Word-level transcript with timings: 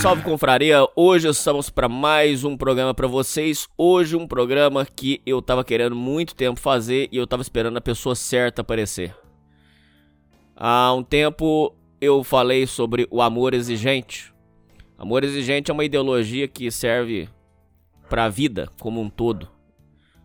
Salve, 0.00 0.22
confraria! 0.22 0.86
Hoje 0.94 1.28
estamos 1.28 1.70
para 1.70 1.88
mais 1.88 2.44
um 2.44 2.56
programa 2.56 2.94
para 2.94 3.08
vocês. 3.08 3.68
Hoje 3.76 4.14
um 4.14 4.28
programa 4.28 4.86
que 4.86 5.20
eu 5.26 5.42
tava 5.42 5.64
querendo 5.64 5.96
muito 5.96 6.36
tempo 6.36 6.60
fazer 6.60 7.08
e 7.10 7.16
eu 7.16 7.26
tava 7.26 7.42
esperando 7.42 7.78
a 7.78 7.80
pessoa 7.80 8.14
certa 8.14 8.62
aparecer. 8.62 9.12
Há 10.54 10.94
um 10.94 11.02
tempo 11.02 11.74
eu 12.00 12.22
falei 12.22 12.64
sobre 12.64 13.08
o 13.10 13.20
amor 13.20 13.54
exigente. 13.54 14.32
Amor 14.96 15.24
exigente 15.24 15.72
é 15.72 15.74
uma 15.74 15.84
ideologia 15.84 16.46
que 16.46 16.70
serve 16.70 17.28
para 18.08 18.26
a 18.26 18.28
vida 18.28 18.70
como 18.78 19.00
um 19.00 19.10
todo, 19.10 19.48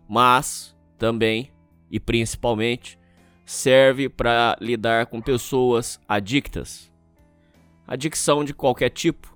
mas 0.08 0.78
também 1.00 1.52
e 1.90 2.00
principalmente 2.00 3.00
serve 3.44 4.08
para 4.08 4.56
lidar 4.62 5.08
com 5.08 5.20
pessoas 5.20 6.00
adictas. 6.08 6.92
Adicção 7.88 8.46
de 8.46 8.54
qualquer 8.54 8.92
tipo 8.92 9.33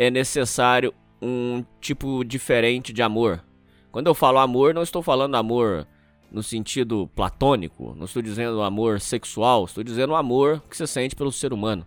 é 0.00 0.10
necessário 0.10 0.94
um 1.20 1.62
tipo 1.78 2.24
diferente 2.24 2.90
de 2.90 3.02
amor. 3.02 3.44
Quando 3.92 4.06
eu 4.06 4.14
falo 4.14 4.38
amor, 4.38 4.72
não 4.72 4.80
estou 4.80 5.02
falando 5.02 5.34
amor 5.34 5.86
no 6.32 6.42
sentido 6.42 7.06
platônico, 7.14 7.94
não 7.94 8.06
estou 8.06 8.22
dizendo 8.22 8.62
amor 8.62 8.98
sexual, 8.98 9.66
estou 9.66 9.84
dizendo 9.84 10.14
amor 10.14 10.62
que 10.70 10.74
você 10.74 10.86
sente 10.86 11.14
pelo 11.14 11.30
ser 11.30 11.52
humano. 11.52 11.86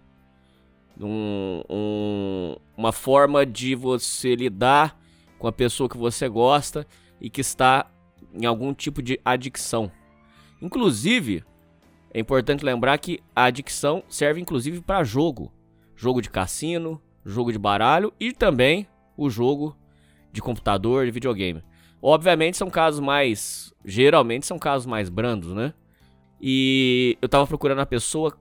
Um, 1.01 1.63
um, 1.67 2.55
uma 2.77 2.91
forma 2.91 3.47
de 3.47 3.73
você 3.73 4.35
lidar 4.35 4.95
com 5.39 5.47
a 5.47 5.51
pessoa 5.51 5.89
que 5.89 5.97
você 5.97 6.29
gosta 6.29 6.85
e 7.19 7.31
que 7.31 7.41
está 7.41 7.89
em 8.31 8.45
algum 8.45 8.75
tipo 8.75 9.01
de 9.01 9.19
adicção. 9.25 9.91
Inclusive, 10.61 11.43
é 12.13 12.19
importante 12.19 12.63
lembrar 12.63 12.95
que 12.99 13.21
a 13.35 13.45
adicção 13.45 14.03
serve 14.07 14.39
inclusive 14.39 14.81
para 14.81 15.03
jogo, 15.03 15.51
jogo 15.95 16.21
de 16.21 16.29
cassino, 16.29 17.01
jogo 17.25 17.51
de 17.51 17.59
baralho 17.59 18.13
e 18.19 18.31
também 18.31 18.87
o 19.15 19.29
jogo 19.29 19.75
de 20.31 20.41
computador, 20.41 21.05
de 21.05 21.11
videogame. 21.11 21.63
Obviamente 22.01 22.57
são 22.57 22.69
casos 22.69 22.99
mais, 22.99 23.73
geralmente 23.85 24.45
são 24.45 24.59
casos 24.59 24.85
mais 24.85 25.09
brandos, 25.09 25.53
né? 25.53 25.73
E 26.41 27.17
eu 27.21 27.29
tava 27.29 27.47
procurando 27.47 27.79
a 27.79 27.85
pessoa 27.85 28.37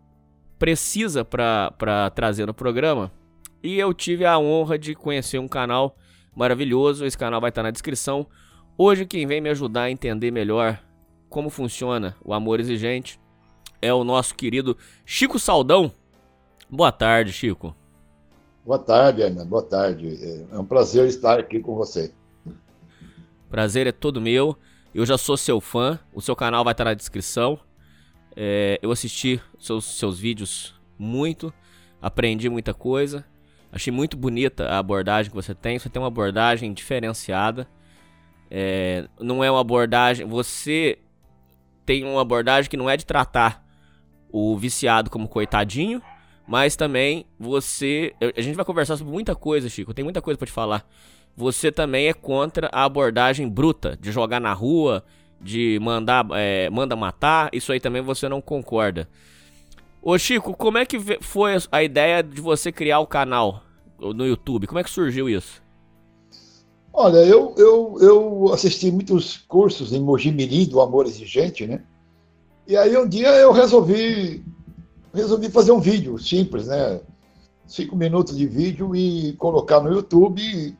precisa 0.58 1.24
para 1.24 2.10
trazer 2.14 2.46
no 2.46 2.54
programa 2.54 3.12
e 3.62 3.78
eu 3.78 3.92
tive 3.94 4.24
a 4.24 4.38
honra 4.38 4.78
de 4.78 4.94
conhecer 4.94 5.38
um 5.38 5.46
canal 5.46 5.96
maravilhoso. 6.34 7.04
Esse 7.04 7.16
canal 7.16 7.40
vai 7.40 7.50
estar 7.50 7.62
na 7.62 7.70
descrição. 7.70 8.26
Hoje 8.76 9.06
quem 9.06 9.26
vem 9.26 9.40
me 9.40 9.50
ajudar 9.50 9.82
a 9.82 9.90
entender 9.90 10.30
melhor 10.30 10.80
como 11.28 11.50
funciona 11.50 12.16
o 12.24 12.34
amor 12.34 12.58
exigente 12.58 13.20
é 13.80 13.92
o 13.92 14.04
nosso 14.04 14.34
querido 14.34 14.76
Chico 15.04 15.38
Saldão. 15.38 15.92
Boa 16.70 16.90
tarde, 16.90 17.32
Chico. 17.32 17.76
Boa 18.64 18.78
tarde, 18.78 19.22
Ana. 19.22 19.44
Boa 19.44 19.62
tarde. 19.62 20.18
É 20.50 20.58
um 20.58 20.64
prazer 20.64 21.06
estar 21.08 21.38
aqui 21.38 21.60
com 21.60 21.74
você. 21.74 22.12
Prazer 23.50 23.86
é 23.86 23.92
todo 23.92 24.20
meu. 24.20 24.56
Eu 24.94 25.04
já 25.04 25.18
sou 25.18 25.36
seu 25.36 25.60
fã. 25.60 25.98
O 26.14 26.20
seu 26.20 26.36
canal 26.36 26.62
vai 26.62 26.72
estar 26.72 26.84
na 26.84 26.94
descrição. 26.94 27.58
É, 28.36 28.78
eu 28.80 28.92
assisti 28.92 29.40
seus, 29.58 29.84
seus 29.84 30.18
vídeos 30.18 30.74
muito. 30.98 31.52
Aprendi 32.00 32.48
muita 32.48 32.72
coisa. 32.72 33.24
Achei 33.72 33.92
muito 33.92 34.16
bonita 34.16 34.66
a 34.66 34.78
abordagem 34.78 35.30
que 35.30 35.36
você 35.36 35.54
tem. 35.54 35.78
Você 35.78 35.88
tem 35.88 36.00
uma 36.00 36.08
abordagem 36.08 36.72
diferenciada. 36.72 37.66
É, 38.48 39.08
não 39.18 39.42
é 39.42 39.50
uma 39.50 39.60
abordagem. 39.60 40.24
Você 40.26 40.98
tem 41.84 42.04
uma 42.04 42.22
abordagem 42.22 42.70
que 42.70 42.76
não 42.76 42.88
é 42.88 42.96
de 42.96 43.04
tratar 43.04 43.66
o 44.30 44.56
viciado 44.56 45.10
como 45.10 45.28
coitadinho, 45.28 46.00
mas 46.46 46.76
também 46.76 47.24
você. 47.38 48.14
A 48.36 48.40
gente 48.40 48.54
vai 48.54 48.64
conversar 48.64 48.96
sobre 48.96 49.12
muita 49.12 49.34
coisa, 49.34 49.68
Chico. 49.68 49.94
Tem 49.94 50.04
muita 50.04 50.20
coisa 50.20 50.38
para 50.38 50.46
te 50.46 50.52
falar. 50.52 50.88
Você 51.36 51.72
também 51.72 52.08
é 52.08 52.12
contra 52.12 52.68
a 52.72 52.84
abordagem 52.84 53.48
bruta 53.48 53.96
de 54.00 54.12
jogar 54.12 54.40
na 54.40 54.52
rua, 54.52 55.02
de 55.40 55.78
mandar 55.80 56.26
é, 56.32 56.68
manda 56.70 56.94
matar. 56.94 57.48
Isso 57.52 57.72
aí 57.72 57.80
também 57.80 58.02
você 58.02 58.28
não 58.28 58.40
concorda. 58.40 59.08
Ô 60.02 60.18
Chico, 60.18 60.54
como 60.56 60.78
é 60.78 60.84
que 60.84 60.98
foi 61.20 61.52
a 61.70 61.82
ideia 61.82 62.22
de 62.22 62.40
você 62.40 62.72
criar 62.72 62.98
o 62.98 63.06
canal 63.06 63.62
no 63.98 64.26
YouTube? 64.26 64.66
Como 64.66 64.80
é 64.80 64.84
que 64.84 64.90
surgiu 64.90 65.28
isso? 65.28 65.62
Olha, 66.92 67.18
eu, 67.18 67.54
eu, 67.56 67.96
eu 68.00 68.52
assisti 68.52 68.90
muitos 68.90 69.38
cursos 69.48 69.92
em 69.92 70.00
Mojimirim 70.00 70.66
do 70.66 70.80
Amor 70.80 71.06
Exigente, 71.06 71.66
né? 71.66 71.82
E 72.66 72.76
aí 72.76 72.96
um 72.96 73.08
dia 73.08 73.28
eu 73.28 73.50
resolvi 73.50 74.44
resolvi 75.12 75.50
fazer 75.50 75.72
um 75.72 75.80
vídeo 75.80 76.18
simples, 76.18 76.66
né? 76.66 77.00
Cinco 77.66 77.96
minutos 77.96 78.36
de 78.36 78.46
vídeo 78.46 78.94
e 78.94 79.34
colocar 79.34 79.80
no 79.80 79.92
YouTube 79.92 80.76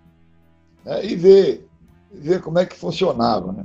né? 0.84 1.04
e 1.04 1.15
ver, 1.15 1.69
ver 2.12 2.41
como 2.41 2.59
é 2.59 2.66
que 2.66 2.76
funcionava, 2.76 3.53
né? 3.53 3.65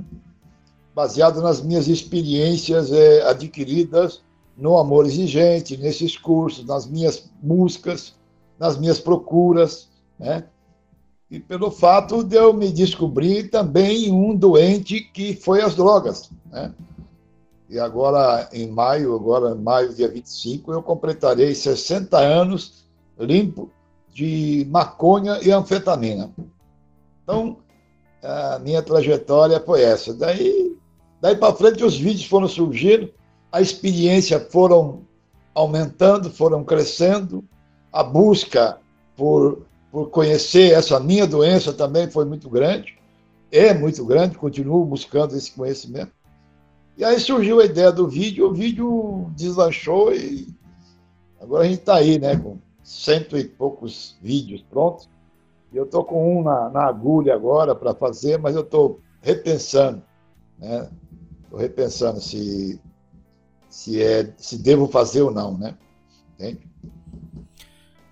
Baseado 0.94 1.40
nas 1.40 1.60
minhas 1.60 1.88
experiências 1.88 2.92
é, 2.92 3.22
adquiridas 3.22 4.22
no 4.56 4.76
Amor 4.76 5.06
Exigente, 5.06 5.76
nesses 5.76 6.16
cursos, 6.16 6.64
nas 6.66 6.86
minhas 6.86 7.30
buscas, 7.40 8.14
nas 8.58 8.76
minhas 8.76 8.98
procuras, 8.98 9.88
né? 10.18 10.44
E 11.30 11.38
pelo 11.38 11.70
fato 11.70 12.24
de 12.24 12.36
eu 12.36 12.54
me 12.54 12.72
descobrir 12.72 13.50
também 13.50 14.10
um 14.10 14.34
doente 14.34 15.00
que 15.00 15.34
foi 15.34 15.60
as 15.60 15.74
drogas, 15.74 16.30
né? 16.50 16.72
E 17.68 17.78
agora, 17.78 18.48
em 18.52 18.66
maio, 18.66 19.14
agora 19.14 19.54
em 19.54 19.60
maio, 19.60 19.94
dia 19.94 20.08
25, 20.08 20.72
eu 20.72 20.82
completarei 20.82 21.54
60 21.54 22.16
anos 22.16 22.84
limpo 23.18 23.70
de 24.12 24.66
maconha 24.70 25.38
e 25.42 25.50
anfetamina. 25.50 26.30
Então, 27.22 27.58
a 28.22 28.58
minha 28.58 28.82
trajetória 28.82 29.60
foi 29.60 29.82
essa. 29.82 30.14
Daí, 30.14 30.76
daí 31.20 31.36
para 31.36 31.54
frente, 31.54 31.84
os 31.84 31.96
vídeos 31.96 32.24
foram 32.24 32.48
surgindo, 32.48 33.12
a 33.52 33.60
experiência 33.60 34.40
foram 34.40 35.02
aumentando, 35.54 36.30
foram 36.30 36.64
crescendo, 36.64 37.44
a 37.92 38.02
busca 38.02 38.78
por, 39.16 39.66
por 39.90 40.10
conhecer 40.10 40.72
essa 40.72 40.98
minha 41.00 41.26
doença 41.26 41.72
também 41.72 42.10
foi 42.10 42.24
muito 42.24 42.48
grande, 42.48 42.96
é 43.50 43.74
muito 43.74 44.04
grande, 44.04 44.38
continuo 44.38 44.84
buscando 44.84 45.36
esse 45.36 45.50
conhecimento. 45.52 46.12
E 46.98 47.04
aí 47.04 47.20
surgiu 47.20 47.60
a 47.60 47.64
ideia 47.64 47.92
do 47.92 48.08
vídeo, 48.08 48.48
o 48.48 48.52
vídeo 48.52 49.30
deslanchou 49.36 50.12
e 50.12 50.48
agora 51.40 51.62
a 51.62 51.68
gente 51.68 51.78
está 51.78 51.94
aí, 51.94 52.18
né, 52.18 52.36
com 52.36 52.58
cento 52.82 53.38
e 53.38 53.44
poucos 53.44 54.18
vídeos 54.20 54.62
prontos. 54.62 55.08
E 55.72 55.76
eu 55.76 55.84
estou 55.84 56.02
com 56.02 56.40
um 56.40 56.42
na, 56.42 56.68
na 56.70 56.82
agulha 56.86 57.36
agora 57.36 57.72
para 57.72 57.94
fazer, 57.94 58.36
mas 58.38 58.56
eu 58.56 58.62
estou 58.62 59.00
repensando, 59.22 60.02
né? 60.58 60.90
Estou 61.44 61.60
repensando 61.60 62.20
se, 62.20 62.80
se, 63.68 64.02
é, 64.02 64.34
se 64.36 64.58
devo 64.58 64.88
fazer 64.88 65.22
ou 65.22 65.30
não, 65.30 65.56
né? 65.56 65.76
Entende? 66.34 66.66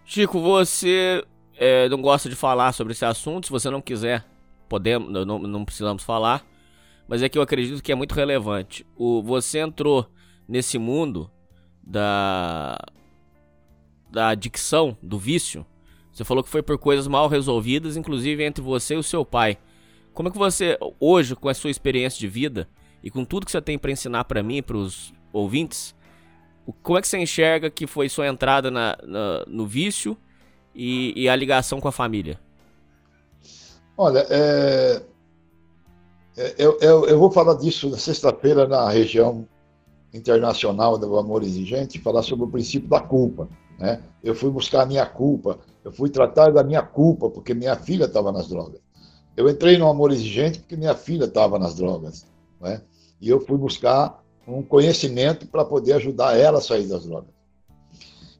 Chico, 0.05 0.41
você 0.41 1.25
é, 1.59 1.89
não 1.89 2.01
gosta 2.01 2.29
de 2.29 2.37
falar 2.37 2.73
sobre 2.73 2.93
esse 2.93 3.05
assunto. 3.05 3.47
Se 3.47 3.53
você 3.53 3.69
não 3.69 3.81
quiser, 3.81 4.25
podemos, 4.69 5.11
não, 5.27 5.41
não 5.41 5.65
precisamos 5.65 6.05
falar 6.05 6.47
mas 7.09 7.23
é 7.23 7.29
que 7.29 7.39
eu 7.39 7.43
acredito 7.43 7.83
que 7.83 7.93
é 7.93 7.95
muito 7.95 8.15
relevante. 8.15 8.87
O, 8.97 9.23
você 9.23 9.59
entrou 9.61 10.09
nesse 10.49 10.79
mundo 10.79 11.31
da, 11.83 12.79
da 14.11 14.29
adicção, 14.29 14.97
do 15.03 15.19
vício, 15.19 15.65
Você 16.13 16.25
falou 16.25 16.43
que 16.43 16.51
foi 16.51 16.63
por 16.63 16.79
coisas 16.79 17.07
mal 17.07 17.29
resolvidas, 17.29 17.97
inclusive 17.97 18.43
entre 18.43 18.63
você 18.63 18.95
e 18.95 18.99
o 18.99 19.03
seu 19.03 19.25
pai. 19.25 19.59
Como 20.15 20.29
é 20.29 20.33
que 20.33 20.39
você, 20.39 20.79
hoje, 20.99 21.37
com 21.37 21.49
a 21.49 21.55
sua 21.55 21.71
experiência 21.71 22.19
de 22.19 22.27
vida 22.27 22.69
e 23.03 23.11
com 23.11 23.25
tudo 23.25 23.45
que 23.45 23.53
você 23.53 23.61
tem 23.61 23.79
para 23.79 23.91
ensinar 23.91 24.25
para 24.25 24.43
mim, 24.43 24.63
para 24.63 24.79
os 24.79 25.13
ouvintes, 25.33 25.95
como 26.83 26.99
é 26.99 27.03
que 27.03 27.09
você 27.09 27.19
enxerga 27.19 27.71
que 27.71 27.87
foi 27.87 28.09
sua 28.09 28.27
entrada 28.27 28.71
na, 28.71 28.97
na 29.03 29.45
no 29.47 29.67
vício 29.67 30.17
e, 30.75 31.13
e, 31.15 31.29
a 31.29 31.37
ligação 31.37 31.81
com 31.81 31.89
a 31.89 31.93
família? 31.93 32.41
Olha, 33.97 34.27
é, 34.29 35.03
eu, 36.37 36.79
eu, 36.81 37.07
eu, 37.07 37.19
vou 37.19 37.31
falar 37.31 37.55
disso 37.55 37.89
na 37.89 37.97
sexta-feira 37.97 38.69
na 38.69 38.89
região 38.91 39.49
internacional 40.13 40.99
do 40.99 41.17
amor 41.17 41.43
exigente, 41.43 41.99
falar 41.99 42.23
sobre 42.23 42.45
o 42.45 42.51
princípio 42.51 42.89
da 42.89 43.01
culpa. 43.01 43.49
Né? 43.79 44.03
Eu 44.23 44.35
fui 44.35 44.51
buscar 44.51 44.83
a 44.83 44.87
minha 44.87 45.07
culpa, 45.07 45.59
eu 45.85 45.93
fui 45.93 46.11
tratar 46.11 46.53
da 46.53 46.63
minha 46.63 46.83
culpa 46.83 47.31
porque 47.31 47.55
minha 47.55 47.77
filha 47.77 48.05
estava 48.05 48.31
nas 48.33 48.49
drogas. 48.49 48.81
Eu 49.37 49.49
entrei 49.49 49.77
no 49.77 49.89
amor 49.89 50.13
exigente 50.13 50.59
porque 50.61 50.77
minha 50.77 50.95
filha 50.95 51.25
estava 51.25 51.59
nas 51.59 51.75
drogas. 51.75 52.27
Né? 52.61 52.81
E 53.21 53.29
eu 53.29 53.41
fui 53.41 53.57
buscar 53.57 54.23
um 54.47 54.63
conhecimento 54.63 55.47
para 55.47 55.65
poder 55.65 55.95
ajudar 55.95 56.37
ela 56.37 56.59
a 56.59 56.63
sair 56.63 56.87
das 56.87 57.05
drogas. 57.05 57.31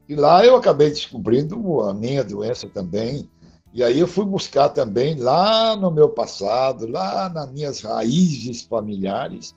E 0.07 0.15
lá 0.15 0.45
eu 0.45 0.55
acabei 0.55 0.89
descobrindo 0.89 1.81
a 1.81 1.93
minha 1.93 2.23
doença 2.23 2.67
também. 2.69 3.29
E 3.77 3.83
aí 3.83 3.99
eu 3.99 4.07
fui 4.07 4.25
buscar 4.25 4.69
também 4.69 5.13
lá 5.13 5.75
no 5.75 5.91
meu 5.91 6.09
passado, 6.09 6.87
lá 6.87 7.29
nas 7.29 7.51
minhas 7.51 7.81
raízes 7.81 8.63
familiares, 8.63 9.55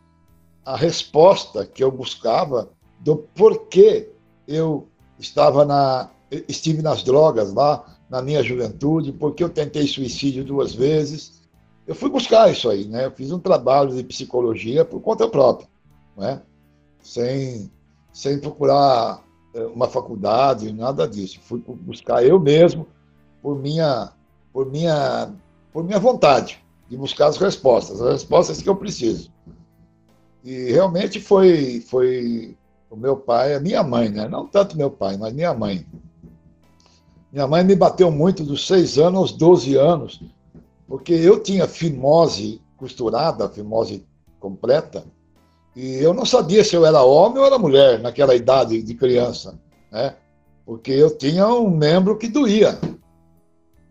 a 0.63 0.77
resposta 0.77 1.65
que 1.65 1.83
eu 1.83 1.91
buscava 1.91 2.69
do 2.99 3.17
porquê 3.17 4.11
eu 4.47 4.87
estava 5.19 5.65
na 5.65 6.11
estive 6.47 6.83
nas 6.83 7.03
drogas 7.03 7.55
lá 7.55 7.97
na 8.11 8.21
minha 8.21 8.43
juventude, 8.43 9.11
porque 9.11 9.43
eu 9.43 9.49
tentei 9.49 9.87
suicídio 9.87 10.45
duas 10.45 10.75
vezes. 10.75 11.41
Eu 11.87 11.95
fui 11.95 12.11
buscar 12.11 12.53
isso 12.53 12.69
aí, 12.69 12.85
né? 12.85 13.07
Eu 13.07 13.13
fiz 13.13 13.33
um 13.33 13.39
trabalho 13.39 13.97
de 13.97 14.05
psicologia 14.05 14.85
por 14.85 15.01
conta 15.01 15.27
própria 15.29 15.67
né? 16.15 16.43
sem, 17.01 17.71
sem 18.13 18.39
procurar 18.39 19.25
eh, 19.55 19.65
uma 19.65 19.89
faculdade, 19.89 20.75
nada 20.75 21.09
disso. 21.09 21.41
Fui 21.41 21.59
buscar 21.67 22.23
eu 22.23 22.39
mesmo, 22.39 22.87
por 23.43 23.59
minha, 23.59 24.13
por 24.53 24.67
minha, 24.67 25.33
por 25.73 25.85
minha 25.85 25.99
vontade, 25.99 26.63
de 26.89 26.97
buscar 26.97 27.29
as 27.29 27.37
respostas, 27.37 28.01
as 28.01 28.13
respostas 28.13 28.61
que 28.61 28.69
eu 28.69 28.77
preciso. 28.77 29.31
E 30.43 30.71
realmente 30.71 31.21
foi, 31.21 31.81
foi 31.81 32.57
o 32.91 32.97
meu 32.97 33.17
pai, 33.17 33.55
a 33.55 33.61
minha 33.61 33.83
mãe, 33.83 34.09
né? 34.09 34.29
não 34.29 34.47
tanto 34.47 34.77
meu 34.77 34.91
pai, 34.91 35.17
mas 35.17 35.33
minha 35.33 35.55
mãe. 35.55 35.87
Minha 37.33 37.47
mãe 37.47 37.63
me 37.63 37.77
bateu 37.77 38.11
muito 38.11 38.43
dos 38.43 38.67
6 38.67 38.99
anos 38.99 39.21
aos 39.21 39.33
12 39.33 39.77
anos, 39.77 40.21
porque 40.89 41.13
eu 41.13 41.41
tinha 41.41 41.69
fimose 41.69 42.61
costurada, 42.77 43.49
fimose 43.49 44.05
completa, 44.41 45.05
e 45.77 45.97
eu 45.97 46.13
não 46.13 46.25
sabia 46.25 46.65
se 46.65 46.75
eu 46.75 46.85
era 46.85 47.03
homem 47.03 47.39
ou 47.39 47.47
era 47.47 47.59
mulher 47.59 48.01
naquela 48.01 48.35
idade 48.35 48.83
de 48.83 48.95
criança, 48.95 49.59
né? 49.93 50.17
Porque 50.67 50.91
eu 50.91 51.17
tinha 51.17 51.47
um 51.47 51.71
membro 51.71 52.19
que 52.19 52.29
doía, 52.29 52.79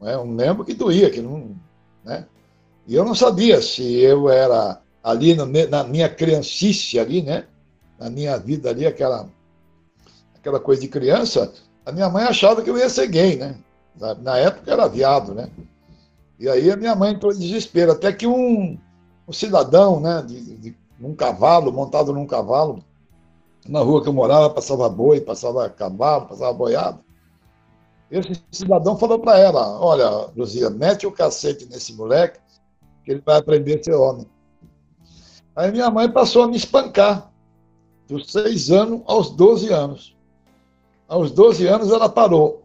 né? 0.01 0.17
um 0.17 0.27
membro 0.27 0.65
que 0.65 0.73
doía, 0.73 1.09
que 1.09 1.21
não, 1.21 1.55
né? 2.03 2.25
E 2.87 2.95
eu 2.95 3.05
não 3.05 3.13
sabia 3.13 3.61
se 3.61 3.83
eu 3.99 4.29
era 4.29 4.81
ali 5.03 5.35
no, 5.35 5.45
na 5.45 5.83
minha 5.83 6.09
criancice 6.09 6.99
ali, 6.99 7.21
né? 7.21 7.45
Na 7.99 8.09
minha 8.09 8.37
vida 8.37 8.69
ali, 8.69 8.85
aquela 8.85 9.29
aquela 10.35 10.59
coisa 10.59 10.81
de 10.81 10.87
criança, 10.87 11.53
a 11.85 11.91
minha 11.91 12.09
mãe 12.09 12.23
achava 12.23 12.61
que 12.61 12.69
eu 12.69 12.77
ia 12.77 12.89
ser 12.89 13.07
gay, 13.07 13.35
né? 13.35 13.55
Na, 13.99 14.15
na 14.15 14.37
época 14.37 14.71
era 14.71 14.87
viado, 14.87 15.33
né? 15.33 15.49
E 16.39 16.47
aí 16.47 16.71
a 16.71 16.77
minha 16.77 16.95
mãe 16.95 17.13
entrou 17.13 17.33
em 17.33 17.37
desespero, 17.37 17.91
até 17.91 18.13
que 18.13 18.25
um, 18.25 18.77
um 19.27 19.33
cidadão, 19.33 19.99
né, 19.99 20.23
de, 20.25 20.55
de 20.57 20.75
num 20.99 21.15
cavalo, 21.15 21.71
montado 21.71 22.13
num 22.13 22.25
cavalo. 22.25 22.83
Na 23.67 23.79
rua 23.79 24.01
que 24.01 24.09
eu 24.09 24.13
morava, 24.13 24.49
passava 24.49 24.89
boi, 24.89 25.21
passava 25.21 25.69
cavalo, 25.69 26.27
passava 26.27 26.53
boiado. 26.53 26.99
Esse 28.11 28.41
cidadão 28.51 28.97
falou 28.97 29.19
para 29.19 29.37
ela: 29.37 29.79
Olha, 29.79 30.31
Luzia, 30.35 30.69
mete 30.69 31.05
o 31.05 31.11
cacete 31.11 31.65
nesse 31.65 31.93
moleque, 31.93 32.39
que 33.03 33.11
ele 33.11 33.21
vai 33.23 33.37
aprender 33.37 33.79
a 33.79 33.83
ser 33.83 33.93
homem. 33.93 34.25
Aí 35.55 35.71
minha 35.71 35.89
mãe 35.91 36.09
passou 36.09 36.43
a 36.43 36.47
me 36.47 36.57
espancar, 36.57 37.31
dos 38.07 38.31
seis 38.31 38.71
anos 38.71 39.01
aos 39.05 39.29
12 39.31 39.71
anos. 39.71 40.17
Aos 41.07 41.31
12 41.31 41.67
anos 41.67 41.91
ela 41.91 42.09
parou. 42.09 42.63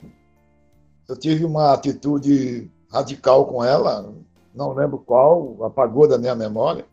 Eu 1.08 1.16
tive 1.16 1.44
uma 1.44 1.72
atitude 1.72 2.70
radical 2.90 3.46
com 3.46 3.62
ela, 3.62 4.10
não 4.54 4.72
lembro 4.72 4.98
qual, 4.98 5.56
apagou 5.64 6.08
da 6.08 6.16
minha 6.16 6.34
memória. 6.34 6.86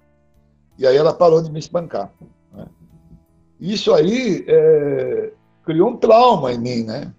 E 0.78 0.86
aí 0.86 0.98
ela 0.98 1.14
parou 1.14 1.42
de 1.42 1.52
me 1.52 1.60
espancar. 1.60 2.12
Né? 2.52 2.66
Isso 3.60 3.94
aí 3.94 4.44
é, 4.48 5.32
criou 5.64 5.92
um 5.92 5.98
trauma 5.98 6.52
em 6.52 6.58
mim, 6.58 6.84
né? 6.84 7.14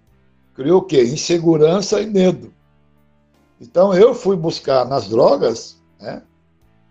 Criou 0.53 0.79
o 0.79 0.85
quê? 0.85 1.03
Insegurança 1.03 2.01
e 2.01 2.05
medo. 2.05 2.53
Então 3.59 3.93
eu 3.93 4.13
fui 4.13 4.35
buscar 4.35 4.85
nas 4.85 5.07
drogas, 5.07 5.81
né, 5.99 6.21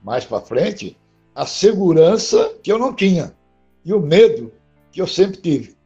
mais 0.02 0.24
para 0.24 0.40
frente, 0.40 0.96
a 1.34 1.46
segurança 1.46 2.54
que 2.62 2.72
eu 2.72 2.78
não 2.78 2.94
tinha 2.94 3.34
e 3.84 3.92
o 3.92 4.00
medo 4.00 4.52
que 4.90 5.00
eu 5.00 5.06
sempre 5.06 5.36
tive. 5.38 5.76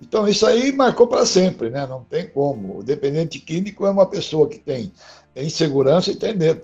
Então 0.00 0.28
isso 0.28 0.46
aí 0.46 0.72
marcou 0.72 1.06
para 1.06 1.24
sempre, 1.24 1.70
né? 1.70 1.86
Não 1.86 2.04
tem 2.04 2.28
como. 2.28 2.78
O 2.78 2.82
dependente 2.82 3.38
químico 3.38 3.86
é 3.86 3.90
uma 3.90 4.06
pessoa 4.06 4.48
que 4.48 4.58
tem 4.58 4.92
insegurança 5.36 6.10
e 6.10 6.16
tem 6.16 6.36
medo, 6.36 6.62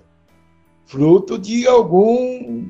fruto 0.85 1.37
de 1.37 1.67
algum 1.67 2.69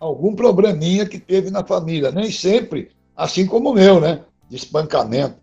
algum 0.00 0.34
probleminha 0.34 1.06
que 1.06 1.18
teve 1.18 1.50
na 1.50 1.64
família. 1.64 2.10
Nem 2.10 2.30
sempre, 2.30 2.90
assim 3.16 3.46
como 3.46 3.70
o 3.70 3.74
meu, 3.74 4.00
né? 4.00 4.24
De 4.48 4.56
espancamento. 4.56 5.41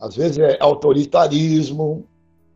Às 0.00 0.16
vezes 0.16 0.38
é 0.38 0.56
autoritarismo, 0.60 2.04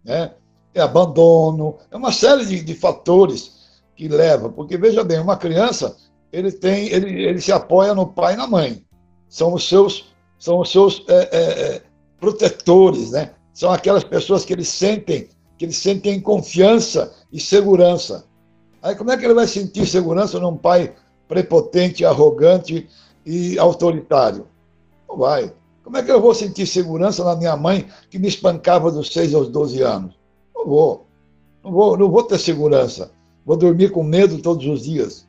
né? 0.04 0.32
é 0.74 0.80
abandono, 0.80 1.76
é 1.90 1.96
uma 1.96 2.12
série 2.12 2.46
de, 2.46 2.62
de 2.62 2.74
fatores 2.74 3.62
que 3.94 4.08
leva. 4.08 4.48
Porque, 4.48 4.76
veja 4.76 5.04
bem, 5.04 5.18
uma 5.18 5.36
criança, 5.36 5.96
ele, 6.32 6.50
tem, 6.50 6.88
ele, 6.88 7.24
ele 7.24 7.40
se 7.40 7.52
apoia 7.52 7.94
no 7.94 8.06
pai 8.06 8.34
e 8.34 8.36
na 8.36 8.46
mãe. 8.46 8.84
São 9.28 9.54
os 9.54 9.68
seus, 9.68 10.12
são 10.38 10.60
os 10.60 10.70
seus 10.70 11.04
é, 11.08 11.28
é, 11.32 11.62
é 11.76 11.82
protetores, 12.18 13.10
né? 13.10 13.32
São 13.52 13.70
aquelas 13.70 14.04
pessoas 14.04 14.44
que 14.44 14.52
eles 14.52 14.68
sentem, 14.68 15.28
que 15.58 15.64
eles 15.64 15.76
sentem 15.76 16.20
confiança 16.20 17.12
e 17.32 17.38
segurança. 17.38 18.24
Aí 18.82 18.94
como 18.94 19.10
é 19.10 19.16
que 19.16 19.24
ele 19.24 19.34
vai 19.34 19.46
sentir 19.46 19.86
segurança 19.86 20.38
num 20.40 20.56
pai 20.56 20.94
prepotente, 21.28 22.04
arrogante 22.04 22.88
e 23.24 23.58
autoritário. 23.58 24.46
Não 25.08 25.16
vai. 25.16 25.52
Como 25.82 25.96
é 25.96 26.02
que 26.02 26.10
eu 26.10 26.20
vou 26.20 26.34
sentir 26.34 26.66
segurança 26.66 27.24
na 27.24 27.34
minha 27.34 27.56
mãe 27.56 27.88
que 28.08 28.18
me 28.18 28.28
espancava 28.28 28.90
dos 28.90 29.12
6 29.12 29.34
aos 29.34 29.48
12 29.48 29.82
anos? 29.82 30.18
Não 30.54 30.66
vou. 30.66 31.06
Não 31.62 31.72
vou, 31.72 31.96
não 31.96 32.10
vou 32.10 32.22
ter 32.22 32.38
segurança. 32.38 33.10
Vou 33.44 33.56
dormir 33.56 33.90
com 33.90 34.02
medo 34.02 34.38
todos 34.38 34.66
os 34.66 34.84
dias. 34.84 35.26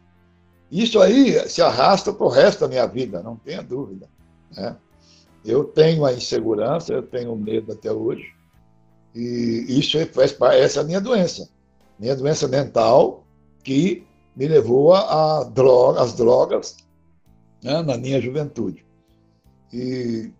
Isso 0.71 0.99
aí 0.99 1.47
se 1.49 1.61
arrasta 1.61 2.13
para 2.13 2.25
o 2.25 2.29
resto 2.29 2.61
da 2.61 2.67
minha 2.67 2.85
vida, 2.85 3.21
não 3.21 3.35
tenha 3.35 3.61
dúvida. 3.61 4.09
Né? 4.55 4.75
Eu 5.45 5.63
tenho 5.65 6.05
a 6.05 6.13
insegurança, 6.13 6.93
eu 6.93 7.03
tenho 7.03 7.35
medo 7.35 7.73
até 7.73 7.91
hoje. 7.91 8.33
E 9.13 9.65
isso 9.67 9.97
faz 10.07 10.35
essa 10.53 10.79
é 10.79 10.83
a 10.83 10.85
minha 10.85 11.01
doença. 11.01 11.49
Minha 11.99 12.15
doença 12.15 12.47
mental 12.47 13.23
que 13.63 14.05
me 14.35 14.47
levou 14.47 14.93
a, 14.93 15.43
droga, 15.43 16.01
as 16.01 16.13
drogas 16.13 16.77
né, 17.63 17.81
na 17.81 17.97
minha 17.97 18.19
juventude. 18.19 18.85
E, 19.71 20.31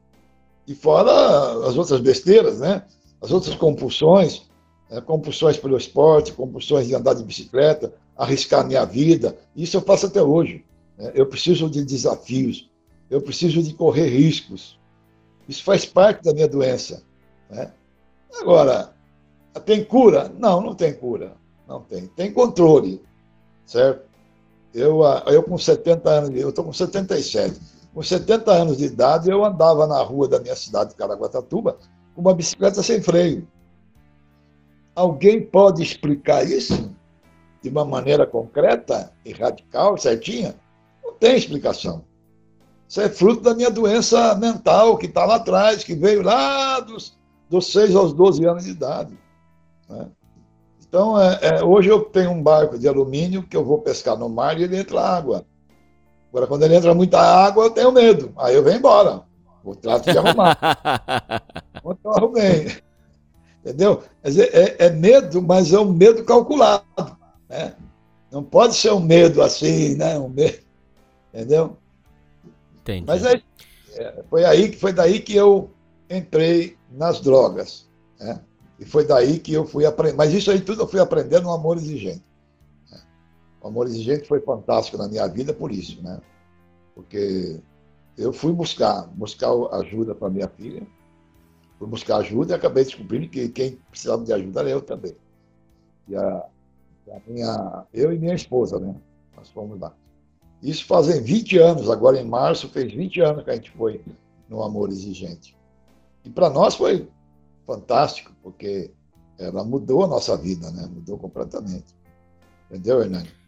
e 0.68 0.74
fora 0.76 1.68
as 1.68 1.78
outras 1.78 2.00
besteiras, 2.00 2.60
né? 2.60 2.84
as 3.22 3.32
outras 3.32 3.56
compulsões, 3.56 4.44
né, 4.90 5.02
compulsões 5.02 5.58
pelo 5.58 5.78
esporte, 5.78 6.34
compulsões 6.34 6.88
de 6.88 6.96
andar 6.96 7.14
de 7.14 7.24
bicicleta, 7.24 7.94
arriscar 8.16 8.66
minha 8.66 8.86
vida. 8.86 9.38
Isso 9.56 9.78
eu 9.78 9.82
faço 9.82 10.06
até 10.06 10.22
hoje. 10.22 10.64
Né? 10.98 11.12
Eu 11.16 11.26
preciso 11.26 11.70
de 11.70 11.84
desafios, 11.84 12.70
eu 13.10 13.22
preciso 13.22 13.62
de 13.62 13.74
correr 13.74 14.08
riscos. 14.08 14.80
Isso 15.48 15.64
faz 15.64 15.86
parte 15.86 16.24
da 16.24 16.34
minha 16.34 16.48
doença. 16.48 17.04
Né? 17.50 17.72
Agora, 18.40 18.94
tem 19.66 19.84
cura? 19.84 20.32
Não, 20.38 20.62
não 20.62 20.74
tem 20.74 20.94
cura. 20.94 21.36
Não 21.68 21.82
tem. 21.82 22.08
Tem 22.08 22.32
controle 22.32 23.02
certo? 23.66 24.04
Eu, 24.74 25.04
ah, 25.04 25.24
eu 25.28 25.44
com 25.44 25.58
70 25.58 26.10
anos, 26.10 26.30
eu 26.40 26.50
estou 26.50 26.66
com 26.66 26.74
77. 26.74 27.60
Com 27.94 28.02
70 28.02 28.52
anos 28.52 28.78
de 28.78 28.86
idade, 28.86 29.30
eu 29.30 29.46
andava 29.46 29.86
na 29.86 30.02
rua 30.02 30.28
da 30.28 30.40
minha 30.40 30.56
cidade 30.56 30.92
de 30.92 30.96
Caraguatatuba 30.96 31.78
com 32.16 32.22
uma 32.22 32.34
bicicleta 32.34 32.82
sem 32.82 33.02
freio. 33.02 33.48
Alguém 34.96 35.42
pode 35.42 35.84
explicar 35.84 36.44
isso 36.44 36.92
de 37.62 37.70
uma 37.70 37.86
maneira 37.86 38.26
concreta 38.26 39.12
e 39.24 39.32
radical, 39.32 39.98
certinha? 39.98 40.56
Não 41.04 41.14
tem 41.14 41.36
explicação. 41.36 42.04
Isso 42.88 43.02
é 43.02 43.10
fruto 43.10 43.42
da 43.42 43.56
minha 43.56 43.72
doença 43.72 44.36
mental 44.36 44.98
que 44.98 45.06
está 45.06 45.26
lá 45.26 45.36
atrás, 45.36 45.84
que 45.84 45.96
veio 45.96 46.22
lá 46.22 46.80
dos, 46.80 47.18
dos 47.50 47.72
6 47.72 47.96
aos 47.96 48.14
12 48.14 48.46
anos 48.46 48.64
de 48.66 48.72
idade. 48.72 49.18
Né? 49.90 50.08
Então, 50.80 51.20
é, 51.20 51.40
é, 51.42 51.64
hoje 51.64 51.90
eu 51.90 52.02
tenho 52.02 52.32
um 52.32 52.44
barco 52.44 52.78
de 52.78 52.88
alumínio 52.88 53.44
que 53.44 53.58
eu 53.58 53.64
vou 53.64 53.80
pescar 53.80 54.18
no 54.18 54.30
mar 54.30 54.60
e 54.60 54.64
ele 54.64 54.78
entra 54.78 55.02
água. 55.02 55.46
Agora, 56.34 56.48
quando 56.48 56.64
ele 56.64 56.76
entra 56.76 56.96
muita 56.96 57.20
água, 57.20 57.66
eu 57.66 57.70
tenho 57.70 57.92
medo. 57.92 58.34
Aí 58.38 58.56
eu 58.56 58.64
venho 58.64 58.78
embora. 58.78 59.22
Vou 59.64 59.76
trato 59.76 60.12
de 60.12 60.18
arrumar. 60.18 60.58
Ontem 61.86 62.02
eu 62.04 62.12
arrumei. 62.12 62.78
Entendeu? 63.60 64.02
Dizer, 64.24 64.50
é, 64.52 64.88
é, 64.88 64.90
medo, 64.90 65.44
mas 65.44 65.72
é 65.72 65.80
um 65.80 65.94
medo 65.94 66.24
calculado. 66.24 66.84
Né? 67.48 67.76
Não 68.32 68.44
pode 68.44 68.74
ser 68.74 68.92
um 68.92 69.00
medo 69.00 69.44
assim, 69.44 69.94
né? 69.94 70.18
Um 70.18 70.28
medo, 70.28 70.58
entendeu? 71.32 71.78
Entendi. 72.82 73.06
Mas 73.06 73.24
aí, 73.24 73.44
é, 73.96 74.24
foi, 74.28 74.44
aí, 74.44 74.74
foi 74.74 74.92
daí 74.92 75.20
que 75.20 75.36
eu 75.36 75.70
entrei 76.10 76.76
nas 76.90 77.22
drogas. 77.22 77.88
Né? 78.20 78.42
E 78.80 78.86
foi 78.86 79.06
daí 79.06 79.38
que 79.38 79.54
eu 79.54 79.68
fui 79.68 79.86
aprender. 79.86 80.18
Mas 80.18 80.34
isso 80.34 80.50
aí 80.50 80.60
tudo 80.60 80.82
eu 80.82 80.88
fui 80.88 81.00
aprendendo 81.00 81.44
no 81.44 81.54
amor 81.54 81.78
exigente. 81.78 82.24
O 83.64 83.70
amor 83.70 83.88
exigente 83.88 84.28
foi 84.28 84.42
fantástico 84.42 84.98
na 84.98 85.08
minha 85.08 85.26
vida 85.26 85.54
por 85.54 85.72
isso, 85.72 86.04
né? 86.04 86.20
Porque 86.94 87.62
eu 88.18 88.34
fui 88.34 88.52
buscar, 88.52 89.08
buscar 89.08 89.52
ajuda 89.72 90.14
para 90.14 90.30
minha 90.30 90.50
filha, 90.50 90.86
fui 91.80 91.88
buscar 91.88 92.18
ajuda 92.18 92.54
e 92.54 92.56
acabei 92.56 92.84
descobrindo 92.84 93.30
que 93.30 93.48
quem 93.48 93.78
precisava 93.90 94.26
de 94.26 94.34
ajuda 94.34 94.60
era 94.60 94.70
eu 94.70 94.82
também. 94.82 95.16
E 96.10 96.16
a, 96.16 96.46
a 97.10 97.22
minha, 97.26 97.86
eu 97.94 98.12
e 98.12 98.20
minha 98.20 98.36
esposa, 98.36 98.78
né? 98.80 98.94
Nós 99.38 99.50
fomos 99.50 99.80
lá. 99.80 99.96
Isso 100.62 100.86
fazem 100.86 101.22
20 101.22 101.58
anos, 101.58 101.90
agora 101.90 102.20
em 102.20 102.28
março 102.28 102.68
fez 102.68 102.94
20 102.94 103.22
anos 103.22 103.44
que 103.46 103.50
a 103.50 103.56
gente 103.56 103.72
foi 103.72 104.04
no 104.50 104.62
Amor 104.62 104.90
Exigente. 104.90 105.58
E 106.26 106.30
para 106.30 106.50
nós 106.50 106.76
foi 106.76 107.08
fantástico, 107.66 108.34
porque 108.44 108.92
ela 109.40 109.64
mudou 109.64 110.04
a 110.04 110.08
nossa 110.08 110.36
vida, 110.36 110.70
né? 110.72 110.86
Mudou 110.86 111.18
completamente. 111.18 111.96
Entendeu, 112.70 113.02
Hernani? 113.02 113.43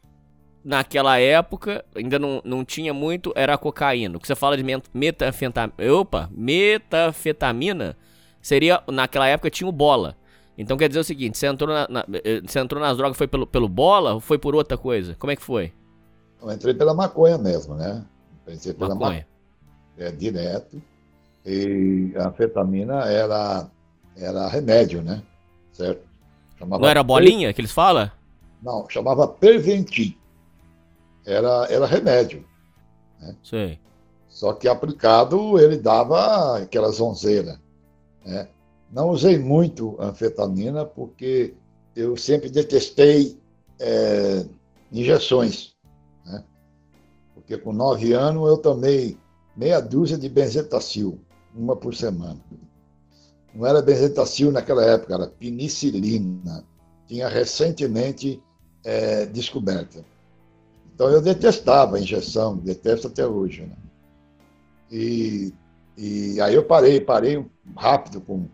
Naquela 0.66 1.20
época, 1.20 1.86
ainda 1.94 2.18
não, 2.18 2.42
não 2.44 2.66
tinha 2.66 2.92
muito, 2.92 3.32
era 3.36 3.54
a 3.54 3.58
cocaína. 3.58 4.18
O 4.18 4.20
que 4.20 4.26
você 4.26 4.34
fala 4.34 4.58
de 4.58 4.64
metafetamina. 4.92 5.94
Opa, 5.94 6.28
metafetamina 6.32 7.96
seria. 8.42 8.82
Naquela 8.88 9.28
época 9.28 9.52
tinha 9.52 9.70
o 9.70 9.72
bola. 9.72 10.18
Então 10.58 10.76
quer 10.76 10.88
dizer 10.88 11.02
o 11.02 11.04
seguinte, 11.04 11.38
você 11.38 11.46
entrou, 11.46 11.70
na, 11.70 11.88
na, 11.88 12.06
eh, 12.24 12.42
você 12.44 12.60
entrou 12.60 12.82
nas 12.82 12.98
drogas 12.98 13.16
foi 13.16 13.28
pelo, 13.28 13.46
pelo 13.46 13.70
bola 13.70 14.16
ou 14.16 14.20
foi 14.20 14.40
por 14.40 14.56
outra 14.56 14.76
coisa? 14.76 15.16
Como 15.20 15.30
é 15.30 15.36
que 15.36 15.44
foi? 15.44 15.72
Eu 16.42 16.52
entrei 16.52 16.74
pela 16.74 16.96
maconha 16.96 17.38
mesmo, 17.38 17.76
né? 17.76 18.04
Entrei 18.48 18.74
pela 18.74 18.96
maconha. 18.96 19.28
Ma 20.00 20.04
é, 20.06 20.12
direto. 20.12 20.82
E 21.46 22.12
a 22.16 22.30
anfetamina 22.30 23.06
era, 23.06 23.70
era 24.18 24.48
remédio, 24.48 25.04
né? 25.04 25.22
Certo? 25.72 26.02
Chamava 26.58 26.82
Não 26.82 26.90
era 26.90 27.04
bolinha 27.04 27.54
que 27.54 27.62
eles 27.62 27.72
falam? 27.72 28.10
Não, 28.64 28.90
chamava 28.90 29.28
Perventim. 29.28 30.18
Era, 31.26 31.66
era 31.70 31.86
remédio. 31.86 32.46
Né? 33.20 33.36
Sei. 33.44 33.80
Só 34.30 34.54
que 34.54 34.68
aplicado 34.68 35.60
ele 35.60 35.78
dava 35.78 36.60
aquela 36.60 36.92
zonzeira. 36.92 37.60
Né? 38.26 38.48
Não 38.92 39.10
usei 39.10 39.40
muito 39.40 39.96
anfetamina 40.00 40.86
porque 40.86 41.54
eu 41.96 42.16
sempre 42.18 42.50
detestei 42.50 43.40
é, 43.80 44.46
injeções. 44.92 45.76
Né? 46.26 46.44
Porque 47.34 47.58
com 47.58 47.72
nove 47.72 48.14
anos 48.14 48.48
eu 48.48 48.58
tomei 48.58 49.18
meia 49.56 49.80
dúzia 49.80 50.18
de 50.18 50.28
benzetacil, 50.28 51.20
uma 51.56 51.76
por 51.76 51.96
semana. 51.96 52.40
Não 53.54 53.66
era 53.66 53.82
benzetacil 53.82 54.52
naquela 54.52 54.84
época, 54.84 55.14
era 55.14 55.28
penicilina. 55.28 56.66
Tinha 57.08 57.30
recentemente 57.30 58.44
é, 58.84 59.26
descoberta. 59.26 60.04
Então 60.96 61.10
eu 61.10 61.22
detestava 61.22 61.98
a 61.98 62.00
injeção, 62.00 62.58
detesto 62.58 63.08
até 63.08 63.28
hoje. 63.28 63.64
Né? 63.64 63.76
E, 64.90 65.54
e 65.98 66.42
aí 66.42 66.56
eu 66.56 66.64
parei, 66.64 67.00
parei 67.00 67.46
rápido 67.76 68.22
com 68.22 68.48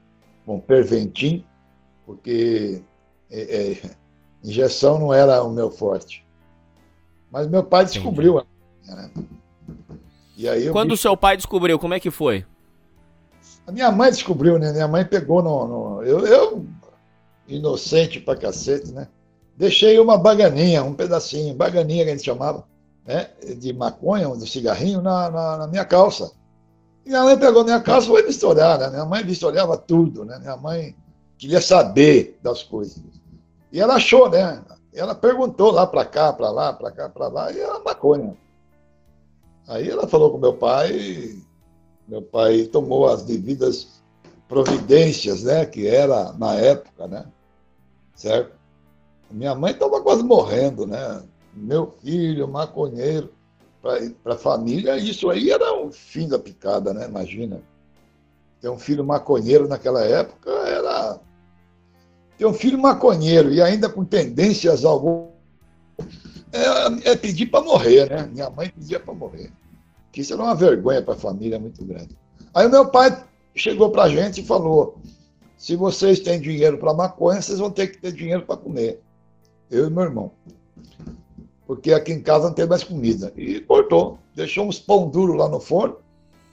com 0.45 0.59
Perventim, 0.59 1.45
porque 2.05 2.81
é, 3.29 3.71
é, 3.71 3.91
injeção 4.43 4.99
não 4.99 5.13
era 5.13 5.41
o 5.43 5.51
meu 5.51 5.69
forte. 5.69 6.25
Mas 7.31 7.47
meu 7.47 7.63
pai 7.63 7.85
descobriu. 7.85 8.43
Né? 8.85 9.11
E 10.35 10.49
aí 10.49 10.69
Quando 10.71 10.91
o 10.91 10.97
seu 10.97 11.15
pai 11.15 11.37
descobriu, 11.37 11.79
como 11.79 11.93
é 11.93 11.99
que 11.99 12.11
foi? 12.11 12.45
A 13.65 13.71
minha 13.71 13.91
mãe 13.91 14.09
descobriu, 14.09 14.57
né? 14.59 14.71
Minha 14.71 14.87
mãe 14.87 15.05
pegou 15.05 15.41
no. 15.41 15.67
no... 15.67 16.03
Eu, 16.03 16.25
eu, 16.25 16.65
inocente 17.47 18.19
pra 18.19 18.35
cacete, 18.35 18.91
né? 18.91 19.07
Deixei 19.61 19.99
uma 19.99 20.17
baganinha, 20.17 20.83
um 20.83 20.95
pedacinho, 20.95 21.53
baganinha 21.53 22.03
que 22.03 22.09
a 22.09 22.13
gente 22.15 22.25
chamava, 22.25 22.63
né? 23.05 23.29
De 23.59 23.71
maconha, 23.71 24.27
de 24.35 24.49
cigarrinho, 24.49 25.03
na, 25.03 25.29
na, 25.29 25.57
na 25.59 25.67
minha 25.67 25.85
calça. 25.85 26.31
Minha 27.05 27.21
mãe 27.21 27.37
pegou 27.37 27.63
minha 27.63 27.79
calça 27.79 28.07
e 28.07 28.09
foi 28.09 28.23
vistoriar, 28.23 28.79
né? 28.79 28.89
Minha 28.89 29.05
mãe 29.05 29.23
vistoriava 29.23 29.77
tudo, 29.77 30.25
né? 30.25 30.39
Minha 30.39 30.57
mãe 30.57 30.95
queria 31.37 31.61
saber 31.61 32.39
das 32.41 32.63
coisas. 32.63 33.03
E 33.71 33.79
ela 33.79 33.97
achou, 33.97 34.31
né? 34.31 34.63
Ela 34.91 35.13
perguntou 35.13 35.69
lá 35.69 35.85
para 35.85 36.05
cá, 36.05 36.33
para 36.33 36.49
lá, 36.49 36.73
para 36.73 36.89
cá, 36.89 37.07
para 37.07 37.27
lá, 37.27 37.51
e 37.51 37.59
era 37.59 37.77
maconha. 37.81 38.35
Aí 39.67 39.87
ela 39.87 40.07
falou 40.07 40.31
com 40.31 40.39
meu 40.39 40.53
pai, 40.53 41.35
meu 42.07 42.23
pai 42.23 42.63
tomou 42.63 43.07
as 43.07 43.21
devidas 43.21 44.01
providências, 44.47 45.43
né? 45.43 45.67
Que 45.67 45.85
era 45.85 46.33
na 46.33 46.55
época, 46.55 47.07
né? 47.07 47.25
Certo? 48.15 48.60
Minha 49.31 49.55
mãe 49.55 49.71
estava 49.71 50.01
quase 50.01 50.23
morrendo, 50.23 50.85
né? 50.85 51.23
Meu 51.53 51.95
filho, 52.03 52.47
maconheiro 52.47 53.31
para 53.81 54.35
a 54.35 54.37
família, 54.37 54.95
isso 54.97 55.29
aí 55.29 55.49
era 55.49 55.73
o 55.73 55.91
fim 55.91 56.27
da 56.27 56.37
picada, 56.37 56.93
né? 56.93 57.07
Imagina. 57.07 57.61
Ter 58.61 58.69
um 58.69 58.77
filho 58.77 59.03
maconheiro 59.03 59.67
naquela 59.67 60.03
época 60.03 60.51
era. 60.51 61.19
Ter 62.37 62.45
um 62.45 62.53
filho 62.53 62.77
maconheiro 62.77 63.51
e 63.51 63.61
ainda 63.61 63.89
com 63.89 64.05
tendências 64.05 64.85
algum. 64.85 65.29
É, 66.53 67.11
é 67.11 67.15
pedir 67.15 67.47
para 67.47 67.63
morrer, 67.63 68.09
né? 68.09 68.29
Minha 68.31 68.49
mãe 68.49 68.69
pedia 68.69 68.99
para 68.99 69.13
morrer. 69.13 69.51
Que 70.11 70.21
isso 70.21 70.33
era 70.33 70.43
uma 70.43 70.55
vergonha 70.55 71.01
para 71.01 71.13
a 71.13 71.17
família 71.17 71.57
muito 71.57 71.83
grande. 71.83 72.15
Aí 72.53 72.67
meu 72.67 72.87
pai 72.87 73.23
chegou 73.55 73.89
para 73.89 74.03
a 74.03 74.09
gente 74.09 74.41
e 74.41 74.45
falou: 74.45 74.99
se 75.57 75.75
vocês 75.75 76.19
têm 76.19 76.39
dinheiro 76.39 76.77
para 76.77 76.93
maconha, 76.93 77.41
vocês 77.41 77.59
vão 77.59 77.71
ter 77.71 77.87
que 77.87 77.97
ter 77.97 78.11
dinheiro 78.11 78.45
para 78.45 78.57
comer. 78.57 79.01
Eu 79.71 79.87
e 79.87 79.89
meu 79.89 80.03
irmão 80.03 80.31
porque 81.71 81.93
aqui 81.93 82.11
em 82.11 82.21
casa 82.21 82.47
não 82.47 82.53
tem 82.53 82.67
mais 82.67 82.83
comida. 82.83 83.31
E 83.37 83.61
cortou, 83.61 84.19
deixou 84.35 84.67
uns 84.67 84.77
pão 84.77 85.07
duro 85.07 85.31
lá 85.35 85.47
no 85.47 85.57
forno. 85.57 85.95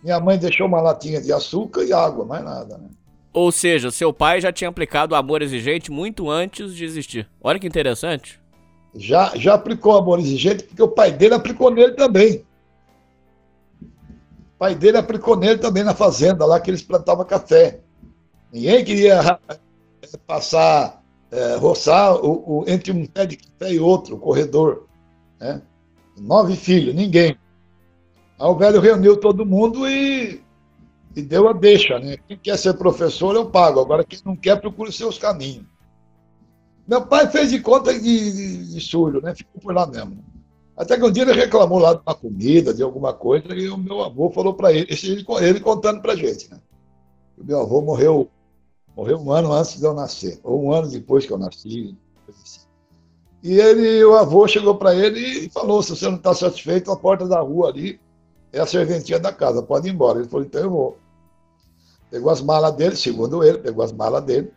Minha 0.01 0.21
mãe 0.21 0.39
deixou 0.39 0.69
uma 0.69 0.81
latinha 0.81 1.21
de 1.21 1.33
açúcar 1.33 1.83
e 1.83 1.93
água, 1.93 2.25
mais 2.25 2.45
nada, 2.45 2.79
né? 2.79 2.89
Ou 3.33 3.51
seja, 3.51 3.91
seu 3.91 4.13
pai 4.13 4.41
já 4.41 4.53
tinha 4.53 4.71
aplicado 4.71 5.17
o 5.17 5.19
amor 5.19 5.43
exigente 5.43 5.91
muito 5.91 6.31
antes 6.31 6.73
de 6.73 6.85
existir. 6.85 7.29
Olha 7.43 7.59
que 7.59 7.67
interessante. 7.67 8.41
Já, 8.95 9.33
já 9.35 9.55
aplicou 9.55 9.95
o 9.95 9.99
amor 9.99 10.21
exigente 10.21 10.63
porque 10.63 10.85
o 10.85 10.87
pai 10.87 11.11
dele 11.11 11.35
aplicou 11.35 11.69
nele 11.69 11.95
também. 11.95 12.45
O 13.83 14.57
pai 14.57 14.77
dele 14.77 14.99
aplicou 14.99 15.37
nele 15.37 15.59
também 15.59 15.83
na 15.83 15.97
fazenda, 15.97 16.47
lá 16.47 16.61
que 16.61 16.71
eles 16.71 16.83
plantavam 16.83 17.25
café. 17.25 17.81
Ninguém 18.53 18.85
queria 18.85 19.41
passar, 20.29 20.98
é, 21.31 21.57
roçar 21.57 22.15
o, 22.17 22.61
o, 22.61 22.65
entre 22.69 22.93
um 22.93 23.07
pé 23.07 23.27
de 23.27 23.37
café 23.37 23.73
e 23.73 23.81
outro, 23.81 24.17
o 24.17 24.19
corredor. 24.19 24.87
Né? 25.41 25.63
Nove 26.17 26.57
filhos, 26.57 26.95
ninguém. 26.95 27.37
Aí 28.39 28.47
o 28.47 28.57
velho 28.57 28.81
reuniu 28.81 29.17
todo 29.17 29.47
mundo 29.47 29.89
e, 29.89 30.41
e 31.15 31.23
deu 31.23 31.49
a 31.49 31.53
deixa. 31.53 31.99
Né? 31.99 32.17
Quem 32.27 32.39
quer 32.39 32.57
ser 32.57 32.75
professor, 32.75 33.35
eu 33.35 33.51
pago. 33.51 33.81
Agora, 33.81 34.05
quem 34.05 34.19
não 34.25 34.37
quer, 34.37 34.61
procura 34.61 34.91
os 34.91 34.97
seus 34.97 35.19
caminhos. 35.19 35.65
Meu 36.87 37.05
pai 37.05 37.29
fez 37.29 37.51
de 37.51 37.61
conta 37.61 37.93
de, 37.93 38.01
de, 38.01 38.81
de 38.81 39.23
né? 39.23 39.35
ficou 39.35 39.61
por 39.61 39.75
lá 39.75 39.87
mesmo. 39.87 40.25
Até 40.75 40.97
que 40.97 41.05
um 41.05 41.11
dia 41.11 41.25
ele 41.25 41.33
reclamou 41.33 41.79
lá 41.79 41.93
de 41.93 42.01
uma 42.07 42.15
comida, 42.15 42.73
de 42.73 42.83
alguma 42.85 43.13
coisa, 43.13 43.53
e 43.53 43.69
o 43.69 43.77
meu 43.77 44.01
avô 44.01 44.31
falou 44.31 44.55
para 44.55 44.73
ele, 44.73 44.87
ele 45.41 45.61
contando 45.61 46.01
para 46.01 46.15
gente. 46.15 46.49
Né? 46.49 46.59
O 47.37 47.45
meu 47.45 47.61
avô 47.61 47.83
morreu, 47.83 48.31
morreu 48.99 49.17
um 49.21 49.31
ano 49.31 49.53
antes 49.53 49.79
de 49.79 49.85
eu 49.85 49.95
nascer, 49.95 50.41
ou 50.43 50.65
um 50.65 50.73
ano 50.73 50.89
depois 50.91 51.25
que 51.25 51.33
eu 51.33 51.39
nasci. 51.39 51.95
Assim. 52.29 52.61
E 53.45 53.61
ele, 53.61 54.05
o 54.05 54.17
avô 54.17 54.49
chegou 54.49 54.75
para 54.75 54.93
ele 54.93 55.21
e 55.21 55.51
falou: 55.51 55.81
se 55.81 55.91
você 55.91 56.07
não 56.07 56.17
está 56.17 56.35
satisfeito, 56.35 56.91
a 56.91 56.97
porta 56.97 57.25
da 57.29 57.39
rua 57.39 57.69
ali 57.69 58.01
é 58.53 58.59
a 58.59 58.67
serventia 58.67 59.21
da 59.21 59.33
casa, 59.33 59.63
pode 59.63 59.87
ir 59.87 59.93
embora. 59.93 60.19
Ele 60.19 60.29
falou: 60.29 60.45
então 60.45 60.61
eu 60.61 60.71
vou. 60.71 60.99
Pegou 62.11 62.33
as 62.33 62.41
malas 62.41 62.75
dele, 62.75 62.97
segundo 62.97 63.45
ele, 63.45 63.59
pegou 63.59 63.85
as 63.85 63.93
malas 63.93 64.25
dele. 64.25 64.51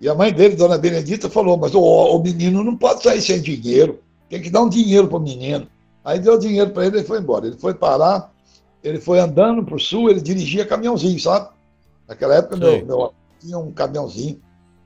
E 0.00 0.08
a 0.08 0.14
mãe 0.14 0.32
dele, 0.32 0.56
dona 0.56 0.76
Benedita, 0.76 1.30
falou: 1.30 1.56
mas 1.56 1.72
o, 1.72 1.80
o 1.80 2.20
menino 2.20 2.64
não 2.64 2.76
pode 2.76 3.00
sair 3.00 3.22
sem 3.22 3.40
dinheiro, 3.40 4.00
tem 4.28 4.42
que 4.42 4.50
dar 4.50 4.62
um 4.62 4.68
dinheiro 4.68 5.06
para 5.06 5.18
o 5.18 5.22
menino. 5.22 5.68
Aí 6.04 6.18
deu 6.18 6.36
dinheiro 6.36 6.70
para 6.70 6.86
ele 6.86 6.98
e 6.98 7.04
foi 7.04 7.20
embora. 7.20 7.46
Ele 7.46 7.56
foi 7.56 7.72
parar, 7.72 8.32
ele 8.82 9.00
foi 9.00 9.20
andando 9.20 9.64
para 9.64 9.76
o 9.76 9.78
sul, 9.78 10.10
ele 10.10 10.20
dirigia 10.20 10.66
caminhãozinho, 10.66 11.20
sabe? 11.20 11.50
Naquela 12.08 12.34
época, 12.34 12.56
meu, 12.56 12.84
meu 12.84 13.14
tinha 13.44 13.58
um 13.58 13.70
caminhãozinho 13.70 14.40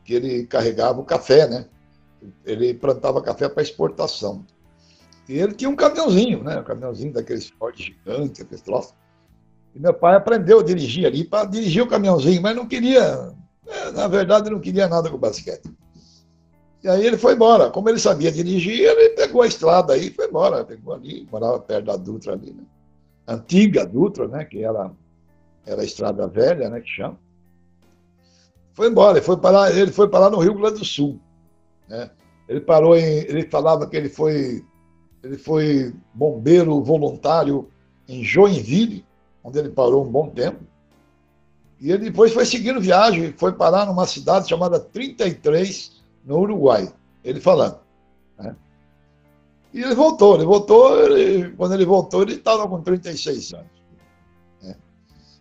que 0.04 0.14
ele 0.14 0.46
carregava 0.46 1.00
o 1.00 1.04
café, 1.04 1.46
né? 1.48 1.66
Ele 2.44 2.74
plantava 2.74 3.22
café 3.22 3.48
para 3.48 3.62
exportação. 3.62 4.44
E 5.28 5.38
ele 5.38 5.54
tinha 5.54 5.70
um 5.70 5.76
caminhãozinho, 5.76 6.42
né? 6.42 6.58
Um 6.58 6.64
caminhãozinho 6.64 7.12
daqueles 7.12 7.48
fortes 7.50 7.86
gigantes, 7.86 8.40
aqueles 8.40 8.62
troços. 8.62 8.94
E 9.74 9.78
meu 9.78 9.94
pai 9.94 10.16
aprendeu 10.16 10.60
a 10.60 10.64
dirigir 10.64 11.06
ali 11.06 11.22
para 11.22 11.46
dirigir 11.48 11.82
o 11.82 11.88
caminhãozinho, 11.88 12.42
mas 12.42 12.56
não 12.56 12.66
queria, 12.66 13.32
é, 13.66 13.90
na 13.92 14.08
verdade, 14.08 14.50
não 14.50 14.58
queria 14.58 14.88
nada 14.88 15.08
com 15.10 15.18
basquete. 15.18 15.70
E 16.82 16.88
aí 16.88 17.06
ele 17.06 17.18
foi 17.18 17.34
embora. 17.34 17.70
Como 17.70 17.88
ele 17.88 17.98
sabia 17.98 18.32
dirigir, 18.32 18.80
ele 18.80 19.10
pegou 19.10 19.42
a 19.42 19.46
estrada 19.46 19.92
aí 19.92 20.06
e 20.06 20.10
foi 20.10 20.26
embora. 20.26 20.64
Pegou 20.64 20.94
ali, 20.94 21.28
morava 21.30 21.60
perto 21.60 21.86
da 21.86 21.96
Dutra 21.96 22.32
ali, 22.32 22.52
né? 22.52 22.62
Antiga 23.26 23.84
Dutra, 23.84 24.26
né? 24.26 24.44
Que 24.44 24.64
era, 24.64 24.90
era 25.66 25.82
a 25.82 25.84
estrada 25.84 26.26
velha, 26.26 26.70
né? 26.70 26.80
Que 26.80 26.88
chama. 26.88 27.18
Foi 28.78 28.86
embora, 28.86 29.18
ele 29.18 29.26
foi 29.26 29.36
parar, 29.36 29.76
ele 29.76 29.90
foi 29.90 30.06
parar 30.08 30.30
no 30.30 30.38
Rio 30.38 30.54
Grande 30.54 30.78
do 30.78 30.84
Sul. 30.84 31.18
Né? 31.88 32.08
Ele 32.48 32.60
parou 32.60 32.96
em. 32.96 33.02
Ele 33.02 33.42
falava 33.42 33.88
que 33.88 33.96
ele 33.96 34.08
foi, 34.08 34.64
ele 35.20 35.36
foi 35.36 35.92
bombeiro 36.14 36.80
voluntário 36.84 37.68
em 38.06 38.22
Joinville, 38.22 39.04
onde 39.42 39.58
ele 39.58 39.70
parou 39.70 40.06
um 40.06 40.08
bom 40.08 40.28
tempo. 40.28 40.60
E 41.80 41.90
ele 41.90 42.04
depois 42.04 42.32
foi 42.32 42.46
seguindo 42.46 42.80
viagem, 42.80 43.34
foi 43.36 43.50
parar 43.50 43.84
numa 43.84 44.06
cidade 44.06 44.48
chamada 44.48 44.78
33, 44.78 46.00
no 46.24 46.38
Uruguai. 46.38 46.88
Ele 47.24 47.40
falando. 47.40 47.80
Né? 48.38 48.54
E 49.74 49.82
ele 49.82 49.96
voltou, 49.96 50.36
ele 50.36 50.44
voltou, 50.44 51.00
ele, 51.00 51.50
quando 51.56 51.74
ele 51.74 51.84
voltou, 51.84 52.22
ele 52.22 52.34
estava 52.34 52.68
com 52.68 52.80
36 52.80 53.54
anos. 53.54 53.77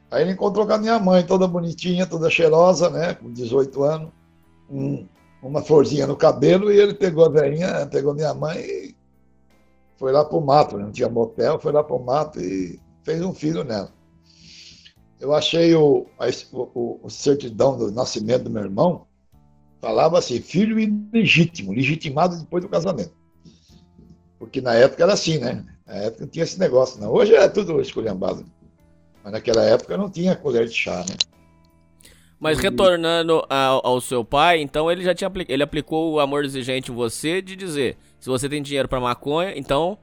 Né? 0.09 0.17
Aí 0.17 0.23
ele 0.23 0.31
encontrou 0.31 0.65
com 0.65 0.73
a 0.73 0.77
minha 0.77 0.99
mãe, 0.99 1.25
toda 1.25 1.47
bonitinha, 1.47 2.05
toda 2.05 2.29
cheirosa, 2.29 2.89
né? 2.89 3.13
Com 3.13 3.31
18 3.31 3.83
anos, 3.83 4.11
um, 4.69 5.05
uma 5.41 5.61
florzinha 5.61 6.07
no 6.07 6.15
cabelo, 6.15 6.71
e 6.71 6.79
ele 6.79 6.93
pegou 6.93 7.25
a 7.25 7.29
velhinha, 7.29 7.85
pegou 7.87 8.13
minha 8.13 8.33
mãe 8.33 8.59
e 8.59 8.95
foi 9.97 10.11
lá 10.11 10.23
para 10.23 10.37
o 10.37 10.45
mato, 10.45 10.77
né? 10.77 10.83
não 10.83 10.91
tinha 10.91 11.09
motel, 11.09 11.59
foi 11.59 11.71
lá 11.71 11.83
para 11.83 11.95
o 11.95 12.03
mato 12.03 12.39
e 12.39 12.79
fez 13.03 13.21
um 13.23 13.33
filho 13.33 13.63
nela. 13.63 13.91
Eu 15.19 15.33
achei 15.33 15.73
o, 15.73 16.05
o, 16.53 16.99
o 17.01 17.09
certidão 17.09 17.75
do 17.75 17.91
nascimento 17.91 18.43
do 18.43 18.51
meu 18.51 18.63
irmão, 18.63 19.07
falava 19.81 20.19
assim, 20.19 20.39
filho 20.39 20.79
ilegítimo, 20.79 21.73
legitimado 21.73 22.37
depois 22.37 22.63
do 22.63 22.69
casamento. 22.69 23.13
Porque 24.37 24.61
na 24.61 24.75
época 24.75 25.03
era 25.03 25.13
assim, 25.13 25.39
né? 25.39 25.65
Na 25.85 25.95
época 25.95 26.25
não 26.25 26.29
tinha 26.29 26.43
esse 26.43 26.59
negócio, 26.59 27.01
não. 27.01 27.11
Hoje 27.11 27.33
é 27.33 27.47
tudo 27.47 27.81
esculhambado. 27.81 28.45
Mas 29.27 29.33
naquela 29.33 29.61
época 29.61 29.97
não 29.97 30.09
tinha 30.09 30.37
colher 30.37 30.65
de 30.67 30.73
chá, 30.73 30.99
né? 30.99 31.17
Mas 32.39 32.59
retornando 32.59 33.43
ao, 33.49 33.85
ao, 33.85 33.99
seu 33.99 34.23
pai, 34.23 34.61
então 34.61 34.89
ele 34.89 35.03
já 35.03 35.13
tinha 35.13 35.29
ele 35.49 35.61
aplicou 35.61 36.13
o 36.13 36.19
amor 36.21 36.45
exigente 36.45 36.91
em 36.91 36.95
você 36.95 37.41
de 37.41 37.53
dizer, 37.53 37.97
se 38.21 38.29
você 38.29 38.47
tem 38.47 38.61
dinheiro 38.61 38.87
para 38.87 39.01
maconha, 39.01 39.51
então 39.57 39.97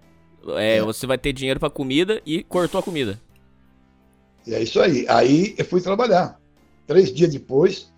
é, 0.49 0.77
é. 0.77 0.83
você 0.83 1.07
vai 1.07 1.17
ter 1.17 1.33
dinheiro 1.33 1.59
para 1.59 1.71
comida 1.71 2.21
e 2.27 2.43
cortou 2.43 2.79
a 2.79 2.83
comida. 2.83 3.19
E 4.47 4.53
é 4.53 4.63
isso 4.63 4.79
aí. 4.79 5.07
Aí 5.09 5.55
eu 5.57 5.65
fui 5.65 5.81
trabalhar. 5.81 6.39
Três 6.87 7.11
dias 7.11 7.33
depois, 7.33 7.91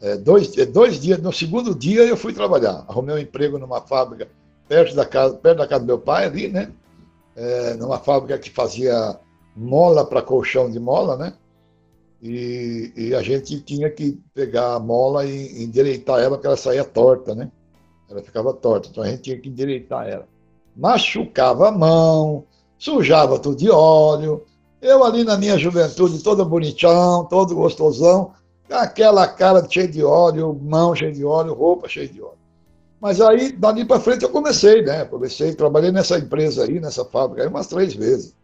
é, 0.00 0.16
dois, 0.16 0.56
é, 0.56 0.64
dois 0.64 1.00
dias, 1.00 1.20
no 1.20 1.32
segundo 1.32 1.74
dia 1.74 2.04
eu 2.04 2.16
fui 2.16 2.32
trabalhar. 2.32 2.84
Arrumei 2.86 3.16
um 3.16 3.18
emprego 3.18 3.58
numa 3.58 3.80
fábrica 3.80 4.28
perto 4.68 4.94
da 4.94 5.04
casa, 5.04 5.34
perto 5.34 5.58
da 5.58 5.66
casa 5.66 5.80
do 5.80 5.88
meu 5.88 5.98
pai 5.98 6.26
ali, 6.26 6.46
né? 6.46 6.70
É, 7.34 7.74
numa 7.74 7.98
fábrica 7.98 8.38
que 8.38 8.50
fazia 8.50 9.18
mola 9.58 10.04
para 10.04 10.22
colchão 10.22 10.70
de 10.70 10.78
mola, 10.78 11.16
né? 11.16 11.34
E, 12.22 12.92
e, 12.96 13.14
a 13.14 13.22
gente 13.22 13.60
tinha 13.60 13.90
que 13.90 14.20
pegar 14.34 14.74
a 14.74 14.80
mola 14.80 15.24
e 15.24 15.62
endireitar 15.62 16.18
ela, 16.20 16.36
porque 16.36 16.46
ela 16.46 16.56
saía 16.56 16.84
torta, 16.84 17.34
né? 17.34 17.50
Ela 18.10 18.22
ficava 18.22 18.52
torta, 18.52 18.88
então 18.88 19.04
a 19.04 19.08
gente 19.08 19.22
tinha 19.22 19.38
que 19.38 19.48
endireitar 19.48 20.08
ela. 20.08 20.26
Machucava 20.76 21.68
a 21.68 21.72
mão, 21.72 22.44
sujava 22.78 23.38
tudo 23.38 23.56
de 23.56 23.70
óleo. 23.70 24.44
Eu 24.80 25.04
ali 25.04 25.24
na 25.24 25.36
minha 25.36 25.58
juventude, 25.58 26.22
todo 26.22 26.44
bonitão, 26.44 27.24
todo 27.26 27.54
gostosão, 27.54 28.32
aquela 28.70 29.26
cara 29.26 29.66
cheia 29.68 29.88
de 29.88 30.02
óleo, 30.02 30.58
mão 30.60 30.94
cheia 30.94 31.12
de 31.12 31.24
óleo, 31.24 31.54
roupa 31.54 31.88
cheia 31.88 32.08
de 32.08 32.20
óleo. 32.20 32.38
Mas 33.00 33.20
aí, 33.20 33.52
dali 33.52 33.84
para 33.84 34.00
frente, 34.00 34.24
eu 34.24 34.30
comecei, 34.30 34.82
né? 34.82 35.04
Comecei, 35.04 35.54
trabalhei 35.54 35.92
nessa 35.92 36.18
empresa 36.18 36.64
aí, 36.64 36.80
nessa 36.80 37.04
fábrica, 37.04 37.42
aí 37.42 37.48
umas 37.48 37.68
três 37.68 37.94
vezes. 37.94 38.34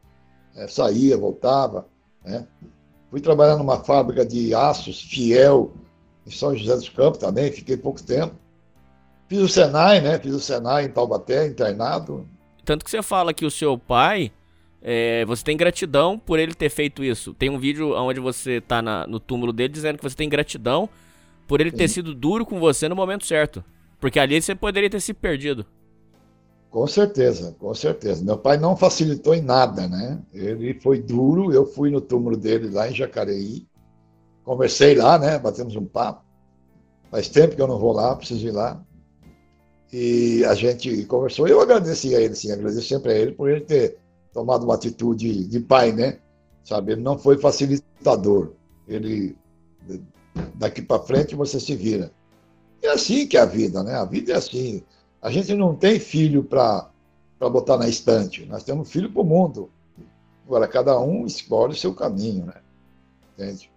É, 0.56 0.68
saía, 0.68 1.16
voltava, 1.16 1.86
né? 2.24 2.46
Fui 3.10 3.20
trabalhar 3.20 3.56
numa 3.56 3.84
fábrica 3.84 4.24
de 4.24 4.54
aços, 4.54 5.00
Fiel, 5.02 5.72
em 6.26 6.30
São 6.30 6.56
José 6.56 6.74
dos 6.74 6.88
Campos 6.88 7.18
também, 7.18 7.52
fiquei 7.52 7.76
pouco 7.76 8.02
tempo. 8.02 8.34
Fiz 9.28 9.40
o 9.40 9.48
Senai, 9.48 10.00
né? 10.00 10.18
Fiz 10.18 10.34
o 10.34 10.40
Senai 10.40 10.84
em 10.84 10.88
Taubaté, 10.88 11.46
internado. 11.46 12.26
Tanto 12.64 12.84
que 12.84 12.90
você 12.90 13.02
fala 13.02 13.34
que 13.34 13.44
o 13.44 13.50
seu 13.50 13.76
pai, 13.78 14.32
é, 14.82 15.24
você 15.26 15.44
tem 15.44 15.56
gratidão 15.56 16.18
por 16.18 16.38
ele 16.38 16.54
ter 16.54 16.70
feito 16.70 17.04
isso. 17.04 17.34
Tem 17.34 17.50
um 17.50 17.58
vídeo 17.58 17.94
onde 17.94 18.20
você 18.20 18.60
tá 18.60 18.80
na, 18.82 19.06
no 19.06 19.20
túmulo 19.20 19.52
dele 19.52 19.72
dizendo 19.72 19.98
que 19.98 20.04
você 20.04 20.16
tem 20.16 20.28
gratidão 20.28 20.88
por 21.46 21.60
ele 21.60 21.70
Sim. 21.70 21.76
ter 21.76 21.88
sido 21.88 22.14
duro 22.14 22.44
com 22.44 22.58
você 22.58 22.88
no 22.88 22.96
momento 22.96 23.26
certo. 23.26 23.64
Porque 24.00 24.18
ali 24.18 24.40
você 24.40 24.54
poderia 24.54 24.90
ter 24.90 25.00
se 25.00 25.14
perdido. 25.14 25.64
Com 26.74 26.88
certeza, 26.88 27.54
com 27.56 27.72
certeza. 27.72 28.24
Meu 28.24 28.36
pai 28.36 28.56
não 28.56 28.76
facilitou 28.76 29.32
em 29.32 29.40
nada, 29.40 29.86
né? 29.86 30.20
Ele 30.32 30.74
foi 30.80 31.00
duro, 31.00 31.52
eu 31.52 31.64
fui 31.64 31.88
no 31.88 32.00
túmulo 32.00 32.36
dele 32.36 32.68
lá 32.68 32.90
em 32.90 32.92
Jacareí, 32.92 33.64
conversei 34.42 34.96
lá, 34.96 35.16
né? 35.16 35.38
Batemos 35.38 35.76
um 35.76 35.84
papo. 35.84 36.24
Faz 37.12 37.28
tempo 37.28 37.54
que 37.54 37.62
eu 37.62 37.68
não 37.68 37.78
vou 37.78 37.92
lá, 37.92 38.16
preciso 38.16 38.48
ir 38.48 38.50
lá. 38.50 38.84
E 39.92 40.44
a 40.46 40.54
gente 40.54 41.04
conversou. 41.04 41.46
Eu 41.46 41.60
agradeci 41.60 42.12
a 42.16 42.20
ele, 42.20 42.34
sim, 42.34 42.50
agradeço 42.50 42.88
sempre 42.88 43.12
a 43.12 43.16
ele 43.16 43.30
por 43.30 43.48
ele 43.48 43.60
ter 43.60 43.96
tomado 44.32 44.64
uma 44.64 44.74
atitude 44.74 45.44
de 45.44 45.60
pai, 45.60 45.92
né? 45.92 46.18
Sabe, 46.64 46.90
ele 46.90 47.02
não 47.02 47.16
foi 47.16 47.38
facilitador. 47.38 48.50
Ele, 48.88 49.36
daqui 50.56 50.82
para 50.82 51.04
frente, 51.04 51.36
você 51.36 51.60
se 51.60 51.76
vira. 51.76 52.10
É 52.82 52.88
assim 52.88 53.28
que 53.28 53.36
é 53.36 53.40
a 53.42 53.46
vida, 53.46 53.84
né? 53.84 53.94
A 53.94 54.04
vida 54.04 54.32
é 54.32 54.36
assim. 54.36 54.82
A 55.24 55.30
gente 55.30 55.54
não 55.54 55.74
tem 55.74 55.98
filho 55.98 56.44
para 56.44 56.90
botar 57.40 57.78
na 57.78 57.88
estante. 57.88 58.44
Nós 58.44 58.62
temos 58.62 58.92
filho 58.92 59.10
para 59.10 59.22
o 59.22 59.24
mundo. 59.24 59.70
Agora, 60.46 60.68
cada 60.68 61.00
um 61.00 61.24
escolhe 61.24 61.72
o 61.72 61.76
seu 61.76 61.94
caminho, 61.94 62.44
né? 62.44 62.60
Entende? 63.32 63.72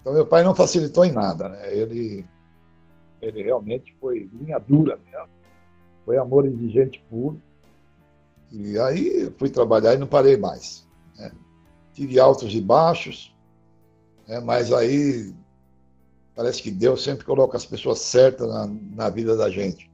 Então, 0.00 0.12
meu 0.12 0.26
pai 0.26 0.44
não 0.44 0.54
facilitou 0.54 1.04
em 1.04 1.10
nada, 1.10 1.48
né? 1.48 1.74
Ele, 1.74 2.26
ele 3.22 3.42
realmente 3.42 3.96
foi 3.98 4.28
linha 4.32 4.58
dura 4.58 5.00
mesmo. 5.10 5.28
Foi 6.04 6.18
amor 6.18 6.44
exigente 6.44 7.02
puro. 7.08 7.40
E 8.50 8.78
aí 8.78 9.32
fui 9.38 9.48
trabalhar 9.48 9.94
e 9.94 9.98
não 9.98 10.06
parei 10.06 10.36
mais. 10.36 10.86
Né? 11.16 11.32
Tive 11.94 12.20
altos 12.20 12.54
e 12.54 12.60
baixos, 12.60 13.34
né? 14.28 14.40
mas 14.40 14.70
aí 14.70 15.32
Parece 16.34 16.62
que 16.62 16.70
Deus 16.70 17.02
sempre 17.04 17.24
coloca 17.24 17.56
as 17.56 17.66
pessoas 17.66 17.98
certas 17.98 18.48
na, 18.48 18.66
na 18.66 19.10
vida 19.10 19.36
da 19.36 19.50
gente. 19.50 19.90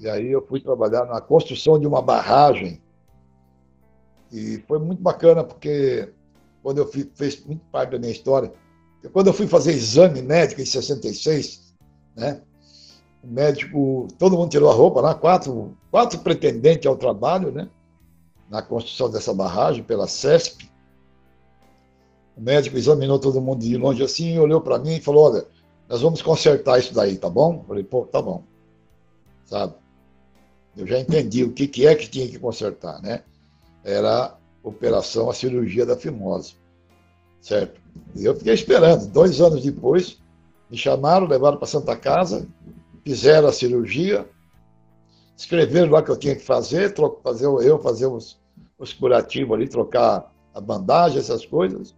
E 0.00 0.08
aí 0.08 0.32
eu 0.32 0.44
fui 0.46 0.60
trabalhar 0.60 1.04
na 1.04 1.20
construção 1.20 1.78
de 1.78 1.86
uma 1.86 2.00
barragem. 2.00 2.80
E 4.32 4.64
foi 4.66 4.78
muito 4.78 5.02
bacana, 5.02 5.44
porque 5.44 6.10
quando 6.62 6.78
eu 6.78 6.90
fui, 6.90 7.10
fez 7.14 7.44
muito 7.44 7.62
parte 7.66 7.90
da 7.90 7.98
minha 7.98 8.10
história, 8.10 8.50
quando 9.12 9.26
eu 9.26 9.34
fui 9.34 9.46
fazer 9.46 9.72
exame 9.72 10.22
médico 10.22 10.62
em 10.62 10.64
66, 10.64 11.74
né? 12.16 12.40
O 13.22 13.26
médico, 13.26 14.08
todo 14.18 14.38
mundo 14.38 14.50
tirou 14.50 14.70
a 14.70 14.74
roupa 14.74 15.02
lá, 15.02 15.14
quatro, 15.14 15.76
quatro 15.90 16.18
pretendentes 16.20 16.86
ao 16.86 16.96
trabalho, 16.96 17.52
né? 17.52 17.68
Na 18.48 18.62
construção 18.62 19.10
dessa 19.10 19.34
barragem 19.34 19.84
pela 19.84 20.08
CESP. 20.08 20.70
O 22.38 22.40
médico 22.40 22.78
examinou 22.78 23.18
todo 23.18 23.40
mundo 23.40 23.60
de 23.60 23.76
longe 23.76 24.02
assim, 24.02 24.38
olhou 24.38 24.62
para 24.62 24.78
mim 24.78 24.96
e 24.96 25.00
falou: 25.00 25.30
Olha, 25.30 25.46
nós 25.86 26.00
vamos 26.00 26.22
consertar 26.22 26.78
isso 26.78 26.94
daí, 26.94 27.18
tá 27.18 27.28
bom? 27.28 27.56
Eu 27.56 27.64
falei: 27.64 27.84
Pô, 27.84 28.06
tá 28.06 28.22
bom. 28.22 28.44
Sabe? 29.44 29.74
Eu 30.76 30.86
já 30.86 30.98
entendi 30.98 31.44
o 31.44 31.52
que, 31.52 31.66
que 31.66 31.86
é 31.86 31.94
que 31.94 32.08
tinha 32.08 32.28
que 32.28 32.38
consertar, 32.38 33.00
né? 33.02 33.22
Era 33.84 34.26
a 34.26 34.34
operação, 34.62 35.28
a 35.28 35.34
cirurgia 35.34 35.84
da 35.84 35.96
fimose. 35.96 36.54
Certo? 37.40 37.80
E 38.14 38.24
eu 38.24 38.36
fiquei 38.36 38.54
esperando. 38.54 39.06
Dois 39.08 39.40
anos 39.40 39.62
depois, 39.62 40.18
me 40.70 40.76
chamaram, 40.76 41.26
levaram 41.26 41.56
para 41.56 41.66
Santa 41.66 41.96
Casa, 41.96 42.46
fizeram 43.04 43.48
a 43.48 43.52
cirurgia, 43.52 44.28
escreveram 45.36 45.90
lá 45.90 46.02
que 46.02 46.10
eu 46.10 46.18
tinha 46.18 46.36
que 46.36 46.44
fazer, 46.44 46.94
fazer 47.22 47.46
eu 47.46 47.78
fazer 47.78 48.06
os, 48.06 48.38
os 48.78 48.92
curativos 48.92 49.54
ali, 49.54 49.68
trocar 49.68 50.30
a 50.54 50.60
bandagem, 50.60 51.18
essas 51.18 51.44
coisas. 51.44 51.94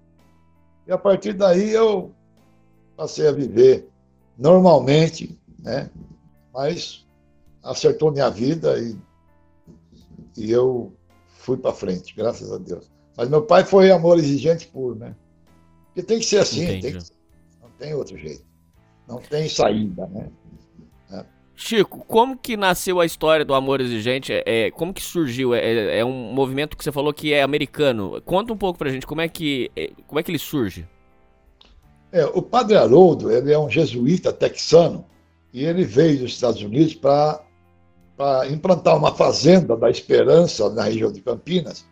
E 0.87 0.93
a 0.93 0.99
partir 0.99 1.33
daí 1.33 1.71
eu 1.71 2.13
passei 2.97 3.27
a 3.27 3.33
viver 3.33 3.89
normalmente, 4.39 5.39
né? 5.59 5.91
Mas 6.53 7.02
acertou 7.63 8.13
minha 8.13 8.29
vida 8.29 8.79
e, 8.79 8.97
e 10.37 10.51
eu 10.51 10.93
fui 11.29 11.57
para 11.57 11.73
frente, 11.73 12.15
graças 12.15 12.51
a 12.53 12.59
Deus. 12.59 12.91
Mas 13.17 13.29
meu 13.29 13.43
pai 13.43 13.65
foi 13.65 13.91
amor 13.91 14.19
exigente 14.19 14.67
puro, 14.69 14.95
né? 14.95 15.15
Porque 15.87 16.03
tem 16.03 16.19
que 16.19 16.25
ser 16.25 16.39
assim, 16.39 16.67
tem 16.67 16.81
que, 16.81 16.93
não 17.61 17.71
tem 17.79 17.95
outro 17.95 18.17
jeito. 18.17 18.45
Não 19.07 19.19
tem 19.19 19.49
saída, 19.49 20.07
né? 20.07 20.31
Chico, 21.55 22.05
como 22.09 22.37
que 22.37 22.57
nasceu 22.57 22.99
a 22.99 23.07
história 23.07 23.45
do 23.45 23.55
Amor 23.55 23.81
Exigente? 23.81 24.33
É, 24.33 24.43
é 24.47 24.71
como 24.71 24.93
que 24.93 25.03
surgiu? 25.03 25.55
É, 25.55 25.61
é, 25.61 25.99
é, 25.99 26.05
um 26.05 26.33
movimento 26.33 26.77
que 26.77 26.83
você 26.83 26.91
falou 26.91 27.13
que 27.13 27.33
é 27.33 27.43
americano. 27.43 28.21
Conta 28.23 28.53
um 28.53 28.57
pouco 28.57 28.79
pra 28.79 28.91
gente 28.91 29.07
como 29.07 29.21
é 29.21 29.29
que, 29.29 29.71
é, 29.77 29.93
como 30.07 30.19
é 30.19 30.23
que 30.23 30.31
ele 30.31 30.39
surge. 30.39 30.89
É, 32.11 32.25
o 32.25 32.43
Padre 32.43 32.77
Haroldo, 32.77 33.31
ele 33.31 33.53
é 33.53 33.59
um 33.59 33.71
jesuíta 33.71 34.33
texano 34.33 35.05
e 35.53 35.65
ele 35.65 35.85
veio 35.85 36.21
dos 36.21 36.33
Estados 36.33 36.61
Unidos 36.63 36.95
para 36.95 37.43
implantar 38.51 38.97
uma 38.97 39.15
fazenda 39.15 39.77
da 39.77 39.91
esperança 39.91 40.69
na 40.71 40.85
região 40.85 41.11
de 41.11 41.21
Campinas 41.21 41.87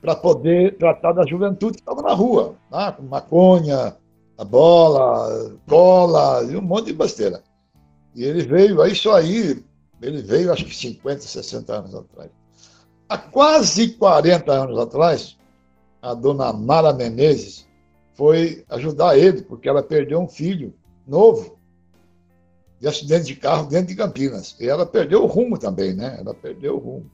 para 0.00 0.14
poder 0.14 0.76
tratar 0.78 1.12
da 1.12 1.26
juventude 1.26 1.76
que 1.76 1.82
estava 1.82 2.02
na 2.02 2.14
rua, 2.14 2.54
né? 2.70 2.92
com 2.92 3.02
maconha, 3.02 3.96
a 4.36 4.44
bola, 4.44 5.56
cola 5.68 6.44
e 6.44 6.56
um 6.56 6.62
monte 6.62 6.86
de 6.86 6.92
besteira. 6.92 7.42
E 8.14 8.22
ele 8.24 8.42
veio, 8.42 8.82
é 8.82 8.90
isso 8.90 9.10
aí, 9.10 9.62
ele 10.00 10.22
veio 10.22 10.52
acho 10.52 10.64
que 10.64 10.74
50, 10.74 11.22
60 11.22 11.72
anos 11.72 11.94
atrás. 11.94 12.30
Há 13.08 13.18
quase 13.18 13.88
40 13.90 14.52
anos 14.52 14.78
atrás, 14.78 15.36
a 16.00 16.14
dona 16.14 16.52
Mara 16.52 16.92
Menezes 16.92 17.66
foi 18.14 18.64
ajudar 18.68 19.18
ele, 19.18 19.42
porque 19.42 19.68
ela 19.68 19.82
perdeu 19.82 20.20
um 20.20 20.28
filho 20.28 20.74
novo 21.06 21.57
de 22.80 22.86
acidente 22.86 23.26
de 23.26 23.36
carro 23.36 23.68
dentro 23.68 23.88
de 23.88 23.96
Campinas. 23.96 24.56
E 24.60 24.68
ela 24.68 24.86
perdeu 24.86 25.22
o 25.22 25.26
rumo 25.26 25.58
também, 25.58 25.94
né? 25.94 26.16
Ela 26.18 26.34
perdeu 26.34 26.76
o 26.76 26.78
rumo. 26.78 27.10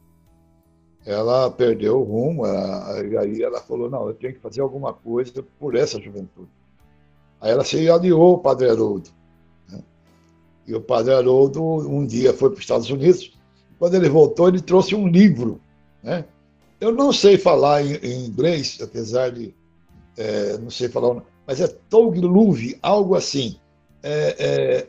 Ela 1.06 1.50
perdeu 1.50 2.00
o 2.00 2.04
rumo, 2.04 2.46
e 2.46 3.16
aí 3.18 3.42
ela 3.42 3.60
falou, 3.60 3.90
não, 3.90 4.08
eu 4.08 4.14
tenho 4.14 4.32
que 4.32 4.40
fazer 4.40 4.62
alguma 4.62 4.92
coisa 4.94 5.44
por 5.58 5.74
essa 5.74 6.00
juventude. 6.00 6.48
Aí 7.40 7.50
ela 7.50 7.62
se 7.62 7.90
aliou 7.90 8.22
ao 8.22 8.38
Padre 8.38 8.70
Haroldo. 8.70 9.10
E 10.66 10.74
o 10.74 10.80
padre 10.80 11.12
Haroldo 11.12 11.62
um 11.62 12.06
dia 12.06 12.32
foi 12.32 12.48
para 12.48 12.56
os 12.56 12.62
Estados 12.62 12.90
Unidos. 12.90 13.32
Quando 13.78 13.94
ele 13.94 14.08
voltou, 14.08 14.48
ele 14.48 14.60
trouxe 14.60 14.94
um 14.94 15.06
livro. 15.06 15.60
Né? 16.02 16.24
Eu 16.80 16.92
não 16.92 17.12
sei 17.12 17.36
falar 17.36 17.82
em, 17.82 17.96
em 17.96 18.26
inglês, 18.26 18.78
apesar 18.82 19.30
de. 19.30 19.54
É, 20.16 20.56
não 20.58 20.70
sei 20.70 20.88
falar, 20.88 21.22
mas 21.46 21.60
é 21.60 21.68
Togluve, 21.68 22.78
algo 22.80 23.14
assim. 23.14 23.56
É, 24.02 24.36
é 24.38 24.86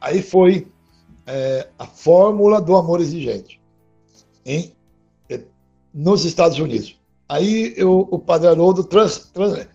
aí 0.00 0.22
foi 0.22 0.66
é, 1.26 1.68
a 1.78 1.86
fórmula 1.86 2.60
do 2.60 2.74
amor 2.74 3.00
exigente 3.00 3.60
em, 4.44 4.72
é, 5.28 5.40
nos 5.92 6.24
Estados 6.24 6.58
Unidos. 6.58 6.98
Aí 7.28 7.74
eu, 7.76 8.08
o 8.10 8.18
padre 8.18 8.48
Haroldo 8.48 8.82
trans, 8.84 9.30
trans, 9.32 9.68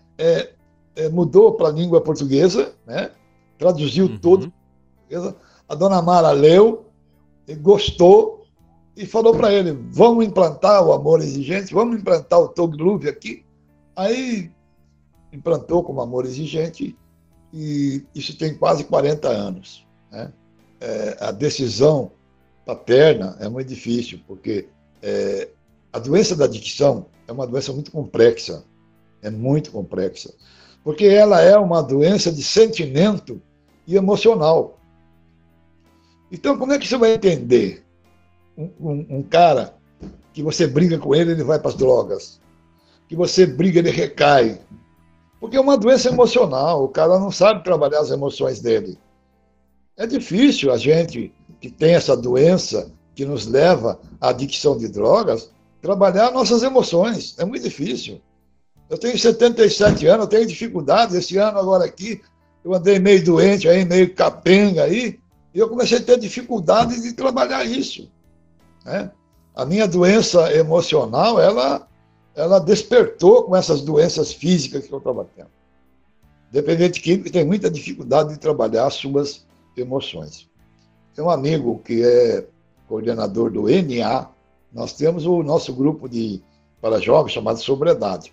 mudou 1.12 1.54
para 1.54 1.68
a 1.68 1.72
língua 1.72 2.00
portuguesa, 2.00 2.74
né? 2.84 3.10
traduziu 3.58 4.06
uhum. 4.06 4.18
todo 4.18 4.52
a 5.68 5.74
dona 5.74 6.02
Mara 6.02 6.30
leu, 6.30 6.86
gostou 7.60 8.46
e 8.96 9.06
falou 9.06 9.34
para 9.34 9.52
ele: 9.52 9.72
vamos 9.90 10.24
implantar 10.24 10.84
o 10.84 10.92
amor 10.92 11.20
exigente, 11.20 11.74
vamos 11.74 11.98
implantar 11.98 12.40
o 12.40 12.48
Togluve 12.48 13.08
aqui. 13.08 13.44
Aí 13.96 14.50
implantou 15.32 15.82
como 15.82 16.00
amor 16.00 16.24
exigente 16.24 16.96
e 17.52 18.04
isso 18.14 18.36
tem 18.36 18.56
quase 18.56 18.84
40 18.84 19.28
anos. 19.28 19.86
Né? 20.14 20.32
É, 20.80 21.16
a 21.20 21.32
decisão 21.32 22.12
paterna 22.64 23.36
é 23.40 23.48
muito 23.48 23.68
difícil, 23.68 24.20
porque 24.26 24.68
é, 25.02 25.48
a 25.92 25.98
doença 25.98 26.36
da 26.36 26.44
adicção 26.44 27.06
é 27.26 27.32
uma 27.32 27.46
doença 27.46 27.72
muito 27.72 27.90
complexa, 27.90 28.64
é 29.22 29.28
muito 29.28 29.72
complexa, 29.72 30.32
porque 30.84 31.04
ela 31.06 31.40
é 31.40 31.58
uma 31.58 31.82
doença 31.82 32.30
de 32.30 32.42
sentimento 32.42 33.42
e 33.86 33.96
emocional. 33.96 34.78
Então, 36.30 36.56
como 36.56 36.72
é 36.72 36.78
que 36.78 36.86
você 36.86 36.96
vai 36.96 37.14
entender 37.14 37.84
um, 38.56 38.70
um, 38.80 39.06
um 39.18 39.22
cara 39.22 39.74
que 40.32 40.42
você 40.42 40.66
briga 40.66 40.98
com 40.98 41.14
ele, 41.14 41.32
ele 41.32 41.44
vai 41.44 41.58
para 41.58 41.70
as 41.70 41.76
drogas? 41.76 42.40
Que 43.08 43.16
você 43.16 43.46
briga, 43.46 43.78
ele 43.78 43.90
recai. 43.90 44.60
Porque 45.40 45.56
é 45.56 45.60
uma 45.60 45.76
doença 45.76 46.08
emocional, 46.08 46.84
o 46.84 46.88
cara 46.88 47.18
não 47.18 47.30
sabe 47.30 47.62
trabalhar 47.62 48.00
as 48.00 48.10
emoções 48.10 48.60
dele. 48.60 48.98
É 49.96 50.06
difícil 50.06 50.72
a 50.72 50.76
gente 50.76 51.32
que 51.60 51.70
tem 51.70 51.94
essa 51.94 52.16
doença 52.16 52.92
que 53.14 53.24
nos 53.24 53.46
leva 53.46 54.00
à 54.20 54.30
adicção 54.30 54.76
de 54.76 54.88
drogas 54.88 55.50
trabalhar 55.80 56.32
nossas 56.32 56.62
emoções. 56.62 57.34
É 57.38 57.44
muito 57.44 57.62
difícil. 57.62 58.20
Eu 58.90 58.98
tenho 58.98 59.18
77 59.18 60.06
anos, 60.06 60.24
eu 60.24 60.30
tenho 60.30 60.46
dificuldades. 60.46 61.14
Esse 61.14 61.36
ano, 61.36 61.58
agora 61.58 61.84
aqui, 61.84 62.20
eu 62.64 62.74
andei 62.74 62.98
meio 62.98 63.24
doente, 63.24 63.68
aí, 63.68 63.84
meio 63.84 64.14
capenga 64.14 64.84
aí. 64.84 65.18
E 65.54 65.58
eu 65.58 65.68
comecei 65.68 65.98
a 65.98 66.02
ter 66.02 66.18
dificuldade 66.18 67.00
de 67.00 67.12
trabalhar 67.12 67.64
isso. 67.64 68.10
Né? 68.84 69.10
A 69.54 69.64
minha 69.64 69.86
doença 69.86 70.52
emocional, 70.52 71.40
ela, 71.40 71.86
ela 72.34 72.58
despertou 72.58 73.44
com 73.44 73.54
essas 73.54 73.80
doenças 73.80 74.32
físicas 74.32 74.86
que 74.86 74.92
eu 74.92 74.98
estava 74.98 75.26
tendo. 75.36 75.50
Dependente 76.50 77.00
químico 77.00 77.30
tem 77.30 77.44
muita 77.44 77.70
dificuldade 77.70 78.30
de 78.30 78.38
trabalhar 78.38 78.86
as 78.86 78.94
suas 78.94 79.44
emoções. 79.76 80.48
Tem 81.14 81.24
um 81.24 81.30
amigo 81.30 81.80
que 81.84 82.02
é 82.02 82.46
coordenador 82.88 83.50
do 83.50 83.62
NA, 83.62 84.28
nós 84.72 84.92
temos 84.92 85.24
o 85.24 85.42
nosso 85.42 85.72
grupo 85.72 86.08
de 86.08 86.42
para 86.80 87.00
jovens 87.00 87.32
chamado 87.32 87.58
Sobriedade. 87.60 88.32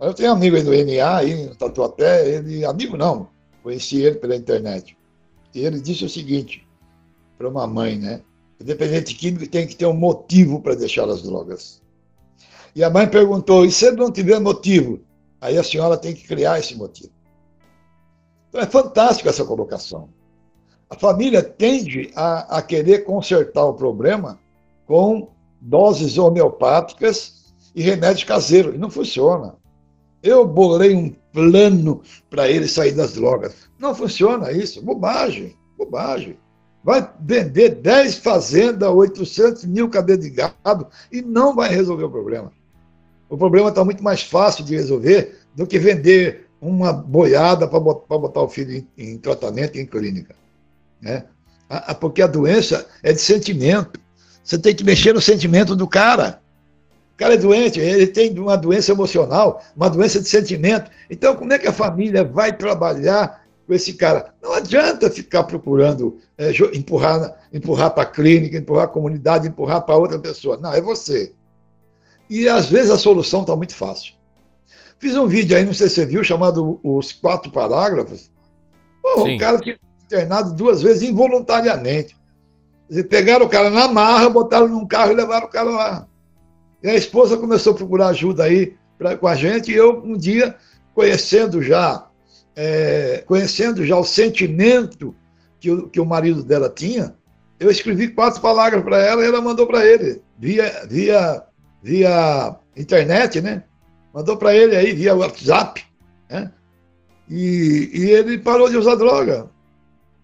Eu 0.00 0.14
tenho 0.14 0.30
um 0.30 0.34
amigo 0.34 0.56
aí 0.56 0.62
do 0.62 0.72
NA, 0.72 1.16
aí 1.16 1.46
no 1.46 1.54
Tatuapé, 1.54 2.28
ele, 2.28 2.64
amigo 2.64 2.96
não, 2.96 3.28
conheci 3.62 4.00
ele 4.00 4.16
pela 4.16 4.34
internet. 4.34 4.96
E 5.54 5.60
ele 5.60 5.80
disse 5.80 6.04
o 6.04 6.08
seguinte 6.08 6.66
para 7.36 7.48
uma 7.48 7.66
mãe, 7.66 7.96
né? 7.96 8.22
O 8.60 8.64
dependente 8.64 9.14
químico 9.14 9.46
tem 9.46 9.66
que 9.66 9.76
ter 9.76 9.86
um 9.86 9.94
motivo 9.94 10.60
para 10.60 10.74
deixar 10.74 11.08
as 11.08 11.22
drogas. 11.22 11.80
E 12.74 12.82
a 12.82 12.90
mãe 12.90 13.06
perguntou: 13.08 13.64
e 13.64 13.70
se 13.70 13.90
não 13.92 14.10
tiver 14.10 14.40
motivo? 14.40 15.00
Aí 15.40 15.56
a 15.56 15.62
senhora 15.62 15.96
tem 15.96 16.14
que 16.14 16.26
criar 16.26 16.58
esse 16.58 16.74
motivo. 16.74 17.12
Então 18.48 18.60
é 18.60 18.66
fantástico 18.66 19.28
essa 19.28 19.44
colocação. 19.44 20.08
A 20.90 20.96
família 20.96 21.42
tende 21.42 22.10
a, 22.16 22.58
a 22.58 22.62
querer 22.62 23.04
consertar 23.04 23.64
o 23.64 23.74
problema 23.74 24.38
com 24.86 25.28
doses 25.60 26.16
homeopáticas 26.16 27.52
e 27.74 27.82
remédios 27.82 28.24
caseiros. 28.24 28.74
E 28.74 28.78
não 28.78 28.90
funciona. 28.90 29.54
Eu 30.22 30.46
bolei 30.46 30.94
um 30.94 31.10
plano 31.32 32.02
para 32.30 32.48
ele 32.48 32.66
sair 32.66 32.92
das 32.92 33.12
drogas. 33.12 33.54
Não 33.78 33.94
funciona 33.94 34.50
isso. 34.50 34.82
Bobagem, 34.82 35.54
bobagem. 35.76 36.36
Vai 36.82 37.08
vender 37.20 37.70
10 37.70 38.16
fazendas, 38.16 38.88
800 38.88 39.64
mil 39.66 39.90
cabeças 39.90 40.24
de 40.24 40.30
gado 40.30 40.86
e 41.12 41.20
não 41.20 41.54
vai 41.54 41.68
resolver 41.68 42.04
o 42.04 42.10
problema. 42.10 42.50
O 43.28 43.36
problema 43.36 43.68
está 43.68 43.84
muito 43.84 44.02
mais 44.02 44.22
fácil 44.22 44.64
de 44.64 44.74
resolver 44.74 45.38
do 45.54 45.66
que 45.66 45.78
vender 45.78 46.48
uma 46.60 46.92
boiada 46.92 47.68
para 47.68 47.78
botar, 47.78 48.42
o 48.42 48.48
filho 48.48 48.86
em, 48.96 49.12
em 49.12 49.18
tratamento 49.18 49.78
em 49.78 49.86
clínica. 49.86 50.34
Né? 51.00 51.24
Porque 52.00 52.22
a 52.22 52.26
doença 52.26 52.86
é 53.02 53.12
de 53.12 53.20
sentimento. 53.20 54.00
Você 54.42 54.58
tem 54.58 54.74
que 54.74 54.84
mexer 54.84 55.12
no 55.12 55.20
sentimento 55.20 55.76
do 55.76 55.86
cara 55.86 56.40
cara 57.18 57.34
é 57.34 57.36
doente, 57.36 57.80
ele 57.80 58.06
tem 58.06 58.38
uma 58.38 58.56
doença 58.56 58.92
emocional, 58.92 59.60
uma 59.76 59.90
doença 59.90 60.20
de 60.20 60.28
sentimento. 60.28 60.88
Então, 61.10 61.34
como 61.34 61.52
é 61.52 61.58
que 61.58 61.66
a 61.66 61.72
família 61.72 62.22
vai 62.22 62.56
trabalhar 62.56 63.44
com 63.66 63.74
esse 63.74 63.94
cara? 63.94 64.32
Não 64.40 64.52
adianta 64.52 65.10
ficar 65.10 65.42
procurando 65.42 66.18
é, 66.38 66.52
empurrar, 66.72 67.36
empurrar 67.52 67.90
para 67.90 68.04
a 68.04 68.06
clínica, 68.06 68.56
empurrar 68.56 68.84
a 68.84 68.88
comunidade, 68.88 69.48
empurrar 69.48 69.82
para 69.82 69.96
outra 69.96 70.18
pessoa. 70.18 70.56
Não, 70.58 70.72
é 70.72 70.80
você. 70.80 71.32
E 72.30 72.48
às 72.48 72.66
vezes 72.66 72.92
a 72.92 72.96
solução 72.96 73.40
está 73.40 73.56
muito 73.56 73.74
fácil. 73.74 74.14
Fiz 75.00 75.16
um 75.16 75.26
vídeo 75.26 75.56
aí, 75.56 75.64
não 75.64 75.74
sei 75.74 75.88
se 75.88 75.96
você 75.96 76.06
viu, 76.06 76.22
chamado 76.22 76.78
Os 76.84 77.10
Quatro 77.10 77.50
Parágrafos. 77.50 78.30
Pô, 79.02 79.24
o 79.24 79.38
cara 79.38 79.58
tinha 79.58 79.76
internado 80.08 80.54
duas 80.54 80.82
vezes 80.82 81.02
involuntariamente. 81.02 82.16
pegaram 83.08 83.44
o 83.44 83.48
cara 83.48 83.70
na 83.70 83.86
marra, 83.86 84.30
botaram 84.30 84.66
num 84.66 84.86
carro 84.86 85.12
e 85.12 85.16
levaram 85.16 85.46
o 85.46 85.50
cara 85.50 85.70
lá. 85.70 86.08
E 86.82 86.88
a 86.88 86.94
esposa 86.94 87.36
começou 87.36 87.74
a 87.74 87.76
procurar 87.76 88.08
ajuda 88.08 88.44
aí 88.44 88.74
pra, 88.96 89.16
com 89.16 89.28
a 89.28 89.34
gente, 89.34 89.70
e 89.70 89.74
eu, 89.74 90.02
um 90.02 90.16
dia, 90.16 90.56
conhecendo 90.94 91.62
já, 91.62 92.06
é, 92.56 93.22
conhecendo 93.26 93.84
já 93.84 93.96
o 93.96 94.04
sentimento 94.04 95.14
que 95.60 95.70
o, 95.70 95.88
que 95.88 96.00
o 96.00 96.06
marido 96.06 96.42
dela 96.42 96.70
tinha, 96.70 97.14
eu 97.60 97.70
escrevi 97.70 98.08
quatro 98.08 98.40
palavras 98.40 98.82
para 98.82 98.98
ela 98.98 99.22
e 99.22 99.26
ela 99.26 99.40
mandou 99.40 99.66
para 99.66 99.84
ele, 99.84 100.22
via, 100.38 100.86
via, 100.88 101.42
via 101.82 102.56
internet, 102.76 103.40
né? 103.40 103.64
Mandou 104.14 104.36
para 104.36 104.54
ele 104.54 104.74
aí, 104.74 104.92
via 104.92 105.14
WhatsApp, 105.14 105.84
né? 106.30 106.50
E, 107.28 107.90
e 107.92 108.10
ele 108.10 108.38
parou 108.38 108.70
de 108.70 108.76
usar 108.76 108.94
droga, 108.94 109.50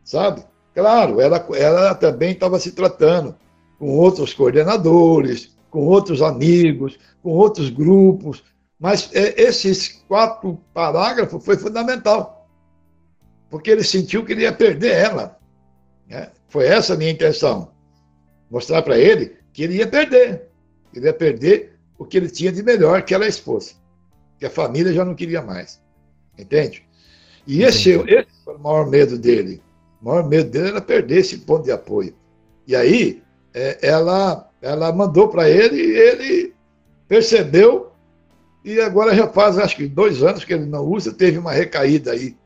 sabe? 0.04 0.44
Claro, 0.74 1.20
ela, 1.20 1.46
ela 1.56 1.94
também 1.94 2.32
estava 2.32 2.58
se 2.58 2.72
tratando 2.72 3.34
com 3.78 3.96
outros 3.96 4.32
coordenadores, 4.34 5.56
com 5.70 5.86
outros 5.86 6.22
amigos, 6.22 6.98
com 7.22 7.30
outros 7.30 7.70
grupos, 7.70 8.44
mas 8.78 9.10
é, 9.14 9.40
esses 9.40 10.04
quatro 10.06 10.60
parágrafos 10.72 11.44
foi 11.44 11.56
fundamental. 11.56 12.48
porque 13.50 13.70
ele 13.70 13.84
sentiu 13.84 14.24
que 14.24 14.32
ele 14.32 14.42
ia 14.42 14.52
perder 14.52 14.92
ela. 14.92 15.38
Né? 16.08 16.30
Foi 16.48 16.66
essa 16.66 16.94
a 16.94 16.96
minha 16.96 17.10
intenção. 17.10 17.70
Mostrar 18.50 18.82
para 18.82 18.98
ele 18.98 19.36
que 19.52 19.62
ele 19.62 19.76
ia 19.76 19.86
perder. 19.86 20.48
Ele 20.92 21.06
ia 21.06 21.14
perder 21.14 21.78
o 21.96 22.04
que 22.04 22.16
ele 22.16 22.28
tinha 22.28 22.52
de 22.52 22.62
melhor, 22.62 23.02
que 23.02 23.14
era 23.14 23.24
a 23.24 23.28
esposa. 23.28 23.74
Que 24.38 24.46
a 24.46 24.50
família 24.50 24.92
já 24.92 25.04
não 25.04 25.14
queria 25.14 25.40
mais. 25.40 25.80
Entende? 26.36 26.84
E 27.46 27.62
esse, 27.62 27.90
esse 27.90 28.28
foi 28.44 28.56
o 28.56 28.58
maior 28.58 28.88
medo 28.88 29.18
dele. 29.18 29.62
O 30.04 30.08
maior 30.08 30.28
medo 30.28 30.50
dele 30.50 30.68
era 30.68 30.82
perder 30.82 31.20
esse 31.20 31.38
ponto 31.38 31.64
de 31.64 31.72
apoio. 31.72 32.14
E 32.66 32.76
aí, 32.76 33.22
é, 33.54 33.78
ela, 33.80 34.50
ela 34.60 34.92
mandou 34.92 35.28
para 35.28 35.48
ele 35.48 35.76
e 35.76 35.96
ele 35.96 36.54
percebeu. 37.08 37.90
E 38.62 38.78
agora 38.80 39.14
já 39.14 39.26
faz, 39.26 39.56
acho 39.58 39.76
que 39.76 39.88
dois 39.88 40.22
anos 40.22 40.44
que 40.44 40.52
ele 40.52 40.66
não 40.66 40.84
usa. 40.84 41.10
Teve 41.10 41.38
uma 41.38 41.52
recaída 41.52 42.12
aí 42.12 42.36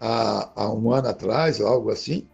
há, 0.00 0.52
há 0.56 0.72
um 0.72 0.90
ano 0.90 1.08
atrás, 1.08 1.60
algo 1.60 1.90
assim. 1.90 2.26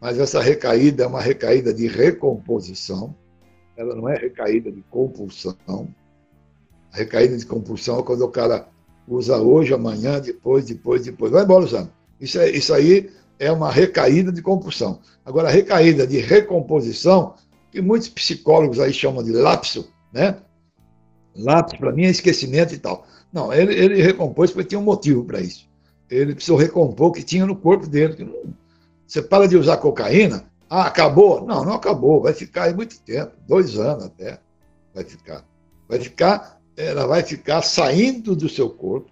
Mas 0.00 0.18
essa 0.18 0.40
recaída 0.40 1.04
é 1.04 1.06
uma 1.06 1.20
recaída 1.20 1.74
de 1.74 1.86
recomposição. 1.86 3.14
Ela 3.76 3.94
não 3.94 4.08
é 4.08 4.16
recaída 4.16 4.72
de 4.72 4.80
compulsão. 4.90 5.54
A 6.90 6.96
recaída 6.96 7.36
de 7.36 7.44
compulsão 7.44 7.98
é 7.98 8.02
quando 8.02 8.22
o 8.22 8.30
cara 8.30 8.68
usa 9.06 9.36
hoje, 9.36 9.74
amanhã, 9.74 10.18
depois, 10.18 10.64
depois, 10.64 11.04
depois. 11.04 11.30
Vai 11.30 11.44
embora 11.44 11.64
usando. 11.64 11.92
Isso, 12.18 12.38
é, 12.38 12.48
isso 12.48 12.72
aí 12.72 13.10
é 13.44 13.52
uma 13.52 13.70
recaída 13.70 14.32
de 14.32 14.40
compulsão. 14.40 15.00
Agora, 15.24 15.48
a 15.48 15.50
recaída 15.50 16.06
de 16.06 16.18
recomposição, 16.18 17.34
que 17.70 17.80
muitos 17.80 18.08
psicólogos 18.08 18.80
aí 18.80 18.92
chamam 18.92 19.22
de 19.22 19.32
lapso, 19.32 19.92
né? 20.12 20.36
Lapso, 21.36 21.76
para 21.76 21.92
mim, 21.92 22.04
é 22.04 22.10
esquecimento 22.10 22.74
e 22.74 22.78
tal. 22.78 23.06
Não, 23.32 23.52
ele, 23.52 23.74
ele 23.74 24.02
recompôs 24.02 24.50
porque 24.50 24.68
tinha 24.68 24.78
um 24.78 24.84
motivo 24.84 25.24
para 25.24 25.40
isso. 25.40 25.68
Ele 26.08 26.34
precisou 26.34 26.56
recompor 26.56 27.08
o 27.08 27.12
que 27.12 27.22
tinha 27.22 27.44
no 27.44 27.56
corpo 27.56 27.86
dele. 27.86 28.24
Não... 28.24 28.54
Você 29.06 29.20
para 29.20 29.46
de 29.46 29.56
usar 29.56 29.76
cocaína, 29.76 30.44
ah, 30.70 30.86
acabou? 30.86 31.44
Não, 31.44 31.64
não 31.64 31.74
acabou. 31.74 32.22
Vai 32.22 32.32
ficar 32.32 32.64
aí 32.64 32.74
muito 32.74 33.00
tempo, 33.00 33.32
dois 33.46 33.78
anos 33.78 34.04
até. 34.04 34.38
Vai 34.94 35.04
ficar. 35.04 35.44
Vai 35.88 35.98
ficar, 35.98 36.60
ela 36.76 37.06
vai 37.06 37.22
ficar 37.22 37.62
saindo 37.62 38.34
do 38.34 38.48
seu 38.48 38.70
corpo, 38.70 39.10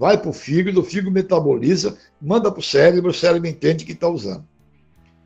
vai 0.00 0.16
para 0.16 0.30
o 0.30 0.32
fígado, 0.32 0.80
o 0.80 0.82
fígado 0.82 1.10
metaboliza, 1.10 1.98
manda 2.18 2.50
para 2.50 2.58
o 2.58 2.62
cérebro, 2.62 3.10
o 3.10 3.14
cérebro 3.14 3.46
entende 3.46 3.84
que 3.84 3.92
está 3.92 4.08
usando. 4.08 4.42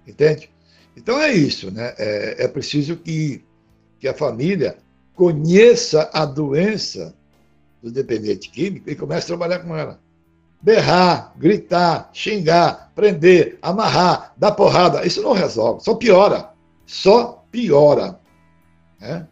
Entende? 0.05 0.51
Então 0.97 1.17
é 1.23 1.33
isso, 1.33 1.71
né? 1.71 1.95
É, 1.97 2.43
é 2.43 2.49
preciso 2.49 2.97
que, 2.97 3.45
que 4.01 4.09
a 4.09 4.13
família 4.13 4.77
conheça 5.15 6.11
a 6.13 6.25
doença 6.25 7.15
do 7.81 7.89
dependente 7.89 8.51
químico 8.51 8.91
e 8.91 8.97
comece 8.97 9.27
a 9.27 9.37
trabalhar 9.37 9.61
com 9.61 9.77
ela. 9.77 10.01
Berrar, 10.61 11.33
gritar, 11.37 12.11
xingar, 12.13 12.91
prender, 12.97 13.61
amarrar, 13.63 14.35
dar 14.37 14.51
porrada, 14.51 15.07
isso 15.07 15.23
não 15.23 15.35
resolve, 15.35 15.85
só 15.85 15.95
piora. 15.95 16.51
Só 16.85 17.45
piora. 17.49 18.19
Né? 19.01 19.25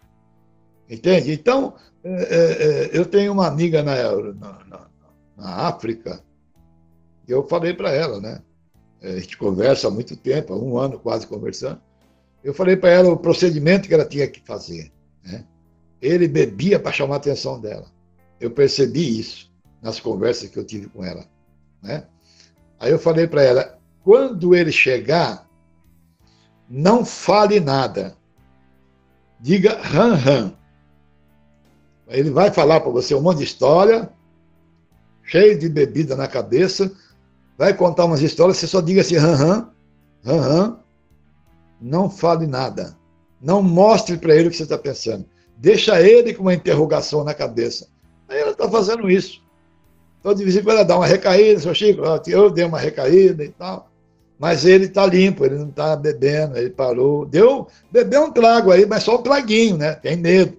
Entende? 0.88 1.32
Então, 1.32 1.74
é, 2.04 2.12
é, 2.12 2.84
é 2.84 2.90
eu 2.92 3.04
tenho 3.04 3.32
uma 3.32 3.48
amiga 3.48 3.82
na, 3.82 3.96
na, 4.34 4.58
na 4.68 4.81
África, 5.50 6.22
e 7.26 7.32
eu 7.32 7.46
falei 7.46 7.74
para 7.74 7.90
ela, 7.90 8.20
né? 8.20 8.42
A 9.02 9.18
gente 9.18 9.36
conversa 9.36 9.88
há 9.88 9.90
muito 9.90 10.16
tempo, 10.16 10.52
há 10.52 10.56
um 10.56 10.78
ano 10.78 10.98
quase 10.98 11.26
conversando. 11.26 11.80
Eu 12.42 12.54
falei 12.54 12.76
para 12.76 12.90
ela 12.90 13.12
o 13.12 13.16
procedimento 13.16 13.88
que 13.88 13.94
ela 13.94 14.04
tinha 14.04 14.28
que 14.28 14.40
fazer. 14.40 14.92
Né? 15.24 15.44
Ele 16.00 16.28
bebia 16.28 16.78
para 16.78 16.92
chamar 16.92 17.14
a 17.14 17.18
atenção 17.18 17.60
dela. 17.60 17.86
Eu 18.40 18.50
percebi 18.50 19.18
isso 19.18 19.52
nas 19.80 19.98
conversas 19.98 20.50
que 20.50 20.58
eu 20.58 20.64
tive 20.64 20.88
com 20.88 21.04
ela. 21.04 21.24
Né? 21.82 22.06
Aí 22.78 22.90
eu 22.90 22.98
falei 22.98 23.26
para 23.26 23.42
ela: 23.42 23.78
quando 24.02 24.54
ele 24.54 24.72
chegar, 24.72 25.48
não 26.68 27.04
fale 27.04 27.60
nada. 27.60 28.16
Diga 29.40 29.80
ran 29.80 30.14
ran. 30.14 30.52
Ele 32.08 32.30
vai 32.30 32.52
falar 32.52 32.80
para 32.80 32.90
você 32.90 33.14
um 33.14 33.22
monte 33.22 33.38
de 33.38 33.44
história, 33.44 34.12
cheio 35.32 35.58
de 35.58 35.66
bebida 35.66 36.14
na 36.14 36.28
cabeça, 36.28 36.92
vai 37.56 37.72
contar 37.72 38.04
umas 38.04 38.20
histórias, 38.20 38.58
você 38.58 38.66
só 38.66 38.82
diga 38.82 39.00
assim, 39.00 39.16
ran, 39.16 39.66
ran, 40.22 40.76
não 41.80 42.10
fale 42.10 42.46
nada. 42.46 42.94
Não 43.40 43.62
mostre 43.62 44.18
para 44.18 44.36
ele 44.36 44.48
o 44.48 44.50
que 44.50 44.58
você 44.58 44.64
está 44.64 44.76
pensando. 44.76 45.24
Deixa 45.56 46.02
ele 46.02 46.34
com 46.34 46.42
uma 46.42 46.52
interrogação 46.52 47.24
na 47.24 47.32
cabeça. 47.32 47.88
Aí 48.28 48.38
ela 48.40 48.50
está 48.50 48.68
fazendo 48.68 49.10
isso. 49.10 49.42
Então, 50.20 50.34
de 50.34 50.44
vez 50.44 50.54
em 50.54 50.62
quando 50.62 50.76
ela 50.76 50.84
dá 50.84 50.96
uma 50.96 51.06
recaída, 51.06 51.60
seu 51.60 51.74
Chico, 51.74 52.02
eu 52.26 52.50
dei 52.50 52.64
uma 52.66 52.78
recaída 52.78 53.42
e 53.42 53.48
tal. 53.48 53.90
Mas 54.38 54.66
ele 54.66 54.84
está 54.84 55.06
limpo, 55.06 55.46
ele 55.46 55.56
não 55.56 55.70
está 55.70 55.96
bebendo, 55.96 56.58
ele 56.58 56.70
parou. 56.70 57.24
Deu, 57.24 57.68
bebeu 57.90 58.24
um 58.24 58.30
trago 58.30 58.70
aí, 58.70 58.84
mas 58.84 59.02
só 59.02 59.16
um 59.16 59.22
traguinho, 59.22 59.78
né? 59.78 59.94
Tem 59.94 60.14
medo. 60.14 60.58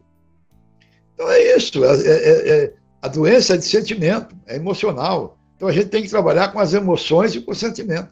Então 1.14 1.30
é 1.30 1.56
isso. 1.56 1.84
É, 1.86 1.96
é, 2.06 2.50
é, 2.50 2.74
a 3.04 3.10
doença 3.10 3.56
é 3.56 3.58
de 3.58 3.66
sentimento, 3.66 4.34
é 4.48 4.56
emocional. 4.56 5.38
Então 5.58 5.68
a 5.68 5.74
gente 5.74 5.90
tem 5.90 6.02
que 6.02 6.10
trabalhar 6.10 6.54
com 6.54 6.60
as 6.60 6.74
emoções 6.74 7.36
e 7.36 7.42
com 7.42 7.52
o 7.52 7.56
sentimento. 7.56 8.10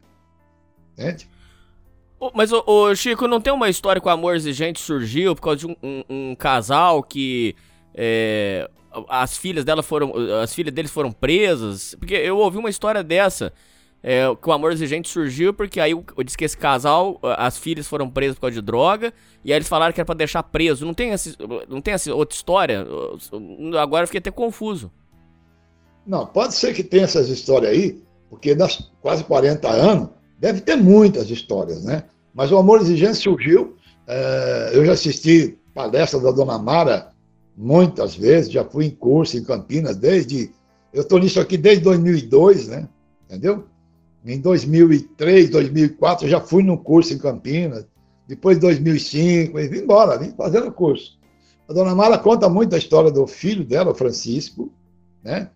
Entende? 0.92 1.30
Mas, 2.36 2.52
ô, 2.52 2.94
Chico, 2.94 3.26
não 3.26 3.40
tem 3.40 3.54
uma 3.54 3.70
história 3.70 4.02
com 4.02 4.10
amor 4.10 4.36
exigente 4.36 4.82
surgiu 4.82 5.34
por 5.34 5.44
causa 5.44 5.60
de 5.60 5.68
um, 5.68 5.76
um, 5.82 6.04
um 6.10 6.36
casal 6.36 7.02
que 7.02 7.56
é, 7.96 8.70
as 9.08 9.38
filhas 9.38 9.64
dela 9.64 9.82
foram. 9.82 10.14
As 10.44 10.54
filhas 10.54 10.74
deles 10.74 10.92
foram 10.92 11.10
presas? 11.10 11.96
Porque 11.98 12.14
eu 12.14 12.38
ouvi 12.38 12.58
uma 12.58 12.70
história 12.70 13.02
dessa. 13.02 13.54
É, 14.04 14.24
que 14.36 14.50
o 14.50 14.52
amor 14.52 14.72
exigente 14.72 15.08
surgiu 15.08 15.54
porque 15.54 15.80
aí 15.80 15.92
eu, 15.92 16.04
disse 16.24 16.38
que 16.38 16.44
esse 16.44 16.58
casal, 16.58 17.20
as 17.22 17.58
filhas 17.58 17.88
foram 17.88 18.10
presas 18.10 18.36
por 18.36 18.42
causa 18.42 18.56
de 18.56 18.62
droga, 18.62 19.14
e 19.46 19.52
aí 19.52 19.58
eles 19.58 19.68
falaram 19.68 19.94
que 19.94 20.00
era 20.00 20.06
pra 20.06 20.16
deixar 20.16 20.42
preso. 20.42 20.86
Não 20.86 20.94
tem, 20.94 21.12
essa, 21.12 21.36
não 21.70 21.80
tem 21.80 21.94
essa 21.94 22.14
outra 22.14 22.36
história? 22.36 22.86
Agora 23.80 24.04
eu 24.04 24.08
fiquei 24.08 24.20
até 24.20 24.32
confuso. 24.32 24.92
Não, 26.06 26.26
pode 26.26 26.56
ser 26.56 26.74
que 26.74 26.84
tenha 26.84 27.04
essas 27.04 27.30
histórias 27.30 27.72
aí, 27.72 28.02
porque 28.30 28.56
nas 28.56 28.92
quase 29.02 29.24
40 29.24 29.70
anos, 29.70 30.10
deve 30.40 30.62
ter 30.62 30.76
muitas 30.76 31.30
histórias, 31.30 31.84
né? 31.84 32.06
Mas 32.34 32.52
o 32.52 32.58
amor 32.58 32.82
exigente 32.82 33.18
surgiu. 33.18 33.76
É, 34.08 34.72
eu 34.74 34.84
já 34.84 34.94
assisti 34.94 35.58
palestra 35.76 36.20
da 36.20 36.32
Dona 36.32 36.58
Mara 36.58 37.12
muitas 37.56 38.16
vezes, 38.16 38.52
já 38.52 38.64
fui 38.66 38.86
em 38.86 38.90
curso 38.90 39.38
em 39.38 39.44
Campinas 39.44 39.96
desde. 39.96 40.52
Eu 40.92 41.04
estou 41.04 41.20
nisso 41.20 41.40
aqui 41.40 41.56
desde 41.56 41.84
2002, 41.84 42.68
né? 42.68 42.90
Entendeu? 43.26 43.66
Em 44.26 44.40
2003, 44.40 45.50
2004, 45.50 46.26
eu 46.26 46.30
já 46.30 46.40
fui 46.40 46.64
num 46.64 46.78
curso 46.78 47.14
em 47.14 47.18
Campinas. 47.18 47.86
Depois, 48.28 48.60
2005, 48.60 49.60
e 49.60 49.68
vim 49.68 49.80
embora, 49.80 50.18
vim 50.18 50.32
fazendo 50.32 50.72
curso. 50.72 51.20
A 51.68 51.74
dona 51.74 51.96
Mara 51.96 52.18
conta 52.18 52.48
muito 52.48 52.72
da 52.72 52.78
história 52.78 53.12
do 53.12 53.26
filho 53.26 53.66
dela, 53.66 53.92
o 53.92 53.96
Francisco, 53.96 54.72
né? 55.24 55.50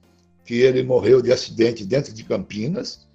que 0.46 0.62
ele 0.62 0.84
morreu 0.84 1.22
de 1.22 1.32
acidente 1.32 1.84
dentro 1.84 2.14
de 2.14 2.24
Campinas. 2.24 3.06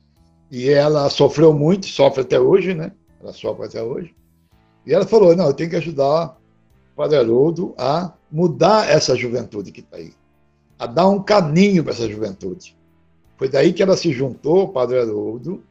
E 0.50 0.68
ela 0.68 1.08
sofreu 1.08 1.52
muito, 1.52 1.86
sofre 1.86 2.22
até 2.22 2.38
hoje, 2.38 2.74
né? 2.74 2.92
Ela 3.22 3.32
sofre 3.32 3.66
até 3.66 3.82
hoje. 3.82 4.14
E 4.84 4.92
ela 4.92 5.06
falou: 5.06 5.34
não, 5.36 5.46
eu 5.46 5.54
tenho 5.54 5.70
que 5.70 5.76
ajudar 5.76 6.36
o 6.92 6.96
Padre 6.96 7.18
Haroldo 7.18 7.72
a 7.78 8.12
mudar 8.30 8.90
essa 8.90 9.14
juventude 9.14 9.70
que 9.70 9.80
está 9.80 9.96
aí, 9.96 10.12
a 10.78 10.86
dar 10.86 11.08
um 11.08 11.22
caminho 11.22 11.84
para 11.84 11.92
essa 11.92 12.08
juventude. 12.08 12.76
Foi 13.40 13.48
daí 13.48 13.72
que 13.72 13.82
ela 13.82 13.96
se 13.96 14.12
juntou, 14.12 14.64
o 14.64 14.68
Padre 14.68 14.98
Haroldo, 14.98 15.64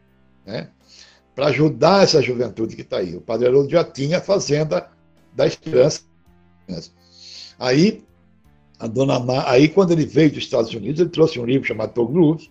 né, 0.44 0.72
para 1.36 1.50
ajudar 1.50 2.02
essa 2.02 2.20
juventude 2.20 2.76
que 2.76 2.82
está 2.82 2.98
aí. 2.98 3.16
O 3.16 3.22
Padre 3.22 3.48
Haroldo 3.48 3.70
já 3.70 3.84
tinha 3.84 4.18
a 4.18 4.22
Fazenda 4.22 4.90
da 5.36 5.46
Esperança. 5.46 6.02
Aí, 7.60 8.04
a 8.80 8.88
dona 8.88 9.20
Ma... 9.20 9.48
aí 9.48 9.70
quando 9.70 9.92
ele 9.92 10.04
veio 10.04 10.32
dos 10.32 10.40
Estados 10.40 10.74
Unidos, 10.74 11.00
ele 11.00 11.12
trouxe 11.12 11.40
um 11.40 11.46
livro 11.46 11.68
chamado 11.68 11.94
Togluf, 11.94 12.50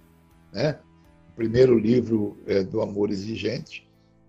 né, 0.52 0.78
o 1.33 1.35
primeiro 1.35 1.76
livro 1.76 2.38
é, 2.46 2.62
do 2.62 2.81
Amor 2.81 3.11
Exigente, 3.11 3.85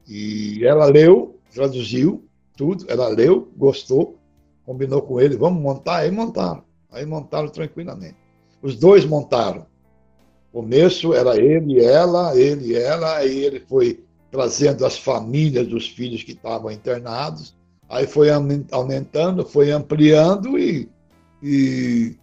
e 0.07 0.65
ela 0.65 0.85
leu, 0.85 1.39
traduziu 1.53 2.27
tudo, 2.57 2.85
ela 2.87 3.07
leu, 3.09 3.47
gostou, 3.55 4.17
combinou 4.65 5.03
com 5.03 5.21
ele, 5.21 5.37
vamos 5.37 5.61
montar, 5.61 5.97
aí 5.97 6.09
montaram. 6.09 6.63
Aí 6.91 7.05
montaram 7.05 7.47
tranquilamente. 7.47 8.17
Os 8.59 8.75
dois 8.75 9.05
montaram 9.05 9.69
começo 10.51 11.13
era 11.13 11.37
ele 11.37 11.73
e 11.73 11.79
ela, 11.79 12.37
ele 12.37 12.73
e 12.73 12.75
ela, 12.75 13.17
aí 13.17 13.45
ele 13.45 13.59
foi 13.59 14.03
trazendo 14.31 14.85
as 14.85 14.97
famílias 14.97 15.67
dos 15.67 15.87
filhos 15.87 16.23
que 16.23 16.31
estavam 16.31 16.71
internados, 16.71 17.55
aí 17.87 18.05
foi 18.05 18.29
aumentando, 18.71 19.45
foi 19.45 19.71
ampliando 19.71 20.57
e, 20.57 20.87
e 21.41 22.15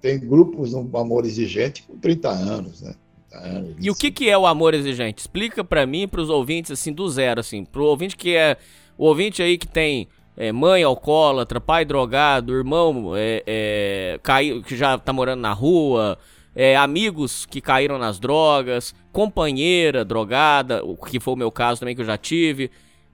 tem 0.00 0.18
grupos 0.18 0.72
no 0.72 0.96
Amor 0.96 1.24
Exigente 1.24 1.82
com 1.84 1.96
30 1.98 2.28
anos, 2.28 2.82
né? 2.82 2.94
30 3.30 3.46
anos, 3.46 3.76
e 3.78 3.90
o 3.90 3.94
que, 3.94 4.10
que 4.10 4.28
é 4.28 4.36
o 4.36 4.46
amor 4.46 4.74
exigente? 4.74 5.20
Explica 5.20 5.62
para 5.62 5.86
mim 5.86 6.08
para 6.08 6.20
os 6.20 6.30
ouvintes 6.30 6.70
assim 6.70 6.92
do 6.92 7.08
zero 7.08 7.40
assim, 7.40 7.64
pro 7.64 7.84
ouvinte 7.84 8.16
que 8.16 8.34
é 8.34 8.56
o 8.96 9.06
ouvinte 9.06 9.42
aí 9.42 9.58
que 9.58 9.66
tem 9.66 10.08
é, 10.36 10.52
mãe 10.52 10.82
alcoólatra, 10.82 11.60
pai 11.60 11.84
drogado, 11.84 12.54
irmão 12.54 13.12
é, 13.16 13.42
é, 13.46 14.20
caiu, 14.22 14.62
que 14.62 14.76
já 14.76 14.96
tá 14.96 15.12
morando 15.12 15.40
na 15.40 15.52
rua, 15.52 16.16
é, 16.60 16.76
amigos 16.76 17.46
que 17.46 17.60
caíram 17.60 17.98
nas 17.98 18.18
drogas, 18.18 18.92
companheira 19.12 20.04
drogada, 20.04 20.84
o 20.84 20.96
que 20.96 21.20
foi 21.20 21.34
o 21.34 21.36
meu 21.36 21.52
caso 21.52 21.78
também 21.78 21.94
que 21.94 22.00
eu 22.00 22.06
já 22.06 22.18
tive. 22.18 22.64
O 22.64 22.70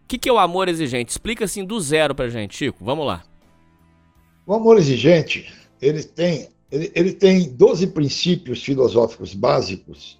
que, 0.08 0.16
que 0.16 0.30
é 0.30 0.32
o 0.32 0.38
amor 0.38 0.66
exigente? 0.66 1.10
Explica 1.10 1.44
assim 1.44 1.62
do 1.62 1.78
zero 1.78 2.14
pra 2.14 2.30
gente, 2.30 2.56
Chico. 2.56 2.82
Vamos 2.82 3.06
lá. 3.06 3.22
O 4.46 4.54
amor 4.54 4.78
exigente, 4.78 5.52
ele 5.78 6.02
tem, 6.02 6.48
ele, 6.72 6.90
ele 6.94 7.12
tem 7.12 7.50
12 7.54 7.88
princípios 7.88 8.64
filosóficos 8.64 9.34
básicos 9.34 10.18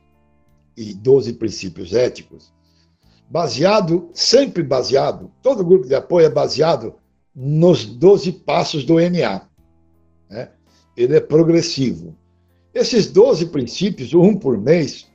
e 0.77 0.93
12 0.93 1.33
princípios 1.33 1.95
éticos, 1.95 2.53
baseado, 3.31 4.11
sempre 4.13 4.63
baseado, 4.63 5.31
todo 5.43 5.65
grupo 5.65 5.87
de 5.87 5.95
apoio 5.95 6.27
é 6.27 6.31
baseado 6.31 6.95
nos 7.35 7.87
12 7.87 8.33
passos 8.33 8.85
do 8.85 8.97
NA. 8.97 9.49
Né? 10.29 10.51
Ele 10.95 11.17
é 11.17 11.21
progressivo. 11.21 12.15
Esses 12.75 13.07
12 13.07 13.47
princípios, 13.47 14.13
um 14.15 14.35
por 14.35 14.59
mês, 14.59 15.07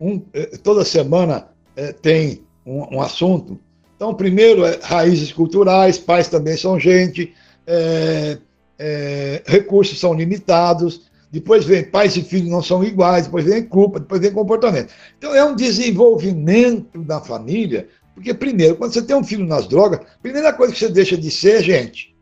um, 0.00 0.22
eh, 0.32 0.56
toda 0.62 0.84
semana 0.84 1.48
é, 1.74 1.92
tem 1.92 2.44
um, 2.64 2.96
um, 2.96 3.02
assunto. 3.02 3.58
Então, 3.96 4.14
primeiro 4.14 4.64
é 4.64 4.78
raízes 4.80 5.32
culturais, 5.32 5.98
pais 5.98 6.28
também 6.28 6.56
são 6.56 6.78
gente, 6.78 7.34
é, 7.66 9.42
recursos 9.44 9.98
são 9.98 10.14
limitados, 10.14 11.10
depois 11.30 11.64
vem 11.64 11.82
pais 11.82 12.16
e 12.16 12.22
filhos 12.22 12.48
não 12.48 12.62
são 12.62 12.84
iguais, 12.84 13.26
depois 13.26 13.44
vem 13.44 13.64
culpa, 13.64 13.98
depois 13.98 14.20
vem 14.20 14.30
comportamento. 14.30 14.94
Então 15.18 15.34
é 15.34 15.44
um 15.44 15.56
desenvolvimento 15.56 17.02
da 17.02 17.20
família, 17.20 17.88
porque 18.14 18.32
primeiro, 18.32 18.76
quando 18.76 18.94
você 18.94 19.02
tem 19.02 19.16
um 19.16 19.24
filho 19.24 19.44
nas 19.44 19.66
drogas, 19.66 20.00
a 20.00 20.22
primeira 20.22 20.52
coisa 20.52 20.72
que 20.72 20.78
você 20.78 20.88
deixa 20.88 21.16
de 21.16 21.30
ser 21.30 21.56
é 21.56 21.62
gente. 21.62 22.16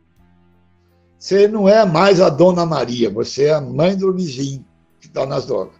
Você 1.19 1.47
não 1.47 1.69
é 1.69 1.85
mais 1.85 2.21
a 2.21 2.29
Dona 2.29 2.65
Maria, 2.67 3.11
você 3.11 3.45
é 3.45 3.55
a 3.55 3.61
mãe 3.61 3.95
do 3.95 4.13
vizinho 4.13 4.65
que 5.07 5.11
está 5.11 5.27
nas 5.27 5.47
drogas. 5.47 5.75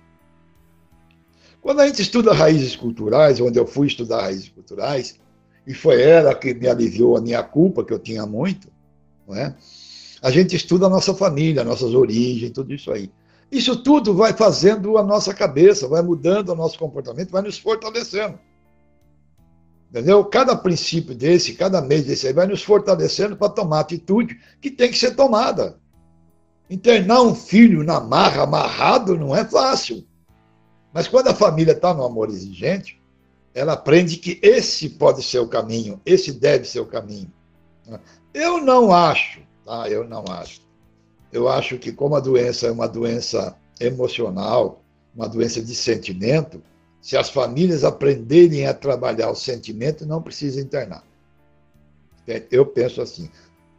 Quando 1.61 1.81
a 1.81 1.87
gente 1.87 2.01
estuda 2.01 2.33
raízes 2.33 2.77
culturais, 2.77 3.41
onde 3.41 3.59
eu 3.59 3.67
fui 3.67 3.89
estudar 3.89 4.23
raízes 4.23 4.49
culturais, 4.49 5.19
e 5.67 5.75
foi 5.75 6.01
ela 6.01 6.35
que 6.35 6.55
me 6.55 6.69
aliviou 6.69 7.17
a 7.17 7.21
minha 7.21 7.43
culpa, 7.43 7.85
que 7.85 7.93
eu 7.93 7.99
tinha 7.99 8.25
muito, 8.25 8.69
não 9.27 9.35
é? 9.35 9.55
A 10.23 10.31
gente 10.31 10.55
estuda 10.55 10.87
a 10.87 10.89
nossa 10.89 11.13
família, 11.13 11.65
nossas 11.65 11.93
origens, 11.93 12.53
tudo 12.53 12.73
isso 12.73 12.91
aí. 12.93 13.11
Isso 13.51 13.77
tudo 13.77 14.15
vai 14.15 14.33
fazendo 14.33 14.97
a 14.97 15.03
nossa 15.03 15.35
cabeça, 15.35 15.89
vai 15.89 16.03
mudando 16.03 16.51
o 16.51 16.55
nosso 16.55 16.79
comportamento, 16.79 17.31
vai 17.31 17.43
nos 17.43 17.59
fortalecendo. 17.59 18.39
Entendeu? 19.91 20.25
Cada 20.25 20.57
princípio 20.57 21.15
desse, 21.15 21.55
cada 21.55 21.81
mês 21.81 22.05
desse 22.05 22.27
aí, 22.27 22.33
vai 22.33 22.47
nos 22.47 22.63
fortalecendo 22.63 23.37
para 23.37 23.49
tomar 23.49 23.81
atitude 23.81 24.39
que 24.61 24.71
tem 24.71 24.91
que 24.91 24.99
ser 24.99 25.15
tomada. 25.15 25.79
Internar 26.69 27.23
um 27.23 27.35
filho 27.35 27.85
na 27.85 28.01
marra, 28.01 28.43
amarrado, 28.43 29.17
não 29.17 29.35
é 29.35 29.45
fácil. 29.45 30.07
Mas 30.93 31.07
quando 31.07 31.29
a 31.29 31.35
família 31.35 31.73
está 31.73 31.95
no 31.95 32.05
amor 32.05 32.29
exigente, 32.29 33.01
ela 33.55 33.75
aprende 33.75 34.17
que 34.17 34.39
esse 34.43 34.91
pode 34.91 35.23
ser 35.23 35.39
o 35.39 35.49
caminho, 35.49 36.01
esse 36.05 36.33
deve 36.33 36.65
ser 36.65 36.81
o 36.81 36.87
caminho. 36.87 37.33
Eu 38.35 38.61
não 38.61 38.93
acho 38.93 39.47
Tá? 39.67 39.91
Eu 39.91 40.09
não 40.09 40.25
acho. 40.31 40.61
Eu 41.33 41.49
acho 41.49 41.77
que, 41.77 41.91
como 41.91 42.15
a 42.15 42.21
doença 42.21 42.69
é 42.69 42.71
uma 42.71 42.87
doença 42.87 43.57
emocional, 43.81 44.81
uma 45.15 45.29
doença 45.29 45.61
de 45.61 45.75
sentimento, 45.75 46.63
se 47.03 47.17
as 47.17 47.29
famílias 47.29 47.83
aprenderem 47.83 48.67
a 48.67 48.73
trabalhar 48.73 49.29
o 49.29 49.35
sentimento, 49.35 50.07
não 50.07 50.23
precisa 50.23 50.61
internar. 50.61 51.03
Eu 52.51 52.65
penso 52.65 53.03
assim. 53.03 53.29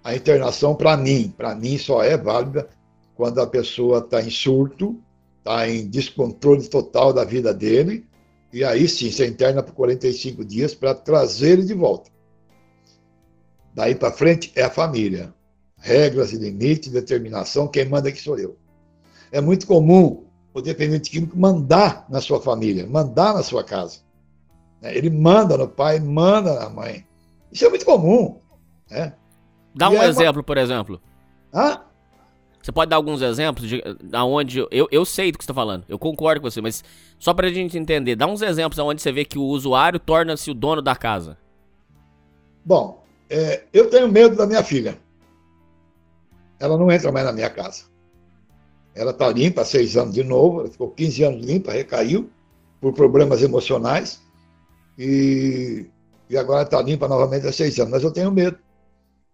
A 0.04 0.14
internação, 0.14 0.76
para 0.76 0.96
mim, 0.96 1.34
para 1.36 1.56
mim 1.56 1.78
só 1.78 2.04
é 2.04 2.18
válida 2.18 2.70
quando 3.18 3.42
a 3.42 3.48
pessoa 3.48 3.98
está 3.98 4.22
em 4.22 4.30
surto, 4.30 5.02
está 5.40 5.68
em 5.68 5.88
descontrole 5.88 6.68
total 6.70 7.12
da 7.12 7.26
vida 7.26 7.54
dele, 7.54 8.08
e 8.54 8.64
aí 8.64 8.88
sim, 8.88 9.12
você 9.12 9.28
interna 9.28 9.62
por 9.62 9.74
45 9.74 10.46
dias 10.46 10.74
para 10.74 10.94
trazer 10.94 11.54
ele 11.54 11.64
de 11.64 11.74
volta. 11.74 12.10
Daí 13.74 13.96
para 13.96 14.12
frente 14.12 14.52
é 14.56 14.64
a 14.64 14.70
família 14.70 15.34
regras 15.80 16.34
e 16.34 16.38
limites, 16.38 16.92
determinação, 16.92 17.68
quem 17.68 17.86
manda 17.86 18.10
aqui 18.10 18.20
sou 18.20 18.38
eu. 18.38 18.58
É 19.32 19.40
muito 19.40 19.68
comum 19.68 20.26
o 20.54 20.62
dependente 20.62 21.10
químico 21.10 21.38
mandar 21.38 22.06
na 22.10 22.20
sua 22.20 22.42
família, 22.42 22.88
mandar 22.88 23.34
na 23.34 23.44
sua 23.44 23.64
casa. 23.64 24.00
Né? 24.82 24.98
Ele 24.98 25.10
manda 25.10 25.58
no 25.58 25.68
pai, 25.68 26.00
manda 26.00 26.60
na 26.60 26.70
mãe. 26.70 27.06
Isso 27.52 27.66
é 27.66 27.70
muito 27.70 27.86
comum. 27.86 28.40
Né? 28.90 29.14
Dá 29.76 29.90
um 29.90 30.02
é 30.02 30.08
exemplo, 30.08 30.40
uma... 30.40 30.44
por 30.44 30.58
exemplo. 30.58 31.02
Hã? 31.54 31.82
Você 32.68 32.72
pode 32.74 32.90
dar 32.90 32.98
alguns 32.98 33.22
exemplos 33.22 33.70
de 33.70 33.82
aonde 34.12 34.60
eu, 34.70 34.90
eu 34.92 35.06
sei 35.06 35.32
do 35.32 35.38
que 35.38 35.44
você 35.46 35.52
está 35.52 35.54
falando, 35.54 35.86
eu 35.88 35.98
concordo 35.98 36.42
com 36.42 36.52
você, 36.52 36.60
mas 36.60 36.84
só 37.18 37.34
para 37.34 37.48
a 37.48 37.50
gente 37.50 37.78
entender, 37.78 38.18
dá 38.18 38.28
uns 38.28 38.42
exemplos 38.42 38.78
aonde 38.78 39.02
você 39.02 39.10
vê 39.10 39.24
que 39.24 39.40
o 39.40 39.44
usuário 39.44 40.00
torna-se 40.00 40.52
o 40.52 40.54
dono 40.54 40.82
da 40.82 40.94
casa. 40.94 41.38
Bom, 42.66 43.02
é, 43.30 43.64
eu 43.72 43.90
tenho 43.90 44.10
medo 44.10 44.36
da 44.36 44.46
minha 44.46 44.62
filha 44.64 44.98
ela 46.60 46.78
não 46.78 46.92
entra 46.92 47.12
mais 47.12 47.26
na 47.26 47.32
minha 47.32 47.50
casa. 47.50 47.84
Ela 48.96 49.12
está 49.12 49.30
limpa 49.30 49.62
há 49.62 49.66
seis 49.66 49.96
anos 49.96 50.14
de 50.14 50.24
novo, 50.24 50.62
ela 50.62 50.70
ficou 50.70 50.90
15 50.90 51.24
anos 51.24 51.46
limpa, 51.46 51.72
recaiu 51.72 52.30
por 52.82 52.94
problemas 52.94 53.44
emocionais 53.44 54.20
e, 54.98 55.86
e 56.30 56.38
agora 56.38 56.64
está 56.64 56.82
limpa 56.82 57.08
novamente 57.08 57.46
há 57.46 57.52
seis 57.52 57.80
anos. 57.80 57.92
Mas 57.92 58.04
eu 58.04 58.12
tenho 58.12 58.32
medo, 58.32 58.58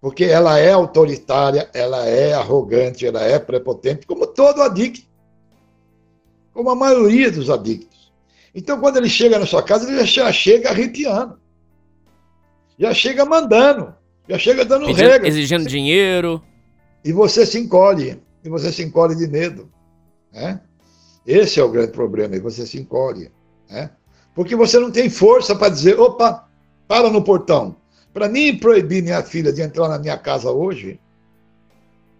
porque 0.04 0.26
ela 0.26 0.60
é 0.60 0.74
autoritária, 0.74 1.70
ela 1.74 2.06
é 2.06 2.34
arrogante, 2.34 3.06
ela 3.06 3.24
é 3.24 3.40
prepotente, 3.40 4.06
como 4.06 4.28
todo 4.28 4.62
adicto, 4.62 5.08
como 6.54 6.70
a 6.70 6.76
maioria 6.76 7.32
dos 7.32 7.50
adictos. 7.50 8.12
Então, 8.54 8.82
quando 8.82 8.98
ele 8.98 9.08
chega 9.08 9.40
na 9.40 9.46
sua 9.46 9.64
casa, 9.64 9.90
ele 9.90 10.06
já 10.06 10.30
chega 10.30 10.72
arrepiando, 10.72 11.40
já 12.78 12.94
chega 12.94 13.24
mandando, 13.24 13.96
já 14.28 14.38
chega 14.38 14.66
dando 14.66 14.88
Pedindo, 14.88 15.08
regras. 15.08 15.36
Exigindo 15.36 15.70
dinheiro. 15.70 16.44
E 17.02 17.14
você 17.14 17.46
se 17.46 17.58
encolhe, 17.58 18.22
e 18.44 18.50
você 18.50 18.74
se 18.74 18.84
encolhe 18.84 19.16
de 19.16 19.26
medo. 19.26 19.72
Né? 20.34 20.60
Esse 21.26 21.62
é 21.62 21.64
o 21.64 21.72
grande 21.72 21.94
problema, 21.94 22.36
e 22.36 22.42
você 22.42 22.68
se 22.68 22.78
encolhe. 22.78 23.32
Né? 23.70 23.90
Porque 24.36 24.54
você 24.54 24.78
não 24.80 24.92
tem 24.92 25.10
força 25.10 25.56
para 25.56 25.70
dizer, 25.70 25.98
opa, 25.98 26.46
para 26.90 27.10
no 27.10 27.24
portão. 27.24 27.78
Para 28.14 28.30
mim 28.30 28.58
proibir 28.58 29.02
minha 29.02 29.24
filha 29.24 29.52
de 29.52 29.62
entrar 29.62 29.90
na 29.90 29.98
minha 29.98 30.18
casa 30.18 30.52
hoje, 30.52 31.00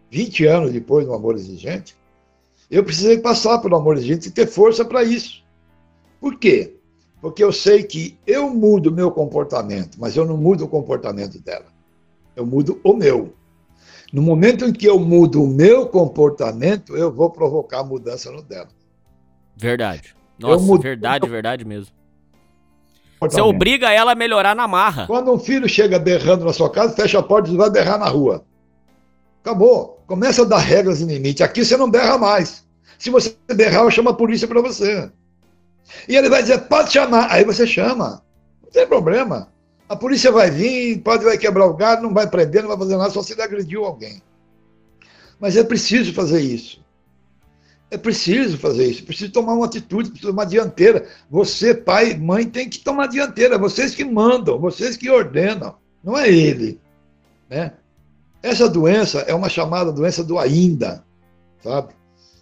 20 0.10 0.46
anos 0.46 0.72
depois 0.72 1.06
do 1.06 1.14
amor 1.14 1.36
exigente, 1.36 1.96
eu 2.70 2.84
precisei 2.84 3.20
passar 3.20 3.60
pelo 3.60 3.76
amor 3.76 3.98
exigente 3.98 4.30
e 4.30 4.32
ter 4.32 4.48
força 4.48 4.84
para 4.84 5.04
isso. 5.04 5.44
Por 6.20 6.40
quê? 6.40 6.76
Porque 7.22 7.44
eu 7.44 7.52
sei 7.52 7.84
que 7.84 8.18
eu 8.26 8.50
mudo 8.50 8.90
o 8.90 8.94
meu 8.94 9.12
comportamento, 9.12 9.98
mas 10.00 10.18
eu 10.18 10.26
não 10.26 10.36
mudo 10.36 10.66
o 10.66 10.68
comportamento 10.68 11.40
dela. 11.40 11.68
Eu 12.36 12.46
mudo 12.46 12.82
o 12.84 12.94
meu. 12.94 13.34
No 14.12 14.22
momento 14.22 14.66
em 14.66 14.74
que 14.74 14.86
eu 14.86 15.00
mudo 15.00 15.44
o 15.44 15.48
meu 15.48 15.88
comportamento, 15.88 16.98
eu 16.98 17.12
vou 17.12 17.30
provocar 17.30 17.84
mudança 17.84 18.32
no 18.32 18.42
dela. 18.42 18.70
Verdade. 19.56 20.16
Nossa, 20.38 20.78
verdade, 20.78 21.30
verdade 21.30 21.66
mesmo. 21.66 21.94
Você 23.32 23.42
obriga 23.42 23.92
ela 23.92 24.12
a 24.12 24.16
melhorar 24.16 24.56
na 24.56 24.68
marra. 24.68 25.08
Quando 25.08 25.32
um 25.32 25.40
filho 25.40 25.68
chega 25.68 26.00
berrando 26.00 26.46
na 26.46 26.54
sua 26.54 26.70
casa, 26.70 26.96
fecha 26.96 27.20
a 27.20 27.24
porta 27.24 27.50
e 27.50 27.58
vai 27.58 27.70
berrar 27.70 27.98
na 27.98 28.08
rua. 28.08 28.44
Acabou. 29.42 30.02
Começa 30.08 30.42
a 30.44 30.46
dar 30.46 30.60
regras 30.60 31.02
e 31.02 31.06
limites. 31.06 31.42
Aqui 31.42 31.64
você 31.64 31.76
não 31.78 31.90
berra 31.90 32.18
mais. 32.18 32.64
Se 32.98 33.10
você 33.10 33.36
berrar, 33.54 33.84
eu 33.84 33.92
chamo 33.92 34.10
a 34.10 34.14
polícia 34.14 34.48
para 34.48 34.62
você. 34.62 35.12
E 36.08 36.16
ele 36.16 36.30
vai 36.30 36.42
dizer, 36.42 36.60
pode 36.62 36.92
chamar. 36.92 37.28
Aí 37.32 37.44
você 37.44 37.66
chama. 37.66 38.22
Não 38.64 38.72
tem 38.72 38.88
problema. 38.88 39.50
A 39.88 39.96
polícia 39.96 40.32
vai 40.32 40.50
vir, 40.50 41.00
pode 41.00 41.24
vai 41.24 41.38
quebrar 41.38 41.66
o 41.66 41.74
galho, 41.74 42.04
não 42.04 42.14
vai 42.14 42.28
prender, 42.28 42.62
não 42.62 42.70
vai 42.70 42.78
fazer 42.78 42.98
nada, 42.98 43.10
só 43.10 43.22
se 43.22 43.34
ele 43.34 43.42
agrediu 43.42 43.86
alguém. 43.86 44.22
Mas 45.40 45.58
é 45.58 45.64
preciso 45.64 46.14
fazer 46.14 46.42
isso. 46.42 46.83
É 47.94 47.98
preciso 47.98 48.58
fazer 48.58 48.88
isso, 48.88 49.04
é 49.04 49.06
preciso 49.06 49.32
tomar 49.32 49.54
uma 49.54 49.68
atitude, 49.68 50.10
precisa 50.10 50.32
tomar 50.32 50.46
dianteira. 50.46 51.08
Você, 51.30 51.76
pai, 51.76 52.18
mãe, 52.18 52.44
tem 52.44 52.68
que 52.68 52.80
tomar 52.80 53.06
dianteira. 53.06 53.56
Vocês 53.56 53.94
que 53.94 54.04
mandam, 54.04 54.58
vocês 54.58 54.98
que 54.98 55.12
ordenam, 55.12 55.76
não 56.04 56.18
é 56.18 56.28
ele. 56.28 56.82
Né? 57.48 57.72
Essa 58.42 58.68
doença 58.68 59.20
é 59.20 59.34
uma 59.36 59.48
chamada 59.48 59.92
doença 59.92 60.24
do 60.24 60.40
ainda, 60.40 61.06
sabe? 61.64 61.94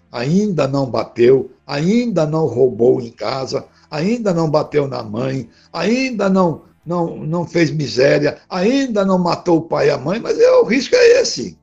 Ainda 0.10 0.70
não 0.70 0.90
bateu, 0.90 1.52
ainda 1.68 2.26
não 2.26 2.46
roubou 2.46 3.02
em 3.02 3.12
casa, 3.12 3.66
ainda 3.90 4.34
não 4.34 4.50
bateu 4.50 4.88
na 4.88 5.04
mãe, 5.04 5.50
ainda 5.74 6.30
não 6.30 6.62
não, 6.86 7.18
não 7.18 7.46
fez 7.46 7.70
miséria, 7.72 8.38
ainda 8.50 9.04
não 9.04 9.20
matou 9.20 9.58
o 9.58 9.64
pai 9.64 9.88
e 9.88 9.92
a 9.92 9.98
mãe, 9.98 10.18
mas 10.18 10.40
é, 10.40 10.50
o 10.54 10.64
risco 10.64 10.96
é 10.96 11.22
esse. 11.22 11.60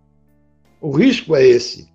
O 0.79 0.91
risco 0.91 1.35
é 1.35 1.45
esse. 1.45 1.88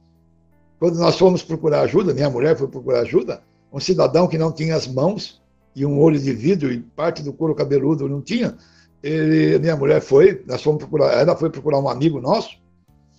Quando 0.84 1.00
nós 1.00 1.18
fomos 1.18 1.42
procurar 1.42 1.80
ajuda, 1.84 2.14
minha 2.14 2.30
mulher 2.30 2.58
foi 2.58 2.68
procurar 2.68 3.04
ajuda, 3.04 3.42
um 3.72 3.80
cidadão 3.80 4.28
que 4.28 4.38
não 4.38 4.52
tinha 4.52 4.76
as 4.76 4.86
mãos 4.86 5.42
e 5.74 5.86
um 5.86 5.98
olho 5.98 6.20
de 6.20 6.34
vidro 6.34 6.74
e 6.74 6.82
parte 6.82 7.24
do 7.24 7.32
couro 7.32 7.56
cabeludo 7.56 8.10
não 8.10 8.20
tinha, 8.22 8.58
ele, 9.02 9.58
minha 9.60 9.78
mulher 9.78 10.02
foi, 10.02 10.44
nós 10.46 10.62
fomos 10.62 10.80
procurar, 10.80 11.14
ela 11.14 11.38
foi 11.38 11.50
procurar 11.50 11.80
um 11.80 11.88
amigo 11.88 12.20
nosso 12.20 12.58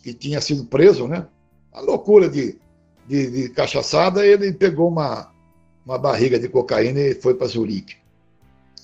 que 0.02 0.12
tinha 0.12 0.42
sido 0.42 0.66
preso, 0.66 1.08
né? 1.08 1.26
A 1.72 1.80
loucura 1.80 2.28
de 2.28 2.58
de, 3.08 3.30
de 3.30 3.48
cachaçada, 3.48 4.26
ele 4.26 4.52
pegou 4.52 4.88
uma, 4.88 5.32
uma 5.86 5.96
barriga 5.96 6.38
de 6.38 6.50
cocaína 6.50 7.00
e 7.00 7.14
foi 7.14 7.32
para 7.32 7.46
Zurique. 7.46 7.96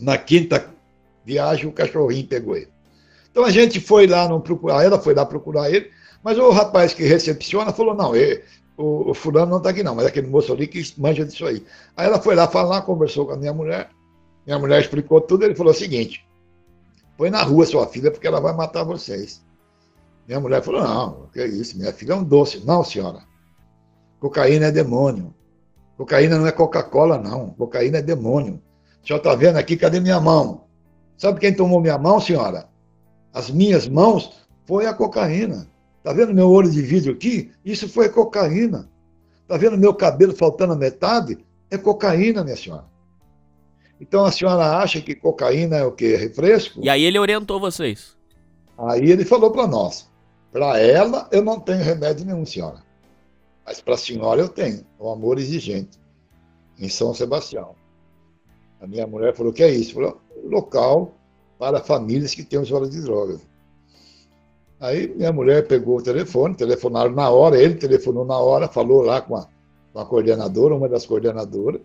Na 0.00 0.16
quinta 0.16 0.70
viagem, 1.22 1.66
o 1.66 1.72
cachorrinho 1.72 2.26
pegou 2.26 2.56
ele. 2.56 2.68
Então 3.30 3.44
a 3.44 3.50
gente 3.50 3.78
foi 3.78 4.06
lá 4.06 4.26
não 4.26 4.40
procurar, 4.40 4.82
ela 4.82 4.98
foi 4.98 5.12
lá 5.12 5.26
procurar 5.26 5.70
ele, 5.70 5.90
mas 6.24 6.38
o 6.38 6.50
rapaz 6.50 6.92
que 6.94 7.02
recepciona 7.02 7.72
falou: 7.72 7.94
não, 7.94 8.16
ele, 8.16 8.42
o, 8.80 9.14
fulano 9.14 9.50
não 9.50 9.58
está 9.58 9.70
aqui 9.70 9.82
não, 9.82 9.94
mas 9.94 10.06
é 10.06 10.08
aquele 10.08 10.26
moço 10.26 10.52
ali 10.52 10.66
que 10.66 10.82
manja 10.98 11.24
disso 11.24 11.44
aí. 11.46 11.64
Aí 11.96 12.06
ela 12.06 12.20
foi 12.20 12.34
lá 12.34 12.48
falar, 12.48 12.82
conversou 12.82 13.26
com 13.26 13.32
a 13.32 13.36
minha 13.36 13.52
mulher, 13.52 13.90
minha 14.46 14.58
mulher 14.58 14.80
explicou 14.80 15.20
tudo, 15.20 15.44
ele 15.44 15.54
falou 15.54 15.72
o 15.72 15.76
seguinte: 15.76 16.26
põe 17.16 17.30
na 17.30 17.42
rua 17.42 17.66
sua 17.66 17.86
filha 17.86 18.10
porque 18.10 18.26
ela 18.26 18.40
vai 18.40 18.54
matar 18.54 18.84
vocês. 18.84 19.44
Minha 20.26 20.40
mulher 20.40 20.62
falou: 20.62 20.82
não, 20.82 21.28
que 21.32 21.40
é 21.40 21.46
isso, 21.46 21.76
minha 21.76 21.92
filha 21.92 22.12
é 22.12 22.16
um 22.16 22.24
doce. 22.24 22.64
Não, 22.64 22.82
senhora. 22.82 23.20
Cocaína 24.18 24.66
é 24.66 24.70
demônio. 24.70 25.34
Cocaína 25.96 26.38
não 26.38 26.46
é 26.46 26.52
Coca-Cola, 26.52 27.18
não. 27.18 27.50
Cocaína 27.50 27.98
é 27.98 28.02
demônio. 28.02 28.60
A 29.02 29.06
senhora 29.06 29.22
está 29.22 29.34
vendo 29.34 29.56
aqui, 29.56 29.76
cadê 29.76 30.00
minha 30.00 30.20
mão? 30.20 30.64
Sabe 31.16 31.38
quem 31.38 31.54
tomou 31.54 31.80
minha 31.80 31.98
mão, 31.98 32.18
senhora? 32.18 32.68
As 33.32 33.50
minhas 33.50 33.86
mãos 33.86 34.40
foi 34.66 34.86
a 34.86 34.94
cocaína. 34.94 35.69
Está 36.00 36.14
vendo 36.14 36.32
meu 36.32 36.50
olho 36.50 36.70
de 36.70 36.80
vidro 36.80 37.12
aqui? 37.12 37.52
Isso 37.62 37.86
foi 37.86 38.08
cocaína. 38.08 38.90
Está 39.42 39.58
vendo 39.58 39.76
meu 39.76 39.94
cabelo 39.94 40.34
faltando 40.34 40.72
a 40.72 40.76
metade? 40.76 41.38
É 41.70 41.76
cocaína, 41.76 42.42
minha 42.42 42.56
senhora. 42.56 42.86
Então 44.00 44.24
a 44.24 44.32
senhora 44.32 44.78
acha 44.78 45.00
que 45.00 45.14
cocaína 45.14 45.76
é 45.76 45.84
o 45.84 45.92
quê? 45.92 46.16
Refresco? 46.16 46.80
E 46.82 46.88
aí 46.88 47.04
ele 47.04 47.18
orientou 47.18 47.60
vocês. 47.60 48.16
Aí 48.78 49.10
ele 49.10 49.26
falou 49.26 49.50
para 49.50 49.66
nós: 49.66 50.08
para 50.50 50.78
ela 50.78 51.28
eu 51.30 51.42
não 51.42 51.60
tenho 51.60 51.82
remédio 51.82 52.24
nenhum, 52.24 52.46
senhora. 52.46 52.82
Mas 53.66 53.82
para 53.82 53.94
a 53.94 53.98
senhora 53.98 54.40
eu 54.40 54.48
tenho. 54.48 54.86
O 54.98 55.10
amor 55.10 55.38
exigente. 55.38 56.00
Em 56.78 56.88
São 56.88 57.12
Sebastião. 57.12 57.74
A 58.80 58.86
minha 58.86 59.06
mulher 59.06 59.36
falou: 59.36 59.52
que 59.52 59.62
é 59.62 59.70
isso? 59.70 59.92
Falou: 59.92 60.18
local 60.44 61.14
para 61.58 61.78
famílias 61.78 62.34
que 62.34 62.42
têm 62.42 62.58
usuário 62.58 62.88
de 62.88 63.02
drogas. 63.02 63.49
Aí 64.80 65.14
minha 65.14 65.32
mulher 65.32 65.68
pegou 65.68 65.98
o 65.98 66.02
telefone, 66.02 66.54
telefonaram 66.54 67.12
na 67.12 67.28
hora, 67.28 67.60
ele 67.60 67.74
telefonou 67.74 68.24
na 68.24 68.38
hora, 68.38 68.66
falou 68.66 69.02
lá 69.02 69.20
com 69.20 69.36
a, 69.36 69.46
com 69.92 70.00
a 70.00 70.06
coordenadora, 70.06 70.74
uma 70.74 70.88
das 70.88 71.04
coordenadoras, 71.04 71.82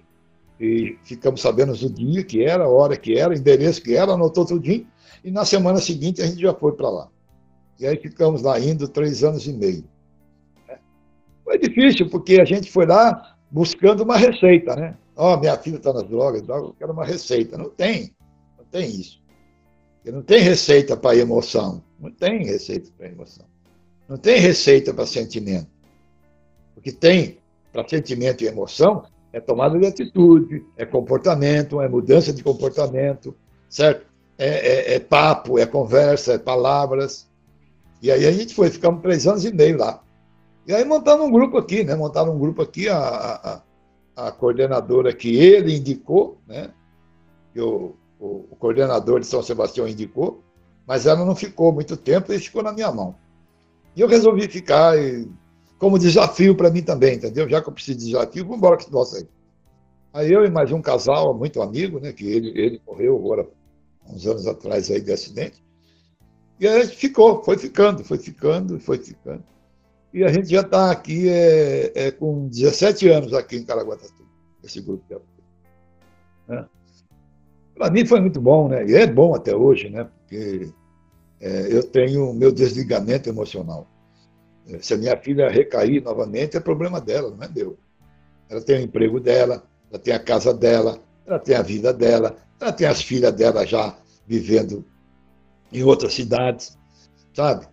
e 0.59 0.97
ficamos 1.03 1.41
sabendo 1.41 1.73
o 1.73 1.89
dia 1.89 2.23
que 2.23 2.41
era, 2.41 2.63
a 2.63 2.69
hora 2.69 2.95
que 2.95 3.17
era, 3.17 3.33
o 3.33 3.37
endereço 3.37 3.81
que 3.81 3.95
era, 3.95 4.13
anotou 4.13 4.45
tudinho, 4.45 4.87
e 5.23 5.29
na 5.29 5.43
semana 5.43 5.79
seguinte 5.79 6.21
a 6.21 6.25
gente 6.25 6.39
já 6.39 6.53
foi 6.53 6.71
para 6.71 6.89
lá. 6.89 7.09
E 7.77 7.85
aí 7.85 7.97
ficamos 7.97 8.41
lá 8.41 8.57
indo 8.57 8.87
três 8.87 9.23
anos 9.23 9.45
e 9.45 9.51
meio. 9.51 9.83
Foi 11.43 11.59
difícil, 11.59 12.09
porque 12.09 12.39
a 12.39 12.45
gente 12.45 12.71
foi 12.71 12.85
lá 12.85 13.35
buscando 13.51 14.03
uma 14.03 14.15
receita, 14.15 14.75
né? 14.75 14.97
Ó, 15.17 15.33
oh, 15.33 15.39
minha 15.39 15.57
filha 15.57 15.77
está 15.77 15.93
nas 15.93 16.03
drogas, 16.03 16.47
eu 16.47 16.75
quero 16.77 16.93
uma 16.93 17.05
receita. 17.05 17.57
Não 17.57 17.69
tem, 17.69 18.15
não 18.57 18.65
tem 18.65 18.89
isso. 18.89 19.21
Porque 19.95 20.11
não 20.11 20.21
tem 20.21 20.39
receita 20.39 20.95
para 20.97 21.17
emoção. 21.17 21.83
Não 22.05 22.11
tem 22.11 22.45
receita 22.45 22.91
para 22.95 23.07
emoção. 23.07 23.45
Não 24.07 24.15
tem 24.15 24.37
receita 24.37 24.93
para 24.93 25.07
sentimento. 25.07 25.67
O 26.77 26.81
que 26.81 26.91
tem 26.91 27.39
para 27.73 27.87
sentimento 27.87 28.43
e 28.43 28.47
emoção 28.47 29.05
é 29.33 29.39
tomada 29.39 29.77
de 29.79 29.87
atitude, 29.87 30.63
é 30.77 30.85
comportamento, 30.85 31.81
é 31.81 31.89
mudança 31.89 32.31
de 32.31 32.43
comportamento, 32.43 33.35
certo? 33.67 34.05
É, 34.37 34.93
é, 34.93 34.95
é 34.95 34.99
papo, 34.99 35.57
é 35.57 35.65
conversa, 35.65 36.33
é 36.33 36.37
palavras. 36.37 37.27
E 38.03 38.11
aí 38.11 38.27
a 38.27 38.31
gente 38.31 38.53
foi, 38.53 38.69
ficamos 38.69 39.01
três 39.01 39.25
anos 39.25 39.43
e 39.43 39.51
meio 39.51 39.79
lá. 39.79 39.99
E 40.67 40.73
aí 40.75 40.85
montamos 40.85 41.25
um 41.25 41.31
grupo 41.31 41.57
aqui, 41.57 41.83
né? 41.83 41.95
Montaram 41.95 42.35
um 42.35 42.39
grupo 42.39 42.61
aqui, 42.61 42.87
a, 42.87 42.97
a, 42.99 44.27
a 44.27 44.31
coordenadora 44.31 45.11
que 45.11 45.35
ele 45.35 45.75
indicou, 45.75 46.37
né? 46.47 46.69
Que 47.51 47.61
o, 47.61 47.95
o, 48.19 48.45
o 48.51 48.55
coordenador 48.59 49.19
de 49.19 49.25
São 49.25 49.41
Sebastião 49.41 49.87
indicou, 49.87 50.44
mas 50.87 51.05
ela 51.05 51.25
não 51.25 51.35
ficou 51.35 51.71
muito 51.71 51.97
tempo 51.97 52.31
e 52.31 52.39
ficou 52.39 52.61
na 52.61 52.71
minha 52.71 52.91
mão. 52.91 53.15
E 53.95 54.01
eu 54.01 54.07
resolvi 54.07 54.47
ficar 54.47 54.97
e, 54.97 55.27
como 55.77 55.99
desafio 55.99 56.55
para 56.55 56.69
mim 56.69 56.81
também, 56.81 57.15
entendeu? 57.15 57.49
Já 57.49 57.61
que 57.61 57.69
eu 57.69 57.73
preciso 57.73 57.99
de 57.99 58.05
desafio, 58.05 58.43
vamos 58.43 58.57
embora 58.57 58.77
que 58.77 58.91
nossa 58.91 59.17
aí. 59.17 59.27
Aí 60.13 60.31
eu 60.31 60.45
e 60.45 60.49
mais 60.49 60.71
um 60.71 60.81
casal, 60.81 61.33
muito 61.33 61.61
amigo, 61.61 61.99
né? 61.99 62.13
Que 62.13 62.25
ele, 62.25 62.49
ele 62.59 62.81
morreu 62.87 63.17
agora, 63.17 63.47
uns 64.07 64.25
anos 64.25 64.47
atrás 64.47 64.89
aí 64.89 65.01
de 65.01 65.11
acidente. 65.11 65.63
E 66.59 66.67
a 66.67 66.83
gente 66.83 66.95
ficou, 66.95 67.43
foi 67.43 67.57
ficando, 67.57 68.03
foi 68.03 68.17
ficando, 68.17 68.79
foi 68.79 68.97
ficando. 68.97 69.43
E 70.13 70.23
a 70.23 70.29
gente 70.29 70.47
já 70.47 70.61
está 70.61 70.89
aqui 70.89 71.27
é, 71.27 71.91
é, 71.93 72.11
com 72.11 72.47
17 72.47 73.09
anos 73.09 73.33
aqui 73.33 73.57
em 73.57 73.65
Caraguatatuba, 73.65 74.29
esse 74.63 74.79
grupo 74.79 75.03
de 75.05 75.15
apoio. 75.15 75.29
Né? 76.47 76.65
Para 77.73 77.91
mim 77.91 78.05
foi 78.05 78.21
muito 78.21 78.39
bom, 78.39 78.69
né? 78.69 78.85
E 78.87 78.95
é 78.95 79.05
bom 79.05 79.35
até 79.35 79.53
hoje, 79.53 79.89
né? 79.89 80.09
Porque 80.35 80.73
é, 81.39 81.75
eu 81.75 81.83
tenho 81.83 82.29
o 82.29 82.33
meu 82.33 82.51
desligamento 82.51 83.29
emocional. 83.29 83.87
É, 84.67 84.79
se 84.79 84.93
a 84.93 84.97
minha 84.97 85.17
filha 85.17 85.49
recair 85.49 86.03
novamente, 86.03 86.57
é 86.57 86.59
problema 86.59 86.99
dela, 86.99 87.29
não 87.31 87.43
é 87.43 87.49
meu. 87.49 87.77
Ela 88.49 88.61
tem 88.61 88.79
o 88.79 88.83
emprego 88.83 89.19
dela, 89.19 89.63
ela 89.89 89.99
tem 89.99 90.13
a 90.13 90.19
casa 90.19 90.53
dela, 90.53 90.99
ela 91.25 91.39
tem 91.39 91.55
a 91.55 91.61
vida 91.61 91.93
dela, 91.93 92.37
ela 92.59 92.71
tem 92.71 92.87
as 92.87 93.01
filhas 93.01 93.33
dela 93.33 93.65
já 93.65 93.97
vivendo 94.27 94.85
em 95.71 95.83
outras 95.83 96.13
cidades, 96.13 96.77
sabe? 97.33 97.67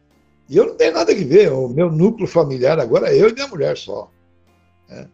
E 0.49 0.57
eu 0.57 0.67
não 0.67 0.77
tenho 0.77 0.95
nada 0.95 1.15
que 1.15 1.25
ver, 1.25 1.53
o 1.53 1.69
meu 1.69 1.91
núcleo 1.91 2.27
familiar 2.27 2.79
agora 2.79 3.13
é 3.13 3.21
eu 3.21 3.29
e 3.29 3.33
minha 3.33 3.49
mulher 3.49 3.77
só. 3.77 4.11
Né? 4.89 5.09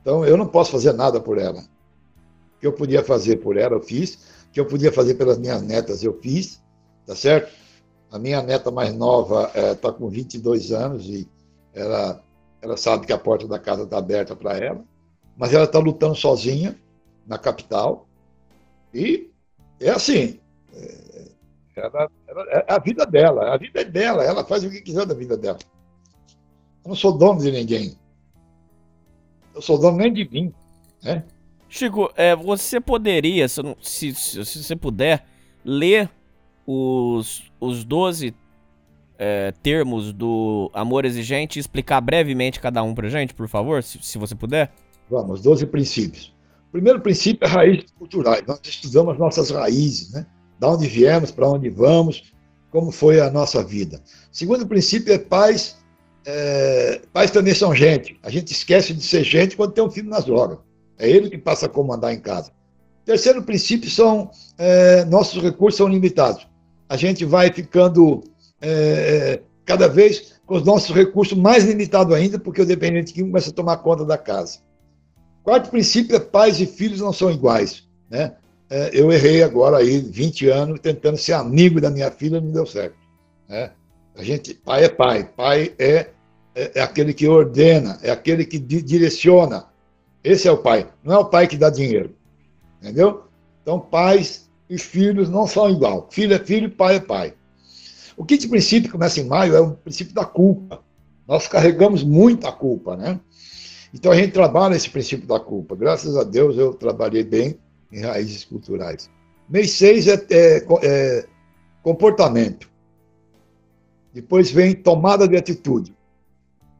Então 0.00 0.24
eu 0.24 0.36
não 0.36 0.46
posso 0.46 0.72
fazer 0.72 0.92
nada 0.92 1.20
por 1.20 1.38
ela. 1.38 1.60
O 1.60 2.60
que 2.60 2.66
eu 2.66 2.72
podia 2.72 3.02
fazer 3.02 3.36
por 3.36 3.56
ela, 3.56 3.74
eu 3.74 3.82
fiz 3.82 4.18
que 4.52 4.60
eu 4.60 4.66
podia 4.66 4.92
fazer 4.92 5.14
pelas 5.14 5.38
minhas 5.38 5.62
netas, 5.62 6.04
eu 6.04 6.20
fiz, 6.20 6.62
tá 7.06 7.14
certo? 7.14 7.52
A 8.10 8.18
minha 8.18 8.42
neta 8.42 8.70
mais 8.70 8.94
nova 8.94 9.50
está 9.54 9.88
é, 9.88 9.92
com 9.92 10.08
22 10.08 10.72
anos 10.72 11.06
e 11.06 11.28
ela, 11.74 12.22
ela 12.60 12.76
sabe 12.76 13.06
que 13.06 13.12
a 13.12 13.18
porta 13.18 13.46
da 13.48 13.58
casa 13.58 13.84
está 13.84 13.98
aberta 13.98 14.36
para 14.36 14.56
ela, 14.56 14.84
mas 15.36 15.54
ela 15.54 15.64
está 15.64 15.78
lutando 15.78 16.14
sozinha 16.14 16.78
na 17.26 17.38
capital 17.38 18.06
e 18.92 19.30
é 19.80 19.90
assim, 19.90 20.38
é, 20.74 21.28
ela, 21.74 22.10
ela, 22.28 22.44
é 22.50 22.64
a 22.68 22.78
vida 22.78 23.06
dela, 23.06 23.54
a 23.54 23.56
vida 23.56 23.80
é 23.80 23.84
dela, 23.84 24.24
ela 24.24 24.44
faz 24.44 24.62
o 24.62 24.70
que 24.70 24.82
quiser 24.82 25.06
da 25.06 25.14
vida 25.14 25.36
dela. 25.36 25.58
Eu 26.84 26.88
não 26.88 26.94
sou 26.94 27.16
dono 27.16 27.40
de 27.40 27.50
ninguém. 27.50 27.96
Eu 29.54 29.62
sou 29.62 29.78
dono 29.78 29.96
nem 29.96 30.12
de 30.12 30.28
mim, 30.28 30.52
né? 31.02 31.24
Chico, 31.68 32.12
é, 32.16 32.36
você 32.36 32.78
poderia, 32.78 33.48
se, 33.48 33.62
se, 33.80 34.14
se, 34.14 34.62
você 34.62 34.76
puder, 34.76 35.24
ler 35.64 36.10
os, 36.66 37.50
os 37.60 37.84
12 37.84 38.34
é, 39.18 39.52
termos 39.62 40.12
do 40.12 40.70
amor 40.74 41.04
exigente 41.04 41.58
explicar 41.58 42.00
brevemente 42.00 42.60
cada 42.60 42.82
um 42.82 42.94
pra 42.94 43.08
gente, 43.08 43.34
por 43.34 43.48
favor, 43.48 43.82
se, 43.82 43.98
se 44.02 44.18
você 44.18 44.34
puder? 44.34 44.72
Vamos, 45.08 45.40
12 45.42 45.66
princípios. 45.66 46.34
O 46.68 46.72
primeiro 46.72 47.00
princípio 47.00 47.46
é 47.46 47.48
raízes 47.48 47.90
culturais. 47.98 48.42
Nós 48.46 48.60
estudamos 48.64 49.18
nossas 49.18 49.50
raízes, 49.50 50.12
né? 50.12 50.26
Da 50.58 50.70
onde 50.70 50.86
viemos, 50.86 51.30
para 51.30 51.48
onde 51.48 51.68
vamos, 51.68 52.32
como 52.70 52.90
foi 52.90 53.20
a 53.20 53.30
nossa 53.30 53.62
vida. 53.62 54.02
O 54.32 54.36
segundo 54.36 54.66
princípio 54.66 55.12
é 55.12 55.18
paz. 55.18 55.76
É, 56.24 57.02
pais 57.12 57.30
também 57.30 57.54
são 57.54 57.74
gente. 57.74 58.18
A 58.22 58.30
gente 58.30 58.52
esquece 58.52 58.94
de 58.94 59.02
ser 59.02 59.22
gente 59.22 59.56
quando 59.56 59.72
tem 59.72 59.84
um 59.84 59.90
filho 59.90 60.08
nas 60.08 60.24
drogas. 60.24 60.58
É 60.98 61.08
ele 61.08 61.28
que 61.28 61.36
passa 61.36 61.66
a 61.66 61.68
comandar 61.68 62.12
em 62.12 62.20
casa. 62.20 62.50
Terceiro 63.04 63.42
princípio 63.42 63.90
são 63.90 64.30
é, 64.56 65.04
nossos 65.04 65.42
recursos 65.42 65.76
são 65.76 65.88
limitados. 65.88 66.46
A 66.92 66.96
gente 66.98 67.24
vai 67.24 67.50
ficando 67.50 68.22
é, 68.60 69.40
cada 69.64 69.88
vez 69.88 70.34
com 70.44 70.56
os 70.56 70.62
nossos 70.62 70.94
recursos 70.94 71.38
mais 71.38 71.64
limitados 71.64 72.14
ainda, 72.14 72.38
porque 72.38 72.60
o 72.60 72.66
dependente 72.66 73.14
químico 73.14 73.30
começa 73.30 73.48
a 73.48 73.54
tomar 73.54 73.78
conta 73.78 74.04
da 74.04 74.18
casa. 74.18 74.58
Quarto 75.42 75.70
princípio 75.70 76.14
é 76.14 76.20
pais 76.20 76.60
e 76.60 76.66
filhos 76.66 77.00
não 77.00 77.10
são 77.10 77.30
iguais. 77.30 77.88
Né? 78.10 78.34
É, 78.68 78.90
eu 78.92 79.10
errei 79.10 79.42
agora 79.42 79.78
aí 79.78 80.02
20 80.02 80.50
anos 80.50 80.80
tentando 80.80 81.16
ser 81.16 81.32
amigo 81.32 81.80
da 81.80 81.88
minha 81.88 82.10
filha, 82.10 82.42
não 82.42 82.52
deu 82.52 82.66
certo. 82.66 82.96
Né? 83.48 83.70
A 84.14 84.22
gente, 84.22 84.52
pai 84.52 84.84
é 84.84 84.88
pai, 84.90 85.24
pai 85.34 85.74
é, 85.78 86.10
é, 86.54 86.72
é 86.74 86.82
aquele 86.82 87.14
que 87.14 87.26
ordena, 87.26 87.98
é 88.02 88.10
aquele 88.10 88.44
que 88.44 88.58
di 88.58 88.82
direciona, 88.82 89.64
esse 90.22 90.46
é 90.46 90.52
o 90.52 90.58
pai. 90.58 90.86
Não 91.02 91.14
é 91.14 91.18
o 91.18 91.24
pai 91.24 91.46
que 91.46 91.56
dá 91.56 91.70
dinheiro. 91.70 92.14
Entendeu? 92.82 93.24
Então, 93.62 93.80
pais 93.80 94.51
e 94.72 94.78
filhos 94.78 95.28
não 95.28 95.46
são 95.46 95.68
igual. 95.68 96.08
Filho 96.10 96.34
é 96.34 96.38
filho, 96.38 96.70
pai 96.70 96.96
é 96.96 97.00
pai. 97.00 97.34
O 98.16 98.24
quinto 98.24 98.48
princípio, 98.48 98.84
que 98.84 98.92
começa 98.92 99.20
em 99.20 99.24
maio, 99.24 99.54
é 99.54 99.60
o 99.60 99.72
princípio 99.72 100.14
da 100.14 100.24
culpa. 100.24 100.82
Nós 101.28 101.46
carregamos 101.46 102.02
muita 102.02 102.50
culpa, 102.50 102.96
né? 102.96 103.20
Então 103.92 104.10
a 104.10 104.16
gente 104.16 104.32
trabalha 104.32 104.74
esse 104.74 104.88
princípio 104.88 105.28
da 105.28 105.38
culpa. 105.38 105.76
Graças 105.76 106.16
a 106.16 106.24
Deus 106.24 106.56
eu 106.56 106.72
trabalhei 106.72 107.22
bem 107.22 107.58
em 107.92 108.00
raízes 108.00 108.46
culturais. 108.46 109.10
Mês 109.46 109.72
6 109.72 110.08
é, 110.08 110.26
é, 110.30 110.66
é 110.82 111.26
comportamento. 111.82 112.70
Depois 114.14 114.50
vem 114.50 114.74
tomada 114.74 115.28
de 115.28 115.36
atitude. 115.36 115.94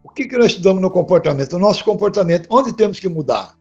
O 0.02 0.08
que, 0.08 0.26
que 0.26 0.38
nós 0.38 0.46
estudamos 0.46 0.80
no 0.80 0.90
comportamento? 0.90 1.56
O 1.56 1.58
nosso 1.58 1.84
comportamento, 1.84 2.46
onde 2.48 2.72
temos 2.72 2.98
que 2.98 3.08
mudar? 3.08 3.54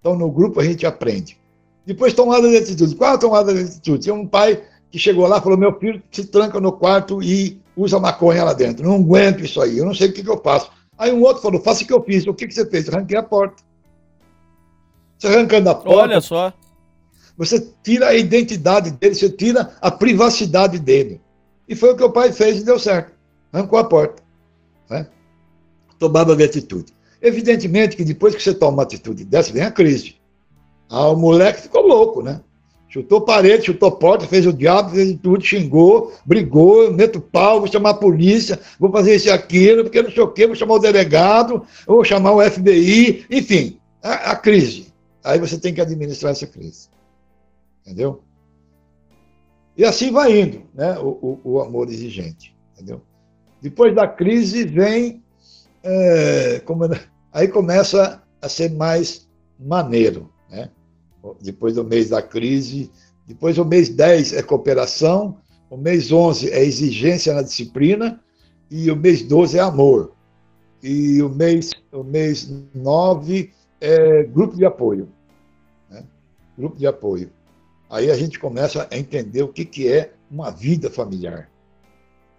Então, 0.00 0.16
no 0.16 0.30
grupo 0.30 0.60
a 0.60 0.64
gente 0.64 0.86
aprende. 0.86 1.38
Depois, 1.86 2.12
tomada 2.12 2.48
de 2.48 2.56
atitude. 2.56 2.96
Qual 2.96 3.14
a 3.14 3.18
tomada 3.18 3.54
de 3.54 3.60
atitude? 3.60 4.02
Tinha 4.02 4.14
um 4.14 4.26
pai 4.26 4.62
que 4.90 4.98
chegou 4.98 5.26
lá 5.26 5.38
e 5.38 5.40
falou: 5.40 5.56
Meu 5.56 5.78
filho 5.78 6.02
se 6.10 6.24
tranca 6.26 6.60
no 6.60 6.72
quarto 6.72 7.22
e 7.22 7.60
usa 7.76 8.00
maconha 8.00 8.42
lá 8.42 8.52
dentro. 8.52 8.84
Não 8.84 8.96
aguento 8.96 9.44
isso 9.44 9.60
aí, 9.62 9.78
eu 9.78 9.86
não 9.86 9.94
sei 9.94 10.08
o 10.08 10.12
que, 10.12 10.22
que 10.22 10.30
eu 10.30 10.40
faço. 10.42 10.70
Aí 10.98 11.12
um 11.12 11.22
outro 11.22 11.42
falou: 11.42 11.60
Faça 11.60 11.84
o 11.84 11.86
que 11.86 11.92
eu 11.92 12.02
fiz. 12.02 12.26
O 12.26 12.34
que, 12.34 12.48
que 12.48 12.54
você 12.54 12.66
fez? 12.66 12.88
Arranquei 12.88 13.16
a 13.16 13.22
porta. 13.22 13.62
Você 15.16 15.28
arrancando 15.28 15.70
a 15.70 15.74
porta. 15.74 16.02
Olha 16.02 16.20
só. 16.20 16.52
Você 17.38 17.68
tira 17.82 18.08
a 18.08 18.14
identidade 18.14 18.90
dele, 18.90 19.14
você 19.14 19.30
tira 19.30 19.76
a 19.80 19.90
privacidade 19.90 20.78
dele. 20.78 21.20
E 21.68 21.74
foi 21.74 21.92
o 21.92 21.96
que 21.96 22.02
o 22.02 22.10
pai 22.10 22.32
fez 22.32 22.60
e 22.60 22.64
deu 22.64 22.78
certo. 22.78 23.12
Arrancou 23.52 23.78
a 23.78 23.84
porta. 23.84 24.22
Né? 24.88 25.06
Tomava 25.98 26.34
de 26.34 26.44
atitude. 26.44 26.92
Evidentemente 27.20 27.96
que 27.96 28.04
depois 28.04 28.34
que 28.34 28.42
você 28.42 28.54
toma 28.54 28.78
uma 28.78 28.82
atitude 28.82 29.24
dessa, 29.24 29.52
vem 29.52 29.62
a 29.62 29.70
crise. 29.70 30.16
Ah, 30.88 31.08
o 31.08 31.16
moleque 31.16 31.62
ficou 31.62 31.86
louco, 31.86 32.22
né? 32.22 32.40
Chutou 32.88 33.20
parede, 33.20 33.66
chutou 33.66 33.92
porta, 33.92 34.26
fez 34.26 34.46
o 34.46 34.52
diabo, 34.52 34.90
fez 34.90 35.18
tudo, 35.22 35.44
xingou, 35.44 36.14
brigou, 36.24 36.90
meto 36.92 37.20
pau, 37.20 37.58
vou 37.58 37.68
chamar 37.70 37.90
a 37.90 37.94
polícia, 37.94 38.58
vou 38.78 38.90
fazer 38.90 39.16
isso 39.16 39.28
e 39.28 39.30
aquilo, 39.30 39.82
porque 39.82 40.00
não 40.00 40.10
sei 40.10 40.22
o 40.22 40.28
quê, 40.28 40.46
vou 40.46 40.56
chamar 40.56 40.74
o 40.74 40.78
delegado, 40.78 41.62
vou 41.86 42.04
chamar 42.04 42.32
o 42.32 42.50
FBI, 42.50 43.26
enfim, 43.30 43.78
a, 44.02 44.30
a 44.30 44.36
crise. 44.36 44.86
Aí 45.22 45.38
você 45.38 45.58
tem 45.58 45.74
que 45.74 45.80
administrar 45.80 46.32
essa 46.32 46.46
crise. 46.46 46.88
Entendeu? 47.84 48.22
E 49.76 49.84
assim 49.84 50.10
vai 50.10 50.40
indo, 50.40 50.62
né? 50.72 50.98
O, 50.98 51.40
o, 51.44 51.52
o 51.52 51.60
amor 51.60 51.88
exigente. 51.88 52.56
Entendeu? 52.72 53.02
Depois 53.60 53.94
da 53.94 54.06
crise 54.06 54.64
vem. 54.64 55.22
É, 55.82 56.60
como, 56.64 56.84
aí 57.32 57.46
começa 57.48 58.22
a 58.40 58.48
ser 58.48 58.70
mais 58.70 59.28
maneiro. 59.58 60.32
Né? 60.50 60.70
Depois 61.40 61.74
do 61.74 61.84
mês 61.84 62.08
da 62.08 62.22
crise. 62.22 62.90
Depois 63.26 63.58
o 63.58 63.64
mês 63.64 63.88
10 63.88 64.34
é 64.34 64.42
cooperação. 64.42 65.38
O 65.68 65.76
mês 65.76 66.12
11 66.12 66.50
é 66.50 66.64
exigência 66.64 67.34
na 67.34 67.42
disciplina. 67.42 68.20
E 68.70 68.90
o 68.90 68.96
mês 68.96 69.22
12 69.22 69.58
é 69.58 69.60
amor. 69.60 70.12
E 70.82 71.20
o 71.22 71.28
mês, 71.28 71.72
o 71.92 72.02
mês 72.02 72.52
9 72.74 73.52
é 73.80 74.24
grupo 74.24 74.56
de 74.56 74.64
apoio. 74.64 75.08
Né? 75.90 76.04
Grupo 76.56 76.76
de 76.76 76.86
apoio. 76.86 77.30
Aí 77.88 78.10
a 78.10 78.16
gente 78.16 78.38
começa 78.38 78.86
a 78.90 78.96
entender 78.96 79.42
o 79.42 79.48
que, 79.48 79.64
que 79.64 79.88
é 79.88 80.12
uma 80.30 80.50
vida 80.50 80.90
familiar. 80.90 81.50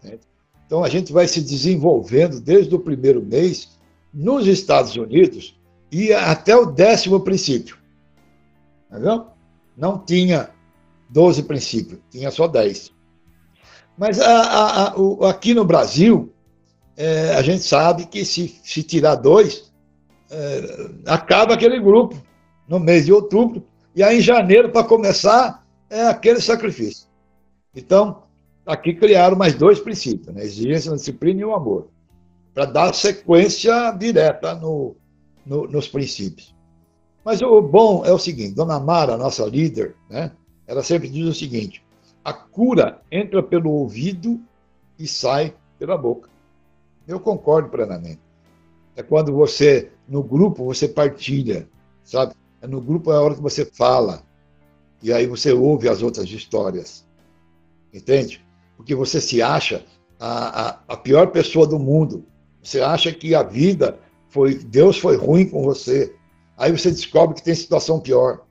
Né? 0.03 0.19
Então 0.65 0.83
a 0.83 0.89
gente 0.89 1.13
vai 1.13 1.27
se 1.27 1.41
desenvolvendo 1.41 2.41
desde 2.41 2.75
o 2.75 2.79
primeiro 2.79 3.21
mês 3.21 3.77
nos 4.13 4.45
Estados 4.47 4.95
Unidos 4.95 5.57
e 5.91 6.11
até 6.13 6.55
o 6.55 6.65
décimo 6.65 7.21
princípio. 7.21 7.77
Entendeu? 8.89 9.27
Não 9.75 9.97
tinha 9.99 10.49
12 11.09 11.43
princípios, 11.43 11.99
tinha 12.09 12.31
só 12.31 12.47
10. 12.47 12.91
Mas 13.97 14.19
a, 14.19 14.41
a, 14.41 14.89
a, 14.89 14.99
o, 14.99 15.25
aqui 15.25 15.53
no 15.53 15.65
Brasil, 15.65 16.33
é, 16.95 17.35
a 17.35 17.41
gente 17.41 17.63
sabe 17.63 18.05
que 18.05 18.23
se, 18.23 18.59
se 18.63 18.83
tirar 18.83 19.15
dois, 19.15 19.71
é, 20.29 20.89
acaba 21.05 21.53
aquele 21.53 21.79
grupo 21.79 22.15
no 22.67 22.79
mês 22.79 23.05
de 23.05 23.13
outubro, 23.13 23.65
e 23.95 24.03
aí 24.03 24.17
em 24.17 24.21
janeiro, 24.21 24.69
para 24.69 24.83
começar, 24.83 25.65
é 25.89 26.07
aquele 26.07 26.41
sacrifício. 26.41 27.07
Então, 27.73 28.23
aqui 28.65 28.93
criaram 28.93 29.37
mais 29.37 29.55
dois 29.55 29.79
princípios, 29.79 30.33
né? 30.35 30.43
exigência, 30.43 30.93
disciplina 30.93 31.41
e 31.41 31.45
o 31.45 31.55
amor, 31.55 31.89
para 32.53 32.65
dar 32.65 32.93
sequência 32.93 33.91
direta 33.91 34.53
no, 34.55 34.95
no, 35.45 35.67
nos 35.67 35.87
princípios. 35.87 36.56
Mas 37.27 37.41
o 37.41 37.61
bom 37.61 38.05
é 38.05 38.13
o 38.13 38.17
seguinte, 38.17 38.55
Dona 38.55 38.79
Mara, 38.79 39.17
nossa 39.17 39.43
líder, 39.43 39.97
né? 40.09 40.31
ela 40.65 40.81
sempre 40.81 41.09
diz 41.09 41.27
o 41.27 41.33
seguinte, 41.33 41.83
a 42.23 42.31
cura 42.31 43.01
entra 43.11 43.43
pelo 43.43 43.69
ouvido 43.69 44.39
e 44.97 45.05
sai 45.05 45.53
pela 45.77 45.97
boca. 45.97 46.29
Eu 47.05 47.19
concordo 47.19 47.67
plenamente. 47.67 48.21
É 48.95 49.03
quando 49.03 49.33
você, 49.33 49.91
no 50.07 50.23
grupo, 50.23 50.63
você 50.63 50.87
partilha, 50.87 51.67
sabe? 52.01 52.33
É 52.61 52.67
no 52.67 52.79
grupo 52.79 53.11
é 53.11 53.17
a 53.17 53.19
hora 53.19 53.35
que 53.35 53.41
você 53.41 53.65
fala. 53.65 54.23
E 55.03 55.11
aí 55.11 55.27
você 55.27 55.51
ouve 55.51 55.89
as 55.89 56.01
outras 56.01 56.29
histórias. 56.29 57.05
Entende? 57.93 58.41
Porque 58.77 58.95
você 58.95 59.19
se 59.19 59.41
acha 59.41 59.83
a, 60.17 60.69
a, 60.69 60.79
a 60.87 60.95
pior 60.95 61.27
pessoa 61.27 61.67
do 61.67 61.77
mundo. 61.77 62.23
Você 62.63 62.79
acha 62.79 63.11
que 63.11 63.35
a 63.35 63.43
vida 63.43 63.99
foi. 64.29 64.55
Deus 64.55 64.97
foi 64.97 65.17
ruim 65.17 65.49
com 65.49 65.61
você. 65.61 66.16
Aí 66.57 66.71
você 66.71 66.89
descobre 66.89 67.35
que 67.35 67.43
tem 67.43 67.53
situação 67.55 67.99
pior. 67.99 68.45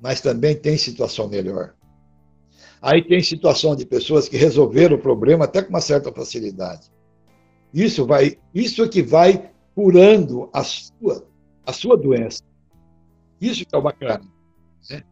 Mas 0.00 0.20
também 0.20 0.56
tem 0.56 0.76
situação 0.76 1.28
melhor. 1.28 1.74
Aí 2.80 3.06
tem 3.06 3.22
situação 3.22 3.76
de 3.76 3.84
pessoas 3.84 4.28
que 4.28 4.36
resolveram 4.36 4.96
o 4.96 5.00
problema 5.00 5.44
até 5.44 5.62
com 5.62 5.70
uma 5.70 5.80
certa 5.80 6.12
facilidade. 6.12 6.90
Isso 7.72 8.06
vai, 8.06 8.38
isso 8.54 8.82
é 8.82 8.88
que 8.88 9.02
vai 9.02 9.52
curando 9.74 10.50
a 10.52 10.62
sua, 10.62 11.26
a 11.64 11.72
sua 11.72 11.96
doença. 11.96 12.42
Isso 13.40 13.64
que 13.64 13.74
é 13.74 13.78
o 13.78 13.82
bacana. 13.82 14.24
Né? 14.90 15.02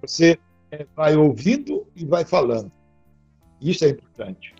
Você 0.00 0.38
é, 0.70 0.86
vai 0.96 1.16
ouvindo 1.16 1.86
e 1.94 2.04
vai 2.04 2.24
falando. 2.24 2.72
Isso 3.60 3.84
é 3.84 3.90
importante. 3.90 4.54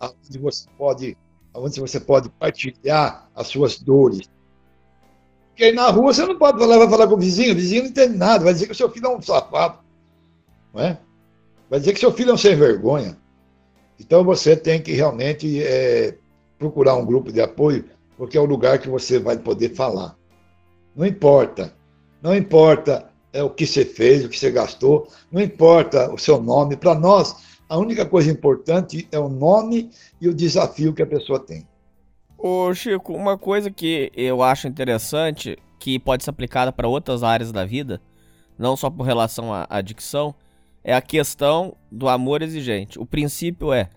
Onde 0.00 0.38
você 0.38 0.68
pode, 0.78 1.18
onde 1.54 1.80
você 1.80 2.00
pode 2.00 2.28
partilhar 2.30 3.30
as 3.34 3.48
suas 3.48 3.78
dores. 3.78 4.28
Porque 5.54 5.66
aí 5.66 5.72
na 5.72 5.88
rua 5.88 6.12
você 6.12 6.26
não 6.26 6.36
pode 6.36 6.58
falar, 6.58 6.78
vai 6.78 6.88
falar 6.90 7.06
com 7.06 7.14
o 7.14 7.18
vizinho, 7.18 7.52
o 7.52 7.54
vizinho 7.54 7.84
não 7.84 7.90
entende 7.90 8.18
nada, 8.18 8.42
vai 8.42 8.52
dizer 8.52 8.66
que 8.66 8.72
o 8.72 8.74
seu 8.74 8.90
filho 8.90 9.06
é 9.06 9.16
um 9.16 9.22
safado. 9.22 9.78
Não 10.74 10.82
é? 10.82 10.98
Vai 11.70 11.78
dizer 11.78 11.92
que 11.92 12.00
seu 12.00 12.12
filho 12.12 12.30
é 12.30 12.34
um 12.34 12.36
sem 12.36 12.56
vergonha. 12.56 13.16
Então 14.00 14.24
você 14.24 14.56
tem 14.56 14.82
que 14.82 14.90
realmente 14.90 15.62
é, 15.62 16.16
procurar 16.58 16.96
um 16.96 17.06
grupo 17.06 17.30
de 17.30 17.40
apoio, 17.40 17.84
porque 18.18 18.36
é 18.36 18.40
o 18.40 18.44
lugar 18.44 18.80
que 18.80 18.88
você 18.88 19.20
vai 19.20 19.38
poder 19.38 19.76
falar. 19.76 20.16
Não 20.96 21.06
importa. 21.06 21.72
Não 22.20 22.34
importa 22.34 23.08
é, 23.32 23.40
o 23.40 23.48
que 23.48 23.64
você 23.64 23.84
fez, 23.84 24.24
o 24.24 24.28
que 24.28 24.36
você 24.36 24.50
gastou, 24.50 25.06
não 25.30 25.40
importa 25.40 26.12
o 26.12 26.18
seu 26.18 26.42
nome. 26.42 26.76
Para 26.76 26.96
nós, 26.96 27.36
a 27.68 27.78
única 27.78 28.04
coisa 28.04 28.28
importante 28.28 29.06
é 29.12 29.18
o 29.20 29.28
nome 29.28 29.92
e 30.20 30.28
o 30.28 30.34
desafio 30.34 30.92
que 30.92 31.02
a 31.02 31.06
pessoa 31.06 31.38
tem. 31.38 31.64
Ô 32.46 32.74
Chico, 32.74 33.14
uma 33.14 33.38
coisa 33.38 33.70
que 33.70 34.12
eu 34.14 34.42
acho 34.42 34.68
interessante, 34.68 35.56
que 35.78 35.98
pode 35.98 36.24
ser 36.24 36.28
aplicada 36.28 36.70
para 36.70 36.86
outras 36.86 37.22
áreas 37.22 37.50
da 37.50 37.64
vida, 37.64 38.02
não 38.58 38.76
só 38.76 38.90
por 38.90 39.04
relação 39.04 39.50
à 39.50 39.66
adicção, 39.70 40.34
é 40.84 40.94
a 40.94 41.00
questão 41.00 41.74
do 41.90 42.06
amor 42.06 42.42
exigente. 42.42 42.98
O 42.98 43.06
princípio 43.06 43.72
é, 43.72 43.88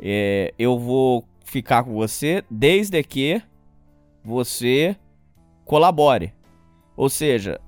é 0.00 0.52
eu 0.58 0.80
vou 0.80 1.24
ficar 1.44 1.84
com 1.84 1.92
você 1.92 2.42
desde 2.50 3.00
que 3.04 3.40
você 4.24 4.96
colabore. 5.64 6.34
Ou 6.96 7.08
seja, 7.08 7.60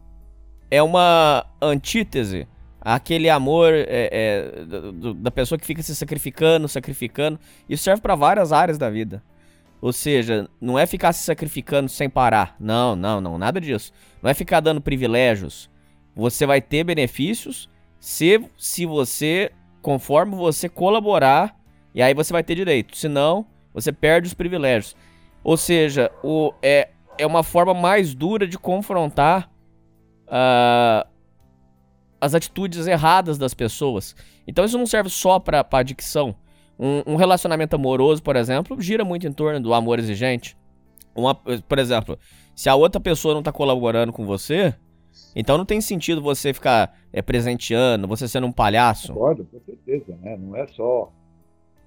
é 0.69 0.83
uma 0.83 1.47
antítese 1.63 2.49
àquele 2.81 3.31
amor 3.31 3.73
é, 3.73 3.87
é, 3.89 4.65
da 5.15 5.31
pessoa 5.31 5.57
que 5.57 5.65
fica 5.65 5.81
se 5.81 5.95
sacrificando, 5.95 6.67
sacrificando. 6.67 7.39
Isso 7.69 7.85
serve 7.85 8.03
para 8.03 8.17
várias 8.17 8.53
áreas 8.53 8.77
da 8.77 8.91
vida. 8.91 9.23
Ou 9.85 9.93
seja, 9.93 10.49
não 10.59 10.79
é 10.79 10.87
ficar 10.87 11.13
se 11.13 11.23
sacrificando 11.23 11.91
sem 11.91 12.09
parar. 12.09 12.57
Não, 12.59 12.97
não, 12.97 13.21
não, 13.21 13.37
nada 13.37 13.61
disso. 13.61 13.93
Não 14.23 14.31
é 14.31 14.33
ficar 14.33 14.61
dando 14.61 14.81
privilégios. 14.81 15.69
Você 16.17 16.47
vai 16.47 16.63
ter 16.63 16.85
benefícios 16.85 17.69
se, 18.01 18.43
se 18.57 18.87
você, 18.87 19.53
conforme 19.83 20.37
você 20.37 20.71
colaborar, 20.71 21.55
e 21.95 22.01
aí 22.01 22.15
você 22.15 22.33
vai 22.33 22.43
ter 22.43 22.55
direito. 22.55 22.97
Senão, 22.97 23.47
você 23.75 23.93
perde 23.93 24.27
os 24.27 24.33
privilégios. 24.33 24.97
Ou 25.43 25.55
seja, 25.55 26.11
o, 26.23 26.55
é, 26.63 26.89
é 27.19 27.27
uma 27.27 27.43
forma 27.43 27.75
mais 27.75 28.15
dura 28.15 28.49
de 28.49 28.57
confrontar 28.57 29.51
uh, 30.29 31.07
as 32.19 32.35
atitudes 32.35 32.87
erradas 32.87 33.37
das 33.37 33.53
pessoas. 33.53 34.17
Então 34.49 34.65
isso 34.65 34.79
não 34.79 34.87
serve 34.87 35.11
só 35.11 35.39
para 35.39 35.63
adicção. 35.73 36.35
Um, 36.79 37.13
um, 37.13 37.17
relacionamento 37.17 37.77
amoroso, 37.77 38.23
por 38.23 38.37
exemplo, 38.37 38.81
gira 38.81 39.05
muito 39.05 39.27
em 39.27 39.33
torno 39.33 39.61
do 39.61 39.73
amor 39.73 39.99
exigente. 39.99 40.57
Uma, 41.15 41.35
por 41.35 41.79
exemplo, 41.79 42.19
se 42.55 42.69
a 42.69 42.75
outra 42.75 43.01
pessoa 43.01 43.35
não 43.35 43.41
está 43.41 43.53
colaborando 43.53 44.13
com 44.13 44.27
você, 44.27 44.75
então 45.37 45.57
não 45.57 45.65
tem 45.65 45.81
sentido 45.81 46.21
você 46.21 46.53
ficar 46.53 46.97
é, 47.13 47.23
presenteando, 47.23 48.09
você 48.09 48.27
sendo 48.27 48.47
um 48.47 48.53
palhaço. 48.53 49.13
Concordo, 49.13 49.45
com 49.45 49.61
certeza, 49.61 50.19
né? 50.21 50.37
Não 50.37 50.57
é 50.57 50.67
só, 50.67 51.13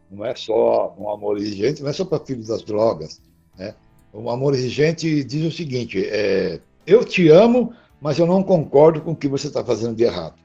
não 0.09 0.25
é 0.25 0.35
só 0.35 0.95
um 0.97 1.09
amor 1.09 1.37
exigente, 1.37 1.81
não 1.81 1.89
é 1.89 1.93
só 1.93 2.05
para 2.05 2.23
filhos 2.25 2.47
das 2.47 2.63
drogas, 2.63 3.21
né? 3.57 3.75
O 4.13 4.29
amor 4.29 4.53
exigente 4.53 5.23
diz 5.23 5.45
o 5.45 5.55
seguinte: 5.55 6.05
é, 6.05 6.59
eu 6.85 7.03
te 7.03 7.27
amo, 7.29 7.73
mas 8.01 8.17
eu 8.17 8.25
não 8.25 8.43
concordo 8.43 9.01
com 9.01 9.11
o 9.11 9.15
que 9.15 9.27
você 9.27 9.47
está 9.47 9.63
fazendo 9.63 9.95
de 9.95 10.03
errado. 10.03 10.35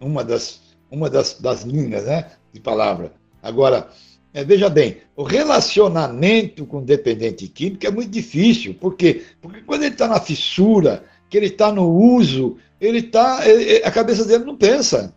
Uma 0.00 0.24
das, 0.24 0.60
uma 0.90 1.08
das, 1.08 1.38
das 1.40 1.62
linhas 1.62 2.04
né, 2.04 2.30
de 2.52 2.60
palavra. 2.60 3.12
Agora, 3.46 3.88
É, 4.36 4.44
veja 4.44 4.68
bem, 4.68 4.98
o 5.16 5.22
relacionamento 5.22 6.66
com 6.66 6.84
dependente 6.84 7.48
químico 7.48 7.86
é 7.86 7.90
muito 7.90 8.10
difícil. 8.10 8.74
Por 8.74 8.94
quê? 8.94 9.24
Porque 9.40 9.62
quando 9.62 9.84
ele 9.84 9.94
está 9.94 10.06
na 10.06 10.20
fissura, 10.20 11.04
que 11.30 11.38
ele 11.38 11.46
está 11.46 11.72
no 11.72 11.90
uso, 11.90 12.58
ele 12.78 13.02
tá, 13.02 13.40
a 13.82 13.90
cabeça 13.90 14.26
dele 14.26 14.44
não 14.44 14.54
pensa. 14.54 15.14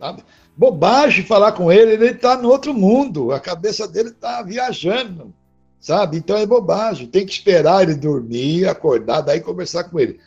Sabe? 0.00 0.24
Bobagem 0.56 1.24
falar 1.24 1.52
com 1.52 1.70
ele, 1.70 1.92
ele 1.92 2.10
está 2.10 2.36
no 2.36 2.48
outro 2.48 2.74
mundo, 2.74 3.30
a 3.30 3.38
cabeça 3.38 3.86
dele 3.86 4.08
está 4.08 4.42
viajando. 4.42 5.32
Sabe? 5.78 6.16
Então 6.16 6.36
é 6.36 6.44
bobagem. 6.44 7.06
Tem 7.06 7.24
que 7.24 7.30
esperar 7.30 7.84
ele 7.84 7.94
dormir, 7.94 8.66
acordar, 8.66 9.20
daí 9.20 9.40
conversar 9.40 9.84
com 9.84 10.00
ele. 10.00 10.18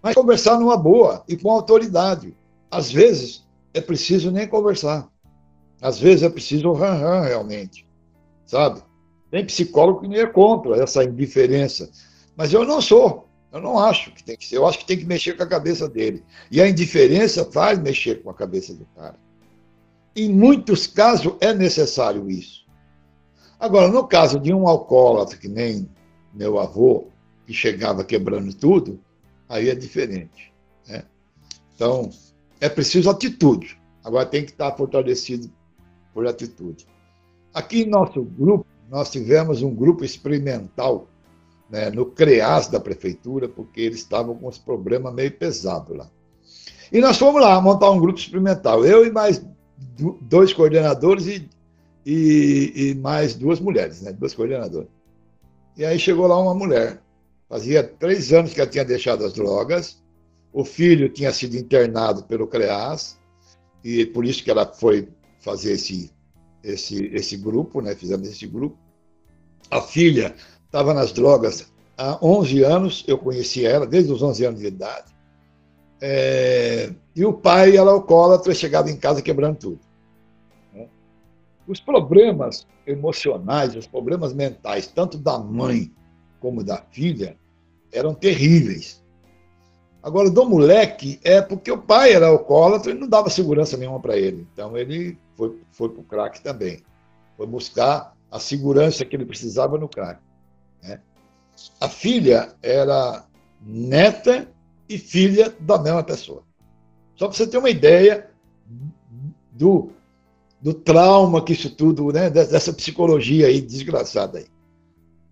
Mas 0.00 0.14
conversar 0.14 0.60
numa 0.60 0.76
boa 0.76 1.24
e 1.26 1.36
com 1.36 1.50
autoridade. 1.50 2.36
Às 2.70 2.92
vezes 2.92 3.44
é 3.74 3.80
preciso 3.80 4.30
nem 4.30 4.46
conversar. 4.46 5.08
Às 5.80 5.98
vezes 5.98 6.22
é 6.22 6.28
preciso 6.28 6.72
ran-ran 6.72 7.22
realmente, 7.22 7.86
sabe? 8.44 8.82
Tem 9.30 9.44
psicólogo 9.46 10.00
que 10.00 10.14
é 10.14 10.26
contra 10.26 10.82
essa 10.82 11.04
indiferença. 11.04 11.90
Mas 12.36 12.52
eu 12.52 12.64
não 12.64 12.80
sou. 12.80 13.28
Eu 13.52 13.60
não 13.60 13.78
acho 13.78 14.12
que 14.12 14.22
tem 14.22 14.36
que 14.36 14.46
ser. 14.46 14.58
Eu 14.58 14.66
acho 14.66 14.78
que 14.78 14.86
tem 14.86 14.98
que 14.98 15.04
mexer 15.04 15.36
com 15.36 15.42
a 15.42 15.46
cabeça 15.46 15.88
dele. 15.88 16.22
E 16.50 16.60
a 16.60 16.68
indiferença 16.68 17.44
faz 17.50 17.78
mexer 17.78 18.22
com 18.22 18.30
a 18.30 18.34
cabeça 18.34 18.74
do 18.74 18.84
cara. 18.96 19.18
Em 20.14 20.32
muitos 20.32 20.86
casos 20.86 21.34
é 21.40 21.54
necessário 21.54 22.28
isso. 22.30 22.66
Agora, 23.58 23.88
no 23.88 24.06
caso 24.06 24.38
de 24.38 24.52
um 24.52 24.66
alcoólatra, 24.66 25.36
que 25.36 25.48
nem 25.48 25.88
meu 26.32 26.58
avô, 26.58 27.08
que 27.46 27.52
chegava 27.52 28.04
quebrando 28.04 28.54
tudo, 28.54 29.00
aí 29.48 29.68
é 29.68 29.74
diferente. 29.74 30.52
Né? 30.86 31.04
Então, 31.74 32.10
é 32.60 32.68
preciso 32.68 33.10
atitude. 33.10 33.80
Agora 34.04 34.26
tem 34.26 34.44
que 34.44 34.52
estar 34.52 34.72
fortalecido 34.76 35.50
por 36.12 36.26
atitude. 36.26 36.86
Aqui 37.52 37.82
em 37.82 37.88
nosso 37.88 38.22
grupo, 38.22 38.66
nós 38.88 39.10
tivemos 39.10 39.62
um 39.62 39.74
grupo 39.74 40.04
experimental 40.04 41.08
né, 41.70 41.90
no 41.90 42.06
CREAS 42.06 42.68
da 42.68 42.80
prefeitura, 42.80 43.48
porque 43.48 43.80
eles 43.80 44.00
estavam 44.00 44.34
com 44.34 44.48
os 44.48 44.58
problemas 44.58 45.14
meio 45.14 45.30
pesados 45.30 45.96
lá. 45.96 46.10
E 46.92 47.00
nós 47.00 47.16
fomos 47.16 47.40
lá 47.40 47.60
montar 47.60 47.90
um 47.90 48.00
grupo 48.00 48.18
experimental, 48.18 48.84
eu 48.84 49.06
e 49.06 49.12
mais 49.12 49.44
dois 50.22 50.52
coordenadores 50.52 51.26
e, 51.26 51.48
e, 52.04 52.72
e 52.74 52.94
mais 52.96 53.34
duas 53.34 53.60
mulheres, 53.60 54.02
né, 54.02 54.12
duas 54.12 54.34
coordenadoras. 54.34 54.88
E 55.76 55.84
aí 55.84 55.98
chegou 55.98 56.26
lá 56.26 56.36
uma 56.38 56.54
mulher, 56.54 57.00
fazia 57.48 57.84
três 57.84 58.32
anos 58.32 58.52
que 58.52 58.60
ela 58.60 58.68
tinha 58.68 58.84
deixado 58.84 59.24
as 59.24 59.32
drogas, 59.32 60.02
o 60.52 60.64
filho 60.64 61.08
tinha 61.08 61.32
sido 61.32 61.56
internado 61.56 62.24
pelo 62.24 62.48
CREAS, 62.48 63.18
e 63.84 64.04
por 64.04 64.24
isso 64.24 64.42
que 64.42 64.50
ela 64.50 64.66
foi 64.66 65.08
fazer 65.40 65.72
esse, 65.72 66.10
esse, 66.62 67.06
esse 67.06 67.36
grupo, 67.36 67.80
né? 67.80 67.94
fizemos 67.94 68.28
esse 68.28 68.46
grupo. 68.46 68.78
A 69.70 69.80
filha 69.80 70.34
estava 70.66 70.94
nas 70.94 71.12
drogas 71.12 71.72
há 71.96 72.18
11 72.22 72.62
anos, 72.62 73.04
eu 73.06 73.18
conheci 73.18 73.66
ela 73.66 73.86
desde 73.86 74.12
os 74.12 74.22
11 74.22 74.44
anos 74.44 74.60
de 74.60 74.66
idade. 74.66 75.12
É, 76.00 76.90
e 77.14 77.24
o 77.24 77.32
pai 77.32 77.76
era 77.76 77.90
alcoólatra, 77.90 78.54
chegava 78.54 78.90
em 78.90 78.96
casa 78.96 79.20
quebrando 79.20 79.58
tudo. 79.58 79.80
Né? 80.72 80.88
Os 81.66 81.80
problemas 81.80 82.66
emocionais, 82.86 83.76
os 83.76 83.86
problemas 83.86 84.32
mentais, 84.32 84.86
tanto 84.86 85.18
da 85.18 85.38
mãe 85.38 85.92
como 86.40 86.64
da 86.64 86.82
filha, 86.90 87.36
eram 87.92 88.14
terríveis. 88.14 89.00
Agora, 90.02 90.30
do 90.30 90.48
moleque, 90.48 91.20
é 91.22 91.42
porque 91.42 91.70
o 91.70 91.76
pai 91.76 92.14
era 92.14 92.28
alcoólatra 92.28 92.92
e 92.92 92.94
não 92.94 93.06
dava 93.06 93.28
segurança 93.28 93.76
nenhuma 93.76 94.00
para 94.00 94.16
ele. 94.16 94.46
Então, 94.52 94.76
ele 94.76 95.18
foi, 95.40 95.58
foi 95.72 95.88
para 95.88 96.00
o 96.00 96.04
crack 96.04 96.42
também. 96.42 96.82
Foi 97.34 97.46
buscar 97.46 98.14
a 98.30 98.38
segurança 98.38 99.06
que 99.06 99.16
ele 99.16 99.24
precisava 99.24 99.78
no 99.78 99.88
crack. 99.88 100.20
Né? 100.82 101.00
A 101.80 101.88
filha 101.88 102.54
era 102.62 103.24
neta 103.62 104.46
e 104.86 104.98
filha 104.98 105.54
da 105.58 105.78
mesma 105.78 106.04
pessoa. 106.04 106.44
Só 107.16 107.26
para 107.26 107.36
você 107.36 107.46
ter 107.46 107.56
uma 107.56 107.70
ideia 107.70 108.30
do, 109.52 109.90
do 110.60 110.74
trauma 110.74 111.42
que 111.42 111.54
isso 111.54 111.74
tudo, 111.74 112.12
né, 112.12 112.28
dessa 112.28 112.72
psicologia 112.72 113.46
aí 113.46 113.62
desgraçada 113.62 114.38
aí. 114.38 114.46